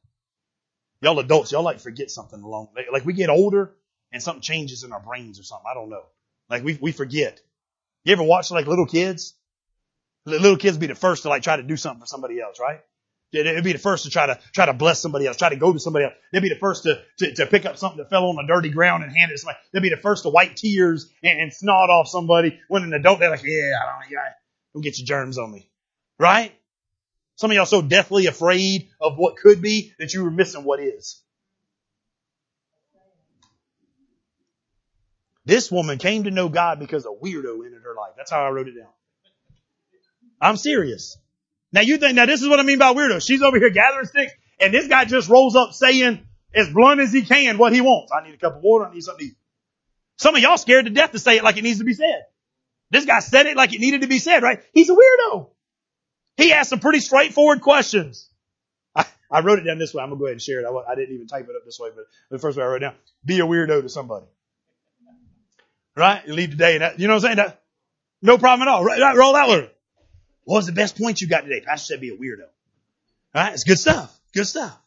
Y'all 1.01 1.18
adults, 1.18 1.51
y'all 1.53 1.62
like 1.62 1.81
forget 1.81 2.11
something 2.11 2.42
along, 2.42 2.68
like, 2.77 2.87
like 2.92 3.07
we 3.07 3.14
get 3.14 3.31
older 3.31 3.72
and 4.12 4.22
something 4.22 4.42
changes 4.42 4.85
in 4.85 4.92
our 4.92 5.01
brains 5.01 5.40
or 5.40 5.42
something. 5.42 5.66
I 5.70 5.72
don't 5.72 5.88
know. 5.88 6.05
Like 6.51 6.62
we, 6.62 6.77
we 6.79 6.92
forget. 6.92 7.40
You 8.05 8.12
ever 8.12 8.22
watch 8.22 8.51
like 8.51 8.66
little 8.66 8.87
kids? 8.87 9.33
Little 10.27 10.59
kids 10.59 10.77
be 10.77 10.88
the 10.88 10.94
first 10.94 11.22
to 11.22 11.31
like 11.31 11.42
try 11.42 11.57
to 11.57 11.62
do 11.62 11.79
something 11.79 12.01
for 12.01 12.07
somebody 12.07 12.38
else, 12.40 12.59
right? 12.61 12.81
They'd 13.32 13.64
be 13.64 13.72
the 13.72 13.78
first 13.78 14.04
to 14.04 14.10
try 14.10 14.26
to 14.26 14.38
try 14.54 14.66
to 14.66 14.72
bless 14.72 15.00
somebody 15.00 15.26
else, 15.26 15.36
try 15.36 15.48
to 15.48 15.56
go 15.56 15.72
to 15.72 15.78
somebody 15.78 16.04
else. 16.04 16.14
They'd 16.32 16.42
be 16.42 16.48
the 16.48 16.54
first 16.54 16.84
to, 16.84 17.02
to, 17.18 17.34
to 17.34 17.46
pick 17.46 17.66
up 17.66 17.76
something 17.76 17.98
that 17.98 18.08
fell 18.08 18.26
on 18.26 18.36
the 18.36 18.44
dirty 18.46 18.70
ground 18.70 19.02
and 19.02 19.14
hand 19.14 19.30
it 19.30 19.34
to 19.34 19.38
somebody. 19.38 19.58
They'd 19.72 19.82
be 19.82 19.90
the 19.90 19.96
first 19.96 20.22
to 20.22 20.30
wipe 20.30 20.54
tears 20.54 21.10
and, 21.22 21.40
and 21.40 21.52
snot 21.52 21.90
off 21.90 22.08
somebody. 22.08 22.58
When 22.68 22.84
an 22.84 22.92
adult, 22.94 23.18
they're 23.18 23.30
like, 23.30 23.42
yeah, 23.42 23.72
I 23.82 24.00
don't, 24.00 24.10
yeah, 24.10 24.18
don't 24.72 24.82
get 24.82 24.98
your 24.98 25.06
germs 25.06 25.38
on 25.38 25.50
me. 25.50 25.68
Right? 26.18 26.52
Some 27.34 27.50
of 27.50 27.56
y'all 27.56 27.66
so 27.66 27.82
deathly 27.82 28.26
afraid 28.26 28.88
of 29.00 29.16
what 29.16 29.36
could 29.36 29.60
be 29.60 29.92
that 29.98 30.14
you 30.14 30.24
were 30.24 30.30
missing 30.30 30.64
what 30.64 30.80
is. 30.80 31.20
This 35.44 35.70
woman 35.70 35.98
came 35.98 36.24
to 36.24 36.30
know 36.30 36.48
God 36.48 36.80
because 36.80 37.06
a 37.06 37.08
weirdo 37.08 37.64
entered 37.64 37.82
her 37.84 37.94
life. 37.94 38.14
That's 38.16 38.30
how 38.30 38.44
I 38.44 38.50
wrote 38.50 38.68
it 38.68 38.76
down. 38.76 38.88
I'm 40.40 40.56
serious. 40.56 41.18
Now 41.76 41.82
you 41.82 41.98
think, 41.98 42.14
now 42.14 42.24
this 42.24 42.40
is 42.40 42.48
what 42.48 42.58
I 42.58 42.62
mean 42.62 42.78
by 42.78 42.94
weirdo. 42.94 43.22
She's 43.22 43.42
over 43.42 43.58
here 43.58 43.68
gathering 43.68 44.06
sticks 44.06 44.32
and 44.58 44.72
this 44.72 44.88
guy 44.88 45.04
just 45.04 45.28
rolls 45.28 45.54
up 45.54 45.74
saying 45.74 46.26
as 46.54 46.70
blunt 46.70 47.02
as 47.02 47.12
he 47.12 47.20
can 47.20 47.58
what 47.58 47.74
he 47.74 47.82
wants. 47.82 48.10
I 48.18 48.26
need 48.26 48.32
a 48.32 48.38
cup 48.38 48.56
of 48.56 48.62
water. 48.62 48.86
I 48.86 48.94
need 48.94 49.02
something 49.02 49.26
to 49.26 49.32
eat. 49.32 49.36
Some 50.16 50.34
of 50.34 50.40
y'all 50.40 50.56
scared 50.56 50.86
to 50.86 50.90
death 50.90 51.12
to 51.12 51.18
say 51.18 51.36
it 51.36 51.44
like 51.44 51.58
it 51.58 51.64
needs 51.64 51.80
to 51.80 51.84
be 51.84 51.92
said. 51.92 52.22
This 52.90 53.04
guy 53.04 53.18
said 53.18 53.44
it 53.44 53.58
like 53.58 53.74
it 53.74 53.80
needed 53.80 54.00
to 54.00 54.06
be 54.06 54.18
said, 54.18 54.42
right? 54.42 54.62
He's 54.72 54.88
a 54.88 54.94
weirdo. 54.94 55.50
He 56.38 56.54
asked 56.54 56.70
some 56.70 56.80
pretty 56.80 57.00
straightforward 57.00 57.60
questions. 57.60 58.30
I, 58.94 59.04
I 59.30 59.40
wrote 59.40 59.58
it 59.58 59.64
down 59.64 59.76
this 59.76 59.92
way. 59.92 60.02
I'm 60.02 60.08
going 60.08 60.18
to 60.18 60.22
go 60.22 60.26
ahead 60.28 60.32
and 60.32 60.42
share 60.42 60.60
it. 60.60 60.64
I, 60.66 60.92
I, 60.92 60.94
didn't 60.94 61.14
even 61.14 61.26
type 61.26 61.44
it 61.44 61.56
up 61.56 61.66
this 61.66 61.78
way, 61.78 61.90
but 61.94 62.06
the 62.30 62.38
first 62.38 62.56
way 62.56 62.64
I 62.64 62.68
wrote 62.68 62.76
it 62.76 62.86
down, 62.86 62.94
be 63.22 63.38
a 63.40 63.44
weirdo 63.44 63.82
to 63.82 63.90
somebody. 63.90 64.24
Right? 65.94 66.26
You 66.26 66.32
leave 66.32 66.52
today 66.52 66.76
and 66.76 66.80
that, 66.80 66.98
you 66.98 67.06
know 67.06 67.16
what 67.16 67.24
I'm 67.26 67.36
saying? 67.36 67.36
That, 67.36 67.62
no 68.22 68.38
problem 68.38 68.66
at 68.66 68.72
all. 68.72 68.82
Right, 68.82 69.14
roll 69.14 69.34
that 69.34 69.48
one. 69.48 69.68
What 70.46 70.59
was 70.59 70.66
the 70.66 70.72
best 70.72 70.96
point 70.96 71.20
you 71.20 71.26
got 71.26 71.40
today? 71.40 71.61
Pastor 71.61 71.94
said 71.94 72.00
be 72.00 72.11
a 72.11 72.16
weirdo. 72.16 72.46
All 73.35 73.42
right, 73.42 73.52
it's 73.52 73.64
good 73.64 73.80
stuff. 73.80 74.16
Good 74.32 74.46
stuff. 74.46 74.78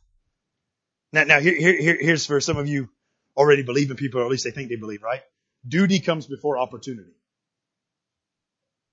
Now, 1.12 1.26
now 1.26 1.40
here, 1.42 1.54
here, 1.56 1.98
here's 2.00 2.26
for 2.26 2.40
some 2.40 2.56
of 2.56 2.68
you 2.68 2.90
already 3.36 3.64
believing 3.64 3.98
people, 3.98 4.22
or 4.22 4.24
at 4.24 4.32
least 4.32 4.46
they 4.46 4.52
think 4.52 4.70
they 4.70 4.78
believe, 4.78 5.04
right? 5.04 5.22
Duty 5.68 6.00
comes 6.00 6.28
before 6.28 6.58
opportunity. 6.58 7.12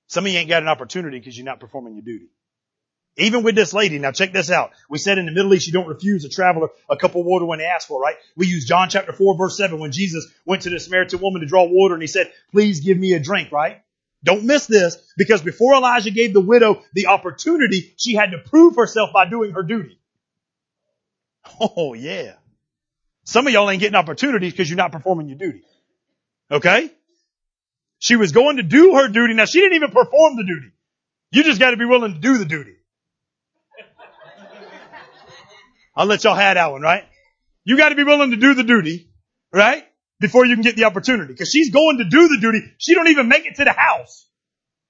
Some 0.08 0.26
of 0.26 0.32
you 0.32 0.38
ain't 0.38 0.48
got 0.48 0.62
an 0.62 0.68
opportunity 0.68 1.18
because 1.18 1.38
you're 1.38 1.46
not 1.46 1.60
performing 1.60 1.94
your 1.94 2.02
duty. 2.02 2.26
Even 3.16 3.44
with 3.44 3.54
this 3.54 3.72
lady, 3.72 3.98
now 4.00 4.10
check 4.10 4.32
this 4.32 4.50
out. 4.50 4.72
We 4.90 4.98
said 4.98 5.18
in 5.18 5.26
the 5.26 5.32
Middle 5.32 5.54
East 5.54 5.68
you 5.68 5.72
don't 5.72 5.86
refuse 5.86 6.24
a 6.24 6.28
traveler 6.28 6.68
a 6.90 6.96
cup 6.96 7.14
of 7.14 7.24
water 7.24 7.46
when 7.46 7.60
they 7.60 7.64
ask 7.64 7.86
for 7.86 8.00
right? 8.00 8.16
We 8.36 8.48
use 8.48 8.66
John 8.66 8.88
chapter 8.90 9.12
4 9.12 9.38
verse 9.38 9.56
7 9.56 9.78
when 9.78 9.92
Jesus 9.92 10.26
went 10.44 10.62
to 10.62 10.70
the 10.70 10.80
Samaritan 10.80 11.20
woman 11.20 11.42
to 11.42 11.46
draw 11.46 11.64
water 11.64 11.94
and 11.94 12.02
he 12.02 12.08
said, 12.08 12.30
please 12.50 12.80
give 12.80 12.98
me 12.98 13.12
a 13.12 13.20
drink, 13.20 13.52
right? 13.52 13.82
Don't 14.24 14.44
miss 14.44 14.66
this 14.66 14.96
because 15.16 15.42
before 15.42 15.74
Elijah 15.74 16.10
gave 16.10 16.32
the 16.32 16.40
widow 16.40 16.82
the 16.94 17.06
opportunity, 17.06 17.94
she 17.96 18.14
had 18.14 18.32
to 18.32 18.38
prove 18.38 18.76
herself 18.76 19.10
by 19.12 19.28
doing 19.28 19.52
her 19.52 19.62
duty. 19.62 19.98
Oh 21.60 21.94
yeah. 21.94 22.34
Some 23.24 23.46
of 23.46 23.52
y'all 23.52 23.70
ain't 23.70 23.80
getting 23.80 23.96
opportunities 23.96 24.52
because 24.52 24.68
you're 24.68 24.76
not 24.76 24.92
performing 24.92 25.28
your 25.28 25.38
duty. 25.38 25.62
Okay? 26.50 26.90
She 27.98 28.16
was 28.16 28.32
going 28.32 28.56
to 28.56 28.62
do 28.62 28.94
her 28.94 29.08
duty. 29.08 29.34
Now 29.34 29.46
she 29.46 29.60
didn't 29.60 29.76
even 29.76 29.90
perform 29.90 30.36
the 30.36 30.44
duty. 30.44 30.72
You 31.32 31.42
just 31.42 31.58
got 31.58 31.70
to 31.70 31.76
be 31.76 31.84
willing 31.84 32.14
to 32.14 32.20
do 32.20 32.38
the 32.38 32.44
duty. 32.44 32.74
I'll 35.94 36.06
let 36.06 36.24
y'all 36.24 36.34
have 36.34 36.54
that 36.56 36.70
one, 36.72 36.82
right? 36.82 37.04
You 37.64 37.76
got 37.76 37.88
to 37.88 37.94
be 37.94 38.04
willing 38.04 38.30
to 38.30 38.36
do 38.36 38.54
the 38.54 38.62
duty, 38.62 39.08
right? 39.52 39.84
Before 40.20 40.46
you 40.46 40.54
can 40.54 40.62
get 40.62 40.76
the 40.76 40.84
opportunity. 40.84 41.34
Cause 41.34 41.50
she's 41.50 41.70
going 41.70 41.98
to 41.98 42.04
do 42.04 42.28
the 42.28 42.38
duty. 42.40 42.60
She 42.78 42.94
don't 42.94 43.08
even 43.08 43.28
make 43.28 43.46
it 43.46 43.56
to 43.56 43.64
the 43.64 43.72
house. 43.72 44.26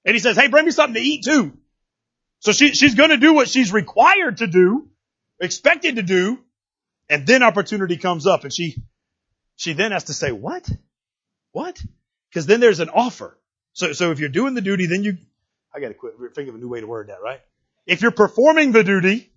And 0.05 0.15
he 0.15 0.21
says, 0.21 0.37
Hey, 0.37 0.49
bring 0.49 0.65
me 0.65 0.71
something 0.71 0.95
to 0.95 1.01
eat 1.01 1.25
too. 1.25 1.53
So 2.41 2.53
she, 2.53 2.75
she's 2.75 2.95
going 2.95 3.11
to 3.11 3.17
do 3.17 3.33
what 3.33 3.49
she's 3.49 3.73
required 3.73 4.39
to 4.39 4.47
do, 4.47 4.89
expected 5.41 5.97
to 5.97 6.03
do. 6.03 6.39
And 7.09 7.27
then 7.27 7.43
opportunity 7.43 7.97
comes 7.97 8.27
up 8.27 8.45
and 8.45 8.53
she, 8.53 8.83
she 9.57 9.73
then 9.73 9.93
has 9.93 10.05
to 10.05 10.15
say, 10.15 10.33
what? 10.33 10.69
What? 11.53 11.81
Cause 12.35 12.47
then 12.47 12.61
there's 12.61 12.81
an 12.81 12.89
offer. 12.89 13.37
So, 13.73 13.93
so 13.93 14.11
if 14.11 14.19
you're 14.19 14.29
doing 14.29 14.55
the 14.55 14.61
duty, 14.61 14.87
then 14.87 15.05
you, 15.05 15.19
I 15.75 15.81
gotta 15.81 15.95
quit, 15.95 16.15
think 16.35 16.49
of 16.49 16.55
a 16.55 16.59
new 16.59 16.69
way 16.69 16.81
to 16.81 16.87
word 16.87 17.09
that, 17.09 17.23
right? 17.23 17.41
If 17.87 18.03
you're 18.03 18.11
performing 18.11 18.73
the 18.73 18.83
duty, 18.83 19.31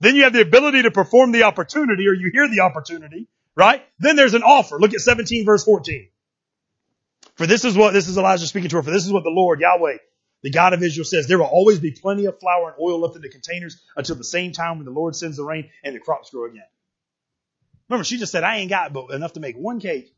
then 0.00 0.16
you 0.16 0.24
have 0.24 0.32
the 0.32 0.42
ability 0.42 0.82
to 0.82 0.90
perform 0.90 1.32
the 1.32 1.44
opportunity 1.44 2.08
or 2.08 2.12
you 2.12 2.30
hear 2.32 2.48
the 2.48 2.60
opportunity. 2.60 3.28
Right? 3.54 3.84
Then 3.98 4.16
there's 4.16 4.34
an 4.34 4.42
offer. 4.42 4.78
Look 4.78 4.94
at 4.94 5.00
17 5.00 5.44
verse 5.44 5.64
14. 5.64 6.08
For 7.34 7.46
this 7.46 7.64
is 7.64 7.76
what, 7.76 7.92
this 7.92 8.08
is 8.08 8.18
Elijah 8.18 8.46
speaking 8.46 8.70
to 8.70 8.76
her, 8.76 8.82
for 8.82 8.90
this 8.90 9.06
is 9.06 9.12
what 9.12 9.24
the 9.24 9.30
Lord, 9.30 9.60
Yahweh, 9.60 9.96
the 10.42 10.50
God 10.50 10.74
of 10.74 10.82
Israel 10.82 11.04
says, 11.04 11.26
there 11.26 11.38
will 11.38 11.46
always 11.46 11.78
be 11.78 11.92
plenty 11.92 12.26
of 12.26 12.38
flour 12.40 12.68
and 12.68 12.76
oil 12.80 13.00
left 13.00 13.16
in 13.16 13.22
the 13.22 13.28
containers 13.28 13.80
until 13.96 14.16
the 14.16 14.24
same 14.24 14.52
time 14.52 14.78
when 14.78 14.84
the 14.84 14.92
Lord 14.92 15.14
sends 15.16 15.36
the 15.36 15.44
rain 15.44 15.70
and 15.84 15.94
the 15.94 16.00
crops 16.00 16.30
grow 16.30 16.46
again. 16.46 16.64
Remember, 17.88 18.04
she 18.04 18.18
just 18.18 18.32
said, 18.32 18.44
I 18.44 18.56
ain't 18.56 18.70
got 18.70 18.92
but 18.92 19.10
enough 19.10 19.34
to 19.34 19.40
make 19.40 19.56
one 19.56 19.80
cake. 19.80 20.14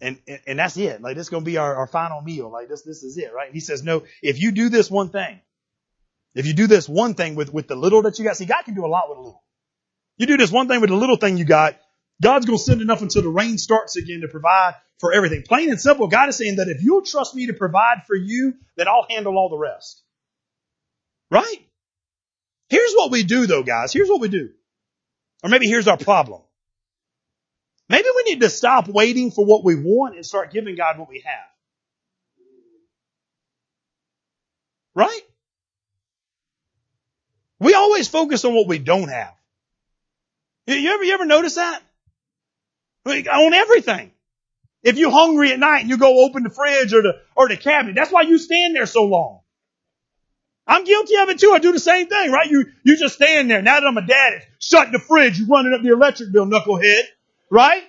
And, 0.00 0.18
and, 0.28 0.40
and 0.46 0.58
that's 0.58 0.76
it. 0.76 1.00
Like, 1.00 1.16
this 1.16 1.26
is 1.26 1.30
going 1.30 1.42
to 1.42 1.50
be 1.50 1.56
our, 1.56 1.74
our 1.74 1.86
final 1.86 2.20
meal. 2.20 2.50
Like, 2.50 2.68
this, 2.68 2.82
this 2.82 3.02
is 3.02 3.16
it, 3.16 3.32
right? 3.32 3.46
And 3.46 3.54
he 3.54 3.60
says, 3.60 3.82
no, 3.82 4.02
if 4.22 4.40
you 4.40 4.52
do 4.52 4.68
this 4.68 4.90
one 4.90 5.08
thing, 5.08 5.40
if 6.34 6.46
you 6.46 6.52
do 6.52 6.66
this 6.66 6.86
one 6.86 7.14
thing 7.14 7.34
with, 7.34 7.52
with 7.52 7.66
the 7.66 7.76
little 7.76 8.02
that 8.02 8.18
you 8.18 8.24
got, 8.24 8.36
see, 8.36 8.44
God 8.44 8.62
can 8.62 8.74
do 8.74 8.84
a 8.84 8.88
lot 8.88 9.08
with 9.08 9.18
a 9.18 9.20
little. 9.22 9.42
You 10.16 10.26
do 10.26 10.36
this 10.36 10.50
one 10.50 10.68
thing 10.68 10.80
with 10.80 10.90
the 10.90 10.96
little 10.96 11.16
thing 11.16 11.36
you 11.36 11.44
got, 11.44 11.76
God's 12.22 12.46
going 12.46 12.58
to 12.58 12.64
send 12.64 12.80
enough 12.80 13.02
until 13.02 13.22
the 13.22 13.28
rain 13.28 13.58
starts 13.58 13.96
again 13.96 14.22
to 14.22 14.28
provide 14.28 14.74
for 14.98 15.12
everything. 15.12 15.42
Plain 15.42 15.70
and 15.70 15.80
simple, 15.80 16.06
God 16.08 16.28
is 16.30 16.36
saying 16.36 16.56
that 16.56 16.68
if 16.68 16.82
you'll 16.82 17.02
trust 17.02 17.34
me 17.34 17.46
to 17.46 17.52
provide 17.52 18.04
for 18.06 18.16
you, 18.16 18.54
then 18.76 18.88
I'll 18.88 19.06
handle 19.08 19.36
all 19.36 19.50
the 19.50 19.58
rest. 19.58 20.02
Right? 21.30 21.58
Here's 22.68 22.94
what 22.94 23.10
we 23.10 23.22
do 23.22 23.46
though, 23.46 23.62
guys. 23.62 23.92
Here's 23.92 24.08
what 24.08 24.20
we 24.20 24.28
do. 24.28 24.50
Or 25.42 25.50
maybe 25.50 25.66
here's 25.66 25.88
our 25.88 25.98
problem. 25.98 26.40
Maybe 27.88 28.08
we 28.16 28.22
need 28.32 28.40
to 28.40 28.50
stop 28.50 28.88
waiting 28.88 29.30
for 29.30 29.44
what 29.44 29.62
we 29.62 29.76
want 29.76 30.16
and 30.16 30.26
start 30.26 30.52
giving 30.52 30.76
God 30.76 30.98
what 30.98 31.08
we 31.08 31.22
have. 31.24 31.46
Right? 34.94 35.20
We 37.60 37.74
always 37.74 38.08
focus 38.08 38.44
on 38.44 38.54
what 38.54 38.66
we 38.66 38.78
don't 38.78 39.08
have. 39.08 39.35
You 40.66 40.90
ever, 40.92 41.04
you 41.04 41.14
ever 41.14 41.26
notice 41.26 41.54
that? 41.54 41.80
Like, 43.04 43.28
on 43.28 43.54
everything. 43.54 44.10
If 44.82 44.98
you're 44.98 45.10
hungry 45.10 45.52
at 45.52 45.58
night 45.58 45.80
and 45.80 45.90
you 45.90 45.96
go 45.98 46.24
open 46.24 46.42
the 46.42 46.50
fridge 46.50 46.92
or 46.92 47.02
the, 47.02 47.14
or 47.36 47.48
the 47.48 47.56
cabinet, 47.56 47.94
that's 47.94 48.12
why 48.12 48.22
you 48.22 48.38
stand 48.38 48.74
there 48.74 48.86
so 48.86 49.04
long. 49.04 49.40
I'm 50.66 50.84
guilty 50.84 51.14
of 51.16 51.28
it 51.28 51.38
too. 51.38 51.52
I 51.54 51.60
do 51.60 51.72
the 51.72 51.78
same 51.78 52.08
thing, 52.08 52.32
right? 52.32 52.50
You, 52.50 52.66
you 52.82 52.96
just 52.98 53.14
stand 53.14 53.48
there. 53.50 53.62
Now 53.62 53.78
that 53.80 53.86
I'm 53.86 53.96
a 53.96 54.06
dad, 54.06 54.42
shut 54.58 54.90
the 54.90 54.98
fridge, 54.98 55.38
you 55.38 55.46
running 55.46 55.72
up 55.72 55.82
the 55.82 55.90
electric 55.92 56.32
bill, 56.32 56.46
knucklehead, 56.46 57.02
right? 57.50 57.84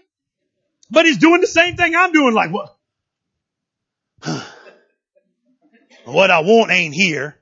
But 0.92 1.06
he's 1.06 1.18
doing 1.18 1.42
the 1.42 1.48
same 1.48 1.76
thing 1.76 1.96
I'm 1.96 2.12
doing, 2.12 2.34
like 2.36 2.52
what? 2.52 2.78
what 6.06 6.32
I 6.32 6.42
want 6.42 6.72
ain't 6.72 6.94
here, 6.94 7.38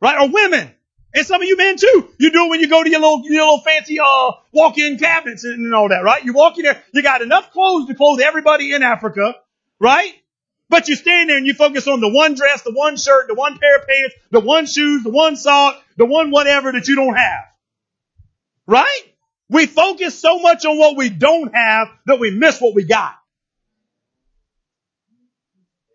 right? 0.00 0.20
Or 0.20 0.28
women. 0.32 0.70
And 1.14 1.26
some 1.26 1.40
of 1.40 1.48
you 1.48 1.56
men 1.56 1.76
too. 1.76 2.08
You 2.18 2.30
do 2.30 2.44
it 2.44 2.50
when 2.50 2.60
you 2.60 2.68
go 2.68 2.82
to 2.82 2.90
your 2.90 3.00
little, 3.00 3.22
your 3.24 3.44
little 3.44 3.60
fancy, 3.60 3.98
uh, 3.98 4.32
walk-in 4.52 4.98
cabinets 4.98 5.44
and 5.44 5.74
all 5.74 5.88
that, 5.88 6.04
right? 6.04 6.22
You 6.22 6.34
walk 6.34 6.58
in 6.58 6.64
there, 6.64 6.82
you 6.92 7.02
got 7.02 7.22
enough 7.22 7.50
clothes 7.50 7.86
to 7.86 7.94
clothe 7.94 8.20
everybody 8.20 8.72
in 8.74 8.82
Africa, 8.82 9.34
right? 9.80 10.12
But 10.68 10.88
you 10.88 10.96
stand 10.96 11.30
there 11.30 11.38
and 11.38 11.46
you 11.46 11.54
focus 11.54 11.88
on 11.88 12.00
the 12.00 12.10
one 12.10 12.34
dress, 12.34 12.62
the 12.62 12.72
one 12.72 12.96
shirt, 12.96 13.26
the 13.28 13.34
one 13.34 13.58
pair 13.58 13.78
of 13.78 13.88
pants, 13.88 14.14
the 14.30 14.40
one 14.40 14.66
shoes, 14.66 15.02
the 15.02 15.10
one 15.10 15.36
sock, 15.36 15.82
the 15.96 16.04
one 16.04 16.30
whatever 16.30 16.72
that 16.72 16.86
you 16.88 16.94
don't 16.94 17.16
have. 17.16 17.44
Right? 18.66 19.14
We 19.48 19.64
focus 19.64 20.18
so 20.18 20.40
much 20.40 20.66
on 20.66 20.76
what 20.76 20.96
we 20.98 21.08
don't 21.08 21.54
have 21.54 21.88
that 22.04 22.20
we 22.20 22.30
miss 22.30 22.60
what 22.60 22.74
we 22.74 22.84
got. 22.84 23.14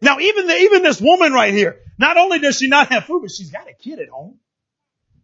Now 0.01 0.19
even 0.19 0.47
the, 0.47 0.55
even 0.55 0.81
this 0.81 0.99
woman 0.99 1.33
right 1.33 1.53
here, 1.53 1.77
not 1.99 2.17
only 2.17 2.39
does 2.39 2.57
she 2.57 2.67
not 2.67 2.91
have 2.91 3.05
food, 3.05 3.21
but 3.21 3.31
she's 3.31 3.51
got 3.51 3.69
a 3.69 3.73
kid 3.73 3.99
at 3.99 4.09
home. 4.09 4.39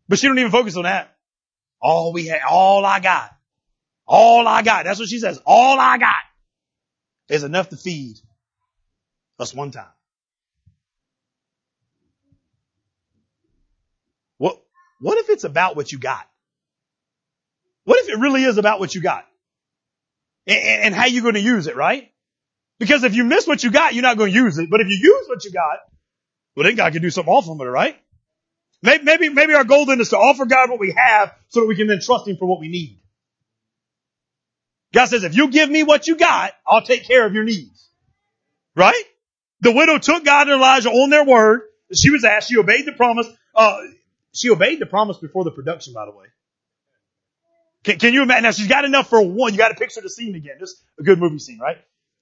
But 0.10 0.18
she 0.18 0.28
don't 0.28 0.40
even 0.40 0.52
focus 0.52 0.76
on 0.76 0.84
that. 0.84 1.16
All 1.80 2.12
we 2.12 2.26
had, 2.26 2.42
all 2.50 2.84
I 2.84 3.00
got, 3.00 3.32
all 4.06 4.46
I 4.48 4.64
got. 4.64 4.84
That's 4.84 5.00
what 5.00 5.08
she 5.08 5.20
says. 5.20 5.40
All 5.46 5.80
I 5.80 5.98
got 6.00 6.16
is 7.30 7.44
enough 7.44 7.70
to 7.70 7.78
feed 7.78 8.18
us 9.38 9.54
one 9.54 9.72
time. 9.72 9.86
What, 14.40 14.60
what 15.00 15.20
if 15.20 15.30
it's 15.30 15.44
about 15.44 15.76
what 15.76 15.92
you 15.92 16.00
got? 16.00 16.28
What 17.86 18.00
if 18.02 18.10
it 18.10 18.20
really 18.20 18.44
is 18.44 18.58
about 18.58 18.80
what 18.80 18.94
you 18.96 19.02
got? 19.02 19.26
And, 20.48 20.84
and 20.84 20.96
how 20.96 21.06
you 21.06 21.22
going 21.22 21.36
to 21.36 21.40
use 21.40 21.68
it, 21.68 21.76
right? 21.76 22.12
Because 22.80 23.04
if 23.04 23.14
you 23.14 23.24
miss 23.24 23.46
what 23.46 23.64
you 23.64 23.72
got, 23.72 23.94
you're 23.94 24.02
not 24.02 24.18
going 24.18 24.32
to 24.32 24.38
use 24.38 24.58
it. 24.58 24.70
But 24.70 24.82
if 24.82 24.88
you 24.88 24.98
use 24.98 25.28
what 25.28 25.46
you 25.46 25.52
got, 25.52 25.80
well 26.56 26.66
then 26.66 26.76
God 26.76 26.92
can 26.94 27.02
do 27.02 27.10
something 27.12 27.32
awesome 27.32 27.58
with 27.58 27.68
it, 27.68 27.72
right? 27.72 27.96
Maybe, 28.82 29.30
maybe, 29.30 29.54
our 29.54 29.66
goal 29.66 29.86
then 29.86 30.00
is 30.00 30.10
to 30.10 30.18
offer 30.18 30.46
God 30.46 30.70
what 30.70 30.80
we 30.80 30.96
have 30.98 31.36
so 31.50 31.62
that 31.62 31.66
we 31.66 31.76
can 31.76 31.88
then 31.88 32.00
trust 32.02 32.28
Him 32.28 32.38
for 32.38 32.46
what 32.46 32.60
we 32.60 32.70
need. 32.70 33.00
God 34.94 35.06
says, 35.06 35.24
if 35.24 35.36
you 35.36 35.50
give 35.50 35.70
me 35.70 35.84
what 35.84 36.08
you 36.08 36.16
got, 36.16 36.54
I'll 36.66 36.82
take 36.82 37.06
care 37.06 37.26
of 37.26 37.34
your 37.34 37.44
needs. 37.44 37.90
Right? 38.76 39.04
The 39.62 39.72
widow 39.72 39.98
took 39.98 40.24
God 40.24 40.48
and 40.48 40.58
Elijah 40.58 40.90
on 40.90 41.10
their 41.10 41.26
word. 41.26 41.62
She 41.94 42.10
was 42.10 42.24
asked, 42.24 42.50
she 42.50 42.58
obeyed 42.58 42.86
the 42.86 42.94
promise. 42.94 43.28
Uh, 43.54 43.78
she 44.34 44.50
obeyed 44.50 44.80
the 44.80 44.86
promise 44.86 45.18
before 45.18 45.44
the 45.44 45.52
production, 45.52 45.94
by 45.94 46.06
the 46.06 46.12
way. 46.12 46.28
Can, 47.84 48.00
can 48.00 48.14
you 48.14 48.24
imagine? 48.24 48.44
Now 48.44 48.52
she's 48.52 48.68
got 48.68 48.86
enough 48.86 49.10
for 49.10 49.22
one. 49.22 49.54
You 49.54 49.58
got 49.58 49.70
to 49.70 49.76
picture 49.76 50.02
the 50.02 50.10
scene 50.10 50.36
again. 50.36 50.56
Just 50.60 50.82
a 51.00 51.04
good 51.04 51.20
movie 51.20 51.40
scene, 51.40 51.60
right? 51.60 51.78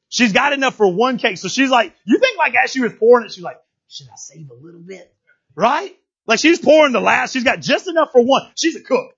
She's 0.09 0.33
got 0.33 0.53
enough 0.53 0.75
for 0.75 0.91
one 0.91 1.17
cake. 1.17 1.37
So 1.37 1.47
she's 1.47 1.69
like, 1.69 1.93
you 2.05 2.17
think 2.19 2.37
like 2.37 2.53
as 2.55 2.71
she 2.71 2.79
was 2.79 2.93
pouring 2.93 3.25
it, 3.25 3.31
she's 3.31 3.43
like, 3.43 3.59
should 3.87 4.07
I 4.07 4.15
save 4.15 4.49
a 4.49 4.53
little 4.53 4.79
bit? 4.79 5.13
Right? 5.55 5.95
Like 6.27 6.39
she's 6.39 6.59
pouring 6.59 6.91
the 6.91 6.99
last, 6.99 7.31
she's 7.31 7.45
got 7.45 7.61
just 7.61 7.87
enough 7.87 8.09
for 8.11 8.21
one. 8.21 8.51
She's 8.57 8.75
a 8.75 8.81
cook. 8.81 9.11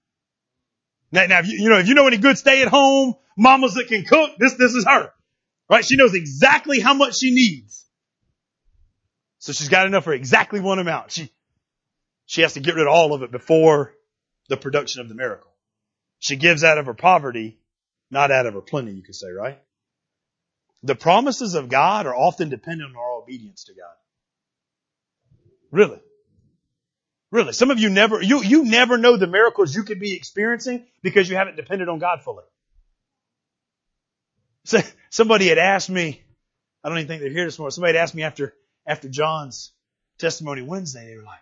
Now, 1.11 1.25
now 1.25 1.39
if 1.39 1.47
you, 1.47 1.63
you 1.63 1.69
know, 1.69 1.79
if 1.79 1.87
you 1.87 1.95
know 1.95 2.07
any 2.07 2.17
good 2.17 2.37
stay 2.37 2.61
at 2.61 2.67
home 2.67 3.15
mamas 3.35 3.73
that 3.73 3.87
can 3.87 4.05
cook, 4.05 4.31
this, 4.37 4.53
this 4.53 4.73
is 4.73 4.85
her. 4.85 5.11
Right? 5.69 5.83
She 5.83 5.97
knows 5.97 6.13
exactly 6.13 6.79
how 6.79 6.93
much 6.93 7.17
she 7.17 7.31
needs. 7.31 7.85
So 9.39 9.53
she's 9.53 9.69
got 9.69 9.87
enough 9.87 10.03
for 10.03 10.13
exactly 10.13 10.59
one 10.59 10.79
amount. 10.79 11.11
She, 11.11 11.31
she 12.25 12.41
has 12.41 12.53
to 12.53 12.59
get 12.59 12.75
rid 12.75 12.85
of 12.85 12.93
all 12.93 13.13
of 13.13 13.23
it 13.23 13.31
before 13.31 13.93
the 14.49 14.57
production 14.57 15.01
of 15.01 15.09
the 15.09 15.15
miracle. 15.15 15.51
She 16.19 16.35
gives 16.35 16.63
out 16.63 16.77
of 16.77 16.85
her 16.85 16.93
poverty, 16.93 17.59
not 18.11 18.29
out 18.31 18.45
of 18.45 18.53
her 18.53 18.61
plenty, 18.61 18.91
you 18.91 19.01
could 19.01 19.15
say, 19.15 19.31
right? 19.31 19.59
The 20.83 20.95
promises 20.95 21.55
of 21.55 21.69
God 21.69 22.05
are 22.05 22.15
often 22.15 22.49
dependent 22.49 22.91
on 22.91 22.97
our 22.97 23.21
obedience 23.21 23.63
to 23.65 23.73
God. 23.73 23.95
Really. 25.71 26.01
Really. 27.31 27.53
Some 27.53 27.69
of 27.69 27.79
you 27.79 27.89
never, 27.89 28.21
you, 28.21 28.41
you 28.41 28.65
never 28.65 28.97
know 28.97 29.17
the 29.17 29.27
miracles 29.27 29.75
you 29.75 29.83
could 29.83 29.99
be 29.99 30.15
experiencing 30.15 30.85
because 31.03 31.29
you 31.29 31.35
haven't 31.35 31.57
depended 31.57 31.87
on 31.87 31.99
God 31.99 32.21
fully. 32.23 32.43
So, 34.65 34.79
somebody 35.09 35.47
had 35.47 35.57
asked 35.57 35.89
me, 35.89 36.21
I 36.83 36.89
don't 36.89 36.97
even 36.97 37.07
think 37.07 37.21
they're 37.21 37.31
here 37.31 37.45
this 37.45 37.59
morning, 37.59 37.71
somebody 37.71 37.97
had 37.97 38.03
asked 38.03 38.15
me 38.15 38.23
after, 38.23 38.53
after 38.85 39.09
John's 39.09 39.71
testimony 40.17 40.61
Wednesday, 40.61 41.07
they 41.07 41.17
were 41.17 41.23
like, 41.23 41.39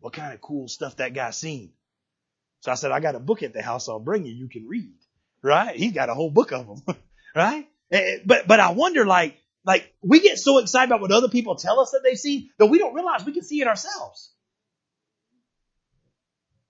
what 0.00 0.12
kind 0.12 0.32
of 0.32 0.40
cool 0.40 0.66
stuff 0.68 0.96
that 0.96 1.14
guy 1.14 1.30
seen? 1.30 1.72
So 2.60 2.72
I 2.72 2.74
said, 2.74 2.90
I 2.90 3.00
got 3.00 3.14
a 3.14 3.20
book 3.20 3.42
at 3.42 3.52
the 3.52 3.62
house 3.62 3.88
I'll 3.88 4.00
bring 4.00 4.24
you, 4.24 4.32
you 4.32 4.48
can 4.48 4.66
read. 4.66 4.94
Right? 5.42 5.76
He's 5.76 5.92
got 5.92 6.08
a 6.08 6.14
whole 6.14 6.30
book 6.30 6.52
of 6.52 6.66
them. 6.66 6.96
right? 7.36 7.68
Eh, 7.90 7.98
eh, 7.98 8.18
but, 8.24 8.46
but 8.46 8.60
I 8.60 8.70
wonder 8.70 9.04
like, 9.04 9.36
like 9.64 9.92
we 10.02 10.20
get 10.20 10.38
so 10.38 10.58
excited 10.58 10.88
about 10.90 11.00
what 11.00 11.12
other 11.12 11.28
people 11.28 11.56
tell 11.56 11.80
us 11.80 11.90
that 11.90 12.00
they've 12.02 12.18
seen 12.18 12.50
that 12.58 12.66
we 12.66 12.78
don't 12.78 12.94
realize 12.94 13.24
we 13.24 13.32
can 13.32 13.44
see 13.44 13.60
it 13.60 13.68
ourselves. 13.68 14.31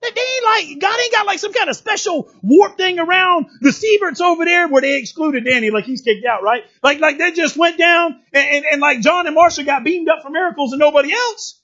They 0.03 0.21
ain't 0.21 0.45
like, 0.45 0.79
God 0.81 0.99
ain't 0.99 1.11
got 1.11 1.25
like 1.25 1.39
some 1.39 1.53
kind 1.53 1.69
of 1.69 1.75
special 1.75 2.29
warp 2.41 2.77
thing 2.77 2.99
around 2.99 3.45
the 3.61 3.69
Sieberts 3.69 4.21
over 4.21 4.43
there 4.43 4.67
where 4.67 4.81
they 4.81 4.97
excluded 4.97 5.45
Danny 5.45 5.71
like 5.71 5.85
he's 5.85 6.01
kicked 6.01 6.25
out, 6.25 6.43
right? 6.43 6.63
Like, 6.81 6.99
like 6.99 7.17
they 7.17 7.31
just 7.31 7.55
went 7.55 7.77
down 7.77 8.19
and, 8.33 8.45
and, 8.45 8.65
and 8.65 8.81
like 8.81 9.01
John 9.01 9.25
and 9.27 9.35
Marcia 9.35 9.63
got 9.63 9.83
beamed 9.83 10.09
up 10.09 10.23
for 10.23 10.29
miracles 10.29 10.73
and 10.73 10.79
nobody 10.79 11.13
else. 11.13 11.61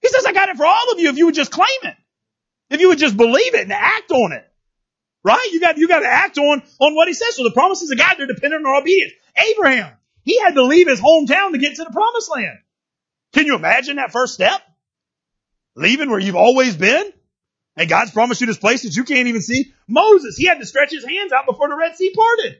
He 0.00 0.08
says, 0.08 0.24
I 0.26 0.32
got 0.32 0.48
it 0.48 0.56
for 0.56 0.66
all 0.66 0.92
of 0.92 1.00
you 1.00 1.08
if 1.08 1.16
you 1.16 1.26
would 1.26 1.34
just 1.34 1.50
claim 1.50 1.66
it. 1.82 1.96
If 2.70 2.80
you 2.80 2.88
would 2.88 2.98
just 2.98 3.16
believe 3.16 3.54
it 3.54 3.62
and 3.62 3.72
act 3.72 4.10
on 4.10 4.32
it. 4.32 4.44
Right? 5.22 5.48
You 5.52 5.60
got, 5.60 5.78
you 5.78 5.88
got 5.88 6.00
to 6.00 6.06
act 6.06 6.38
on, 6.38 6.62
on 6.78 6.94
what 6.94 7.08
he 7.08 7.14
says. 7.14 7.36
So 7.36 7.44
the 7.44 7.50
promises 7.52 7.90
of 7.90 7.98
God, 7.98 8.14
they're 8.18 8.26
dependent 8.26 8.66
on 8.66 8.74
our 8.74 8.80
obedience. 8.80 9.12
Abraham, 9.50 9.92
he 10.22 10.38
had 10.38 10.54
to 10.54 10.62
leave 10.62 10.86
his 10.86 11.00
hometown 11.00 11.52
to 11.52 11.58
get 11.58 11.76
to 11.76 11.84
the 11.84 11.90
promised 11.90 12.30
land. 12.30 12.58
Can 13.32 13.46
you 13.46 13.56
imagine 13.56 13.96
that 13.96 14.12
first 14.12 14.34
step? 14.34 14.60
Leaving 15.74 16.10
where 16.10 16.20
you've 16.20 16.36
always 16.36 16.76
been? 16.76 17.12
And 17.76 17.88
God's 17.88 18.12
promised 18.12 18.40
you 18.40 18.46
this 18.46 18.58
place 18.58 18.82
that 18.82 18.96
you 18.96 19.04
can't 19.04 19.26
even 19.26 19.42
see. 19.42 19.72
Moses, 19.88 20.36
he 20.36 20.46
had 20.46 20.60
to 20.60 20.66
stretch 20.66 20.92
his 20.92 21.04
hands 21.04 21.32
out 21.32 21.46
before 21.46 21.68
the 21.68 21.76
Red 21.76 21.96
Sea 21.96 22.12
parted. 22.14 22.58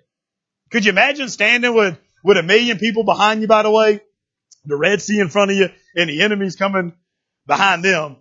Could 0.71 0.85
you 0.85 0.91
imagine 0.91 1.29
standing 1.29 1.75
with, 1.75 1.99
with 2.25 2.37
a 2.37 2.43
million 2.43 2.79
people 2.79 3.05
behind 3.05 3.41
you, 3.41 3.47
by 3.47 3.62
the 3.62 3.71
way? 3.71 4.01
The 4.65 4.77
Red 4.77 5.01
Sea 5.01 5.21
in 5.21 5.29
front 5.29 5.53
of 5.53 5.57
you 5.57 5.69
and 5.95 6.11
the 6.11 6.23
enemies 6.23 6.57
coming 6.57 6.95
behind 7.47 7.85
them. 7.85 8.17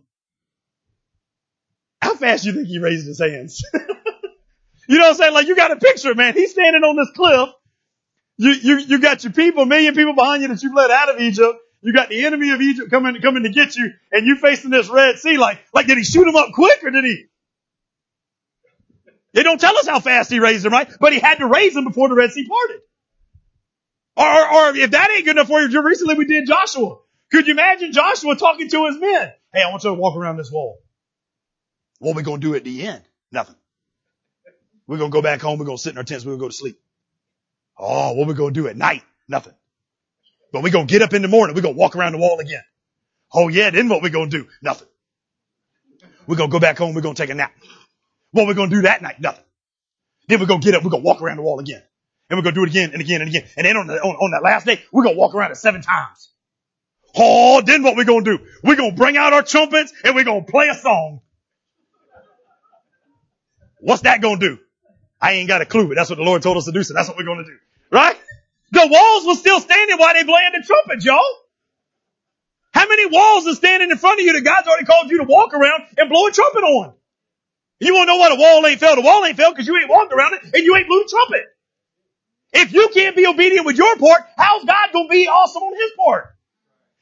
How 2.02 2.16
fast 2.16 2.44
do 2.44 2.50
you 2.50 2.56
think 2.56 2.68
he 2.68 2.80
raised 2.80 3.08
his 3.08 3.20
hands? 3.20 3.64
you 3.74 4.98
know 4.98 5.06
what 5.06 5.12
I'm 5.12 5.16
saying? 5.16 5.34
Like 5.34 5.48
you 5.48 5.56
got 5.56 5.72
a 5.72 5.78
picture, 5.78 6.14
man. 6.14 6.34
He's 6.34 6.52
standing 6.52 6.84
on 6.84 6.96
this 6.96 7.10
cliff. 7.16 7.50
You, 8.38 8.52
you, 8.52 8.78
you 8.80 9.00
got 9.00 9.24
your 9.24 9.32
people, 9.34 9.64
a 9.64 9.66
million 9.66 9.96
people 9.96 10.14
behind 10.14 10.42
you 10.42 10.50
that 10.50 10.62
you've 10.62 10.74
led 10.74 10.92
out 10.92 11.10
of 11.10 11.22
Egypt. 11.22 11.58
You 11.84 11.92
got 11.92 12.08
the 12.08 12.26
enemy 12.26 12.52
of 12.52 12.62
Egypt 12.62 12.90
coming, 12.90 13.22
coming 13.22 13.44
to 13.44 13.50
get 13.50 13.76
you 13.76 13.92
and 14.12 14.26
you 14.26 14.38
facing 14.38 14.72
this 14.72 14.88
Red 14.88 15.18
Sea. 15.20 15.38
Like, 15.38 15.60
like 15.74 15.86
did 15.86 15.98
he 15.98 16.06
shoot 16.06 16.26
him 16.26 16.36
up 16.36 16.54
quick 16.54 16.82
or 16.82 16.92
did 16.92 17.04
he? 17.04 17.26
They 19.34 19.44
don't 19.44 19.60
tell 19.60 19.76
us 19.78 19.86
how 19.86 20.00
fast 20.00 20.32
he 20.32 20.40
raised 20.40 20.64
them, 20.64 20.72
right? 20.72 20.90
But 21.00 21.12
he 21.12 21.20
had 21.20 21.40
to 21.40 21.48
raise 21.48 21.74
them 21.74 21.84
before 21.84 22.08
the 22.08 22.16
Red 22.16 22.32
Sea 22.32 22.48
parted. 22.48 22.82
Or, 24.16 24.26
or, 24.26 24.54
or 24.54 24.78
if 24.78 24.92
that 24.92 25.12
ain't 25.12 25.26
good 25.26 25.36
enough 25.36 25.48
for 25.48 25.60
you, 25.60 25.82
recently 25.82 26.16
we 26.16 26.26
did 26.26 26.48
Joshua. 26.48 27.00
Could 27.32 27.48
you 27.48 27.54
imagine 27.54 27.92
Joshua 27.92 28.38
talking 28.38 28.70
to 28.70 28.86
his 28.86 28.98
men? 28.98 29.34
Hey, 29.54 29.62
I 29.62 29.70
want 29.70 29.84
you 29.84 29.90
to 29.90 29.96
walk 29.96 30.16
around 30.16 30.38
this 30.38 30.52
wall. 30.52 30.78
What 32.00 32.16
we 32.16 32.24
to 32.24 32.38
do 32.38 32.56
at 32.56 32.64
the 32.64 32.88
end? 32.88 33.04
Nothing. 33.32 33.56
We're 34.88 35.00
to 35.00 35.10
go 35.10 35.22
back 35.22 35.42
home. 35.42 35.60
We're 35.60 35.66
to 35.66 35.78
sit 35.78 35.92
in 35.92 35.98
our 35.98 36.04
tents. 36.04 36.26
We're 36.26 36.34
to 36.34 36.38
go 36.38 36.48
to 36.48 36.54
sleep. 36.54 36.80
Oh, 37.78 38.14
what 38.14 38.28
we 38.28 38.36
to 38.36 38.52
do 38.52 38.68
at 38.68 38.78
night? 38.78 39.04
Nothing. 39.28 39.54
But 40.54 40.62
going 40.72 40.88
to 40.88 40.92
get 40.92 41.02
up 41.02 41.14
in 41.14 41.24
the 41.24 41.28
morning. 41.28 41.56
Going 41.56 41.74
to 41.74 41.80
walk 41.80 41.96
around 41.96 42.14
the 42.14 42.20
wall 42.20 42.40
again. 42.40 42.62
Oh 43.34 43.48
yeah, 43.48 43.72
then 43.72 43.90
what 43.90 44.04
we 44.04 44.12
to 44.12 44.28
do? 44.28 44.48
Nothing. 44.62 44.88
We're 46.28 46.38
to 46.38 46.48
go 46.48 46.60
back 46.60 46.78
home. 46.78 46.94
We're 46.94 47.02
to 47.02 47.14
take 47.14 47.32
a 47.32 47.34
nap. 47.34 47.52
What 48.32 48.48
we 48.48 48.54
to 48.54 48.68
do 48.68 48.84
that 48.84 49.02
night? 49.02 49.20
Nothing. 49.20 49.44
Then 50.28 50.40
we're 50.40 50.46
to 50.46 50.60
get 50.60 50.76
up. 50.76 50.84
We're 50.84 50.92
to 50.92 50.98
walk 50.98 51.22
around 51.22 51.38
the 51.38 51.44
wall 51.44 51.60
again. 51.60 51.82
And 52.30 52.38
we're 52.38 52.44
to 52.44 52.52
do 52.52 52.64
it 52.64 52.70
again 52.70 52.92
and 52.94 53.02
again 53.02 53.22
and 53.22 53.30
again. 53.30 53.46
And 53.58 53.66
then 53.66 53.76
on, 53.76 53.88
the, 53.88 53.96
on, 53.96 54.16
on 54.16 54.32
that 54.32 54.44
last 54.44 54.66
day, 54.66 54.80
we're 54.92 55.04
to 55.04 55.18
walk 55.18 55.34
around 55.34 55.52
it 55.52 55.58
seven 55.58 55.82
times. 55.82 56.30
Oh, 57.16 57.62
then 57.62 57.82
what 57.84 57.98
we 57.98 58.06
to 58.06 58.22
do? 58.22 58.40
We're 58.64 58.76
to 58.76 58.92
bring 58.96 59.18
out 59.18 59.34
our 59.34 59.44
trumpets 59.44 59.92
and 60.04 60.16
we're 60.16 60.24
to 60.24 60.42
play 60.48 60.68
a 60.70 60.76
song. 60.76 61.22
What's 63.80 64.04
that 64.04 64.22
to 64.22 64.38
do? 64.40 64.60
I 65.20 65.34
ain't 65.34 65.48
got 65.48 65.62
a 65.62 65.66
clue, 65.66 65.88
but 65.88 65.96
that's 65.96 66.10
what 66.10 66.18
the 66.18 66.24
Lord 66.24 66.42
told 66.42 66.58
us 66.58 66.66
to 66.66 66.72
do, 66.72 66.84
so 66.84 66.94
that's 66.94 67.08
what 67.08 67.18
we're 67.18 67.26
to 67.26 67.44
do. 67.44 67.58
Right? 67.92 68.18
The 68.74 68.88
walls 68.90 69.28
were 69.28 69.36
still 69.36 69.60
standing 69.60 69.98
while 70.00 70.16
they 70.16 70.24
playing 70.24 70.54
the 70.54 70.64
trumpet, 70.66 71.06
y'all. 71.06 71.22
How 72.74 72.88
many 72.88 73.06
walls 73.06 73.46
are 73.46 73.54
standing 73.54 73.92
in 73.92 73.98
front 73.98 74.20
of 74.20 74.26
you 74.26 74.34
that 74.34 74.42
God's 74.42 74.68
already 74.68 74.86
called 74.86 75.12
you 75.12 75.20
to 75.20 75.26
walk 75.26 75.54
around 75.54 75.84
and 75.96 76.10
blow 76.10 76.26
a 76.26 76.32
trumpet 76.32 76.64
on? 76.64 76.94
You 77.80 77.94
want 77.94 78.08
to 78.08 78.14
know 78.14 78.18
what 78.18 78.32
a 78.32 78.36
wall 78.36 78.66
ain't 78.66 78.80
fell? 78.80 78.96
The 78.96 79.02
wall 79.02 79.24
ain't 79.26 79.38
fell 79.38 79.52
because 79.52 79.68
you 79.68 79.78
ain't 79.78 79.90
walked 79.90 80.12
around 80.12 80.34
it 80.34 80.42
and 80.56 80.64
you 80.64 80.76
ain't 80.76 80.88
blew 80.88 81.04
a 81.04 81.08
trumpet. 81.08 81.44
If 82.54 82.74
you 82.74 82.90
can't 82.92 83.16
be 83.16 83.28
obedient 83.28 83.68
with 83.68 83.78
your 83.78 83.96
part, 83.98 84.24
how's 84.38 84.66
God 84.66 84.88
to 84.88 85.08
be 85.08 85.28
awesome 85.28 85.62
on 85.62 85.76
his 85.76 85.92
part? 85.96 86.34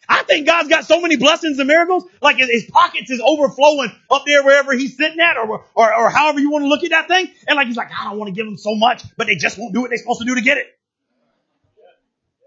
I 0.10 0.24
think 0.24 0.48
God's 0.48 0.68
got 0.68 0.84
so 0.84 1.00
many 1.00 1.16
blessings 1.16 1.58
and 1.60 1.70
miracles, 1.70 2.04
like 2.22 2.36
his 2.36 2.66
pockets 2.70 3.10
is 3.10 3.22
overflowing 3.24 3.94
up 4.10 4.24
there 4.26 4.44
wherever 4.44 4.74
he's 4.74 4.98
sitting 4.98 5.22
at, 5.22 5.38
or, 5.38 5.64
or, 5.74 5.96
or 5.96 6.10
however 6.10 6.42
you 6.42 6.52
want 6.52 6.66
to 6.66 6.68
look 6.68 6.84
at 6.84 6.90
that 6.90 7.08
thing. 7.08 7.30
And 7.48 7.56
like 7.56 7.68
he's 7.68 7.78
like, 7.78 7.92
I 7.98 8.10
don't 8.10 8.18
want 8.18 8.28
to 8.28 8.34
give 8.34 8.46
them 8.46 8.58
so 8.58 8.76
much, 8.76 9.04
but 9.16 9.28
they 9.28 9.36
just 9.36 9.58
won't 9.58 9.74
do 9.74 9.82
what 9.82 9.90
they're 9.90 10.00
supposed 10.00 10.20
to 10.20 10.26
do 10.26 10.36
to 10.36 10.42
get 10.42 10.58
it. 10.58 10.66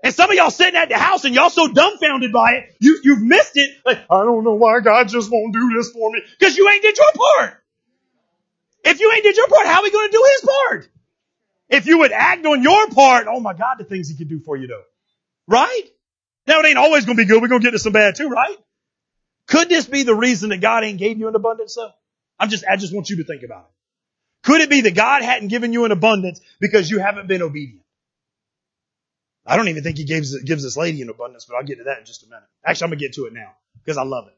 And 0.05 0.15
some 0.15 0.29
of 0.31 0.37
y'all 0.37 0.51
sitting 0.51 0.77
at 0.77 0.91
the 0.91 0.99
house 0.99 1.25
and 1.25 1.35
y'all 1.35 1.49
so 1.49 1.67
dumbfounded 1.67 2.31
by 2.31 2.57
it, 2.57 2.77
you, 2.79 3.01
you've 3.03 3.23
missed 3.23 3.53
it. 3.57 3.71
Like, 3.87 4.01
I 4.11 4.23
don't 4.23 4.45
know 4.45 4.53
why 4.53 4.81
God 4.81 5.09
just 5.09 5.33
won't 5.33 5.55
do 5.55 5.73
this 5.75 5.93
for 5.93 6.11
me. 6.11 6.21
Cause 6.43 6.59
you 6.59 6.69
ain't 6.69 6.83
did 6.83 6.99
your 6.99 7.11
part. 7.15 7.65
If 8.85 9.01
you 9.01 9.11
ain't 9.11 9.25
did 9.25 9.35
your 9.35 9.49
part, 9.49 9.67
how 9.67 9.81
are 9.81 9.83
we 9.83 9.91
going 9.91 10.11
to 10.11 10.13
do 10.13 10.29
his 10.33 10.51
part? 10.51 10.89
If 11.71 11.87
you 11.87 12.01
would 12.01 12.13
act 12.13 12.45
on 12.45 12.63
your 12.63 12.91
part, 12.91 13.29
oh 13.31 13.41
my 13.41 13.55
God, 13.55 13.77
the 13.79 13.85
things 13.85 14.11
he 14.11 14.17
could 14.17 14.29
do 14.29 14.41
for 14.41 14.59
you 14.59 14.67
though. 14.67 14.83
Right? 15.49 15.85
Now 16.47 16.61
it 16.61 16.67
ain't 16.67 16.77
always 16.77 17.07
going 17.07 17.17
to 17.17 17.23
be 17.23 17.27
good. 17.27 17.41
We're 17.41 17.49
going 17.49 17.63
to 17.63 17.67
get 17.67 17.71
to 17.71 17.79
some 17.79 17.95
bad 17.95 18.15
too, 18.17 18.29
right? 18.29 18.59
Could 19.49 19.71
this 19.71 19.87
be 19.87 20.03
the 20.03 20.15
reason 20.15 20.51
that 20.51 20.59
God 20.59 20.85
ain't 20.85 20.99
gave 20.99 21.19
you 21.19 21.29
an 21.29 21.35
abundance 21.35 21.77
though? 21.77 21.93
I'm 22.39 22.51
just, 22.51 22.65
I 22.71 22.77
just 22.77 22.95
want 22.95 23.09
you 23.09 23.17
to 23.17 23.25
think 23.25 23.43
about 23.43 23.71
it. 23.71 24.47
Could 24.47 24.61
it 24.61 24.69
be 24.69 24.83
that 24.83 24.95
God 24.95 25.23
hadn't 25.23 25.49
given 25.49 25.73
you 25.73 25.87
an 25.87 25.93
abundance 25.93 26.43
because 26.61 26.91
you 26.91 26.99
haven't 26.99 27.27
been 27.27 27.41
obedient? 27.41 27.84
I 29.47 29.57
don't 29.57 29.69
even 29.69 29.83
think 29.83 29.99
he 29.99 30.05
gives, 30.05 30.37
gives 30.43 30.63
this 30.63 30.77
lady 30.77 31.03
an 31.03 31.11
abundance, 31.11 31.45
but 31.45 31.57
I'll 31.57 31.65
get 31.65 31.79
to 31.79 31.85
that 31.85 31.99
in 31.99 32.07
just 32.07 32.23
a 32.23 32.27
minute. 32.27 32.45
Actually, 32.65 32.85
I'm 32.87 32.91
to 32.93 32.97
get 32.97 33.13
to 33.15 33.27
it 33.27 33.33
now 33.33 33.53
because 33.83 33.99
I 33.99 34.05
love 34.05 34.27
it. 34.29 34.35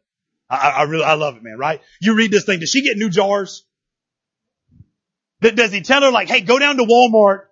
I, 0.49 0.71
I 0.71 0.83
really, 0.85 1.05
I 1.05 1.15
love 1.15 1.37
it, 1.37 1.43
man, 1.43 1.59
right? 1.59 1.81
You 2.01 2.15
read 2.15 2.31
this 2.31 2.45
thing. 2.45 2.61
Does 2.61 2.71
she 2.71 2.83
get 2.83 2.97
new 2.97 3.11
jars? 3.11 3.65
Does 5.41 5.73
he 5.73 5.81
tell 5.83 6.03
her 6.03 6.11
like, 6.11 6.29
hey, 6.29 6.41
go 6.41 6.59
down 6.59 6.77
to 6.77 6.85
Walmart 6.85 7.43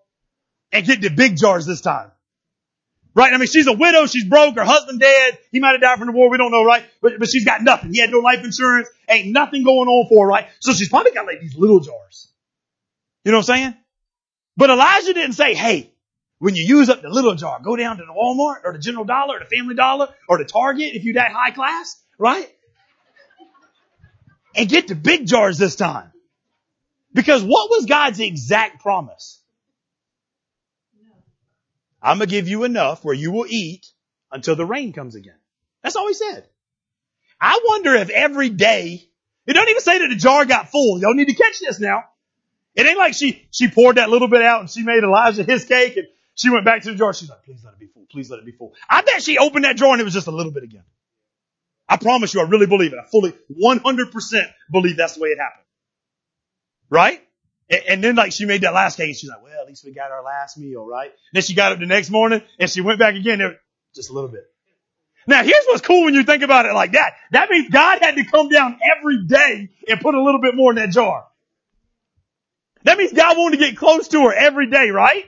and 0.72 0.86
get 0.86 1.00
the 1.00 1.10
big 1.10 1.36
jars 1.36 1.66
this 1.66 1.80
time? 1.80 2.10
Right? 3.14 3.32
I 3.32 3.36
mean, 3.36 3.46
she's 3.46 3.68
a 3.68 3.72
widow. 3.72 4.06
She's 4.06 4.24
broke. 4.24 4.56
Her 4.56 4.64
husband 4.64 4.98
dead. 4.98 5.38
He 5.52 5.60
might 5.60 5.72
have 5.72 5.80
died 5.80 5.98
from 5.98 6.08
the 6.08 6.12
war. 6.12 6.30
We 6.30 6.38
don't 6.38 6.50
know, 6.50 6.64
right? 6.64 6.84
But, 7.00 7.20
but 7.20 7.28
she's 7.28 7.44
got 7.44 7.62
nothing. 7.62 7.92
He 7.92 8.00
had 8.00 8.10
no 8.10 8.18
life 8.18 8.42
insurance. 8.42 8.88
Ain't 9.08 9.28
nothing 9.28 9.62
going 9.62 9.88
on 9.88 10.08
for 10.08 10.24
her, 10.24 10.28
right? 10.28 10.48
So 10.58 10.72
she's 10.72 10.88
probably 10.88 11.12
got 11.12 11.26
like 11.26 11.40
these 11.40 11.56
little 11.56 11.78
jars. 11.78 12.32
You 13.24 13.30
know 13.30 13.38
what 13.38 13.48
I'm 13.50 13.56
saying? 13.56 13.76
But 14.56 14.70
Elijah 14.70 15.14
didn't 15.14 15.34
say, 15.34 15.54
hey, 15.54 15.93
when 16.44 16.54
you 16.54 16.62
use 16.62 16.90
up 16.90 17.00
the 17.00 17.08
little 17.08 17.34
jar, 17.34 17.58
go 17.64 17.74
down 17.74 17.96
to 17.96 18.04
the 18.04 18.12
Walmart 18.12 18.66
or 18.66 18.74
the 18.74 18.78
General 18.78 19.06
Dollar 19.06 19.36
or 19.36 19.38
the 19.38 19.56
Family 19.56 19.74
Dollar 19.74 20.10
or 20.28 20.36
the 20.36 20.44
Target 20.44 20.94
if 20.94 21.02
you're 21.02 21.14
that 21.14 21.32
high 21.32 21.52
class, 21.52 21.98
right? 22.18 22.46
And 24.54 24.68
get 24.68 24.86
the 24.86 24.94
big 24.94 25.26
jars 25.26 25.56
this 25.56 25.74
time. 25.74 26.12
Because 27.14 27.42
what 27.42 27.70
was 27.70 27.86
God's 27.86 28.20
exact 28.20 28.82
promise? 28.82 29.40
I'm 32.02 32.18
going 32.18 32.28
to 32.28 32.30
give 32.30 32.46
you 32.46 32.64
enough 32.64 33.06
where 33.06 33.14
you 33.14 33.32
will 33.32 33.46
eat 33.48 33.86
until 34.30 34.54
the 34.54 34.66
rain 34.66 34.92
comes 34.92 35.14
again. 35.14 35.38
That's 35.82 35.96
all 35.96 36.08
he 36.08 36.12
said. 36.12 36.46
I 37.40 37.58
wonder 37.66 37.94
if 37.94 38.10
every 38.10 38.50
day, 38.50 39.02
it 39.46 39.54
don't 39.54 39.70
even 39.70 39.80
say 39.80 39.98
that 39.98 40.08
the 40.08 40.16
jar 40.16 40.44
got 40.44 40.68
full. 40.68 41.00
Y'all 41.00 41.14
need 41.14 41.28
to 41.28 41.34
catch 41.34 41.60
this 41.60 41.80
now. 41.80 42.04
It 42.74 42.84
ain't 42.84 42.98
like 42.98 43.14
she, 43.14 43.48
she 43.50 43.68
poured 43.68 43.96
that 43.96 44.10
little 44.10 44.28
bit 44.28 44.42
out 44.42 44.60
and 44.60 44.68
she 44.68 44.82
made 44.82 45.02
Elijah 45.02 45.42
his 45.42 45.64
cake 45.64 45.96
and 45.96 46.06
she 46.34 46.50
went 46.50 46.64
back 46.64 46.82
to 46.82 46.90
the 46.90 46.96
jar. 46.96 47.14
She's 47.14 47.30
like, 47.30 47.44
please 47.44 47.62
let 47.64 47.74
it 47.74 47.80
be 47.80 47.86
full. 47.86 48.06
Please 48.10 48.30
let 48.30 48.40
it 48.40 48.44
be 48.44 48.52
full. 48.52 48.74
I 48.88 49.02
bet 49.02 49.22
she 49.22 49.38
opened 49.38 49.64
that 49.64 49.76
jar 49.76 49.92
and 49.92 50.00
it 50.00 50.04
was 50.04 50.14
just 50.14 50.26
a 50.26 50.32
little 50.32 50.52
bit 50.52 50.64
again. 50.64 50.84
I 51.88 51.96
promise 51.96 52.34
you, 52.34 52.40
I 52.40 52.48
really 52.48 52.66
believe 52.66 52.92
it. 52.92 52.98
I 52.98 53.04
fully 53.04 53.34
100% 53.50 54.52
believe 54.70 54.96
that's 54.96 55.14
the 55.14 55.20
way 55.20 55.28
it 55.28 55.38
happened. 55.38 55.64
Right? 56.90 57.20
And 57.88 58.02
then 58.02 58.14
like 58.14 58.32
she 58.32 58.44
made 58.46 58.62
that 58.62 58.74
last 58.74 58.96
cake 58.96 59.08
and 59.08 59.16
she's 59.16 59.30
like, 59.30 59.42
well, 59.42 59.60
at 59.60 59.66
least 59.66 59.84
we 59.84 59.92
got 59.92 60.10
our 60.10 60.22
last 60.22 60.58
meal, 60.58 60.86
right? 60.86 61.12
Then 61.32 61.42
she 61.42 61.54
got 61.54 61.72
up 61.72 61.78
the 61.78 61.86
next 61.86 62.10
morning 62.10 62.42
and 62.58 62.68
she 62.68 62.80
went 62.80 62.98
back 62.98 63.14
again, 63.14 63.38
There, 63.38 63.58
just 63.94 64.10
a 64.10 64.12
little 64.12 64.28
bit. 64.28 64.44
Now 65.26 65.42
here's 65.42 65.64
what's 65.66 65.80
cool 65.80 66.04
when 66.04 66.14
you 66.14 66.24
think 66.24 66.42
about 66.42 66.66
it 66.66 66.74
like 66.74 66.92
that. 66.92 67.14
That 67.30 67.48
means 67.48 67.70
God 67.70 68.00
had 68.02 68.16
to 68.16 68.24
come 68.24 68.48
down 68.48 68.78
every 68.96 69.24
day 69.26 69.70
and 69.88 70.00
put 70.00 70.14
a 70.14 70.22
little 70.22 70.40
bit 70.40 70.54
more 70.54 70.72
in 70.72 70.76
that 70.76 70.90
jar. 70.90 71.26
That 72.82 72.98
means 72.98 73.12
God 73.12 73.38
wanted 73.38 73.58
to 73.58 73.64
get 73.64 73.76
close 73.78 74.08
to 74.08 74.24
her 74.24 74.34
every 74.34 74.68
day, 74.68 74.90
right? 74.90 75.24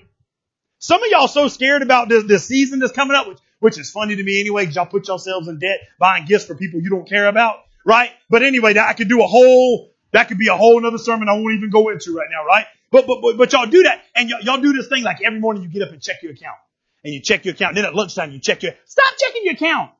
Some 0.79 1.03
of 1.03 1.11
y'all 1.11 1.29
so 1.29 1.49
scared 1.49 1.83
about 1.83 2.09
this, 2.09 2.25
this 2.25 2.47
season 2.47 2.79
that's 2.81 2.93
coming 2.93 3.17
up, 3.17 3.29
which, 3.29 3.39
which 3.61 3.79
is 3.79 3.91
funny 3.91 4.17
to 4.17 4.23
me 4.23 4.41
anyway, 4.41 4.63
because 4.63 4.77
y'all 4.77 4.87
put 4.87 5.09
yourselves 5.09 5.49
in 5.49 5.59
debt 5.59 5.81
buying 5.99 6.27
gifts 6.27 6.47
for 6.47 6.55
people 6.55 6.81
you 6.81 6.91
don't 6.91 7.09
care 7.09 7.27
about, 7.27 7.57
right? 7.85 8.11
But 8.29 8.43
anyway, 8.43 8.75
that 8.75 8.89
I 8.89 8.93
could 8.93 9.09
do 9.09 9.23
a 9.23 9.27
whole 9.27 9.91
that 10.13 10.29
could 10.29 10.39
be 10.39 10.49
a 10.49 10.57
whole 10.57 10.79
another 10.79 10.99
sermon 10.99 11.29
I 11.29 11.33
won't 11.33 11.55
even 11.57 11.71
go 11.71 11.89
into 11.89 12.15
right 12.15 12.29
now, 12.31 12.45
right? 12.47 12.65
But, 12.91 13.07
but, 13.07 13.21
but, 13.21 13.37
but 13.37 13.53
y'all 13.53 13.67
do 13.67 13.83
that 13.83 14.03
and 14.15 14.31
y'all 14.31 14.61
do 14.61 14.73
this 14.73 14.89
thing 14.89 15.03
like 15.03 15.19
every 15.23 15.41
morning 15.41 15.63
you 15.63 15.69
get 15.69 15.83
up 15.83 15.93
and 15.93 16.01
check 16.01 16.23
your 16.23 16.33
account 16.33 16.57
and 17.05 17.13
you 17.13 17.21
check 17.21 17.45
your 17.45 17.55
account. 17.55 17.75
Then 17.75 17.85
at 17.85 17.95
lunchtime 17.95 18.31
you 18.31 18.41
check 18.41 18.63
your, 18.63 18.73
stop 18.85 19.15
checking 19.19 19.45
your 19.45 19.55
account. 19.55 19.91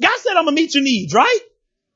God 0.00 0.16
said 0.18 0.36
I'm 0.36 0.46
to 0.46 0.52
meet 0.52 0.74
your 0.74 0.84
needs, 0.84 1.14
right? 1.14 1.38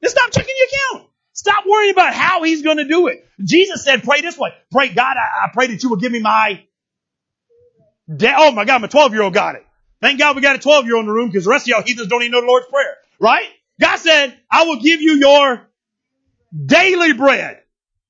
Then 0.01 0.11
stop 0.11 0.31
checking 0.33 0.55
your 0.57 0.99
account. 0.99 1.11
Stop 1.33 1.65
worrying 1.69 1.93
about 1.93 2.15
how 2.15 2.43
he's 2.43 2.63
to 2.63 2.85
do 2.85 3.07
it. 3.07 3.25
Jesus 3.45 3.85
said, 3.85 4.03
pray 4.03 4.21
this 4.23 4.37
way. 4.37 4.51
Pray, 4.73 4.89
God, 4.89 5.17
I, 5.17 5.47
I 5.47 5.51
pray 5.53 5.69
that 5.69 5.83
you 5.83 5.91
will 5.91 5.99
give 5.99 6.11
me 6.11 6.19
my, 6.19 6.65
oh 8.11 8.51
my 8.53 8.65
God, 8.65 8.83
my 8.83 8.89
12 8.89 9.13
year 9.13 9.23
old 9.23 9.35
got 9.35 9.57
it. 9.57 9.67
Thank 10.01 10.19
God 10.19 10.37
we 10.37 10.43
got 10.43 10.57
a 10.57 10.61
12 10.61 10.87
year 10.87 10.97
old 10.97 11.03
in 11.03 11.09
the 11.09 11.13
room 11.13 11.29
because 11.29 11.45
the 11.45 11.51
rest 11.51 11.65
of 11.65 11.69
y'all 11.69 11.83
heathens 11.83 12.09
don't 12.09 12.23
even 12.23 12.33
know 12.33 12.41
the 12.41 12.47
Lord's 12.47 12.67
Prayer, 12.67 12.97
right? 13.21 13.47
God 13.81 13.97
said, 13.99 14.39
I 14.51 14.65
will 14.65 14.81
give 14.81 15.01
you 15.01 15.15
your 15.15 15.69
Daily 16.67 17.13
bread. 17.13 17.61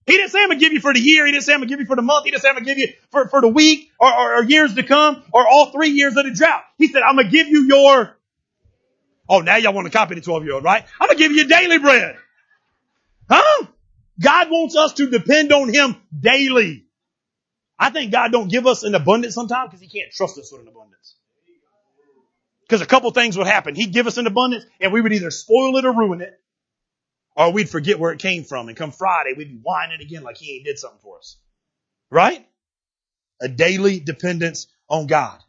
He 0.06 0.16
didn't 0.16 0.30
say 0.30 0.40
I'm 0.40 0.48
gonna 0.48 0.60
give 0.60 0.72
you 0.72 0.80
for 0.80 0.94
the 0.94 1.00
year. 1.00 1.26
He 1.26 1.32
didn't 1.32 1.44
say 1.44 1.52
I'm 1.52 1.60
gonna 1.60 1.68
give 1.68 1.80
you 1.80 1.86
for 1.86 1.96
the 1.96 2.02
month. 2.02 2.24
He 2.24 2.30
didn't 2.30 2.42
say 2.42 2.48
I'm 2.48 2.54
gonna 2.54 2.64
give 2.64 2.78
you 2.78 2.88
for, 3.10 3.28
for 3.28 3.40
the 3.40 3.48
week 3.48 3.90
or, 4.00 4.10
or, 4.10 4.36
or 4.36 4.44
years 4.44 4.74
to 4.74 4.82
come 4.82 5.22
or 5.32 5.46
all 5.46 5.70
three 5.70 5.90
years 5.90 6.16
of 6.16 6.24
the 6.24 6.30
drought. 6.30 6.62
He 6.78 6.88
said, 6.88 7.02
I'm 7.02 7.16
gonna 7.16 7.28
give 7.28 7.48
you 7.48 7.64
your, 7.64 8.16
oh, 9.28 9.40
now 9.40 9.56
y'all 9.56 9.74
want 9.74 9.86
to 9.86 9.90
copy 9.90 10.14
the 10.14 10.20
12 10.20 10.44
year 10.44 10.54
old, 10.54 10.64
right? 10.64 10.84
I'm 11.00 11.08
gonna 11.08 11.18
give 11.18 11.32
you 11.32 11.46
daily 11.46 11.78
bread. 11.78 12.16
Huh? 13.28 13.66
God 14.20 14.48
wants 14.50 14.76
us 14.76 14.94
to 14.94 15.10
depend 15.10 15.52
on 15.52 15.72
Him 15.72 15.96
daily. 16.18 16.86
I 17.78 17.90
think 17.90 18.12
God 18.12 18.32
don't 18.32 18.50
give 18.50 18.66
us 18.66 18.82
an 18.82 18.94
abundance 18.94 19.34
sometimes 19.34 19.70
because 19.70 19.80
He 19.80 19.88
can't 19.88 20.12
trust 20.12 20.38
us 20.38 20.50
with 20.50 20.62
an 20.62 20.68
abundance. 20.68 21.14
Because 22.62 22.82
a 22.82 22.86
couple 22.86 23.10
things 23.12 23.38
would 23.38 23.46
happen. 23.46 23.74
He'd 23.74 23.92
give 23.92 24.06
us 24.06 24.18
an 24.18 24.26
abundance 24.26 24.64
and 24.80 24.92
we 24.92 25.00
would 25.00 25.12
either 25.12 25.30
spoil 25.30 25.76
it 25.76 25.86
or 25.86 25.92
ruin 25.92 26.20
it. 26.20 26.38
Or 27.34 27.52
we'd 27.52 27.70
forget 27.70 27.98
where 27.98 28.12
it 28.12 28.18
came 28.18 28.44
from 28.44 28.68
and 28.68 28.76
come 28.76 28.90
Friday, 28.90 29.34
we'd 29.36 29.48
be 29.48 29.60
whining 29.62 30.00
again 30.00 30.22
like 30.22 30.36
he 30.36 30.56
ain't 30.56 30.64
did 30.64 30.78
something 30.78 30.98
for 31.02 31.18
us. 31.18 31.36
Right? 32.10 32.44
A 33.40 33.48
daily 33.48 34.00
dependence 34.00 34.66
on 34.88 35.06
God. 35.06 35.40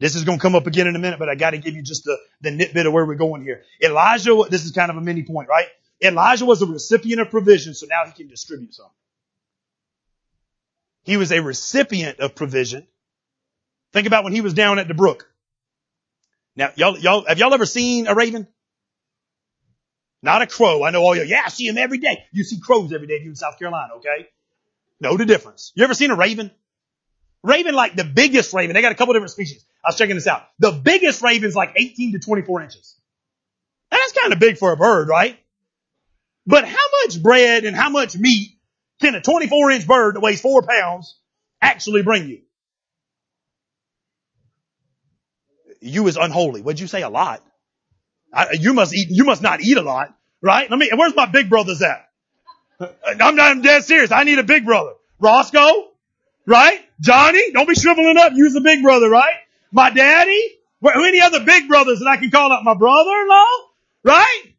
This 0.00 0.16
is 0.16 0.24
going 0.24 0.38
to 0.38 0.42
come 0.42 0.56
up 0.56 0.66
again 0.66 0.88
in 0.88 0.96
a 0.96 0.98
minute, 0.98 1.20
but 1.20 1.28
I 1.28 1.36
got 1.36 1.50
to 1.50 1.58
give 1.58 1.76
you 1.76 1.82
just 1.82 2.02
the, 2.02 2.18
the 2.40 2.50
nitbit 2.50 2.88
of 2.88 2.92
where 2.92 3.06
we're 3.06 3.14
going 3.14 3.44
here. 3.44 3.62
Elijah, 3.80 4.36
this 4.50 4.64
is 4.64 4.72
kind 4.72 4.90
of 4.90 4.96
a 4.96 5.00
mini 5.00 5.22
point, 5.22 5.48
right? 5.48 5.68
Elijah 6.02 6.44
was 6.44 6.60
a 6.60 6.66
recipient 6.66 7.20
of 7.20 7.30
provision, 7.30 7.72
so 7.72 7.86
now 7.86 8.04
he 8.04 8.12
can 8.12 8.26
distribute 8.26 8.74
some. 8.74 8.90
He 11.04 11.16
was 11.16 11.32
a 11.32 11.40
recipient 11.40 12.20
of 12.20 12.34
provision. 12.34 12.86
Think 13.92 14.06
about 14.06 14.24
when 14.24 14.32
he 14.32 14.40
was 14.40 14.54
down 14.54 14.78
at 14.78 14.88
the 14.88 14.94
brook. 14.94 15.28
Now, 16.56 16.70
y'all, 16.76 16.98
y'all, 16.98 17.24
have 17.26 17.38
y'all 17.38 17.52
ever 17.54 17.66
seen 17.66 18.06
a 18.06 18.14
raven? 18.14 18.46
Not 20.22 20.42
a 20.42 20.46
crow. 20.46 20.84
I 20.84 20.90
know 20.90 21.02
all 21.02 21.16
you, 21.16 21.22
yeah, 21.22 21.42
I 21.44 21.48
see 21.48 21.66
them 21.66 21.78
every 21.78 21.98
day. 21.98 22.24
You 22.32 22.44
see 22.44 22.60
crows 22.60 22.92
every 22.92 23.06
day 23.06 23.14
if 23.14 23.22
you're 23.22 23.30
in 23.30 23.36
South 23.36 23.58
Carolina, 23.58 23.94
okay? 23.96 24.28
Know 25.00 25.16
the 25.16 25.26
difference. 25.26 25.72
You 25.74 25.82
ever 25.84 25.94
seen 25.94 26.10
a 26.12 26.16
raven? 26.16 26.52
Raven, 27.42 27.74
like 27.74 27.96
the 27.96 28.04
biggest 28.04 28.54
raven, 28.54 28.74
they 28.74 28.82
got 28.82 28.92
a 28.92 28.94
couple 28.94 29.14
different 29.14 29.32
species. 29.32 29.64
I 29.84 29.88
was 29.88 29.98
checking 29.98 30.14
this 30.14 30.28
out. 30.28 30.44
The 30.60 30.70
biggest 30.70 31.22
raven's 31.22 31.56
like 31.56 31.72
18 31.74 32.12
to 32.12 32.18
24 32.20 32.62
inches. 32.62 32.96
That's 33.90 34.12
kind 34.12 34.32
of 34.32 34.38
big 34.38 34.58
for 34.58 34.72
a 34.72 34.76
bird, 34.76 35.08
right? 35.08 35.36
But 36.46 36.66
how 36.66 36.86
much 37.04 37.20
bread 37.20 37.64
and 37.64 37.74
how 37.74 37.90
much 37.90 38.16
meat 38.16 38.52
can 39.02 39.14
a 39.14 39.20
24 39.20 39.70
inch 39.72 39.86
bird 39.86 40.16
that 40.16 40.20
weighs 40.20 40.40
four 40.40 40.62
pounds 40.62 41.16
actually 41.60 42.02
bring 42.02 42.28
you? 42.28 42.40
You 45.80 46.06
is 46.06 46.16
unholy. 46.16 46.62
What'd 46.62 46.80
you 46.80 46.86
say? 46.86 47.02
A 47.02 47.10
lot. 47.10 47.42
I, 48.32 48.52
you 48.58 48.72
must 48.72 48.94
eat, 48.94 49.08
you 49.10 49.24
must 49.24 49.42
not 49.42 49.60
eat 49.60 49.76
a 49.76 49.82
lot, 49.82 50.14
right? 50.40 50.70
Let 50.70 50.78
me, 50.78 50.90
where's 50.94 51.14
my 51.14 51.26
big 51.26 51.50
brothers 51.50 51.82
at? 51.82 52.08
Uh, 52.80 52.88
I'm 53.20 53.36
not, 53.36 53.50
I'm 53.50 53.62
dead 53.62 53.84
serious. 53.84 54.10
I 54.10 54.24
need 54.24 54.38
a 54.38 54.44
big 54.44 54.64
brother. 54.64 54.92
Roscoe, 55.20 55.90
right? 56.46 56.80
Johnny, 57.00 57.52
don't 57.52 57.68
be 57.68 57.74
shriveling 57.74 58.16
up. 58.16 58.32
Use 58.34 58.54
a 58.56 58.60
big 58.60 58.82
brother, 58.82 59.10
right? 59.10 59.34
My 59.70 59.90
daddy, 59.90 60.50
any 60.84 61.20
other 61.20 61.44
big 61.44 61.68
brothers 61.68 61.98
that 61.98 62.08
I 62.08 62.16
can 62.16 62.30
call 62.30 62.52
up? 62.52 62.62
My 62.64 62.74
brother-in-law, 62.74 63.46
right? 64.04 64.51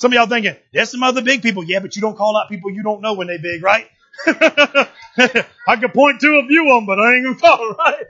Some 0.00 0.12
of 0.12 0.16
y'all 0.16 0.26
thinking, 0.26 0.56
there's 0.72 0.90
some 0.90 1.02
other 1.02 1.20
big 1.20 1.42
people. 1.42 1.62
Yeah, 1.62 1.80
but 1.80 1.94
you 1.94 2.00
don't 2.00 2.16
call 2.16 2.34
out 2.34 2.48
people 2.48 2.70
you 2.70 2.82
don't 2.82 3.02
know 3.02 3.12
when 3.12 3.26
they 3.26 3.36
big, 3.36 3.62
right? 3.62 3.86
I 4.26 5.76
could 5.78 5.92
point 5.92 6.22
to 6.22 6.38
a 6.42 6.46
few 6.48 6.70
of 6.70 6.78
them, 6.78 6.86
but 6.86 6.98
I 6.98 7.16
ain't 7.16 7.26
gonna 7.26 7.38
call 7.56 7.74
right? 7.74 8.06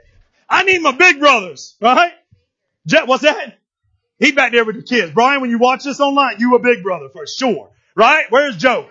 I 0.49 0.63
need 0.63 0.81
my 0.81 0.93
big 0.93 1.19
brothers, 1.19 1.75
right? 1.81 2.13
Jet, 2.87 3.07
what's 3.07 3.23
that? 3.23 3.59
He 4.19 4.31
back 4.31 4.53
there 4.53 4.63
with 4.63 4.77
the 4.77 4.83
kids. 4.83 5.11
Brian, 5.11 5.41
when 5.41 5.49
you 5.49 5.57
watch 5.57 5.83
this 5.83 5.99
online, 5.99 6.39
you 6.39 6.55
a 6.55 6.59
big 6.59 6.81
brother 6.81 7.09
for 7.09 7.27
sure, 7.27 7.71
right? 7.93 8.25
Where's 8.29 8.55
Joe? 8.55 8.87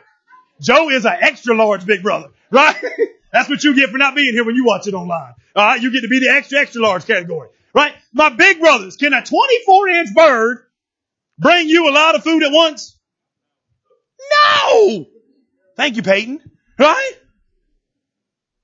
Joe 0.60 0.90
is 0.90 1.06
an 1.06 1.16
extra 1.22 1.56
large 1.56 1.86
big 1.86 2.02
brother, 2.02 2.28
right? 2.50 2.76
That's 3.32 3.48
what 3.48 3.64
you 3.64 3.74
get 3.74 3.88
for 3.88 3.96
not 3.96 4.14
being 4.14 4.34
here 4.34 4.44
when 4.44 4.56
you 4.56 4.66
watch 4.66 4.86
it 4.86 4.92
online. 4.92 5.32
All 5.56 5.66
right, 5.66 5.80
you 5.80 5.90
get 5.90 6.02
to 6.02 6.08
be 6.08 6.20
the 6.20 6.34
extra 6.34 6.60
extra 6.60 6.82
large 6.82 7.06
category, 7.06 7.48
right? 7.74 7.94
My 8.12 8.28
big 8.28 8.60
brothers, 8.60 8.96
can 8.98 9.14
a 9.14 9.24
24 9.24 9.88
inch 9.88 10.14
bird 10.14 10.66
bring 11.40 11.68
you 11.68 11.88
a 11.88 11.92
lot 11.92 12.14
of 12.14 12.22
food 12.22 12.42
at 12.42 12.52
once? 12.52 12.96
No! 14.32 15.06
Thank 15.76 15.96
you, 15.96 16.02
Peyton. 16.02 16.40
Right? 16.78 17.12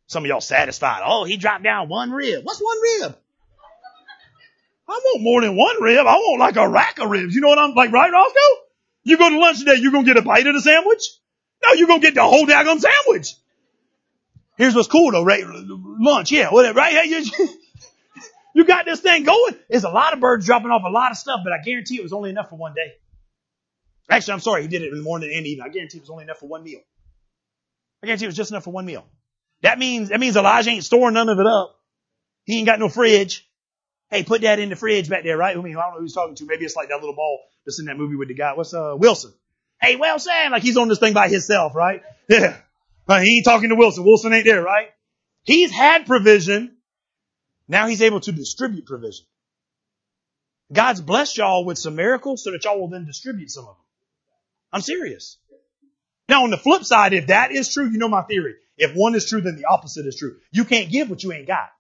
Some 0.07 0.25
of 0.25 0.29
y'all 0.29 0.41
satisfied. 0.41 1.03
Oh, 1.05 1.25
he 1.25 1.37
dropped 1.37 1.65
down 1.65 1.89
one 1.89 2.13
rib. 2.13 2.45
What's 2.45 2.61
one 2.61 2.81
rib? 2.81 3.17
I 4.89 4.93
want 4.93 5.23
more 5.23 5.41
than 5.41 5.57
one 5.57 5.83
rib. 5.83 6.07
I 6.07 6.15
want 6.15 6.39
like 6.39 6.57
a 6.57 6.69
rack 6.69 6.99
of 7.01 7.11
ribs. 7.11 7.35
You 7.35 7.41
know 7.41 7.49
what 7.49 7.59
I'm 7.59 7.75
like, 7.75 7.91
right, 7.91 8.13
Roscoe? 8.13 8.63
You 9.03 9.19
go 9.19 9.29
to 9.29 9.39
lunch 9.39 9.59
today, 9.59 9.77
you're 9.77 9.93
gonna 9.93 10.05
get 10.05 10.17
a 10.17 10.23
bite 10.23 10.47
of 10.47 10.55
the 10.55 10.61
sandwich? 10.61 11.03
No, 11.63 11.73
you're 11.73 11.89
gonna 11.89 12.01
get 12.01 12.15
the 12.15 12.23
whole 12.23 12.47
daggone 12.47 12.81
sandwich. 12.81 13.35
Here's 14.57 14.75
what's 14.75 14.89
cool 14.89 15.11
though, 15.11 15.25
right? 15.25 15.45
Lunch, 15.47 16.31
yeah, 16.31 16.51
whatever, 16.51 16.79
right? 16.79 16.95
You 18.57 18.65
got 18.65 18.87
this 18.87 19.01
thing 19.01 19.25
going. 19.25 19.55
There's 19.69 19.85
a 19.85 19.91
lot 19.91 20.15
of 20.15 20.21
birds 20.21 20.47
dropping 20.47 20.71
off 20.71 20.81
a 20.83 20.91
lot 20.91 21.11
of 21.11 21.19
stuff, 21.19 21.41
but 21.45 21.53
I 21.53 21.63
guarantee 21.63 21.97
it 21.97 22.03
was 22.03 22.15
only 22.15 22.31
enough 22.31 22.49
for 22.49 22.57
one 22.57 22.73
day. 22.73 22.95
Actually, 24.09 24.33
I'm 24.33 24.41
sorry, 24.41 24.63
he 24.63 24.69
did 24.69 24.81
it 24.81 24.93
in 24.93 24.97
the 24.97 25.03
morning 25.03 25.31
and 25.37 25.47
evening. 25.47 25.67
I 25.69 25.69
guarantee 25.69 25.99
it 25.99 26.01
was 26.01 26.09
only 26.09 26.25
enough 26.25 26.39
for 26.39 26.49
one 26.49 26.65
meal. 26.65 26.81
I 28.03 28.07
guarantee 28.07 28.25
it 28.25 28.29
was 28.29 28.37
just 28.37 28.53
enough 28.53 28.65
for 28.65 28.71
one 28.71 28.87
meal. 28.87 29.05
That 29.61 29.79
means, 29.79 30.09
that 30.09 30.21
means 30.21 30.37
Elijah 30.39 30.71
ain't 30.71 30.85
storing 30.85 31.13
none 31.13 31.29
of 31.29 31.39
it 31.39 31.47
up. 31.47 31.77
He 32.45 32.57
ain't 32.57 32.65
got 32.65 32.79
no 32.79 32.89
fridge. 32.89 33.47
Hey, 34.09 34.23
put 34.23 34.41
that 34.41 34.59
in 34.59 34.71
the 34.71 34.77
fridge 34.77 35.11
back 35.11 35.23
there, 35.23 35.37
right? 35.37 35.55
I 35.55 35.61
mean, 35.61 35.77
I 35.77 35.83
don't 35.83 35.93
know 35.93 35.99
who 35.99 36.05
he's 36.05 36.15
talking 36.15 36.37
to. 36.37 36.47
Maybe 36.47 36.65
it's 36.65 36.77
like 36.77 36.89
that 36.89 37.01
little 37.01 37.15
ball 37.15 37.41
that's 37.67 37.79
in 37.79 37.85
that 37.87 37.99
movie 37.99 38.17
with 38.17 38.29
the 38.29 38.35
guy. 38.35 38.55
What's, 38.55 38.73
uh, 38.73 38.95
Wilson? 38.97 39.35
Hey, 39.83 39.97
Wilson! 39.97 40.33
Like 40.51 40.63
he's 40.63 40.79
on 40.79 40.89
this 40.89 40.99
thing 40.99 41.13
by 41.13 41.29
himself, 41.29 41.75
right? 41.75 42.01
Yeah. 42.31 42.57
He 43.23 43.37
ain't 43.37 43.45
talking 43.45 43.69
to 43.69 43.77
Wilson. 43.77 44.03
Wilson 44.03 44.33
ain't 44.33 44.47
there, 44.47 44.63
right? 44.63 44.89
He's 45.43 45.71
had 45.71 46.07
provision. 46.07 46.76
Now 47.69 47.87
he's 47.87 48.03
able 48.03 48.21
to 48.21 48.33
distribute 48.33 48.87
provision. 48.87 49.27
God's 50.73 51.01
blessed 51.01 51.37
y'all 51.37 51.65
with 51.65 51.79
some 51.79 51.97
miracles 51.97 52.43
so 52.43 52.51
that 52.51 52.65
y'all 52.65 52.81
will 52.81 52.89
then 52.89 53.07
distribute 53.07 53.51
some 53.51 53.65
of 53.65 53.77
them. 53.77 53.85
I'm 54.73 54.81
serious. 54.81 55.39
Now 56.29 56.45
on 56.45 56.51
the 56.51 56.57
flip 56.57 56.85
side, 56.85 57.13
if 57.13 57.29
that 57.29 57.53
is 57.53 57.73
true, 57.73 57.89
you 57.89 57.99
know 57.99 58.09
my 58.09 58.23
theory. 58.23 58.55
If 58.77 58.93
one 58.95 59.15
is 59.15 59.29
true, 59.29 59.41
then 59.41 59.57
the 59.57 59.67
opposite 59.67 60.07
is 60.07 60.17
true. 60.17 60.37
You 60.51 60.65
can't 60.65 60.91
give 60.91 61.09
what 61.09 61.23
you 61.23 61.33
ain't 61.33 61.47
got. 61.47 61.71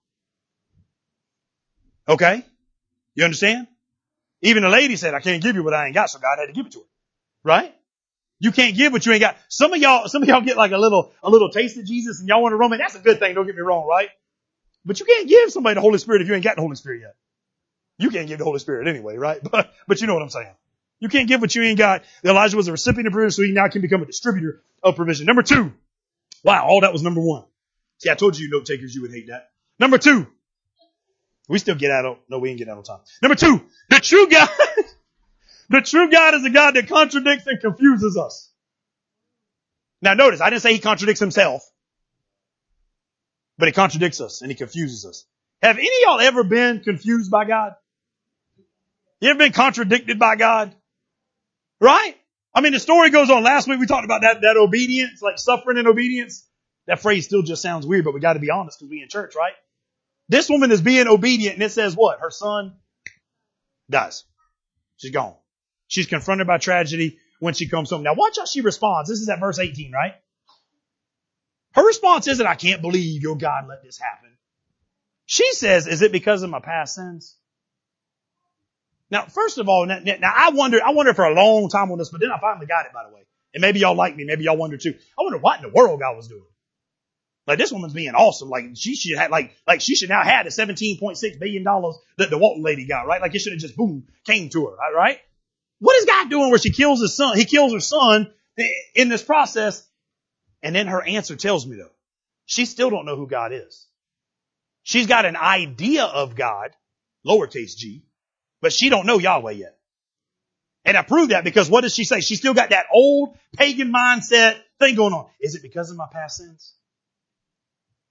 Okay? 2.09 2.45
You 3.15 3.25
understand? 3.25 3.67
Even 4.43 4.63
the 4.63 4.69
lady 4.69 4.97
said, 4.97 5.15
I 5.15 5.21
can't 5.21 5.43
give 5.43 5.57
you 5.57 5.65
what 5.65 5.75
I 5.75 5.87
ain't 5.87 5.95
got, 5.95 6.11
so 6.11 6.19
God 6.19 6.39
had 6.39 6.47
to 6.47 6.53
give 6.53 6.67
it 6.67 6.73
to 6.73 6.79
her. 6.79 6.85
Right? 7.43 7.75
You 8.39 8.53
can't 8.53 8.77
give 8.77 8.93
what 8.93 9.05
you 9.05 9.13
ain't 9.13 9.21
got. 9.21 9.37
Some 9.49 9.73
of 9.73 9.81
y'all, 9.81 10.09
some 10.09 10.23
of 10.23 10.29
y'all 10.29 10.43
get 10.43 10.57
like 10.57 10.73
a 10.73 10.79
little, 10.79 11.13
a 11.23 11.31
little 11.31 11.51
taste 11.51 11.77
of 11.79 11.87
Jesus 11.87 12.21
and 12.21 12.29
y'all 12.29 12.43
want 12.43 12.53
to 12.53 12.57
roam 12.57 12.73
it. 12.73 12.79
That's 12.79 12.95
a 12.95 13.01
good 13.01 13.19
thing. 13.19 13.35
Don't 13.35 13.47
get 13.47 13.57
me 13.57 13.63
wrong, 13.63 13.87
right? 13.87 14.11
But 14.87 15.01
you 15.01 15.07
can't 15.07 15.29
give 15.29 15.51
somebody 15.51 15.75
the 15.75 15.81
Holy 15.81 15.99
Spirit 15.99 16.23
if 16.23 16.29
you 16.29 16.35
ain't 16.35 16.45
got 16.45 16.57
the 16.57 16.63
Holy 16.63 16.77
Spirit 16.77 17.03
yet. 17.03 17.17
You 17.99 18.11
can't 18.11 18.29
give 18.29 18.39
the 18.39 18.45
Holy 18.45 18.61
Spirit 18.61 18.89
anyway, 18.89 19.17
right? 19.17 19.41
But, 19.51 19.73
but 19.89 20.01
you 20.01 20.07
know 20.07 20.15
what 20.15 20.23
I'm 20.23 20.31
saying. 20.31 20.55
You 21.01 21.09
can't 21.09 21.29
give 21.29 21.41
what 21.41 21.55
you 21.55 21.63
ain't 21.63 21.79
got. 21.79 22.05
Elijah 22.25 22.57
was 22.57 22.69
a 22.69 22.73
recipient 22.73 23.07
of 23.09 23.13
provision, 23.13 23.33
so 23.33 23.43
he 23.43 23.53
now 23.53 23.69
can 23.69 23.83
become 23.83 24.03
a 24.03 24.07
distributor 24.07 24.63
of 24.83 24.97
provision. 24.97 25.27
Number 25.27 25.43
two. 25.43 25.73
Wow, 26.43 26.65
all 26.67 26.81
that 26.83 26.93
was 26.93 27.03
number 27.03 27.21
one. 27.21 27.45
See, 27.99 28.11
I 28.11 28.15
told 28.15 28.39
you, 28.39 28.49
note 28.49 28.65
takers, 28.65 28.95
you 28.95 29.03
would 29.03 29.11
hate 29.11 29.27
that. 29.29 29.51
Number 29.79 29.99
two. 29.99 30.27
We 31.49 31.59
still 31.59 31.75
get 31.75 31.91
out 31.91 32.05
on, 32.05 32.17
no, 32.29 32.39
we 32.39 32.51
ain't 32.51 32.59
get 32.59 32.69
out 32.69 32.79
on 32.79 32.85
time. 32.85 33.01
Number 33.23 33.37
two, 33.37 33.63
the 33.89 34.01
true 34.01 34.29
God, 34.29 34.49
the 35.71 35.81
true 35.81 36.11
God 36.11 36.35
is 36.35 36.45
a 36.45 36.51
God 36.51 36.75
that 36.75 36.89
contradicts 36.89 37.47
and 37.47 37.61
confuses 37.61 38.17
us. 38.17 38.51
Now 40.03 40.15
notice, 40.15 40.41
I 40.41 40.51
didn't 40.51 40.63
say 40.63 40.73
he 40.73 40.81
contradicts 40.81 41.21
himself. 41.21 41.63
But 43.59 43.69
he 43.69 43.73
contradicts 43.73 44.21
us 44.21 44.43
and 44.43 44.51
he 44.51 44.57
confuses 44.57 45.05
us. 45.07 45.25
Have 45.63 45.79
any 45.79 45.87
of 45.87 45.93
y'all 46.05 46.21
ever 46.21 46.45
been 46.45 46.81
confused 46.81 47.31
by 47.31 47.45
God? 47.45 47.75
You 49.21 49.31
ever 49.31 49.39
been 49.39 49.53
contradicted 49.53 50.19
by 50.19 50.37
God? 50.37 50.75
Right? 51.81 52.17
I 52.55 52.61
mean, 52.61 52.73
the 52.73 52.81
story 52.81 53.11
goes 53.11 53.31
on. 53.31 53.43
Last 53.43 53.69
week 53.69 53.81
we 53.81 53.87
talked 53.87 54.05
about 54.05 54.23
that, 54.23 54.43
that 54.43 54.57
obedience, 54.57 55.23
like 55.23 55.39
suffering 55.39 55.79
and 55.79 55.89
obedience. 55.89 56.47
That 56.87 57.01
phrase 57.01 57.25
still 57.25 57.43
just 57.43 57.63
sounds 57.63 57.87
weird, 57.87 58.05
but 58.05 58.15
we 58.15 58.21
got 58.21 58.35
to 58.35 58.39
be 58.39 58.51
honest 58.51 58.79
because 58.79 58.91
we 58.91 59.03
in 59.03 59.09
church, 59.09 59.35
right? 59.35 59.55
This 60.29 60.49
woman 60.49 60.71
is 60.71 60.81
being 60.81 61.07
obedient 61.07 61.55
and 61.55 61.63
it 61.63 61.73
says 61.73 61.97
what? 61.97 62.21
Her 62.21 62.31
son 62.31 62.77
dies. 63.91 64.25
She's 64.99 65.11
gone. 65.11 65.35
She's 65.89 66.07
confronted 66.07 66.47
by 66.47 66.59
tragedy 66.59 67.19
when 67.41 67.55
she 67.55 67.69
comes 67.69 67.91
home. 67.91 68.03
Now 68.03 68.15
watch 68.15 68.37
how 68.39 68.45
she 68.45 68.61
responds. 68.61 69.09
This 69.09 69.21
is 69.21 69.29
at 69.29 69.41
verse 69.41 69.59
18, 69.59 69.93
right? 69.93 70.15
Her 71.77 71.87
response 71.87 72.27
isn't, 72.27 72.47
I 72.47 72.55
can't 72.55 72.81
believe 72.81 73.21
your 73.21 73.37
God 73.37 73.69
let 73.69 73.83
this 73.85 73.99
happen. 73.99 74.31
She 75.27 75.53
says, 75.53 75.87
is 75.87 76.01
it 76.01 76.11
because 76.11 76.43
of 76.43 76.49
my 76.49 76.59
past 76.59 76.95
sins? 76.95 77.37
Now, 79.11 79.27
first 79.27 79.59
of 79.59 79.69
all, 79.69 79.85
now, 79.85 79.99
now 80.03 80.33
I 80.35 80.51
wonder, 80.55 80.81
I 80.83 80.93
wonder 80.93 81.13
for 81.13 81.27
a 81.27 81.35
long 81.35 81.69
time 81.69 81.93
on 81.93 81.99
this, 81.99 82.09
but 82.09 82.23
then 82.23 82.33
I 82.33 82.41
finally 82.41 82.65
got 82.67 82.87
it, 82.87 82.93
by 82.95 83.05
the 83.07 83.15
way. 83.15 83.21
And 83.53 83.61
maybe 83.61 83.81
y'all 83.81 83.95
like 83.95 84.17
me, 84.17 84.25
maybe 84.25 84.45
y'all 84.45 84.57
wonder 84.57 84.79
too. 84.79 84.95
I 85.19 85.23
wonder 85.23 85.37
what 85.37 85.59
in 85.59 85.65
the 85.65 85.69
world 85.69 86.01
God 86.01 86.17
was 86.17 86.29
doing. 86.29 86.47
Like 87.47 87.59
this 87.59 87.71
woman's 87.71 87.93
being 87.93 88.15
awesome. 88.15 88.49
Like 88.49 88.65
she 88.75 88.97
should 88.97 89.19
have, 89.19 89.31
like, 89.31 89.55
like 89.67 89.83
she 89.83 89.97
should 89.97 90.09
now 90.09 90.23
have 90.23 90.47
the 90.47 90.51
$17.6 90.51 91.39
billion 91.39 91.63
that 91.63 92.31
the 92.31 92.39
Walton 92.39 92.65
lady 92.65 92.87
got, 92.87 93.07
right? 93.07 93.21
Like 93.21 93.35
it 93.35 93.41
should 93.41 93.53
have 93.53 93.61
just 93.61 93.77
boom, 93.77 94.09
came 94.25 94.49
to 94.49 94.67
her, 94.67 94.77
right? 94.95 95.19
What 95.81 95.97
is 95.99 96.07
God 96.07 96.31
doing 96.31 96.49
where 96.49 96.59
she 96.59 96.71
kills 96.71 97.03
his 97.03 97.15
son? 97.15 97.37
He 97.37 97.45
kills 97.45 97.75
her 97.75 97.81
son 97.81 98.33
in 98.95 99.11
this 99.11 99.23
process 99.23 99.87
and 100.63 100.75
then 100.75 100.87
her 100.87 101.03
answer 101.03 101.37
tells 101.37 101.67
me 101.67 101.77
though, 101.77 101.91
she 102.45 102.65
still 102.65 102.91
don't 102.91 103.07
know 103.07 103.17
who 103.17 103.27
God 103.27 103.53
is. 103.53 103.87
She's 104.83 105.07
got 105.07 105.25
an 105.25 105.37
idea 105.37 106.05
of 106.05 106.37
God, 106.37 106.71
lowercase 107.27 107.77
g, 107.77 108.05
but 108.61 108.73
she 108.73 108.89
don't 108.89 109.07
know 109.07 109.19
Yahweh 109.19 109.53
yet. 109.53 109.77
And 110.85 110.97
I 110.97 111.03
prove 111.03 111.31
that 111.31 111.43
because 111.43 111.69
what 111.69 111.81
does 111.81 111.93
she 111.93 112.05
say? 112.05 112.21
She 112.21 112.37
still 112.37 112.55
got 112.55 112.71
that 112.71 112.87
old 112.95 113.37
pagan 113.57 113.93
mindset 113.93 114.57
thing 114.79 114.95
going 114.95 115.13
on. 115.13 115.27
Is 115.41 115.57
it 115.57 115.63
because 115.63 115.91
of 115.91 115.97
my 115.97 116.07
past 116.13 116.37
sins? 116.37 116.75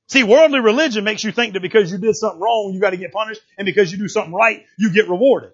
See, 0.07 0.23
worldly 0.23 0.59
religion 0.59 1.03
makes 1.05 1.23
you 1.23 1.31
think 1.31 1.53
that 1.53 1.61
because 1.61 1.91
you 1.91 1.97
did 1.97 2.15
something 2.15 2.39
wrong, 2.39 2.71
you 2.73 2.81
got 2.81 2.91
to 2.91 2.97
get 2.97 3.13
punished, 3.13 3.41
and 3.57 3.65
because 3.65 3.91
you 3.91 3.97
do 3.97 4.09
something 4.09 4.33
right, 4.33 4.65
you 4.77 4.93
get 4.93 5.09
rewarded. 5.09 5.53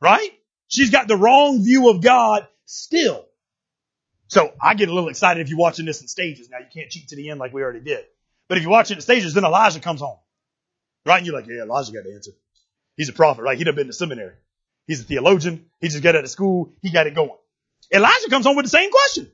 Right? 0.00 0.30
She's 0.66 0.90
got 0.90 1.08
the 1.08 1.16
wrong 1.16 1.64
view 1.64 1.88
of 1.88 2.02
God 2.02 2.46
still. 2.66 3.24
So 4.28 4.52
I 4.60 4.74
get 4.74 4.88
a 4.88 4.94
little 4.94 5.08
excited 5.08 5.40
if 5.40 5.48
you're 5.48 5.58
watching 5.58 5.86
this 5.86 6.02
in 6.02 6.08
stages. 6.08 6.50
Now 6.50 6.58
you 6.58 6.66
can't 6.72 6.90
cheat 6.90 7.08
to 7.08 7.16
the 7.16 7.30
end 7.30 7.40
like 7.40 7.52
we 7.52 7.62
already 7.62 7.80
did. 7.80 8.04
But 8.46 8.58
if 8.58 8.64
you 8.64 8.70
watch 8.70 8.90
it 8.90 8.94
in 8.94 9.00
stages, 9.00 9.34
then 9.34 9.44
Elijah 9.44 9.80
comes 9.80 10.00
home. 10.00 10.18
Right? 11.04 11.18
And 11.18 11.26
you're 11.26 11.34
like, 11.34 11.46
yeah, 11.46 11.62
Elijah 11.62 11.92
got 11.92 12.04
the 12.04 12.14
answer. 12.14 12.32
He's 12.96 13.08
a 13.08 13.12
prophet, 13.12 13.42
right? 13.42 13.56
He'd 13.56 13.66
have 13.66 13.76
been 13.76 13.86
to 13.86 13.92
seminary. 13.92 14.34
He's 14.86 15.00
a 15.00 15.04
theologian. 15.04 15.66
He 15.80 15.88
just 15.88 16.02
got 16.02 16.14
out 16.14 16.24
of 16.24 16.30
school. 16.30 16.72
He 16.82 16.90
got 16.90 17.06
it 17.06 17.14
going. 17.14 17.30
Elijah 17.92 18.28
comes 18.28 18.44
home 18.44 18.56
with 18.56 18.66
the 18.66 18.70
same 18.70 18.90
question. 18.90 19.30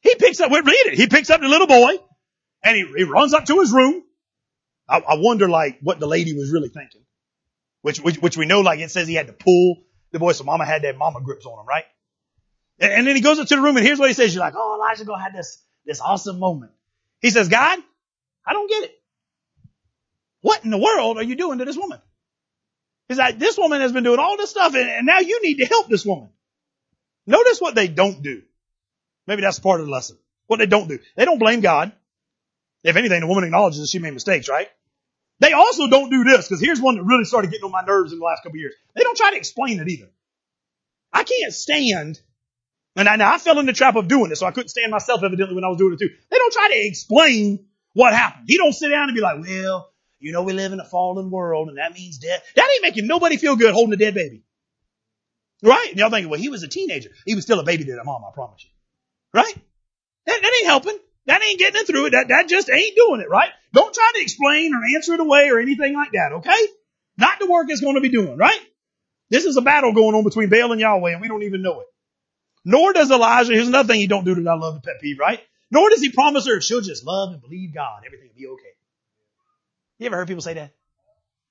He 0.00 0.14
picks 0.16 0.40
up, 0.40 0.50
we 0.50 0.60
read 0.60 0.86
it. 0.86 0.94
He 0.94 1.06
picks 1.06 1.30
up 1.30 1.40
the 1.40 1.48
little 1.48 1.66
boy 1.66 1.90
and 2.64 2.76
he, 2.76 2.84
he 2.96 3.04
runs 3.04 3.34
up 3.34 3.46
to 3.46 3.60
his 3.60 3.72
room. 3.72 4.02
I, 4.88 4.98
I 4.98 5.14
wonder 5.18 5.48
like 5.48 5.78
what 5.82 6.00
the 6.00 6.06
lady 6.06 6.34
was 6.34 6.50
really 6.50 6.68
thinking, 6.68 7.02
which, 7.82 8.00
which, 8.00 8.16
which 8.16 8.36
we 8.36 8.46
know 8.46 8.60
like 8.60 8.80
it 8.80 8.90
says 8.90 9.06
he 9.06 9.14
had 9.14 9.26
to 9.26 9.32
pull 9.32 9.76
the 10.12 10.18
boy. 10.18 10.32
So 10.32 10.44
mama 10.44 10.64
had 10.64 10.82
that 10.82 10.96
mama 10.96 11.20
grips 11.20 11.46
on 11.46 11.60
him, 11.60 11.66
right? 11.66 11.84
And 12.80 13.06
then 13.06 13.16
he 13.16 13.22
goes 13.22 13.38
into 13.38 13.56
the 13.56 13.62
room 13.62 13.76
and 13.76 13.84
here's 13.84 13.98
what 13.98 14.08
he 14.08 14.14
says. 14.14 14.34
You're 14.34 14.44
like, 14.44 14.54
oh, 14.56 14.76
Elijah 14.76 15.04
gonna 15.04 15.22
have 15.22 15.34
this, 15.34 15.62
this 15.84 16.00
awesome 16.00 16.38
moment. 16.38 16.72
He 17.20 17.30
says, 17.30 17.48
God, 17.48 17.78
I 18.46 18.52
don't 18.52 18.70
get 18.70 18.84
it. 18.84 19.02
What 20.40 20.64
in 20.64 20.70
the 20.70 20.78
world 20.78 21.16
are 21.16 21.24
you 21.24 21.34
doing 21.34 21.58
to 21.58 21.64
this 21.64 21.76
woman? 21.76 22.00
He's 23.08 23.18
like, 23.18 23.38
this 23.38 23.58
woman 23.58 23.80
has 23.80 23.92
been 23.92 24.04
doing 24.04 24.20
all 24.20 24.36
this 24.36 24.50
stuff 24.50 24.74
and, 24.74 24.88
and 24.88 25.06
now 25.06 25.18
you 25.18 25.42
need 25.42 25.56
to 25.56 25.66
help 25.66 25.88
this 25.88 26.06
woman. 26.06 26.28
Notice 27.26 27.60
what 27.60 27.74
they 27.74 27.88
don't 27.88 28.22
do. 28.22 28.42
Maybe 29.26 29.42
that's 29.42 29.58
part 29.58 29.80
of 29.80 29.86
the 29.86 29.92
lesson. 29.92 30.16
What 30.46 30.58
they 30.58 30.66
don't 30.66 30.88
do. 30.88 30.98
They 31.16 31.24
don't 31.24 31.38
blame 31.38 31.60
God. 31.60 31.92
If 32.84 32.96
anything, 32.96 33.20
the 33.20 33.26
woman 33.26 33.44
acknowledges 33.44 33.80
that 33.80 33.88
she 33.88 33.98
made 33.98 34.14
mistakes, 34.14 34.48
right? 34.48 34.68
They 35.40 35.52
also 35.52 35.88
don't 35.88 36.10
do 36.10 36.24
this, 36.24 36.48
because 36.48 36.60
here's 36.60 36.80
one 36.80 36.96
that 36.96 37.02
really 37.02 37.24
started 37.24 37.50
getting 37.50 37.64
on 37.64 37.70
my 37.70 37.82
nerves 37.82 38.12
in 38.12 38.18
the 38.18 38.24
last 38.24 38.42
couple 38.42 38.58
years. 38.58 38.74
They 38.94 39.02
don't 39.02 39.16
try 39.16 39.30
to 39.30 39.36
explain 39.36 39.78
it 39.78 39.88
either. 39.88 40.08
I 41.12 41.22
can't 41.24 41.52
stand, 41.52 42.20
and 42.98 43.08
I, 43.08 43.16
now 43.16 43.32
I 43.32 43.38
fell 43.38 43.58
in 43.60 43.66
the 43.66 43.72
trap 43.72 43.94
of 43.94 44.08
doing 44.08 44.28
this, 44.28 44.40
so 44.40 44.46
I 44.46 44.50
couldn't 44.50 44.70
stand 44.70 44.90
myself 44.90 45.22
evidently 45.22 45.54
when 45.54 45.64
I 45.64 45.68
was 45.68 45.78
doing 45.78 45.92
it 45.92 46.00
too. 46.00 46.10
They 46.30 46.36
don't 46.36 46.52
try 46.52 46.68
to 46.68 46.86
explain 46.86 47.66
what 47.94 48.12
happened. 48.12 48.46
He 48.48 48.56
don't 48.56 48.72
sit 48.72 48.88
down 48.88 49.08
and 49.08 49.14
be 49.14 49.20
like, 49.20 49.40
well, 49.40 49.92
you 50.18 50.32
know, 50.32 50.42
we 50.42 50.52
live 50.52 50.72
in 50.72 50.80
a 50.80 50.84
fallen 50.84 51.30
world 51.30 51.68
and 51.68 51.78
that 51.78 51.94
means 51.94 52.18
death. 52.18 52.42
That 52.56 52.68
ain't 52.74 52.82
making 52.82 53.06
nobody 53.06 53.36
feel 53.36 53.54
good 53.54 53.72
holding 53.72 53.92
a 53.92 53.96
dead 53.96 54.14
baby. 54.14 54.42
Right? 55.62 55.88
And 55.90 55.98
y'all 55.98 56.10
thinking, 56.10 56.28
well, 56.28 56.40
he 56.40 56.48
was 56.48 56.64
a 56.64 56.68
teenager. 56.68 57.10
He 57.24 57.34
was 57.34 57.44
still 57.44 57.60
a 57.60 57.64
baby 57.64 57.84
to 57.84 57.94
that 57.94 58.04
mom, 58.04 58.22
I 58.24 58.34
promise 58.34 58.64
you. 58.64 58.70
Right? 59.32 59.54
That, 60.26 60.42
that 60.42 60.52
ain't 60.60 60.66
helping. 60.66 60.98
That 61.26 61.42
ain't 61.42 61.58
getting 61.58 61.80
it 61.80 61.86
through 61.86 62.06
it. 62.06 62.10
That, 62.10 62.28
that 62.28 62.48
just 62.48 62.70
ain't 62.70 62.96
doing 62.96 63.20
it, 63.20 63.28
right? 63.28 63.50
Don't 63.72 63.94
try 63.94 64.10
to 64.14 64.20
explain 64.20 64.74
or 64.74 64.80
answer 64.96 65.14
it 65.14 65.20
away 65.20 65.50
or 65.50 65.60
anything 65.60 65.94
like 65.94 66.12
that, 66.12 66.32
okay? 66.38 66.66
Not 67.16 67.38
the 67.38 67.50
work 67.50 67.66
it's 67.68 67.80
going 67.80 67.96
to 67.96 68.00
be 68.00 68.08
doing, 68.08 68.38
right? 68.38 68.60
This 69.30 69.44
is 69.44 69.56
a 69.56 69.60
battle 69.60 69.92
going 69.92 70.14
on 70.14 70.24
between 70.24 70.48
Baal 70.48 70.72
and 70.72 70.80
Yahweh 70.80 71.12
and 71.12 71.20
we 71.20 71.28
don't 71.28 71.42
even 71.42 71.62
know 71.62 71.80
it. 71.80 71.86
Nor 72.68 72.92
does 72.92 73.10
Elijah, 73.10 73.54
here's 73.54 73.66
another 73.66 73.86
thing 73.86 73.98
you 73.98 74.08
don't 74.08 74.24
do 74.24 74.34
that 74.34 74.46
I 74.46 74.54
love 74.54 74.74
the 74.74 74.80
pet 74.82 75.00
peeve, 75.00 75.18
right? 75.18 75.40
Nor 75.70 75.88
does 75.88 76.02
he 76.02 76.10
promise 76.10 76.46
her 76.46 76.60
she'll 76.60 76.82
just 76.82 77.02
love 77.02 77.32
and 77.32 77.40
believe 77.40 77.72
God. 77.72 78.02
Everything 78.04 78.28
will 78.28 78.36
be 78.36 78.46
okay. 78.46 78.74
You 79.98 80.06
ever 80.08 80.16
heard 80.16 80.28
people 80.28 80.42
say 80.42 80.52
that? 80.52 80.74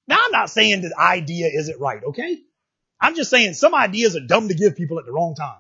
Now 0.08 0.20
I'm 0.24 0.32
not 0.32 0.52
saying 0.52 0.82
the 0.82 0.94
idea 0.96 1.48
isn't 1.48 1.82
right, 1.82 2.04
okay? 2.04 2.38
I'm 3.02 3.16
just 3.16 3.32
saying 3.32 3.56
some 3.56 3.74
ideas 3.74 4.16
are 4.16 4.20
dumb 4.20 4.50
to 4.50 4.54
give 4.54 4.76
people 4.76 5.00
at 5.00 5.08
the 5.08 5.12
wrong 5.12 5.34
time. 5.34 5.58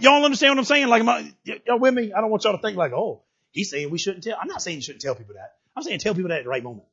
Y'all 0.00 0.24
understand 0.24 0.50
what 0.50 0.58
I'm 0.58 0.64
saying? 0.64 0.88
Like, 0.88 1.06
I, 1.06 1.32
y'all 1.44 1.78
with 1.78 1.94
me? 1.94 2.12
I 2.12 2.20
don't 2.20 2.30
want 2.30 2.42
y'all 2.42 2.56
to 2.56 2.62
think 2.62 2.76
like, 2.76 2.92
oh, 2.92 3.22
he's 3.52 3.70
saying 3.70 3.90
we 3.90 3.98
shouldn't 3.98 4.24
tell. 4.24 4.36
I'm 4.40 4.48
not 4.48 4.60
saying 4.60 4.78
you 4.78 4.82
shouldn't 4.82 5.02
tell 5.02 5.14
people 5.14 5.34
that. 5.34 5.52
I'm 5.76 5.84
saying 5.84 6.00
tell 6.00 6.14
people 6.14 6.30
that 6.30 6.38
at 6.38 6.44
the 6.44 6.50
right 6.50 6.64
moment. 6.64 6.86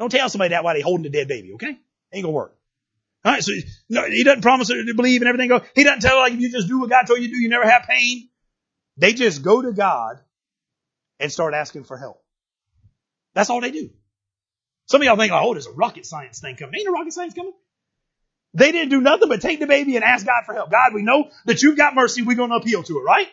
Don't 0.00 0.10
tell 0.10 0.28
somebody 0.28 0.48
that 0.50 0.64
while 0.64 0.74
they're 0.74 0.82
holding 0.82 1.04
the 1.04 1.10
dead 1.10 1.28
baby, 1.28 1.52
okay? 1.52 1.78
Ain't 2.12 2.24
gonna 2.24 2.30
work. 2.30 2.56
All 3.24 3.32
right, 3.32 3.42
so 3.42 3.52
no, 3.90 4.04
he 4.04 4.24
doesn't 4.24 4.40
promise 4.40 4.68
to 4.68 4.94
believe 4.94 5.20
and 5.20 5.28
everything. 5.28 5.48
Go. 5.48 5.62
He 5.74 5.84
doesn't 5.84 6.00
tell 6.00 6.18
like 6.18 6.32
if 6.32 6.40
you 6.40 6.50
just 6.50 6.68
do 6.68 6.80
what 6.80 6.88
God 6.88 7.06
told 7.06 7.20
you 7.20 7.28
to 7.28 7.34
do, 7.34 7.40
you 7.40 7.50
never 7.50 7.68
have 7.68 7.82
pain. 7.82 8.30
They 8.96 9.12
just 9.12 9.42
go 9.42 9.60
to 9.60 9.72
God 9.72 10.20
and 11.18 11.30
start 11.30 11.52
asking 11.52 11.84
for 11.84 11.98
help. 11.98 12.22
That's 13.34 13.50
all 13.50 13.60
they 13.60 13.70
do. 13.70 13.90
Some 14.86 15.02
of 15.02 15.04
y'all 15.04 15.16
think, 15.16 15.32
oh, 15.32 15.52
there's 15.52 15.66
a 15.66 15.72
rocket 15.72 16.06
science 16.06 16.40
thing 16.40 16.56
coming. 16.56 16.80
Ain't 16.80 16.88
a 16.88 16.92
rocket 16.92 17.12
science 17.12 17.34
coming. 17.34 17.52
They 18.54 18.72
didn't 18.72 18.88
do 18.90 19.00
nothing 19.00 19.28
but 19.28 19.40
take 19.40 19.60
the 19.60 19.66
baby 19.66 19.96
and 19.96 20.04
ask 20.04 20.26
God 20.26 20.42
for 20.44 20.54
help. 20.54 20.70
God, 20.70 20.92
we 20.94 21.02
know 21.02 21.30
that 21.44 21.62
you've 21.62 21.76
got 21.76 21.94
mercy. 21.94 22.22
We're 22.22 22.36
going 22.36 22.50
to 22.50 22.56
appeal 22.56 22.82
to 22.82 22.98
it, 22.98 23.02
right? 23.02 23.28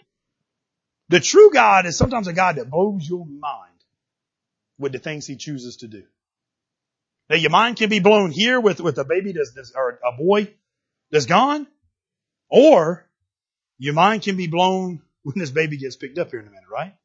The 1.09 1.19
true 1.19 1.49
God 1.51 1.85
is 1.85 1.97
sometimes 1.97 2.27
a 2.27 2.33
God 2.33 2.57
that 2.57 2.69
blows 2.69 3.09
your 3.09 3.25
mind 3.25 3.71
with 4.77 4.91
the 4.91 4.99
things 4.99 5.25
he 5.25 5.38
chooses 5.38 5.77
to 5.77 5.88
do. 5.88 6.03
Now 7.30 7.36
your 7.36 7.49
mind 7.49 7.78
can 7.78 7.89
be 7.89 7.99
blown 7.99 8.32
here 8.32 8.59
with, 8.59 8.80
with 8.80 8.97
a 8.97 9.03
baby 9.03 9.34
that's, 9.34 9.51
that's, 9.53 9.73
or 9.75 9.99
a 10.05 10.17
boy 10.17 10.53
that's 11.11 11.25
gone, 11.25 11.67
or 12.49 13.05
your 13.78 13.93
mind 13.93 14.23
can 14.23 14.38
be 14.38 14.47
blown 14.47 15.01
when 15.23 15.38
this 15.38 15.51
baby 15.51 15.78
gets 15.78 15.95
picked 15.95 16.17
up 16.17 16.32
here 16.32 16.39
in 16.39 16.47
a 16.47 16.49
minute, 16.49 16.69
right? 16.71 16.95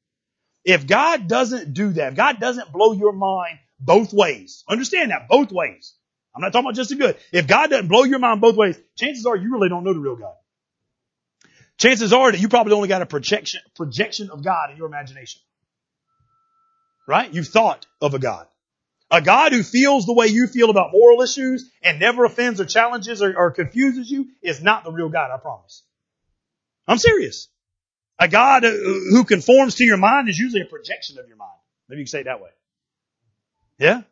If 0.64 0.86
God 0.86 1.26
doesn't 1.26 1.74
do 1.74 1.92
that, 1.94 2.12
if 2.12 2.14
God 2.14 2.38
doesn't 2.38 2.72
blow 2.72 2.92
your 2.92 3.12
mind 3.12 3.58
both 3.80 4.12
ways, 4.12 4.62
understand 4.68 5.10
that, 5.10 5.28
both 5.28 5.50
ways. 5.50 5.94
I'm 6.34 6.40
not 6.40 6.52
talking 6.52 6.66
about 6.66 6.76
just 6.76 6.90
the 6.90 6.96
good. 6.96 7.16
If 7.32 7.46
God 7.46 7.70
doesn't 7.70 7.88
blow 7.88 8.04
your 8.04 8.20
mind 8.20 8.40
both 8.40 8.56
ways, 8.56 8.80
chances 8.96 9.26
are 9.26 9.36
you 9.36 9.52
really 9.52 9.68
don't 9.68 9.84
know 9.84 9.92
the 9.92 9.98
real 10.00 10.16
God. 10.16 10.34
Chances 11.78 12.12
are 12.12 12.30
that 12.30 12.40
you 12.40 12.48
probably 12.48 12.74
only 12.74 12.88
got 12.88 13.02
a 13.02 13.06
projection, 13.06 13.60
projection 13.74 14.30
of 14.30 14.44
God 14.44 14.70
in 14.70 14.76
your 14.76 14.86
imagination. 14.86 15.40
Right? 17.08 17.32
You've 17.32 17.48
thought 17.48 17.86
of 18.00 18.14
a 18.14 18.18
God. 18.20 18.46
A 19.12 19.20
God 19.20 19.52
who 19.52 19.62
feels 19.62 20.06
the 20.06 20.14
way 20.14 20.28
you 20.28 20.46
feel 20.46 20.70
about 20.70 20.90
moral 20.90 21.20
issues 21.20 21.70
and 21.82 22.00
never 22.00 22.24
offends 22.24 22.62
or 22.62 22.64
challenges 22.64 23.20
or, 23.20 23.36
or 23.36 23.50
confuses 23.50 24.10
you 24.10 24.28
is 24.40 24.62
not 24.62 24.84
the 24.84 24.90
real 24.90 25.10
God, 25.10 25.30
I 25.30 25.36
promise. 25.36 25.82
I'm 26.88 26.96
serious. 26.96 27.48
A 28.18 28.26
God 28.26 28.62
who 28.62 29.24
conforms 29.24 29.74
to 29.76 29.84
your 29.84 29.98
mind 29.98 30.30
is 30.30 30.38
usually 30.38 30.62
a 30.62 30.66
projection 30.66 31.18
of 31.18 31.28
your 31.28 31.36
mind. 31.36 31.50
Maybe 31.88 32.00
you 32.00 32.04
can 32.06 32.10
say 32.10 32.20
it 32.20 32.24
that 32.24 32.40
way. 32.40 32.48
Yeah? 33.78 34.02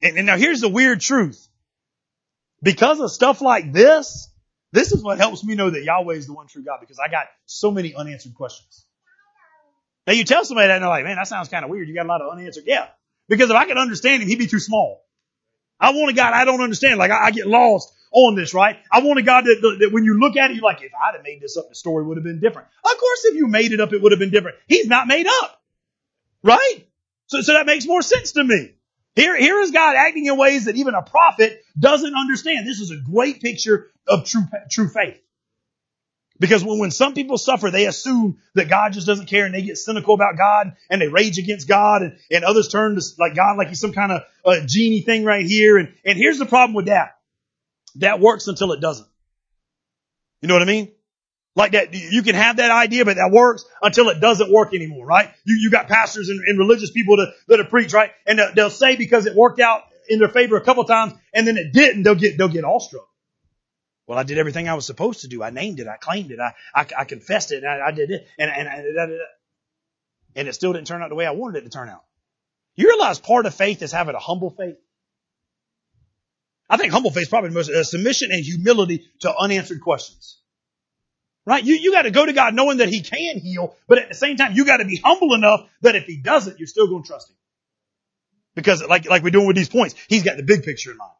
And, 0.00 0.16
and 0.16 0.26
now 0.26 0.36
here's 0.36 0.60
the 0.60 0.68
weird 0.68 1.00
truth. 1.00 1.48
Because 2.62 3.00
of 3.00 3.10
stuff 3.10 3.40
like 3.40 3.72
this, 3.72 4.28
this 4.70 4.92
is 4.92 5.02
what 5.02 5.18
helps 5.18 5.42
me 5.42 5.56
know 5.56 5.70
that 5.70 5.82
Yahweh 5.82 6.14
is 6.14 6.28
the 6.28 6.34
one 6.34 6.46
true 6.46 6.62
God 6.62 6.78
because 6.80 7.00
I 7.00 7.10
got 7.10 7.26
so 7.46 7.72
many 7.72 7.96
unanswered 7.96 8.34
questions. 8.34 8.84
Now 10.06 10.12
you 10.12 10.22
tell 10.22 10.44
somebody 10.44 10.68
that 10.68 10.74
and 10.74 10.82
they're 10.84 10.88
like, 10.88 11.04
man, 11.04 11.16
that 11.16 11.26
sounds 11.26 11.48
kind 11.48 11.64
of 11.64 11.70
weird. 11.70 11.88
You 11.88 11.94
got 11.94 12.06
a 12.06 12.08
lot 12.08 12.22
of 12.22 12.30
unanswered. 12.30 12.64
Yeah. 12.66 12.86
Because 13.28 13.50
if 13.50 13.56
I 13.56 13.66
could 13.66 13.78
understand 13.78 14.22
him, 14.22 14.28
he'd 14.28 14.38
be 14.38 14.46
too 14.46 14.60
small. 14.60 15.04
I 15.80 15.90
want 15.90 16.10
a 16.10 16.14
God 16.14 16.32
I 16.32 16.44
don't 16.44 16.60
understand. 16.60 16.98
Like 16.98 17.10
I, 17.10 17.26
I 17.26 17.30
get 17.30 17.46
lost 17.46 17.92
on 18.12 18.36
this, 18.36 18.54
right? 18.54 18.78
I 18.92 19.00
want 19.00 19.18
a 19.18 19.22
God 19.22 19.44
that, 19.44 19.76
that, 19.80 19.92
when 19.92 20.04
you 20.04 20.18
look 20.18 20.36
at 20.36 20.50
it, 20.50 20.54
you're 20.54 20.64
like, 20.64 20.82
if 20.82 20.92
I'd 20.94 21.14
have 21.14 21.24
made 21.24 21.40
this 21.40 21.56
up, 21.56 21.68
the 21.68 21.74
story 21.74 22.04
would 22.04 22.16
have 22.16 22.24
been 22.24 22.40
different. 22.40 22.68
Of 22.84 22.96
course, 22.96 23.24
if 23.24 23.34
you 23.34 23.48
made 23.48 23.72
it 23.72 23.80
up, 23.80 23.92
it 23.92 24.00
would 24.00 24.12
have 24.12 24.18
been 24.18 24.30
different. 24.30 24.56
He's 24.68 24.86
not 24.86 25.08
made 25.08 25.26
up. 25.26 25.60
Right? 26.42 26.86
So, 27.26 27.40
so 27.40 27.54
that 27.54 27.66
makes 27.66 27.86
more 27.86 28.02
sense 28.02 28.32
to 28.32 28.44
me. 28.44 28.74
Here, 29.16 29.36
here 29.36 29.60
is 29.60 29.70
God 29.70 29.96
acting 29.96 30.26
in 30.26 30.36
ways 30.36 30.66
that 30.66 30.76
even 30.76 30.94
a 30.94 31.02
prophet 31.02 31.62
doesn't 31.78 32.14
understand. 32.14 32.66
This 32.66 32.80
is 32.80 32.90
a 32.90 32.96
great 32.96 33.40
picture 33.40 33.90
of 34.06 34.24
true, 34.24 34.42
true 34.70 34.88
faith. 34.88 35.20
Because 36.38 36.64
when, 36.64 36.78
when 36.78 36.90
some 36.90 37.14
people 37.14 37.38
suffer, 37.38 37.70
they 37.70 37.86
assume 37.86 38.38
that 38.54 38.68
God 38.68 38.92
just 38.92 39.06
doesn't 39.06 39.26
care 39.26 39.46
and 39.46 39.54
they 39.54 39.62
get 39.62 39.78
cynical 39.78 40.14
about 40.14 40.36
God 40.36 40.74
and 40.90 41.00
they 41.00 41.08
rage 41.08 41.38
against 41.38 41.68
God 41.68 42.02
and, 42.02 42.18
and 42.30 42.44
others 42.44 42.68
turn 42.68 42.96
to 42.96 43.02
like 43.18 43.36
God 43.36 43.56
like 43.56 43.68
he's 43.68 43.80
some 43.80 43.92
kind 43.92 44.10
of 44.10 44.22
uh, 44.44 44.56
genie 44.66 45.02
thing 45.02 45.24
right 45.24 45.46
here. 45.46 45.78
And, 45.78 45.94
and 46.04 46.18
here's 46.18 46.38
the 46.38 46.46
problem 46.46 46.74
with 46.74 46.86
that. 46.86 47.16
That 47.96 48.18
works 48.18 48.48
until 48.48 48.72
it 48.72 48.80
doesn't. 48.80 49.06
You 50.42 50.48
know 50.48 50.54
what 50.54 50.62
I 50.62 50.66
mean? 50.66 50.90
Like 51.56 51.72
that, 51.72 51.94
you 51.94 52.22
can 52.22 52.34
have 52.34 52.56
that 52.56 52.72
idea, 52.72 53.04
but 53.04 53.14
that 53.14 53.30
works 53.30 53.64
until 53.80 54.08
it 54.08 54.20
doesn't 54.20 54.50
work 54.50 54.74
anymore, 54.74 55.06
right? 55.06 55.30
You, 55.44 55.56
you 55.62 55.70
got 55.70 55.86
pastors 55.86 56.28
and, 56.28 56.40
and 56.48 56.58
religious 56.58 56.90
people 56.90 57.18
that, 57.18 57.32
that 57.46 57.60
have 57.60 57.68
preached, 57.68 57.94
right? 57.94 58.10
And 58.26 58.40
they'll 58.56 58.70
say 58.70 58.96
because 58.96 59.26
it 59.26 59.36
worked 59.36 59.60
out 59.60 59.82
in 60.08 60.18
their 60.18 60.28
favor 60.28 60.56
a 60.56 60.64
couple 60.64 60.84
times 60.84 61.12
and 61.32 61.46
then 61.46 61.56
it 61.56 61.72
didn't, 61.72 62.02
they'll 62.02 62.16
get, 62.16 62.36
they'll 62.36 62.48
get 62.48 62.64
awestruck. 62.64 63.06
Well, 64.06 64.18
I 64.18 64.22
did 64.22 64.38
everything 64.38 64.68
I 64.68 64.74
was 64.74 64.86
supposed 64.86 65.22
to 65.22 65.28
do. 65.28 65.42
I 65.42 65.50
named 65.50 65.80
it. 65.80 65.88
I 65.88 65.96
claimed 65.96 66.30
it. 66.30 66.38
I, 66.38 66.52
I, 66.74 66.86
I 66.98 67.04
confessed 67.04 67.52
it. 67.52 67.64
I, 67.64 67.86
I, 67.86 67.90
did 67.90 68.10
it. 68.10 68.26
And, 68.38 68.50
and, 68.50 68.68
and, 68.68 69.20
and 70.36 70.48
it 70.48 70.54
still 70.54 70.72
didn't 70.72 70.86
turn 70.86 71.02
out 71.02 71.08
the 71.08 71.14
way 71.14 71.26
I 71.26 71.30
wanted 71.30 71.58
it 71.58 71.64
to 71.64 71.70
turn 71.70 71.88
out. 71.88 72.04
You 72.76 72.88
realize 72.88 73.18
part 73.18 73.46
of 73.46 73.54
faith 73.54 73.82
is 73.82 73.92
having 73.92 74.14
a 74.14 74.18
humble 74.18 74.50
faith? 74.50 74.76
I 76.68 76.76
think 76.76 76.92
humble 76.92 77.10
faith 77.10 77.24
is 77.24 77.28
probably 77.28 77.50
the 77.50 77.54
most 77.54 77.70
uh, 77.70 77.84
submission 77.84 78.30
and 78.32 78.44
humility 78.44 79.06
to 79.20 79.34
unanswered 79.34 79.80
questions. 79.80 80.38
Right? 81.46 81.62
You, 81.62 81.74
you 81.74 81.92
gotta 81.92 82.10
go 82.10 82.24
to 82.24 82.32
God 82.32 82.54
knowing 82.54 82.78
that 82.78 82.88
He 82.88 83.02
can 83.02 83.38
heal, 83.38 83.76
but 83.86 83.98
at 83.98 84.08
the 84.08 84.14
same 84.14 84.36
time, 84.36 84.52
you 84.54 84.64
gotta 84.64 84.86
be 84.86 84.96
humble 84.96 85.34
enough 85.34 85.68
that 85.82 85.94
if 85.94 86.04
He 86.04 86.16
doesn't, 86.16 86.58
you're 86.58 86.66
still 86.66 86.88
gonna 86.88 87.04
trust 87.04 87.30
Him. 87.30 87.36
Because 88.54 88.82
like, 88.82 89.08
like 89.08 89.22
we're 89.22 89.30
doing 89.30 89.46
with 89.46 89.56
these 89.56 89.68
points, 89.68 89.94
He's 90.08 90.22
got 90.22 90.36
the 90.36 90.42
big 90.42 90.64
picture 90.64 90.90
in 90.90 90.96
mind. 90.96 91.12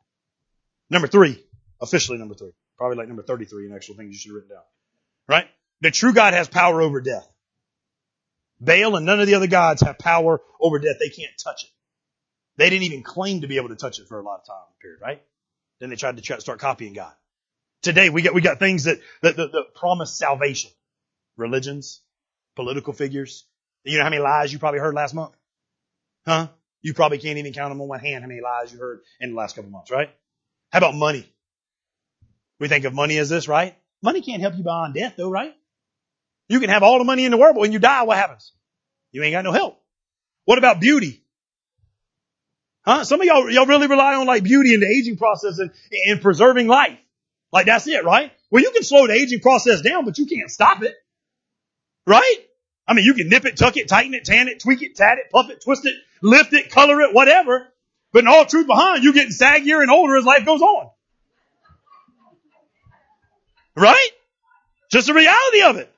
Number 0.88 1.08
three, 1.08 1.44
officially 1.80 2.18
number 2.18 2.34
three. 2.34 2.52
Probably 2.76 2.96
like 2.96 3.08
number 3.08 3.22
33 3.22 3.66
in 3.66 3.74
actual 3.74 3.94
things 3.96 4.12
you 4.12 4.18
should 4.18 4.30
have 4.30 4.36
written 4.36 4.50
down. 4.50 4.64
Right? 5.28 5.46
The 5.80 5.90
true 5.90 6.12
God 6.12 6.34
has 6.34 6.48
power 6.48 6.82
over 6.82 7.00
death. 7.00 7.28
Baal 8.60 8.96
and 8.96 9.06
none 9.06 9.20
of 9.20 9.26
the 9.26 9.34
other 9.34 9.46
gods 9.46 9.82
have 9.82 9.98
power 9.98 10.40
over 10.60 10.78
death. 10.78 10.96
They 10.98 11.08
can't 11.08 11.32
touch 11.42 11.64
it. 11.64 11.70
They 12.56 12.70
didn't 12.70 12.84
even 12.84 13.02
claim 13.02 13.40
to 13.40 13.48
be 13.48 13.56
able 13.56 13.70
to 13.70 13.76
touch 13.76 13.98
it 13.98 14.06
for 14.08 14.18
a 14.18 14.22
lot 14.22 14.40
of 14.40 14.46
time 14.46 14.56
period, 14.80 15.00
right? 15.02 15.22
Then 15.80 15.90
they 15.90 15.96
tried 15.96 16.16
to 16.16 16.22
try, 16.22 16.38
start 16.38 16.60
copying 16.60 16.94
God. 16.94 17.12
Today 17.82 18.10
we 18.10 18.22
got, 18.22 18.32
we 18.32 18.40
got 18.40 18.58
things 18.58 18.84
that, 18.84 19.00
that, 19.22 19.36
that, 19.36 19.52
that 19.52 19.74
promise 19.74 20.16
salvation. 20.16 20.70
Religions, 21.36 22.00
political 22.54 22.92
figures. 22.92 23.44
You 23.82 23.98
know 23.98 24.04
how 24.04 24.10
many 24.10 24.22
lies 24.22 24.52
you 24.52 24.58
probably 24.58 24.80
heard 24.80 24.94
last 24.94 25.14
month? 25.14 25.34
Huh? 26.26 26.48
You 26.80 26.94
probably 26.94 27.18
can't 27.18 27.38
even 27.38 27.52
count 27.52 27.70
them 27.70 27.80
on 27.80 27.88
one 27.88 28.00
hand 28.00 28.22
how 28.22 28.28
many 28.28 28.40
lies 28.40 28.72
you 28.72 28.78
heard 28.78 29.00
in 29.20 29.30
the 29.30 29.36
last 29.36 29.56
couple 29.56 29.70
months, 29.70 29.90
right? 29.90 30.10
How 30.70 30.78
about 30.78 30.94
money? 30.94 31.28
We 32.60 32.68
think 32.68 32.84
of 32.84 32.94
money 32.94 33.18
as 33.18 33.28
this, 33.28 33.48
right? 33.48 33.76
Money 34.02 34.20
can't 34.20 34.40
help 34.40 34.56
you 34.56 34.62
beyond 34.62 34.94
death 34.94 35.14
though, 35.16 35.30
right? 35.30 35.54
You 36.48 36.60
can 36.60 36.70
have 36.70 36.82
all 36.82 36.98
the 36.98 37.04
money 37.04 37.24
in 37.24 37.30
the 37.30 37.36
world, 37.36 37.54
but 37.54 37.62
when 37.62 37.72
you 37.72 37.78
die, 37.78 38.02
what 38.02 38.16
happens? 38.16 38.52
You 39.12 39.22
ain't 39.22 39.32
got 39.32 39.44
no 39.44 39.52
help. 39.52 39.80
What 40.44 40.58
about 40.58 40.80
beauty? 40.80 41.22
Huh? 42.84 43.04
Some 43.04 43.20
of 43.20 43.26
y'all, 43.26 43.50
y'all 43.50 43.66
really 43.66 43.86
rely 43.86 44.14
on 44.14 44.26
like 44.26 44.44
beauty 44.44 44.74
and 44.74 44.82
the 44.82 44.86
aging 44.86 45.16
process 45.16 45.58
and, 45.58 45.70
and 46.06 46.20
preserving 46.20 46.68
life. 46.68 46.98
Like 47.50 47.66
that's 47.66 47.86
it, 47.86 48.04
right? 48.04 48.30
Well, 48.50 48.62
you 48.62 48.70
can 48.72 48.82
slow 48.82 49.06
the 49.06 49.14
aging 49.14 49.40
process 49.40 49.80
down, 49.80 50.04
but 50.04 50.18
you 50.18 50.26
can't 50.26 50.50
stop 50.50 50.82
it. 50.82 50.94
Right? 52.06 52.36
I 52.86 52.92
mean, 52.92 53.06
you 53.06 53.14
can 53.14 53.28
nip 53.30 53.46
it, 53.46 53.56
tuck 53.56 53.76
it, 53.78 53.88
tighten 53.88 54.12
it, 54.12 54.24
tan 54.24 54.48
it, 54.48 54.60
tweak 54.60 54.82
it, 54.82 54.96
tat 54.96 55.18
it, 55.18 55.30
puff 55.32 55.48
it, 55.48 55.62
twist 55.62 55.86
it, 55.86 55.96
lift 56.20 56.52
it, 56.52 56.70
color 56.70 57.00
it, 57.00 57.14
whatever. 57.14 57.68
But 58.12 58.24
in 58.24 58.28
all 58.28 58.44
truth 58.44 58.66
behind, 58.66 59.02
you're 59.02 59.14
getting 59.14 59.32
saggier 59.32 59.80
and 59.80 59.90
older 59.90 60.16
as 60.16 60.24
life 60.24 60.44
goes 60.44 60.60
on. 60.60 60.90
Right? 63.76 64.10
Just 64.90 65.06
the 65.06 65.14
reality 65.14 65.62
of 65.64 65.76
it. 65.76 65.90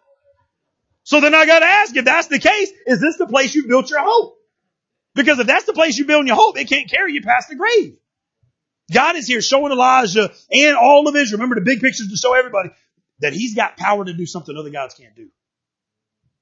So 1.05 1.21
then 1.21 1.35
I 1.35 1.47
gotta 1.47 1.67
ask, 1.67 1.95
if 1.97 2.05
that's 2.05 2.27
the 2.29 2.39
case, 2.39 2.71
is 2.87 3.01
this 3.01 3.17
the 3.17 3.27
place 3.27 3.55
you 3.55 3.69
built 3.69 3.91
your 3.91 4.01
hope? 4.03 4.37
Because 5.15 5.39
if 5.39 5.47
that's 5.47 5.65
the 5.65 5.73
place 5.73 5.97
you 5.99 6.05
build 6.05 6.27
your 6.27 6.37
hope, 6.37 6.59
it 6.59 6.69
can't 6.69 6.91
carry 6.91 7.13
you 7.13 7.23
past 7.23 7.49
the 7.49 7.57
grave. 7.57 7.97
God 8.93 9.17
is 9.17 9.27
here 9.27 9.41
showing 9.41 9.73
Elijah 9.73 10.33
and 10.51 10.77
all 10.77 11.09
of 11.09 11.17
Israel. 11.17 11.39
Remember 11.39 11.57
the 11.57 11.65
big 11.65 11.81
pictures 11.81 12.09
to 12.09 12.17
show 12.17 12.35
everybody 12.35 12.71
that 13.21 13.33
he's 13.33 13.55
got 13.55 13.77
power 13.77 14.05
to 14.05 14.13
do 14.13 14.27
something 14.27 14.57
other 14.57 14.71
gods 14.71 14.95
can't 14.95 15.15
do. 15.15 15.29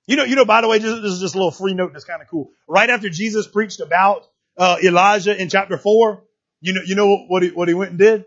You 0.07 0.17
know, 0.17 0.25
you 0.25 0.37
know, 0.37 0.45
by 0.45 0.61
the 0.61 0.69
way, 0.69 0.79
this 0.79 0.91
is 0.91 1.21
just 1.21 1.35
a 1.35 1.39
little 1.39 1.51
free 1.51 1.73
note 1.73 1.93
that's 1.93 2.05
kind 2.05 2.21
of 2.21 2.29
cool. 2.29 2.51
Right 2.69 2.91
after 2.91 3.09
Jesus 3.09 3.47
preached 3.47 3.81
about, 3.81 4.27
uh, 4.59 4.77
Elijah 4.83 5.41
in 5.41 5.49
chapter 5.49 5.79
four, 5.79 6.25
you 6.61 6.75
know, 6.75 6.83
you 6.85 6.95
know 6.95 7.25
what 7.29 7.43
he, 7.43 7.51
what 7.51 7.69
he 7.69 7.75
went 7.75 7.91
and 7.91 7.99
did? 7.99 8.25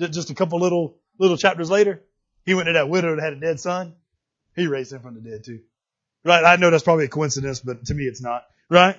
Just 0.00 0.30
a 0.30 0.34
couple 0.34 0.60
little, 0.60 0.96
little 1.18 1.36
chapters 1.36 1.70
later, 1.70 2.02
he 2.44 2.54
went 2.54 2.66
to 2.66 2.74
that 2.74 2.88
widow 2.88 3.16
that 3.16 3.22
had 3.22 3.32
a 3.32 3.40
dead 3.40 3.60
son. 3.60 3.94
He 4.56 4.66
raised 4.66 4.92
him 4.92 5.00
from 5.00 5.14
the 5.14 5.20
dead 5.20 5.44
too. 5.44 5.60
Right? 6.24 6.44
I 6.44 6.56
know 6.56 6.70
that's 6.70 6.82
probably 6.82 7.06
a 7.06 7.08
coincidence, 7.08 7.60
but 7.60 7.86
to 7.86 7.94
me 7.94 8.04
it's 8.04 8.22
not. 8.22 8.44
Right? 8.70 8.98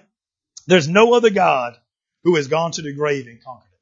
There's 0.68 0.88
no 0.88 1.14
other 1.14 1.30
God 1.30 1.78
who 2.24 2.36
has 2.36 2.48
gone 2.48 2.72
to 2.72 2.82
the 2.82 2.94
grave 2.94 3.28
and 3.28 3.44
conquered 3.44 3.68
it. 3.72 3.80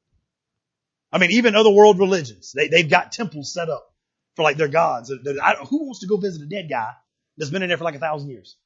I 1.12 1.18
mean, 1.18 1.32
even 1.32 1.54
other 1.54 1.70
world 1.70 1.98
religions, 1.98 2.52
they, 2.54 2.68
they've 2.68 2.88
got 2.88 3.12
temples 3.12 3.52
set 3.52 3.68
up 3.68 3.92
for 4.36 4.42
like 4.42 4.56
their 4.56 4.68
gods. 4.68 5.10
Who 5.10 5.84
wants 5.84 6.00
to 6.00 6.06
go 6.06 6.16
visit 6.16 6.42
a 6.42 6.46
dead 6.46 6.68
guy 6.68 6.92
that's 7.36 7.50
been 7.50 7.62
in 7.62 7.68
there 7.68 7.78
for 7.78 7.84
like 7.84 7.94
a 7.94 8.00
thousand 8.00 8.30
years? 8.30 8.56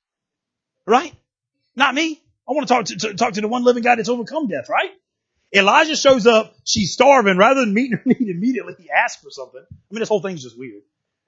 Right? 0.87 1.15
Not 1.77 1.95
me. 1.95 2.21
I 2.49 2.53
want 2.53 2.67
to 2.67 2.75
talk 2.75 2.85
to, 2.87 2.97
to, 2.97 3.15
talk 3.15 3.35
to 3.35 3.41
the 3.41 3.49
one 3.49 3.63
living 3.63 3.83
God 3.83 3.99
that's 3.99 4.09
overcome 4.09 4.49
death, 4.49 4.69
right? 4.69 4.91
Elijah 5.55 5.97
shows 5.97 6.27
up, 6.27 6.55
she's 6.65 6.93
starving. 6.93 7.39
Rather 7.39 7.61
than 7.61 7.75
meeting 7.75 7.99
her 7.99 8.03
need 8.07 8.29
immediately, 8.29 8.75
he 8.79 8.91
asks 8.91 9.23
for 9.23 9.31
something. 9.31 9.61
I 9.61 9.75
mean, 9.91 10.01
this 10.01 10.09
whole 10.09 10.21
thing's 10.21 10.43
just 10.43 10.59
weird, 10.59 10.83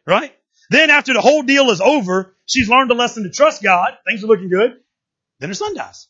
right? 0.07 0.35
Then 0.69 0.91
after 0.91 1.15
the 1.15 1.21
whole 1.21 1.43
deal 1.43 1.71
is 1.71 1.81
over, 1.81 2.37
she's 2.47 2.69
learned 2.69 2.91
a 2.91 2.95
lesson 2.95 3.25
to 3.25 3.31
trust 3.31 3.63
God. 3.63 3.97
Things 4.07 4.23
are 4.23 4.29
looking 4.29 4.51
good. 4.51 4.73
Then 5.39 5.49
her 5.49 5.55
son 5.55 5.75
dies. 5.75 6.09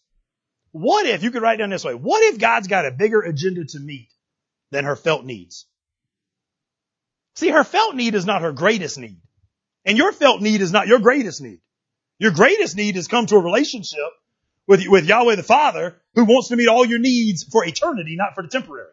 What 0.72 1.06
if, 1.06 1.22
you 1.22 1.30
could 1.30 1.42
write 1.42 1.58
down 1.58 1.70
this 1.70 1.84
way, 1.84 1.94
what 1.94 2.22
if 2.22 2.38
God's 2.38 2.68
got 2.68 2.86
a 2.86 2.90
bigger 2.90 3.20
agenda 3.20 3.64
to 3.64 3.80
meet 3.80 4.08
than 4.70 4.84
her 4.84 4.96
felt 4.96 5.24
needs? 5.24 5.66
See, 7.36 7.48
her 7.48 7.64
felt 7.64 7.94
need 7.94 8.14
is 8.14 8.26
not 8.26 8.42
her 8.42 8.52
greatest 8.52 8.98
need. 8.98 9.20
And 9.84 9.96
your 9.96 10.12
felt 10.12 10.42
need 10.42 10.61
is 10.61 10.72
not 10.72 10.88
your 10.88 10.98
greatest 10.98 11.40
need. 11.40 11.61
Your 12.18 12.32
greatest 12.32 12.76
need 12.76 12.96
is 12.96 13.08
come 13.08 13.26
to 13.26 13.36
a 13.36 13.42
relationship 13.42 13.98
with, 14.70 14.86
with 14.86 15.04
Yahweh 15.04 15.34
the 15.34 15.42
Father 15.42 15.96
who 16.14 16.24
wants 16.24 16.46
to 16.48 16.56
meet 16.56 16.68
all 16.68 16.86
your 16.86 17.00
needs 17.00 17.42
for 17.42 17.64
eternity, 17.64 18.14
not 18.14 18.36
for 18.36 18.42
the 18.42 18.48
temporary. 18.48 18.86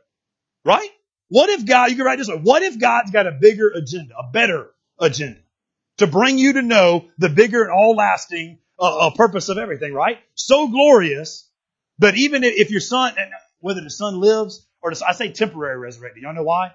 Right? 0.66 0.90
What 1.30 1.50
if 1.50 1.68
God, 1.68 1.92
you 1.92 1.96
can 1.96 2.04
write 2.04 2.18
this 2.18 2.28
way, 2.28 2.40
what 2.42 2.64
if 2.64 2.80
God's 2.80 3.12
got 3.12 3.28
a 3.28 3.32
bigger 3.32 3.70
agenda, 3.70 4.16
a 4.18 4.32
better 4.32 4.72
agenda 5.00 5.40
to 5.98 6.08
bring 6.08 6.40
you 6.40 6.54
to 6.54 6.64
know 6.64 7.06
the 7.20 7.30
bigger 7.30 7.62
and 7.62 7.72
all 7.72 7.96
lasting 7.96 8.58
uh, 8.80 9.08
uh, 9.08 9.12
purpose 9.12 9.50
of 9.50 9.60
everything, 9.60 9.94
right? 9.94 10.18
So 10.34 10.68
glorious 10.68 11.48
that 12.00 12.16
even 12.16 12.44
if 12.44 12.72
your 12.72 12.80
son, 12.80 13.14
whether 13.60 13.82
the 13.82 13.92
son 13.92 14.20
lives 14.20 14.66
or 14.82 14.92
the, 14.92 15.06
I 15.08 15.14
say 15.14 15.32
temporary 15.32 15.78
resurrected, 15.78 16.24
y'all 16.24 16.34
know 16.34 16.44
why? 16.44 16.74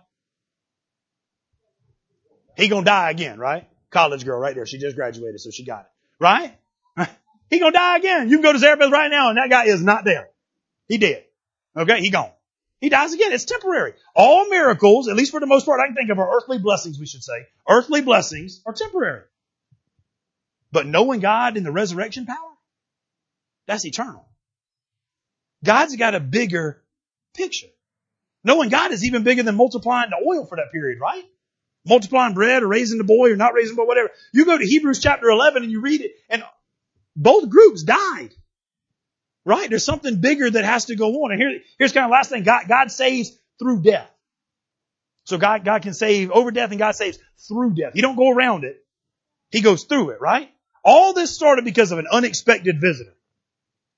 He 2.57 2.69
gonna 2.69 2.85
die 2.85 3.11
again, 3.11 3.41
right? 3.41 3.69
College 3.91 4.25
girl 4.25 4.39
right 4.39 4.55
there. 4.55 4.65
She 4.65 4.79
just 4.79 4.95
graduated, 4.95 5.41
so 5.41 5.51
she 5.51 5.65
got 5.65 5.81
it. 5.81 5.91
Right? 6.21 6.57
He 7.53 7.59
gonna 7.59 7.73
die 7.73 7.99
again. 7.99 8.31
You 8.31 8.39
can 8.39 8.43
go 8.43 8.53
to 8.55 8.59
Zarephath 8.59 8.91
right 8.91 9.11
now 9.11 9.29
and 9.29 9.37
that 9.37 9.51
guy 9.51 9.67
is 9.67 9.83
not 9.83 10.07
there. 10.07 10.31
He 10.89 10.97
dead. 10.97 11.23
Okay? 11.77 12.01
He 12.01 12.09
gone. 12.09 12.31
He 12.81 12.89
dies 12.89 13.13
again. 13.13 13.31
It's 13.31 13.45
temporary. 13.45 13.93
All 14.17 14.49
miracles, 14.49 15.07
at 15.07 15.17
least 15.17 15.33
for 15.33 15.39
the 15.39 15.47
most 15.47 15.67
part, 15.67 15.79
I 15.79 15.87
can 15.87 15.95
think 15.95 16.11
of 16.11 16.19
are 16.19 16.35
earthly 16.35 16.59
blessings, 16.59 16.99
we 16.99 17.05
should 17.05 17.23
say. 17.23 17.47
Earthly 17.69 18.01
blessings 18.01 18.63
are 18.65 18.73
temporary. 18.73 19.25
But 20.73 20.87
knowing 20.87 21.21
God 21.21 21.59
in 21.59 21.63
the 21.63 21.71
resurrection 21.71 22.25
power, 22.25 22.39
that's 23.67 23.85
eternal. 23.85 24.27
God's 25.63 25.95
got 25.97 26.15
a 26.15 26.21
bigger 26.21 26.83
picture. 27.35 27.69
Knowing 28.45 28.71
God 28.71 28.93
is 28.93 29.05
even 29.05 29.25
bigger 29.25 29.43
than 29.43 29.57
multiplying 29.57 30.09
the 30.09 30.17
oil 30.27 30.47
for 30.47 30.57
that 30.57 30.73
period, 30.73 31.01
right? 31.01 31.25
Multiplying 31.87 32.33
bread 32.33 32.63
or 32.63 32.69
raising 32.69 32.97
the 32.97 33.05
boy 33.05 33.31
or 33.31 33.37
not 33.37 33.53
raising 33.53 33.77
the 33.77 33.83
boy, 33.83 33.87
whatever. 33.87 34.11
You 34.33 34.47
go 34.47 34.57
to 34.57 34.67
Hebrews 34.67 35.01
chapter 35.01 35.29
11 35.29 35.63
and 35.63 35.71
you 35.71 35.83
read 35.83 36.01
it 36.01 36.13
and 36.31 36.43
both 37.17 37.49
groups 37.49 37.83
died. 37.83 38.31
Right? 39.45 39.69
There's 39.69 39.85
something 39.85 40.21
bigger 40.21 40.49
that 40.51 40.65
has 40.65 40.87
to 40.87 40.97
go 40.97 41.25
on. 41.25 41.33
And 41.33 41.41
here, 41.41 41.61
here's 41.79 41.93
kind 41.93 42.05
of 42.05 42.11
the 42.11 42.13
last 42.13 42.31
thing. 42.31 42.45
God, 42.45 42.69
God 42.69 42.91
saves 42.91 43.37
through 43.59 43.83
death. 43.83 44.09
So 45.25 45.39
God, 45.39 45.65
God 45.65 45.83
can 45.83 45.95
save 45.95 46.31
over 46.31 46.51
death 46.51 46.71
and 46.71 46.79
God 46.79 46.93
saves 46.93 47.19
through 47.49 47.75
death. 47.75 47.93
He 47.95 48.01
don't 48.01 48.17
go 48.17 48.31
around 48.31 48.65
it. 48.65 48.85
He 49.51 49.61
goes 49.61 49.85
through 49.85 50.11
it, 50.11 50.21
right? 50.21 50.51
All 50.85 51.13
this 51.13 51.35
started 51.35 51.65
because 51.65 51.93
of 51.93 51.99
an 51.99 52.07
unexpected 52.11 52.81
visitor. 52.81 53.15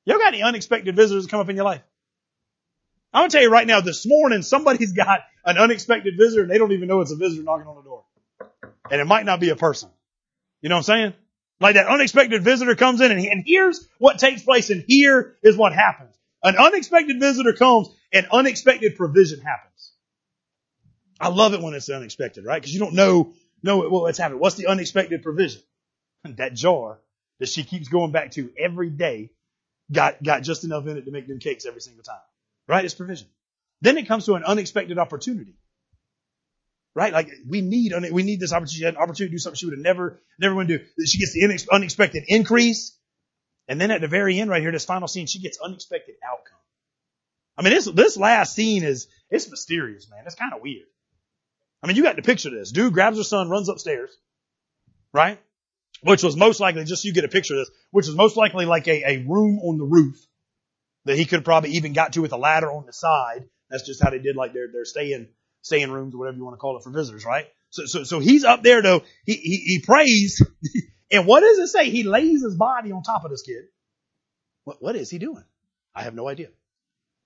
Y'all 0.04 0.18
got 0.18 0.34
any 0.34 0.42
unexpected 0.42 0.96
visitors 0.96 1.26
come 1.26 1.40
up 1.40 1.48
in 1.48 1.56
your 1.56 1.64
life? 1.64 1.80
I'm 3.12 3.22
gonna 3.22 3.30
tell 3.30 3.42
you 3.42 3.50
right 3.50 3.66
now, 3.66 3.80
this 3.80 4.04
morning 4.06 4.42
somebody's 4.42 4.92
got 4.96 5.20
an 5.44 5.56
unexpected 5.56 6.14
visitor 6.18 6.42
and 6.42 6.50
they 6.50 6.58
don't 6.58 6.72
even 6.72 6.88
know 6.88 7.00
it's 7.00 7.12
a 7.12 7.16
visitor 7.16 7.42
knocking 7.42 7.66
on 7.66 7.76
the 7.76 7.82
door. 7.82 8.04
And 8.90 9.00
it 9.00 9.06
might 9.06 9.24
not 9.24 9.40
be 9.40 9.50
a 9.50 9.56
person. 9.56 9.88
You 10.60 10.68
know 10.68 10.76
what 10.76 10.88
I'm 10.88 11.12
saying? 11.12 11.14
Like 11.64 11.76
that 11.76 11.86
unexpected 11.86 12.44
visitor 12.44 12.74
comes 12.74 13.00
in 13.00 13.10
and, 13.10 13.18
and 13.24 13.42
here's 13.46 13.88
what 13.96 14.18
takes 14.18 14.42
place 14.42 14.68
and 14.68 14.84
here 14.86 15.34
is 15.42 15.56
what 15.56 15.72
happens. 15.72 16.14
An 16.42 16.58
unexpected 16.58 17.18
visitor 17.18 17.54
comes 17.54 17.88
and 18.12 18.26
unexpected 18.30 18.96
provision 18.96 19.40
happens. 19.40 19.92
I 21.18 21.28
love 21.28 21.54
it 21.54 21.62
when 21.62 21.72
it's 21.72 21.88
unexpected, 21.88 22.44
right? 22.44 22.60
Because 22.60 22.74
you 22.74 22.80
don't 22.80 22.92
know, 22.92 23.32
know 23.62 23.78
what's 23.88 24.18
happening. 24.18 24.40
What's 24.40 24.56
the 24.56 24.66
unexpected 24.66 25.22
provision? 25.22 25.62
that 26.36 26.52
jar 26.52 26.98
that 27.40 27.48
she 27.48 27.64
keeps 27.64 27.88
going 27.88 28.12
back 28.12 28.32
to 28.32 28.52
every 28.58 28.90
day 28.90 29.30
got, 29.90 30.22
got 30.22 30.42
just 30.42 30.64
enough 30.64 30.86
in 30.86 30.98
it 30.98 31.06
to 31.06 31.10
make 31.12 31.26
them 31.26 31.38
cakes 31.38 31.64
every 31.64 31.80
single 31.80 32.04
time. 32.04 32.20
Right? 32.68 32.84
It's 32.84 32.92
provision. 32.92 33.28
Then 33.80 33.96
it 33.96 34.06
comes 34.06 34.26
to 34.26 34.34
an 34.34 34.44
unexpected 34.44 34.98
opportunity. 34.98 35.54
Right? 36.94 37.12
Like 37.12 37.28
we 37.48 37.60
need, 37.60 37.92
we 38.12 38.22
need 38.22 38.38
this 38.38 38.52
opportunity, 38.52 38.84
an 38.84 38.96
opportunity 38.96 39.30
to 39.30 39.34
do 39.34 39.38
something 39.38 39.56
she 39.56 39.66
would 39.66 39.76
have 39.76 39.82
never, 39.82 40.20
never 40.38 40.64
to 40.64 40.78
do. 40.78 40.84
She 41.04 41.18
gets 41.18 41.32
the 41.32 41.66
unexpected 41.72 42.24
increase. 42.28 42.96
And 43.66 43.80
then 43.80 43.90
at 43.90 44.00
the 44.00 44.08
very 44.08 44.38
end 44.38 44.50
right 44.50 44.62
here, 44.62 44.70
this 44.70 44.84
final 44.84 45.08
scene, 45.08 45.26
she 45.26 45.40
gets 45.40 45.58
unexpected 45.58 46.16
outcome. 46.24 46.58
I 47.56 47.62
mean, 47.62 47.72
this, 47.72 47.86
this 47.86 48.16
last 48.16 48.54
scene 48.54 48.84
is, 48.84 49.08
it's 49.30 49.50
mysterious, 49.50 50.08
man. 50.10 50.22
It's 50.26 50.34
kind 50.34 50.52
of 50.52 50.60
weird. 50.60 50.86
I 51.82 51.86
mean, 51.86 51.96
you 51.96 52.02
got 52.02 52.16
to 52.16 52.22
picture 52.22 52.50
this. 52.50 52.72
Dude 52.72 52.92
grabs 52.92 53.16
her 53.16 53.24
son, 53.24 53.48
runs 53.48 53.68
upstairs, 53.68 54.10
right? 55.12 55.38
Which 56.02 56.22
was 56.22 56.36
most 56.36 56.60
likely, 56.60 56.84
just 56.84 57.02
so 57.02 57.06
you 57.06 57.14
get 57.14 57.24
a 57.24 57.28
picture 57.28 57.54
of 57.54 57.60
this, 57.60 57.70
which 57.90 58.06
was 58.06 58.16
most 58.16 58.36
likely 58.36 58.66
like 58.66 58.88
a, 58.88 59.02
a 59.04 59.24
room 59.26 59.58
on 59.60 59.78
the 59.78 59.84
roof 59.84 60.16
that 61.04 61.16
he 61.16 61.24
could 61.24 61.38
have 61.38 61.44
probably 61.44 61.70
even 61.70 61.92
got 61.92 62.14
to 62.14 62.22
with 62.22 62.32
a 62.32 62.36
ladder 62.36 62.70
on 62.70 62.86
the 62.86 62.92
side. 62.92 63.48
That's 63.70 63.86
just 63.86 64.02
how 64.02 64.10
they 64.10 64.18
did 64.18 64.36
like 64.36 64.52
their, 64.52 64.68
their 64.72 64.84
staying 64.84 65.28
staying 65.64 65.90
rooms 65.90 66.14
or 66.14 66.18
whatever 66.18 66.36
you 66.36 66.44
want 66.44 66.54
to 66.54 66.58
call 66.60 66.76
it 66.76 66.84
for 66.84 66.90
visitors, 66.90 67.24
right? 67.24 67.46
So, 67.70 67.86
so, 67.86 68.04
so 68.04 68.20
he's 68.20 68.44
up 68.44 68.62
there 68.62 68.82
though. 68.82 69.02
He, 69.24 69.32
he, 69.32 69.56
he 69.56 69.78
prays. 69.80 70.40
and 71.10 71.26
what 71.26 71.40
does 71.40 71.58
it 71.58 71.68
say? 71.68 71.90
He 71.90 72.04
lays 72.04 72.42
his 72.42 72.54
body 72.54 72.92
on 72.92 73.02
top 73.02 73.24
of 73.24 73.30
this 73.30 73.42
kid. 73.42 73.64
What, 74.64 74.80
what 74.80 74.94
is 74.94 75.10
he 75.10 75.18
doing? 75.18 75.42
I 75.94 76.02
have 76.02 76.14
no 76.14 76.28
idea. 76.28 76.48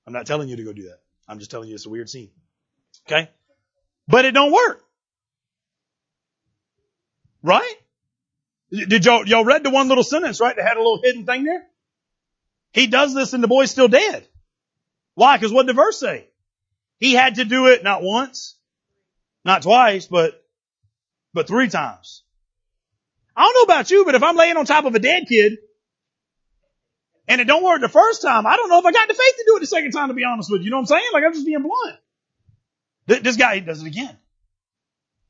I'm 0.07 0.13
not 0.13 0.27
telling 0.27 0.49
you 0.49 0.57
to 0.57 0.65
go 0.65 0.73
do 0.73 0.85
that. 0.85 1.01
I'm 1.29 1.41
just 1.41 1.51
telling 1.51 1.69
you 1.69 1.75
it's 1.75 1.85
a 1.85 1.91
weird 1.91 2.09
scene. 2.09 2.31
Okay? 3.07 3.29
But 4.07 4.25
it 4.25 4.33
don't 4.33 4.53
work. 4.53 4.83
Right? 7.43 7.75
Did 8.71 9.05
y'all, 9.05 9.27
y'all 9.27 9.45
read 9.45 9.65
the 9.65 9.71
one 9.71 9.89
little 9.89 10.05
sentence, 10.05 10.41
right? 10.41 10.55
That 10.55 10.67
had 10.67 10.77
a 10.77 10.81
little 10.81 11.01
hidden 11.03 11.27
thing 11.27 11.45
there? 11.45 11.67
He 12.73 12.87
does 12.87 13.15
this 13.15 13.33
and 13.33 13.43
the 13.43 13.49
boy's 13.49 13.71
still 13.71 13.89
dead. 13.89 14.27
Why? 15.15 15.37
Because 15.37 15.53
what 15.53 15.67
did 15.67 15.75
the 15.75 15.83
verse 15.83 15.99
say? 15.99 16.29
He 16.99 17.15
had 17.15 17.37
to 17.37 17.45
do 17.45 17.69
it 17.69 17.85
not 17.85 18.03
once, 18.03 18.57
not 19.45 19.63
twice, 19.63 20.07
but, 20.07 20.43
but 21.33 21.47
three 21.47 21.69
times. 21.69 22.25
I 23.37 23.43
don't 23.43 23.55
know 23.55 23.73
about 23.73 23.91
you, 23.91 24.05
but 24.05 24.17
if 24.17 24.23
I'm 24.23 24.37
laying 24.37 24.57
on 24.57 24.67
top 24.67 24.85
of 24.85 24.95
a 24.95 24.99
dead 24.99 25.27
kid 25.29 25.59
and 27.29 27.41
it 27.41 27.47
don't 27.47 27.63
work 27.63 27.81
the 27.81 27.89
first 27.89 28.23
time, 28.23 28.47
I 28.47 28.57
don't 28.57 28.69
know 28.69 28.81
if 28.81 28.85
I 28.85 28.91
got 28.91 29.07
the 29.07 29.15
faith 29.15 29.37
to 29.37 29.45
do 29.47 29.57
it 29.57 29.61
the 29.61 29.67
second 29.67 29.93
time, 29.93 30.09
to 30.09 30.15
be 30.15 30.25
honest 30.25 30.51
with 30.51 30.63
you. 30.63 30.67
You 30.67 30.71
know 30.73 30.79
what 30.79 30.91
I'm 30.91 30.99
saying? 30.99 31.11
Like 31.13 31.25
I'm 31.25 31.33
just 31.33 31.47
being 31.47 31.63
blunt. 31.63 33.23
This 33.23 33.37
guy 33.37 33.61
does 33.61 33.83
it 33.83 33.87
again. 33.87 34.19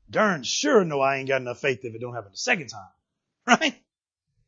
Darn 0.09 0.43
sure 0.43 0.83
no, 0.83 1.01
I 1.01 1.17
ain't 1.17 1.29
got 1.29 1.41
enough 1.41 1.59
faith 1.59 1.85
if 1.85 1.93
it 1.93 2.01
don't 2.01 2.15
happen 2.15 2.31
the 2.31 2.37
second 2.37 2.67
time. 2.67 2.81
Right? 3.47 3.73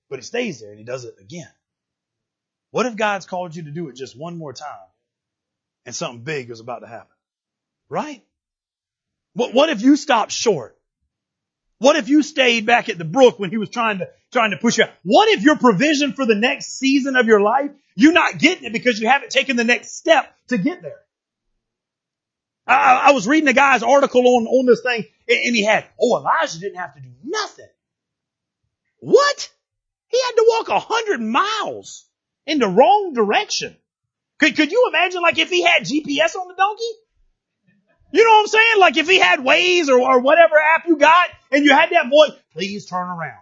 But 0.09 0.19
he 0.19 0.23
stays 0.23 0.59
there 0.59 0.69
and 0.69 0.77
he 0.77 0.85
does 0.85 1.05
it 1.05 1.15
again. 1.19 1.49
What 2.69 2.85
if 2.85 2.95
God's 2.95 3.25
called 3.25 3.55
you 3.55 3.63
to 3.63 3.71
do 3.71 3.87
it 3.87 3.95
just 3.95 4.19
one 4.19 4.37
more 4.37 4.53
time 4.53 4.67
and 5.85 5.95
something 5.95 6.23
big 6.23 6.49
is 6.49 6.59
about 6.59 6.79
to 6.79 6.87
happen. 6.87 7.15
Right? 7.89 8.23
What, 9.33 9.53
what 9.53 9.69
if 9.69 9.81
you 9.81 9.95
stopped 9.95 10.31
short? 10.31 10.77
What 11.79 11.95
if 11.95 12.09
you 12.09 12.21
stayed 12.21 12.65
back 12.65 12.89
at 12.89 12.97
the 12.97 13.05
brook 13.05 13.39
when 13.39 13.49
he 13.49 13.57
was 13.57 13.69
trying 13.69 13.99
to, 13.99 14.09
trying 14.31 14.51
to 14.51 14.57
push 14.57 14.77
you 14.77 14.83
out? 14.83 14.91
What 15.03 15.29
if 15.29 15.41
your 15.41 15.57
provision 15.57 16.13
for 16.13 16.25
the 16.25 16.35
next 16.35 16.77
season 16.77 17.15
of 17.15 17.25
your 17.25 17.41
life, 17.41 17.71
you're 17.95 18.13
not 18.13 18.37
getting 18.37 18.65
it 18.65 18.73
because 18.73 18.99
you 18.99 19.07
haven't 19.07 19.31
taken 19.31 19.55
the 19.55 19.63
next 19.63 19.97
step 19.97 20.31
to 20.49 20.57
get 20.57 20.81
there? 20.81 20.99
I, 22.67 23.07
I 23.07 23.11
was 23.13 23.27
reading 23.27 23.49
a 23.49 23.53
guy's 23.53 23.83
article 23.83 24.21
on, 24.21 24.45
on 24.45 24.65
this 24.65 24.81
thing 24.81 25.05
and 25.27 25.55
he 25.55 25.63
had, 25.63 25.85
oh, 25.99 26.17
Elijah 26.17 26.59
didn't 26.59 26.77
have 26.77 26.93
to 26.93 27.01
do 27.01 27.09
nothing. 27.23 27.67
What? 28.99 29.49
He 30.07 30.19
had 30.21 30.33
to 30.33 30.45
walk 30.47 30.69
a 30.69 30.79
hundred 30.79 31.21
miles 31.21 32.05
in 32.45 32.59
the 32.59 32.67
wrong 32.67 33.13
direction. 33.13 33.75
Could, 34.41 34.55
could 34.55 34.71
you 34.71 34.89
imagine 34.89 35.21
like 35.21 35.37
if 35.37 35.51
he 35.51 35.61
had 35.61 35.83
GPS 35.83 36.35
on 36.35 36.47
the 36.47 36.55
donkey? 36.57 36.83
You 38.11 38.25
know 38.25 38.31
what 38.31 38.39
I'm 38.39 38.47
saying? 38.47 38.79
Like 38.79 38.97
if 38.97 39.07
he 39.07 39.19
had 39.19 39.39
Waze 39.39 39.87
or, 39.87 40.01
or 40.01 40.19
whatever 40.19 40.55
app 40.57 40.87
you 40.87 40.97
got 40.97 41.29
and 41.51 41.63
you 41.63 41.71
had 41.71 41.91
that 41.91 42.09
voice, 42.09 42.31
please 42.51 42.87
turn 42.87 43.07
around. 43.07 43.37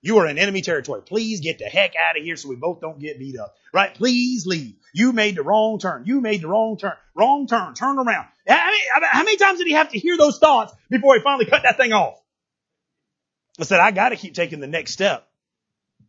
You 0.00 0.18
are 0.18 0.28
in 0.28 0.38
enemy 0.38 0.60
territory. 0.60 1.02
Please 1.02 1.40
get 1.40 1.58
the 1.58 1.64
heck 1.64 1.94
out 1.96 2.16
of 2.16 2.22
here 2.22 2.36
so 2.36 2.48
we 2.48 2.54
both 2.54 2.80
don't 2.80 3.00
get 3.00 3.18
beat 3.18 3.36
up. 3.36 3.54
Right? 3.72 3.92
Please 3.92 4.46
leave. 4.46 4.76
You 4.92 5.12
made 5.12 5.34
the 5.34 5.42
wrong 5.42 5.80
turn. 5.80 6.04
You 6.06 6.20
made 6.20 6.42
the 6.42 6.48
wrong 6.48 6.76
turn. 6.78 6.92
Wrong 7.16 7.48
turn. 7.48 7.74
Turn 7.74 7.98
around. 7.98 8.26
How 8.46 8.66
many, 8.66 8.78
how 9.10 9.24
many 9.24 9.36
times 9.36 9.58
did 9.58 9.66
he 9.66 9.72
have 9.72 9.90
to 9.90 9.98
hear 9.98 10.16
those 10.16 10.38
thoughts 10.38 10.72
before 10.88 11.16
he 11.16 11.20
finally 11.20 11.46
cut 11.46 11.62
that 11.64 11.78
thing 11.78 11.92
off? 11.92 12.20
I 13.58 13.64
said, 13.64 13.80
I 13.80 13.90
gotta 13.90 14.14
keep 14.14 14.34
taking 14.34 14.60
the 14.60 14.68
next 14.68 14.92
step 14.92 15.26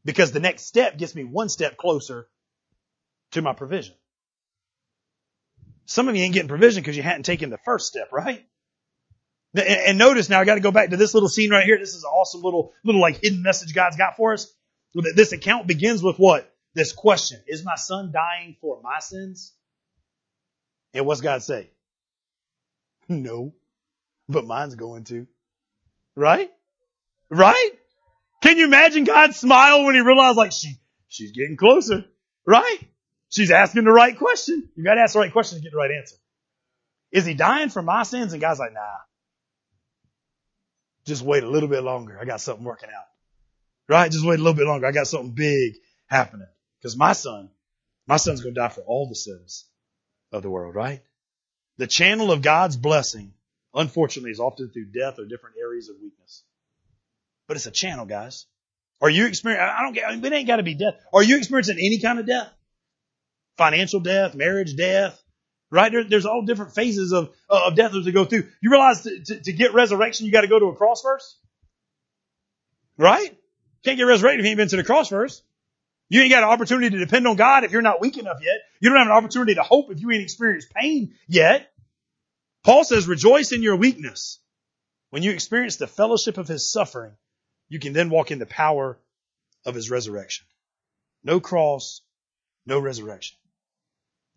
because 0.04 0.32
the 0.32 0.40
next 0.40 0.66
step 0.66 1.00
gets 1.00 1.16
me 1.16 1.24
one 1.24 1.50
step 1.50 1.78
closer 1.78 2.28
to 3.32 3.42
my 3.42 3.54
provision. 3.54 3.96
Some 5.86 6.08
of 6.08 6.16
you 6.16 6.24
ain't 6.24 6.34
getting 6.34 6.50
provision 6.50 6.82
because 6.82 6.98
you 6.98 7.04
hadn't 7.04 7.24
taken 7.24 7.50
the 7.50 7.60
first 7.60 7.88
step, 7.88 8.12
right? 8.12 8.46
And 9.56 9.98
notice 9.98 10.30
now, 10.30 10.42
I 10.42 10.46
got 10.46 10.56
to 10.56 10.62
go 10.62 10.72
back 10.72 10.90
to 10.90 10.98
this 10.98 11.14
little 11.14 11.30
scene 11.30 11.50
right 11.50 11.64
here. 11.64 11.78
This 11.78 11.94
is 11.94 12.04
an 12.04 12.10
awesome 12.10 12.42
little, 12.42 12.74
little 12.84 13.00
like 13.00 13.22
hidden 13.22 13.42
message 13.42 13.74
God's 13.74 13.96
got 13.96 14.18
for 14.18 14.34
us. 14.34 14.52
This 14.94 15.32
account 15.32 15.68
begins 15.68 16.04
with 16.04 16.18
what? 16.18 16.52
This 16.74 16.92
question. 16.92 17.40
Is 17.48 17.64
my 17.64 17.76
son 17.76 18.12
dying 18.12 18.58
for 18.60 18.82
my 18.82 19.00
sins? 19.00 19.54
And 20.94 21.06
what's 21.06 21.22
God 21.22 21.42
say? 21.42 21.70
No, 23.08 23.54
but 24.28 24.46
mine's 24.46 24.76
going 24.76 25.04
to. 25.06 25.28
Right? 26.16 26.50
Right? 27.30 27.72
Can 28.42 28.58
you 28.58 28.66
imagine 28.66 29.04
God's 29.04 29.38
smile 29.38 29.86
when 29.86 29.96
he 29.96 30.02
realized 30.02 30.38
like 30.38 30.52
she, 30.52 30.76
she's 31.08 31.32
getting 31.32 31.56
closer? 31.56 32.06
Right? 32.46 32.80
She's 33.30 33.52
asking 33.52 33.84
the 33.84 33.92
right 33.92 34.18
question. 34.18 34.70
You 34.76 34.84
gotta 34.84 35.02
ask 35.02 35.14
the 35.14 35.20
right 35.20 35.32
question 35.32 35.58
to 35.58 35.64
get 35.64 35.72
the 35.72 35.78
right 35.78 35.92
answer. 35.92 36.16
Is 37.12 37.26
he 37.26 37.34
dying 37.34 37.70
for 37.70 37.82
my 37.82 38.04
sins? 38.04 38.34
And 38.34 38.42
God's 38.42 38.60
like, 38.60 38.74
nah. 38.74 38.98
Just 41.06 41.22
wait 41.22 41.44
a 41.44 41.50
little 41.50 41.70
bit 41.70 41.84
longer. 41.84 42.18
I 42.20 42.26
got 42.26 42.42
something 42.42 42.66
working 42.66 42.90
out. 42.90 43.06
Right? 43.88 44.12
Just 44.12 44.26
wait 44.26 44.40
a 44.40 44.44
little 44.44 44.58
bit 44.58 44.66
longer. 44.66 44.88
I 44.88 44.92
got 44.92 45.08
something 45.08 45.32
big 45.32 45.76
happening. 46.08 46.48
Because 46.80 46.98
my 46.98 47.14
son, 47.14 47.50
my 48.08 48.18
son's 48.18 48.42
to 48.42 48.52
die 48.52 48.70
for 48.70 48.82
all 48.82 49.08
the 49.08 49.16
sins 49.16 49.66
of 50.32 50.44
the 50.44 50.50
world, 50.50 50.76
right? 50.76 51.02
The 51.78 51.88
channel 51.88 52.32
of 52.32 52.42
God's 52.42 52.78
blessing, 52.78 53.34
unfortunately, 53.74 54.32
is 54.32 54.40
often 54.40 54.70
through 54.70 54.86
death 54.86 55.20
or 55.20 55.26
different 55.26 55.56
areas 55.60 55.90
of 55.90 55.96
weakness. 56.02 56.44
But 57.48 57.58
it's 57.58 57.66
a 57.66 57.72
channel, 57.72 58.06
guys. 58.06 58.46
Are 59.02 59.10
you 59.10 59.26
experiencing, 59.28 59.68
I 59.68 59.82
don't 59.82 59.94
get, 59.94 60.12
it 60.12 60.34
ain't 60.34 60.48
got 60.48 60.58
to 60.58 60.64
be 60.64 60.76
death. 60.76 60.96
Are 61.14 61.24
you 61.24 61.38
experiencing 61.38 61.78
any 61.78 62.00
kind 62.00 62.20
of 62.20 62.26
death? 62.26 62.52
Financial 63.58 64.00
death, 64.00 64.36
marriage 64.36 64.76
death, 64.76 65.22
right? 65.72 65.92
There, 65.92 66.04
there's 66.04 66.26
all 66.26 66.44
different 66.44 66.74
phases 66.74 67.12
of, 67.12 67.34
of 67.50 67.76
death 67.76 67.92
to 67.92 68.12
go 68.12 68.26
through. 68.26 68.48
You 68.62 68.72
realize 68.72 69.02
to, 69.04 69.24
to, 69.26 69.40
to 69.42 69.54
get 69.54 69.74
resurrection, 69.74 70.26
you 70.26 70.32
got 70.32 70.42
to 70.42 70.48
go 70.48 70.60
to 70.60 70.68
a 70.68 70.76
cross 70.76 71.02
first? 71.02 71.38
Right? 72.98 73.36
Can't 73.84 73.98
get 73.98 74.04
resurrected 74.04 74.40
if 74.40 74.46
you 74.46 74.52
ain't 74.52 74.58
been 74.58 74.68
to 74.70 74.78
the 74.78 74.84
cross 74.84 75.10
first. 75.10 75.44
You 76.10 76.22
ain't 76.22 76.32
got 76.32 76.44
an 76.44 76.50
opportunity 76.50 76.92
to 76.92 76.98
depend 76.98 77.28
on 77.28 77.36
God 77.36 77.64
if 77.64 77.72
you're 77.72 77.82
not 77.82 78.00
weak 78.00 78.18
enough 78.18 78.38
yet. 78.42 78.58
You 78.80 78.90
don't 78.90 79.00
have 79.00 79.08
an 79.08 79.14
opportunity 79.14 79.56
to 79.56 79.64
hope 79.64 79.92
if 79.92 80.00
you 80.00 80.12
ain't 80.12 80.22
experienced 80.22 80.72
pain 80.74 81.16
yet. 81.28 81.72
Paul 82.64 82.84
says, 82.84 83.08
rejoice 83.08 83.52
in 83.52 83.64
your 83.64 83.76
weakness. 83.76 84.40
When 85.10 85.24
you 85.24 85.32
experience 85.32 85.78
the 85.78 85.88
fellowship 85.88 86.38
of 86.38 86.48
his 86.48 86.72
suffering, 86.72 87.14
you 87.70 87.80
can 87.80 87.94
then 87.94 88.10
walk 88.10 88.32
in 88.32 88.40
the 88.40 88.46
power 88.46 88.98
of 89.66 89.76
his 89.76 89.90
resurrection. 89.90 90.46
No 91.24 91.40
cross, 91.40 92.02
no 92.66 92.80
resurrection. 92.80 93.38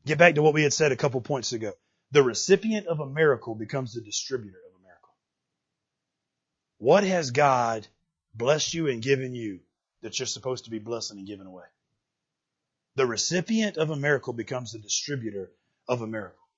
Get 0.08 0.16
back 0.16 0.36
to 0.36 0.42
what 0.42 0.54
we 0.54 0.62
had 0.62 0.72
said 0.72 0.90
a 0.90 0.96
couple 0.96 1.20
points 1.20 1.52
ago. 1.52 1.74
The 2.12 2.22
recipient 2.22 2.86
of 2.86 2.98
a 2.98 3.06
miracle 3.06 3.54
becomes 3.54 3.92
the 3.92 4.00
distributor 4.00 4.56
of 4.56 4.80
a 4.80 4.82
miracle. 4.82 5.10
What 6.78 7.04
has 7.04 7.30
God 7.30 7.86
blessed 8.32 8.72
you 8.72 8.88
and 8.88 9.02
given 9.02 9.34
you 9.34 9.60
that 10.00 10.18
you're 10.18 10.24
supposed 10.24 10.64
to 10.64 10.70
be 10.70 10.78
blessing 10.78 11.18
and 11.18 11.26
giving 11.26 11.46
away? 11.46 11.66
The 12.94 13.04
recipient 13.04 13.76
of 13.76 13.90
a 13.90 13.96
miracle 13.96 14.32
becomes 14.32 14.72
the 14.72 14.78
distributor 14.78 15.50
of 15.86 16.00
a 16.00 16.06
miracle. 16.06 16.48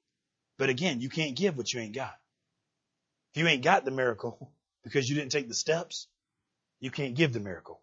But 0.56 0.68
again, 0.68 1.00
you 1.00 1.08
can't 1.08 1.34
give 1.36 1.56
what 1.56 1.74
you 1.74 1.80
ain't 1.80 1.96
got. 1.96 2.14
If 3.34 3.42
you 3.42 3.48
ain't 3.48 3.64
got 3.64 3.84
the 3.84 3.90
miracle 3.90 4.52
because 4.84 5.10
you 5.10 5.16
didn't 5.16 5.32
take 5.32 5.48
the 5.48 5.54
steps, 5.54 6.06
you 6.78 6.92
can't 6.92 7.16
give 7.16 7.32
the 7.32 7.40
miracle. 7.40 7.80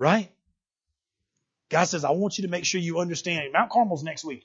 Right? 0.00 0.32
God 1.68 1.84
says, 1.84 2.04
I 2.04 2.10
want 2.10 2.38
you 2.38 2.42
to 2.42 2.50
make 2.50 2.64
sure 2.64 2.80
you 2.80 2.98
understand. 2.98 3.52
Mount 3.52 3.70
Carmel's 3.70 4.02
next 4.02 4.24
week. 4.24 4.42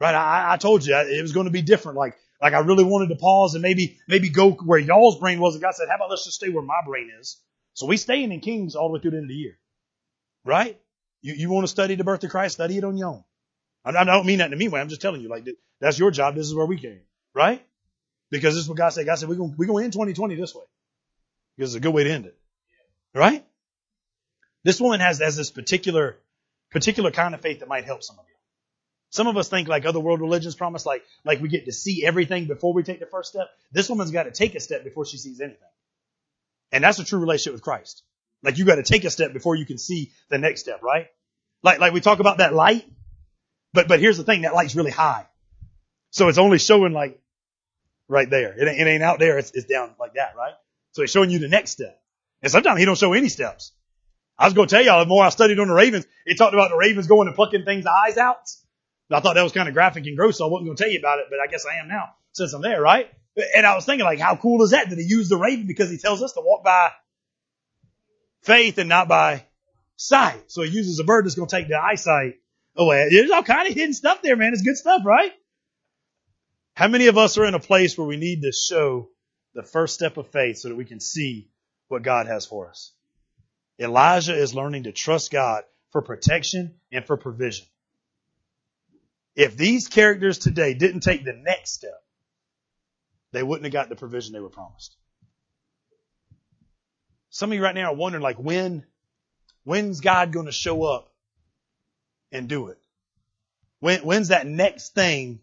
Right? 0.00 0.14
I, 0.14 0.54
I 0.54 0.56
told 0.56 0.84
you 0.84 0.94
it 0.96 1.22
was 1.22 1.32
going 1.32 1.46
to 1.46 1.52
be 1.52 1.62
different. 1.62 1.98
Like, 1.98 2.16
like 2.40 2.52
I 2.52 2.58
really 2.58 2.84
wanted 2.84 3.08
to 3.08 3.16
pause 3.16 3.54
and 3.54 3.62
maybe, 3.62 3.98
maybe 4.08 4.28
go 4.28 4.50
where 4.52 4.78
y'all's 4.78 5.18
brain 5.18 5.40
was. 5.40 5.54
And 5.54 5.62
God 5.62 5.74
said, 5.74 5.88
how 5.88 5.96
about 5.96 6.10
let's 6.10 6.24
just 6.24 6.36
stay 6.36 6.48
where 6.48 6.62
my 6.62 6.80
brain 6.86 7.10
is? 7.20 7.40
So 7.74 7.86
we 7.86 7.96
staying 7.96 8.32
in 8.32 8.40
Kings 8.40 8.76
all 8.76 8.88
the 8.88 8.94
way 8.94 9.00
through 9.00 9.12
the 9.12 9.16
end 9.18 9.24
of 9.24 9.28
the 9.28 9.34
year. 9.34 9.58
Right? 10.44 10.78
You, 11.22 11.34
you 11.34 11.50
want 11.50 11.64
to 11.64 11.68
study 11.68 11.94
the 11.94 12.04
birth 12.04 12.22
of 12.24 12.30
Christ? 12.30 12.54
Study 12.54 12.76
it 12.78 12.84
on 12.84 12.96
your 12.96 13.08
own. 13.08 13.24
I, 13.84 13.90
I 13.90 14.04
don't 14.04 14.26
mean 14.26 14.38
that 14.38 14.46
in 14.48 14.52
a 14.52 14.56
mean 14.56 14.70
way. 14.70 14.80
I'm 14.80 14.88
just 14.88 15.00
telling 15.00 15.20
you, 15.20 15.28
like, 15.28 15.46
that's 15.80 15.98
your 15.98 16.10
job. 16.10 16.34
This 16.34 16.46
is 16.46 16.54
where 16.54 16.66
we 16.66 16.78
came. 16.78 17.00
Right? 17.34 17.64
Because 18.30 18.54
this 18.54 18.64
is 18.64 18.68
what 18.68 18.78
God 18.78 18.90
said. 18.90 19.06
God 19.06 19.16
said, 19.16 19.28
we're 19.28 19.36
going, 19.36 19.54
we're 19.56 19.66
going 19.66 19.82
to 19.82 19.84
end 19.84 19.92
2020 19.92 20.34
this 20.34 20.54
way. 20.54 20.64
Because 21.56 21.74
it's 21.74 21.78
a 21.78 21.80
good 21.80 21.94
way 21.94 22.04
to 22.04 22.10
end 22.10 22.26
it. 22.26 22.36
Right? 23.14 23.44
This 24.64 24.80
woman 24.80 25.00
has, 25.00 25.18
has 25.20 25.36
this 25.36 25.50
particular, 25.50 26.16
particular 26.70 27.10
kind 27.10 27.34
of 27.34 27.40
faith 27.40 27.60
that 27.60 27.68
might 27.68 27.84
help 27.84 28.02
some 28.02 28.18
of 28.18 28.24
you. 28.28 28.33
Some 29.14 29.28
of 29.28 29.36
us 29.36 29.48
think 29.48 29.68
like 29.68 29.86
other 29.86 30.00
world 30.00 30.20
religions 30.20 30.56
promise, 30.56 30.84
like, 30.84 31.04
like 31.24 31.40
we 31.40 31.48
get 31.48 31.66
to 31.66 31.72
see 31.72 32.04
everything 32.04 32.46
before 32.46 32.74
we 32.74 32.82
take 32.82 32.98
the 32.98 33.06
first 33.06 33.30
step. 33.30 33.48
This 33.70 33.88
woman's 33.88 34.10
got 34.10 34.24
to 34.24 34.32
take 34.32 34.56
a 34.56 34.60
step 34.60 34.82
before 34.82 35.06
she 35.06 35.18
sees 35.18 35.40
anything. 35.40 35.68
And 36.72 36.82
that's 36.82 36.98
a 36.98 37.04
true 37.04 37.20
relationship 37.20 37.52
with 37.52 37.62
Christ. 37.62 38.02
Like 38.42 38.58
you 38.58 38.64
got 38.64 38.74
to 38.74 38.82
take 38.82 39.04
a 39.04 39.10
step 39.10 39.32
before 39.32 39.54
you 39.54 39.66
can 39.66 39.78
see 39.78 40.10
the 40.30 40.38
next 40.38 40.62
step, 40.62 40.82
right? 40.82 41.06
Like, 41.62 41.78
like 41.78 41.92
we 41.92 42.00
talk 42.00 42.18
about 42.18 42.38
that 42.38 42.54
light, 42.54 42.84
but, 43.72 43.86
but 43.86 44.00
here's 44.00 44.16
the 44.16 44.24
thing, 44.24 44.42
that 44.42 44.52
light's 44.52 44.74
really 44.74 44.90
high. 44.90 45.28
So 46.10 46.26
it's 46.26 46.38
only 46.38 46.58
showing 46.58 46.92
like 46.92 47.22
right 48.08 48.28
there. 48.28 48.52
It 48.58 48.66
ain't, 48.66 48.80
it 48.80 48.90
ain't 48.90 49.02
out 49.04 49.20
there. 49.20 49.38
It's, 49.38 49.52
it's 49.52 49.66
down 49.66 49.94
like 50.00 50.14
that, 50.14 50.34
right? 50.36 50.54
So 50.90 51.02
it's 51.02 51.12
showing 51.12 51.30
you 51.30 51.38
the 51.38 51.46
next 51.46 51.70
step. 51.70 52.02
And 52.42 52.50
sometimes 52.50 52.80
he 52.80 52.84
don't 52.84 52.98
show 52.98 53.12
any 53.12 53.28
steps. 53.28 53.70
I 54.36 54.46
was 54.46 54.54
going 54.54 54.66
to 54.66 54.74
tell 54.74 54.84
y'all 54.84 54.98
the 54.98 55.06
more 55.06 55.22
I 55.22 55.28
studied 55.28 55.60
on 55.60 55.68
the 55.68 55.74
Ravens, 55.74 56.04
it 56.26 56.36
talked 56.36 56.52
about 56.52 56.70
the 56.70 56.76
Ravens 56.76 57.06
going 57.06 57.28
and 57.28 57.36
plucking 57.36 57.64
things 57.64 57.86
eyes 57.86 58.18
out. 58.18 58.50
I 59.10 59.20
thought 59.20 59.34
that 59.34 59.42
was 59.42 59.52
kind 59.52 59.68
of 59.68 59.74
graphic 59.74 60.06
and 60.06 60.16
gross, 60.16 60.38
so 60.38 60.46
I 60.46 60.50
wasn't 60.50 60.68
going 60.68 60.76
to 60.76 60.82
tell 60.82 60.92
you 60.92 60.98
about 60.98 61.18
it, 61.18 61.26
but 61.30 61.38
I 61.40 61.46
guess 61.46 61.66
I 61.66 61.76
am 61.76 61.88
now 61.88 62.14
since 62.32 62.52
I'm 62.52 62.62
there, 62.62 62.80
right? 62.80 63.10
And 63.56 63.66
I 63.66 63.74
was 63.74 63.84
thinking 63.84 64.04
like, 64.04 64.18
how 64.18 64.36
cool 64.36 64.62
is 64.62 64.70
that? 64.70 64.88
That 64.90 64.98
he 64.98 65.04
used 65.04 65.30
the 65.30 65.36
raven 65.36 65.66
because 65.66 65.90
he 65.90 65.98
tells 65.98 66.22
us 66.22 66.32
to 66.32 66.40
walk 66.40 66.64
by 66.64 66.90
faith 68.42 68.78
and 68.78 68.88
not 68.88 69.08
by 69.08 69.44
sight. 69.96 70.50
So 70.50 70.62
he 70.62 70.70
uses 70.70 70.98
a 70.98 71.04
bird 71.04 71.24
that's 71.24 71.34
going 71.34 71.48
to 71.48 71.56
take 71.56 71.68
the 71.68 71.80
eyesight 71.82 72.34
away. 72.76 73.08
There's 73.10 73.30
all 73.30 73.42
kind 73.42 73.68
of 73.68 73.74
hidden 73.74 73.94
stuff 73.94 74.22
there, 74.22 74.36
man. 74.36 74.52
It's 74.52 74.62
good 74.62 74.76
stuff, 74.76 75.02
right? 75.04 75.32
How 76.74 76.88
many 76.88 77.06
of 77.06 77.18
us 77.18 77.38
are 77.38 77.44
in 77.44 77.54
a 77.54 77.60
place 77.60 77.96
where 77.96 78.06
we 78.06 78.16
need 78.16 78.42
to 78.42 78.52
show 78.52 79.08
the 79.54 79.62
first 79.62 79.94
step 79.94 80.16
of 80.16 80.28
faith 80.28 80.58
so 80.58 80.68
that 80.68 80.76
we 80.76 80.84
can 80.84 81.00
see 81.00 81.48
what 81.88 82.02
God 82.02 82.26
has 82.26 82.46
for 82.46 82.68
us? 82.68 82.92
Elijah 83.78 84.36
is 84.36 84.54
learning 84.54 84.84
to 84.84 84.92
trust 84.92 85.30
God 85.30 85.64
for 85.90 86.02
protection 86.02 86.74
and 86.92 87.04
for 87.04 87.16
provision. 87.16 87.66
If 89.36 89.56
these 89.56 89.88
characters 89.88 90.38
today 90.38 90.74
didn't 90.74 91.00
take 91.00 91.24
the 91.24 91.32
next 91.32 91.72
step, 91.72 92.02
they 93.32 93.42
wouldn't 93.42 93.64
have 93.64 93.72
got 93.72 93.88
the 93.88 93.96
provision 93.96 94.32
they 94.32 94.40
were 94.40 94.48
promised. 94.48 94.96
Some 97.30 97.50
of 97.50 97.56
you 97.56 97.62
right 97.62 97.74
now 97.74 97.92
are 97.92 97.96
wondering 97.96 98.22
like 98.22 98.38
when, 98.38 98.84
when's 99.64 100.00
God 100.00 100.32
going 100.32 100.46
to 100.46 100.52
show 100.52 100.84
up 100.84 101.12
and 102.30 102.48
do 102.48 102.68
it? 102.68 102.78
When, 103.80 104.00
when's 104.00 104.28
that 104.28 104.46
next 104.46 104.94
thing 104.94 105.40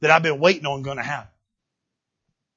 that 0.00 0.10
I've 0.10 0.22
been 0.22 0.40
waiting 0.40 0.66
on 0.66 0.82
going 0.82 0.98
to 0.98 1.02
happen? 1.02 1.30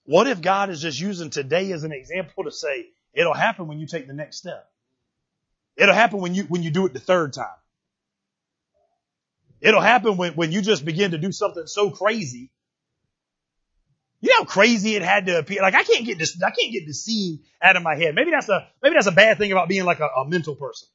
What 0.04 0.28
if 0.28 0.42
God 0.42 0.70
is 0.70 0.82
just 0.82 1.00
using 1.00 1.30
today 1.30 1.72
as 1.72 1.84
an 1.84 1.94
example 1.94 2.44
to 2.44 2.52
say, 2.52 2.88
it'll 3.14 3.34
happen 3.34 3.68
when 3.68 3.80
you 3.80 3.88
take 3.88 4.08
the 4.08 4.14
next 4.14 4.38
step? 4.38 4.70
It'll 5.78 5.96
happen 5.96 6.20
when 6.20 6.34
you, 6.34 6.44
when 6.44 6.64
you 6.64 6.72
do 6.72 6.86
it 6.86 6.94
the 6.94 7.00
third 7.00 7.32
time. 7.32 7.48
It'll 9.62 9.82
happen 9.82 10.18
when, 10.18 10.34
when 10.34 10.52
you 10.52 10.62
just 10.62 10.86
begin 10.86 11.12
to 11.12 11.18
do 11.18 11.32
something 11.32 11.66
so 11.66 11.90
crazy. 11.90 12.52
You 14.22 14.30
know 14.30 14.38
how 14.38 14.46
crazy 14.46 14.96
it 14.96 15.04
had 15.04 15.28
to 15.28 15.40
appear? 15.40 15.62
Like 15.62 15.76
I 15.76 15.84
can't 15.84 16.06
get 16.06 16.18
this, 16.18 16.42
I 16.42 16.52
can't 16.52 16.72
get 16.72 16.88
the 16.88 16.94
scene 16.94 17.42
out 17.62 17.76
of 17.76 17.84
my 17.84 17.96
head. 17.96 18.16
Maybe 18.16 18.32
that's 18.32 18.50
a, 18.50 18.68
maybe 18.82 18.96
that's 18.96 19.08
a 19.08 19.12
bad 19.12 19.38
thing 19.38 19.52
about 19.52 19.68
being 19.70 19.86
like 19.86 20.00
a, 20.00 20.08
a 20.08 20.28
mental 20.28 20.56
person. 20.56 20.88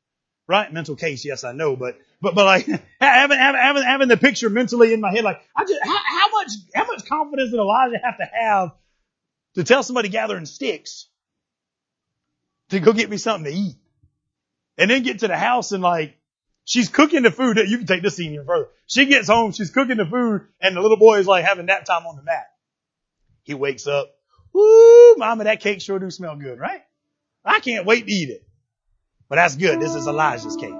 Right? 0.48 0.72
Mental 0.72 0.96
case, 0.96 1.24
yes, 1.24 1.44
I 1.44 1.52
know, 1.52 1.76
but, 1.76 1.98
but, 2.20 2.34
but 2.34 2.44
like, 2.44 2.66
having, 3.00 3.38
having, 3.38 3.82
having 3.84 4.08
the 4.08 4.16
picture 4.16 4.50
mentally 4.50 4.92
in 4.92 5.00
my 5.00 5.12
head, 5.12 5.22
like, 5.22 5.40
I 5.56 5.64
just, 5.64 5.80
how, 5.82 5.98
how 6.04 6.30
much, 6.30 6.50
how 6.74 6.86
much 6.86 7.06
confidence 7.06 7.52
did 7.52 7.60
Elijah 7.60 8.00
have 8.02 8.18
to 8.18 8.24
have 8.24 8.72
to 9.54 9.64
tell 9.64 9.84
somebody 9.84 10.08
gathering 10.08 10.44
sticks 10.44 11.06
to 12.70 12.80
go 12.80 12.92
get 12.92 13.08
me 13.08 13.18
something 13.18 13.50
to 13.50 13.56
eat? 13.56 13.76
and 14.78 14.90
then 14.90 15.02
get 15.02 15.20
to 15.20 15.28
the 15.28 15.36
house 15.36 15.72
and 15.72 15.82
like, 15.82 16.16
she's 16.64 16.88
cooking 16.88 17.22
the 17.22 17.30
food. 17.30 17.56
You 17.56 17.78
can 17.78 17.86
take 17.86 18.02
this 18.02 18.16
scene 18.16 18.32
even 18.32 18.46
further. 18.46 18.68
She 18.86 19.06
gets 19.06 19.28
home, 19.28 19.52
she's 19.52 19.70
cooking 19.70 19.96
the 19.96 20.06
food, 20.06 20.42
and 20.60 20.76
the 20.76 20.80
little 20.80 20.96
boy 20.96 21.18
is 21.18 21.26
like 21.26 21.44
having 21.44 21.66
nap 21.66 21.84
time 21.84 22.06
on 22.06 22.16
the 22.16 22.22
mat. 22.22 22.46
He 23.44 23.54
wakes 23.54 23.86
up, 23.86 24.10
woo, 24.52 25.16
mama, 25.16 25.44
that 25.44 25.60
cake 25.60 25.80
sure 25.80 25.98
do 25.98 26.10
smell 26.10 26.36
good, 26.36 26.58
right? 26.58 26.82
I 27.44 27.60
can't 27.60 27.86
wait 27.86 28.06
to 28.06 28.12
eat 28.12 28.30
it. 28.30 28.46
But 29.28 29.36
that's 29.36 29.56
good. 29.56 29.80
This 29.80 29.94
is 29.94 30.06
Elijah's 30.06 30.56
cake. 30.56 30.74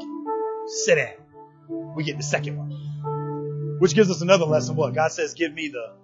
Sit 0.67 0.97
down. 0.97 1.95
We 1.97 2.05
get 2.05 2.19
the 2.19 2.23
second 2.23 2.57
one. 2.57 3.79
Which 3.81 3.95
gives 3.95 4.11
us 4.11 4.21
another 4.21 4.45
lesson. 4.45 4.77
What? 4.77 4.95
God 4.95 5.11
says, 5.11 5.35
give 5.35 5.53
me 5.53 5.69
the, 5.69 5.95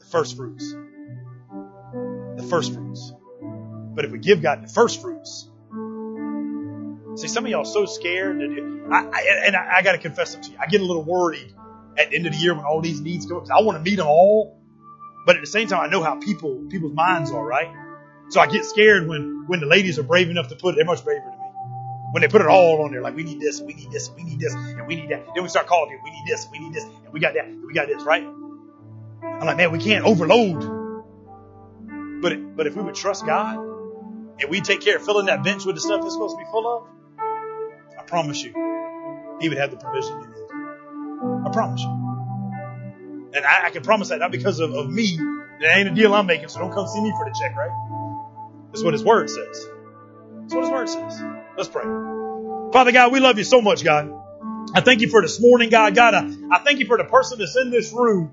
the 0.00 0.04
first 0.04 0.36
fruits. 0.36 0.70
The 0.72 2.46
first 2.50 2.74
fruits. 2.74 3.12
But 3.94 4.04
if 4.04 4.10
we 4.10 4.18
give 4.18 4.42
God 4.42 4.62
the 4.62 4.68
first 4.68 5.00
fruits, 5.00 5.48
see, 7.16 7.28
some 7.28 7.44
of 7.44 7.50
y'all 7.50 7.62
are 7.62 7.64
so 7.64 7.86
scared. 7.86 8.38
That 8.40 8.88
I, 8.92 9.04
I, 9.04 9.46
and 9.46 9.56
I, 9.56 9.76
I 9.78 9.82
got 9.82 9.92
to 9.92 9.98
confess 9.98 10.34
them 10.34 10.42
to 10.42 10.50
you. 10.50 10.56
I 10.60 10.66
get 10.66 10.80
a 10.80 10.84
little 10.84 11.04
worried 11.04 11.52
at 11.98 12.10
the 12.10 12.16
end 12.16 12.26
of 12.26 12.32
the 12.32 12.38
year 12.38 12.54
when 12.54 12.64
all 12.64 12.80
these 12.80 13.00
needs 13.00 13.26
come 13.26 13.38
Up. 13.38 13.50
I 13.50 13.62
want 13.62 13.78
to 13.78 13.90
meet 13.90 13.96
them 13.96 14.06
all. 14.06 14.62
But 15.24 15.36
at 15.36 15.42
the 15.42 15.48
same 15.48 15.66
time, 15.66 15.80
I 15.80 15.88
know 15.88 16.02
how 16.02 16.16
people, 16.20 16.66
people's 16.70 16.94
minds 16.94 17.32
are, 17.32 17.44
right? 17.44 17.74
So 18.28 18.40
I 18.40 18.46
get 18.46 18.64
scared 18.64 19.08
when, 19.08 19.44
when 19.46 19.60
the 19.60 19.66
ladies 19.66 19.98
are 19.98 20.04
brave 20.04 20.30
enough 20.30 20.48
to 20.48 20.56
put 20.56 20.74
it. 20.74 20.76
They're 20.76 20.84
much 20.84 21.02
braver 21.04 21.24
than 21.24 21.38
me. 21.38 21.46
When 22.12 22.20
they 22.22 22.28
put 22.28 22.40
it 22.40 22.46
all 22.46 22.84
on 22.84 22.92
there, 22.92 23.02
like 23.02 23.16
we 23.16 23.24
need 23.24 23.40
this, 23.40 23.60
we 23.60 23.74
need 23.74 23.90
this, 23.90 24.10
we 24.16 24.22
need 24.22 24.38
this, 24.38 24.54
and 24.54 24.86
we 24.86 24.94
need 24.94 25.10
that. 25.10 25.26
Then 25.34 25.42
we 25.42 25.48
start 25.48 25.66
calling 25.66 25.90
people, 25.90 26.04
we 26.04 26.10
need 26.10 26.24
this, 26.26 26.46
we 26.50 26.58
need 26.60 26.72
this, 26.72 26.84
and 26.84 27.12
we 27.12 27.20
got 27.20 27.34
that, 27.34 27.48
we 27.66 27.74
got 27.74 27.88
this, 27.88 28.04
right? 28.04 28.22
I'm 28.22 29.46
like, 29.46 29.56
man, 29.56 29.72
we 29.72 29.78
can't 29.78 30.04
overload. 30.04 30.60
But 32.22 32.56
but 32.56 32.66
if 32.66 32.76
we 32.76 32.82
would 32.82 32.94
trust 32.94 33.26
God 33.26 33.56
and 33.58 34.50
we 34.50 34.60
take 34.60 34.80
care 34.80 34.96
of 34.96 35.04
filling 35.04 35.26
that 35.26 35.42
bench 35.42 35.64
with 35.64 35.74
the 35.74 35.80
stuff 35.80 36.00
it's 36.04 36.14
supposed 36.14 36.36
to 36.36 36.38
be 36.38 36.50
full 36.50 36.66
of, 36.66 36.88
promise 38.06 38.42
you, 38.42 38.52
He 39.40 39.48
would 39.48 39.58
have 39.58 39.70
the 39.70 39.76
provision 39.76 40.20
you 40.20 40.28
need. 40.28 41.46
I 41.46 41.50
promise 41.52 41.80
you. 41.82 42.06
And 43.34 43.44
I, 43.44 43.66
I 43.66 43.70
can 43.70 43.82
promise 43.82 44.08
that 44.08 44.18
not 44.18 44.30
because 44.30 44.60
of, 44.60 44.72
of 44.72 44.90
me. 44.90 45.16
That 45.60 45.76
ain't 45.76 45.88
a 45.88 45.94
deal 45.94 46.14
I'm 46.14 46.26
making, 46.26 46.48
so 46.48 46.60
don't 46.60 46.72
come 46.72 46.86
see 46.86 47.00
me 47.00 47.10
for 47.10 47.24
the 47.24 47.34
check, 47.40 47.56
right? 47.56 47.70
That's 48.72 48.84
what 48.84 48.92
His 48.92 49.04
Word 49.04 49.30
says. 49.30 49.68
That's 50.42 50.54
what 50.54 50.62
His 50.64 50.70
Word 50.70 50.88
says. 50.88 51.22
Let's 51.56 51.68
pray. 51.68 51.84
Father 52.72 52.92
God, 52.92 53.12
we 53.12 53.20
love 53.20 53.38
you 53.38 53.44
so 53.44 53.62
much, 53.62 53.82
God. 53.82 54.12
I 54.74 54.80
thank 54.80 55.00
you 55.00 55.08
for 55.08 55.22
this 55.22 55.40
morning, 55.40 55.70
God. 55.70 55.94
God, 55.94 56.14
I, 56.14 56.30
I 56.50 56.58
thank 56.58 56.78
you 56.78 56.86
for 56.86 56.98
the 56.98 57.04
person 57.04 57.38
that's 57.38 57.56
in 57.56 57.70
this 57.70 57.92
room 57.92 58.32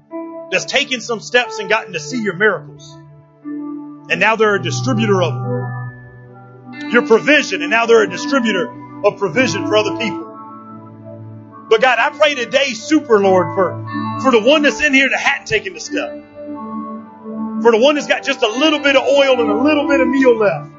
that's 0.51 0.65
taken 0.65 0.99
some 0.99 1.21
steps 1.21 1.59
and 1.59 1.69
gotten 1.69 1.93
to 1.93 1.99
see 1.99 2.21
your 2.21 2.35
miracles. 2.35 2.97
And 4.09 4.19
now 4.19 4.35
they're 4.35 4.55
a 4.55 4.61
distributor 4.61 5.21
of 5.21 5.33
them. 5.33 6.91
Your 6.91 7.07
provision, 7.07 7.61
and 7.61 7.71
now 7.71 7.85
they're 7.85 8.03
a 8.03 8.09
distributor 8.09 8.67
of 9.03 9.17
provision 9.17 9.67
for 9.67 9.75
other 9.77 9.97
people. 9.97 10.23
But 11.69 11.81
God, 11.81 11.97
I 11.99 12.09
pray 12.17 12.35
today, 12.35 12.73
super 12.73 13.19
Lord, 13.19 13.55
for, 13.55 14.19
for 14.21 14.31
the 14.31 14.41
one 14.41 14.61
that's 14.61 14.81
in 14.81 14.93
here 14.93 15.09
that 15.09 15.19
hadn't 15.19 15.47
taken 15.47 15.73
the 15.73 15.79
step. 15.79 16.11
For 17.63 17.71
the 17.71 17.79
one 17.79 17.95
that's 17.95 18.07
got 18.07 18.23
just 18.23 18.43
a 18.43 18.47
little 18.47 18.79
bit 18.79 18.95
of 18.95 19.03
oil 19.03 19.39
and 19.39 19.49
a 19.49 19.63
little 19.63 19.87
bit 19.87 20.01
of 20.01 20.07
meal 20.07 20.37
left. 20.37 20.71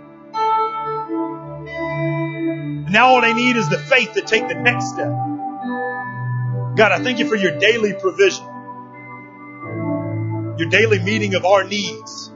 And 2.85 2.93
now 2.93 3.09
all 3.09 3.21
they 3.23 3.33
need 3.33 3.57
is 3.57 3.69
the 3.69 3.79
faith 3.79 4.13
to 4.15 4.21
take 4.21 4.47
the 4.49 4.55
next 4.55 4.91
step. 4.91 5.09
God, 6.77 6.93
I 6.93 7.03
thank 7.03 7.19
you 7.19 7.29
for 7.29 7.37
your 7.37 7.59
daily 7.59 7.95
provision. 7.95 8.45
Your 10.59 10.69
daily 10.69 10.99
meeting 10.99 11.35
of 11.35 11.45
our 11.45 11.65
needs. 11.65 12.31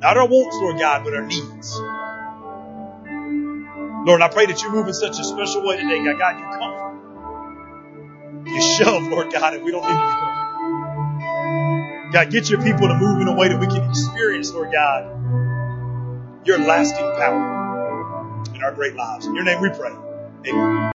Not 0.00 0.16
our 0.16 0.26
wants, 0.26 0.56
Lord 0.56 0.78
God, 0.78 1.04
but 1.04 1.14
our 1.14 1.26
needs. 1.26 1.80
Lord, 4.08 4.22
I 4.22 4.28
pray 4.28 4.46
that 4.46 4.62
you 4.62 4.72
move 4.72 4.88
in 4.88 4.94
such 4.94 5.20
a 5.20 5.24
special 5.24 5.66
way 5.66 5.76
today, 5.76 6.02
God. 6.02 6.18
God, 6.18 6.40
you 6.40 6.46
comfort. 6.58 6.96
You 8.46 8.62
shove, 8.62 9.02
Lord 9.04 9.32
God, 9.32 9.54
if 9.54 9.62
we 9.62 9.70
don't 9.70 9.82
need 9.82 9.88
to 9.88 10.06
be 10.06 10.12
comforted. 10.20 12.12
God, 12.12 12.30
get 12.30 12.50
your 12.50 12.62
people 12.62 12.88
to 12.88 12.94
move 12.94 13.20
in 13.20 13.28
a 13.28 13.36
way 13.36 13.48
that 13.48 13.60
we 13.60 13.66
can 13.66 13.88
experience, 13.90 14.50
Lord 14.52 14.72
God, 14.72 15.28
your 16.46 16.58
lasting 16.58 17.04
power 17.18 18.44
in 18.54 18.62
our 18.62 18.72
great 18.72 18.94
lives. 18.96 19.26
In 19.26 19.34
your 19.34 19.44
name 19.44 19.60
we 19.60 19.70
pray. 19.70 19.92
Amen. 20.46 20.78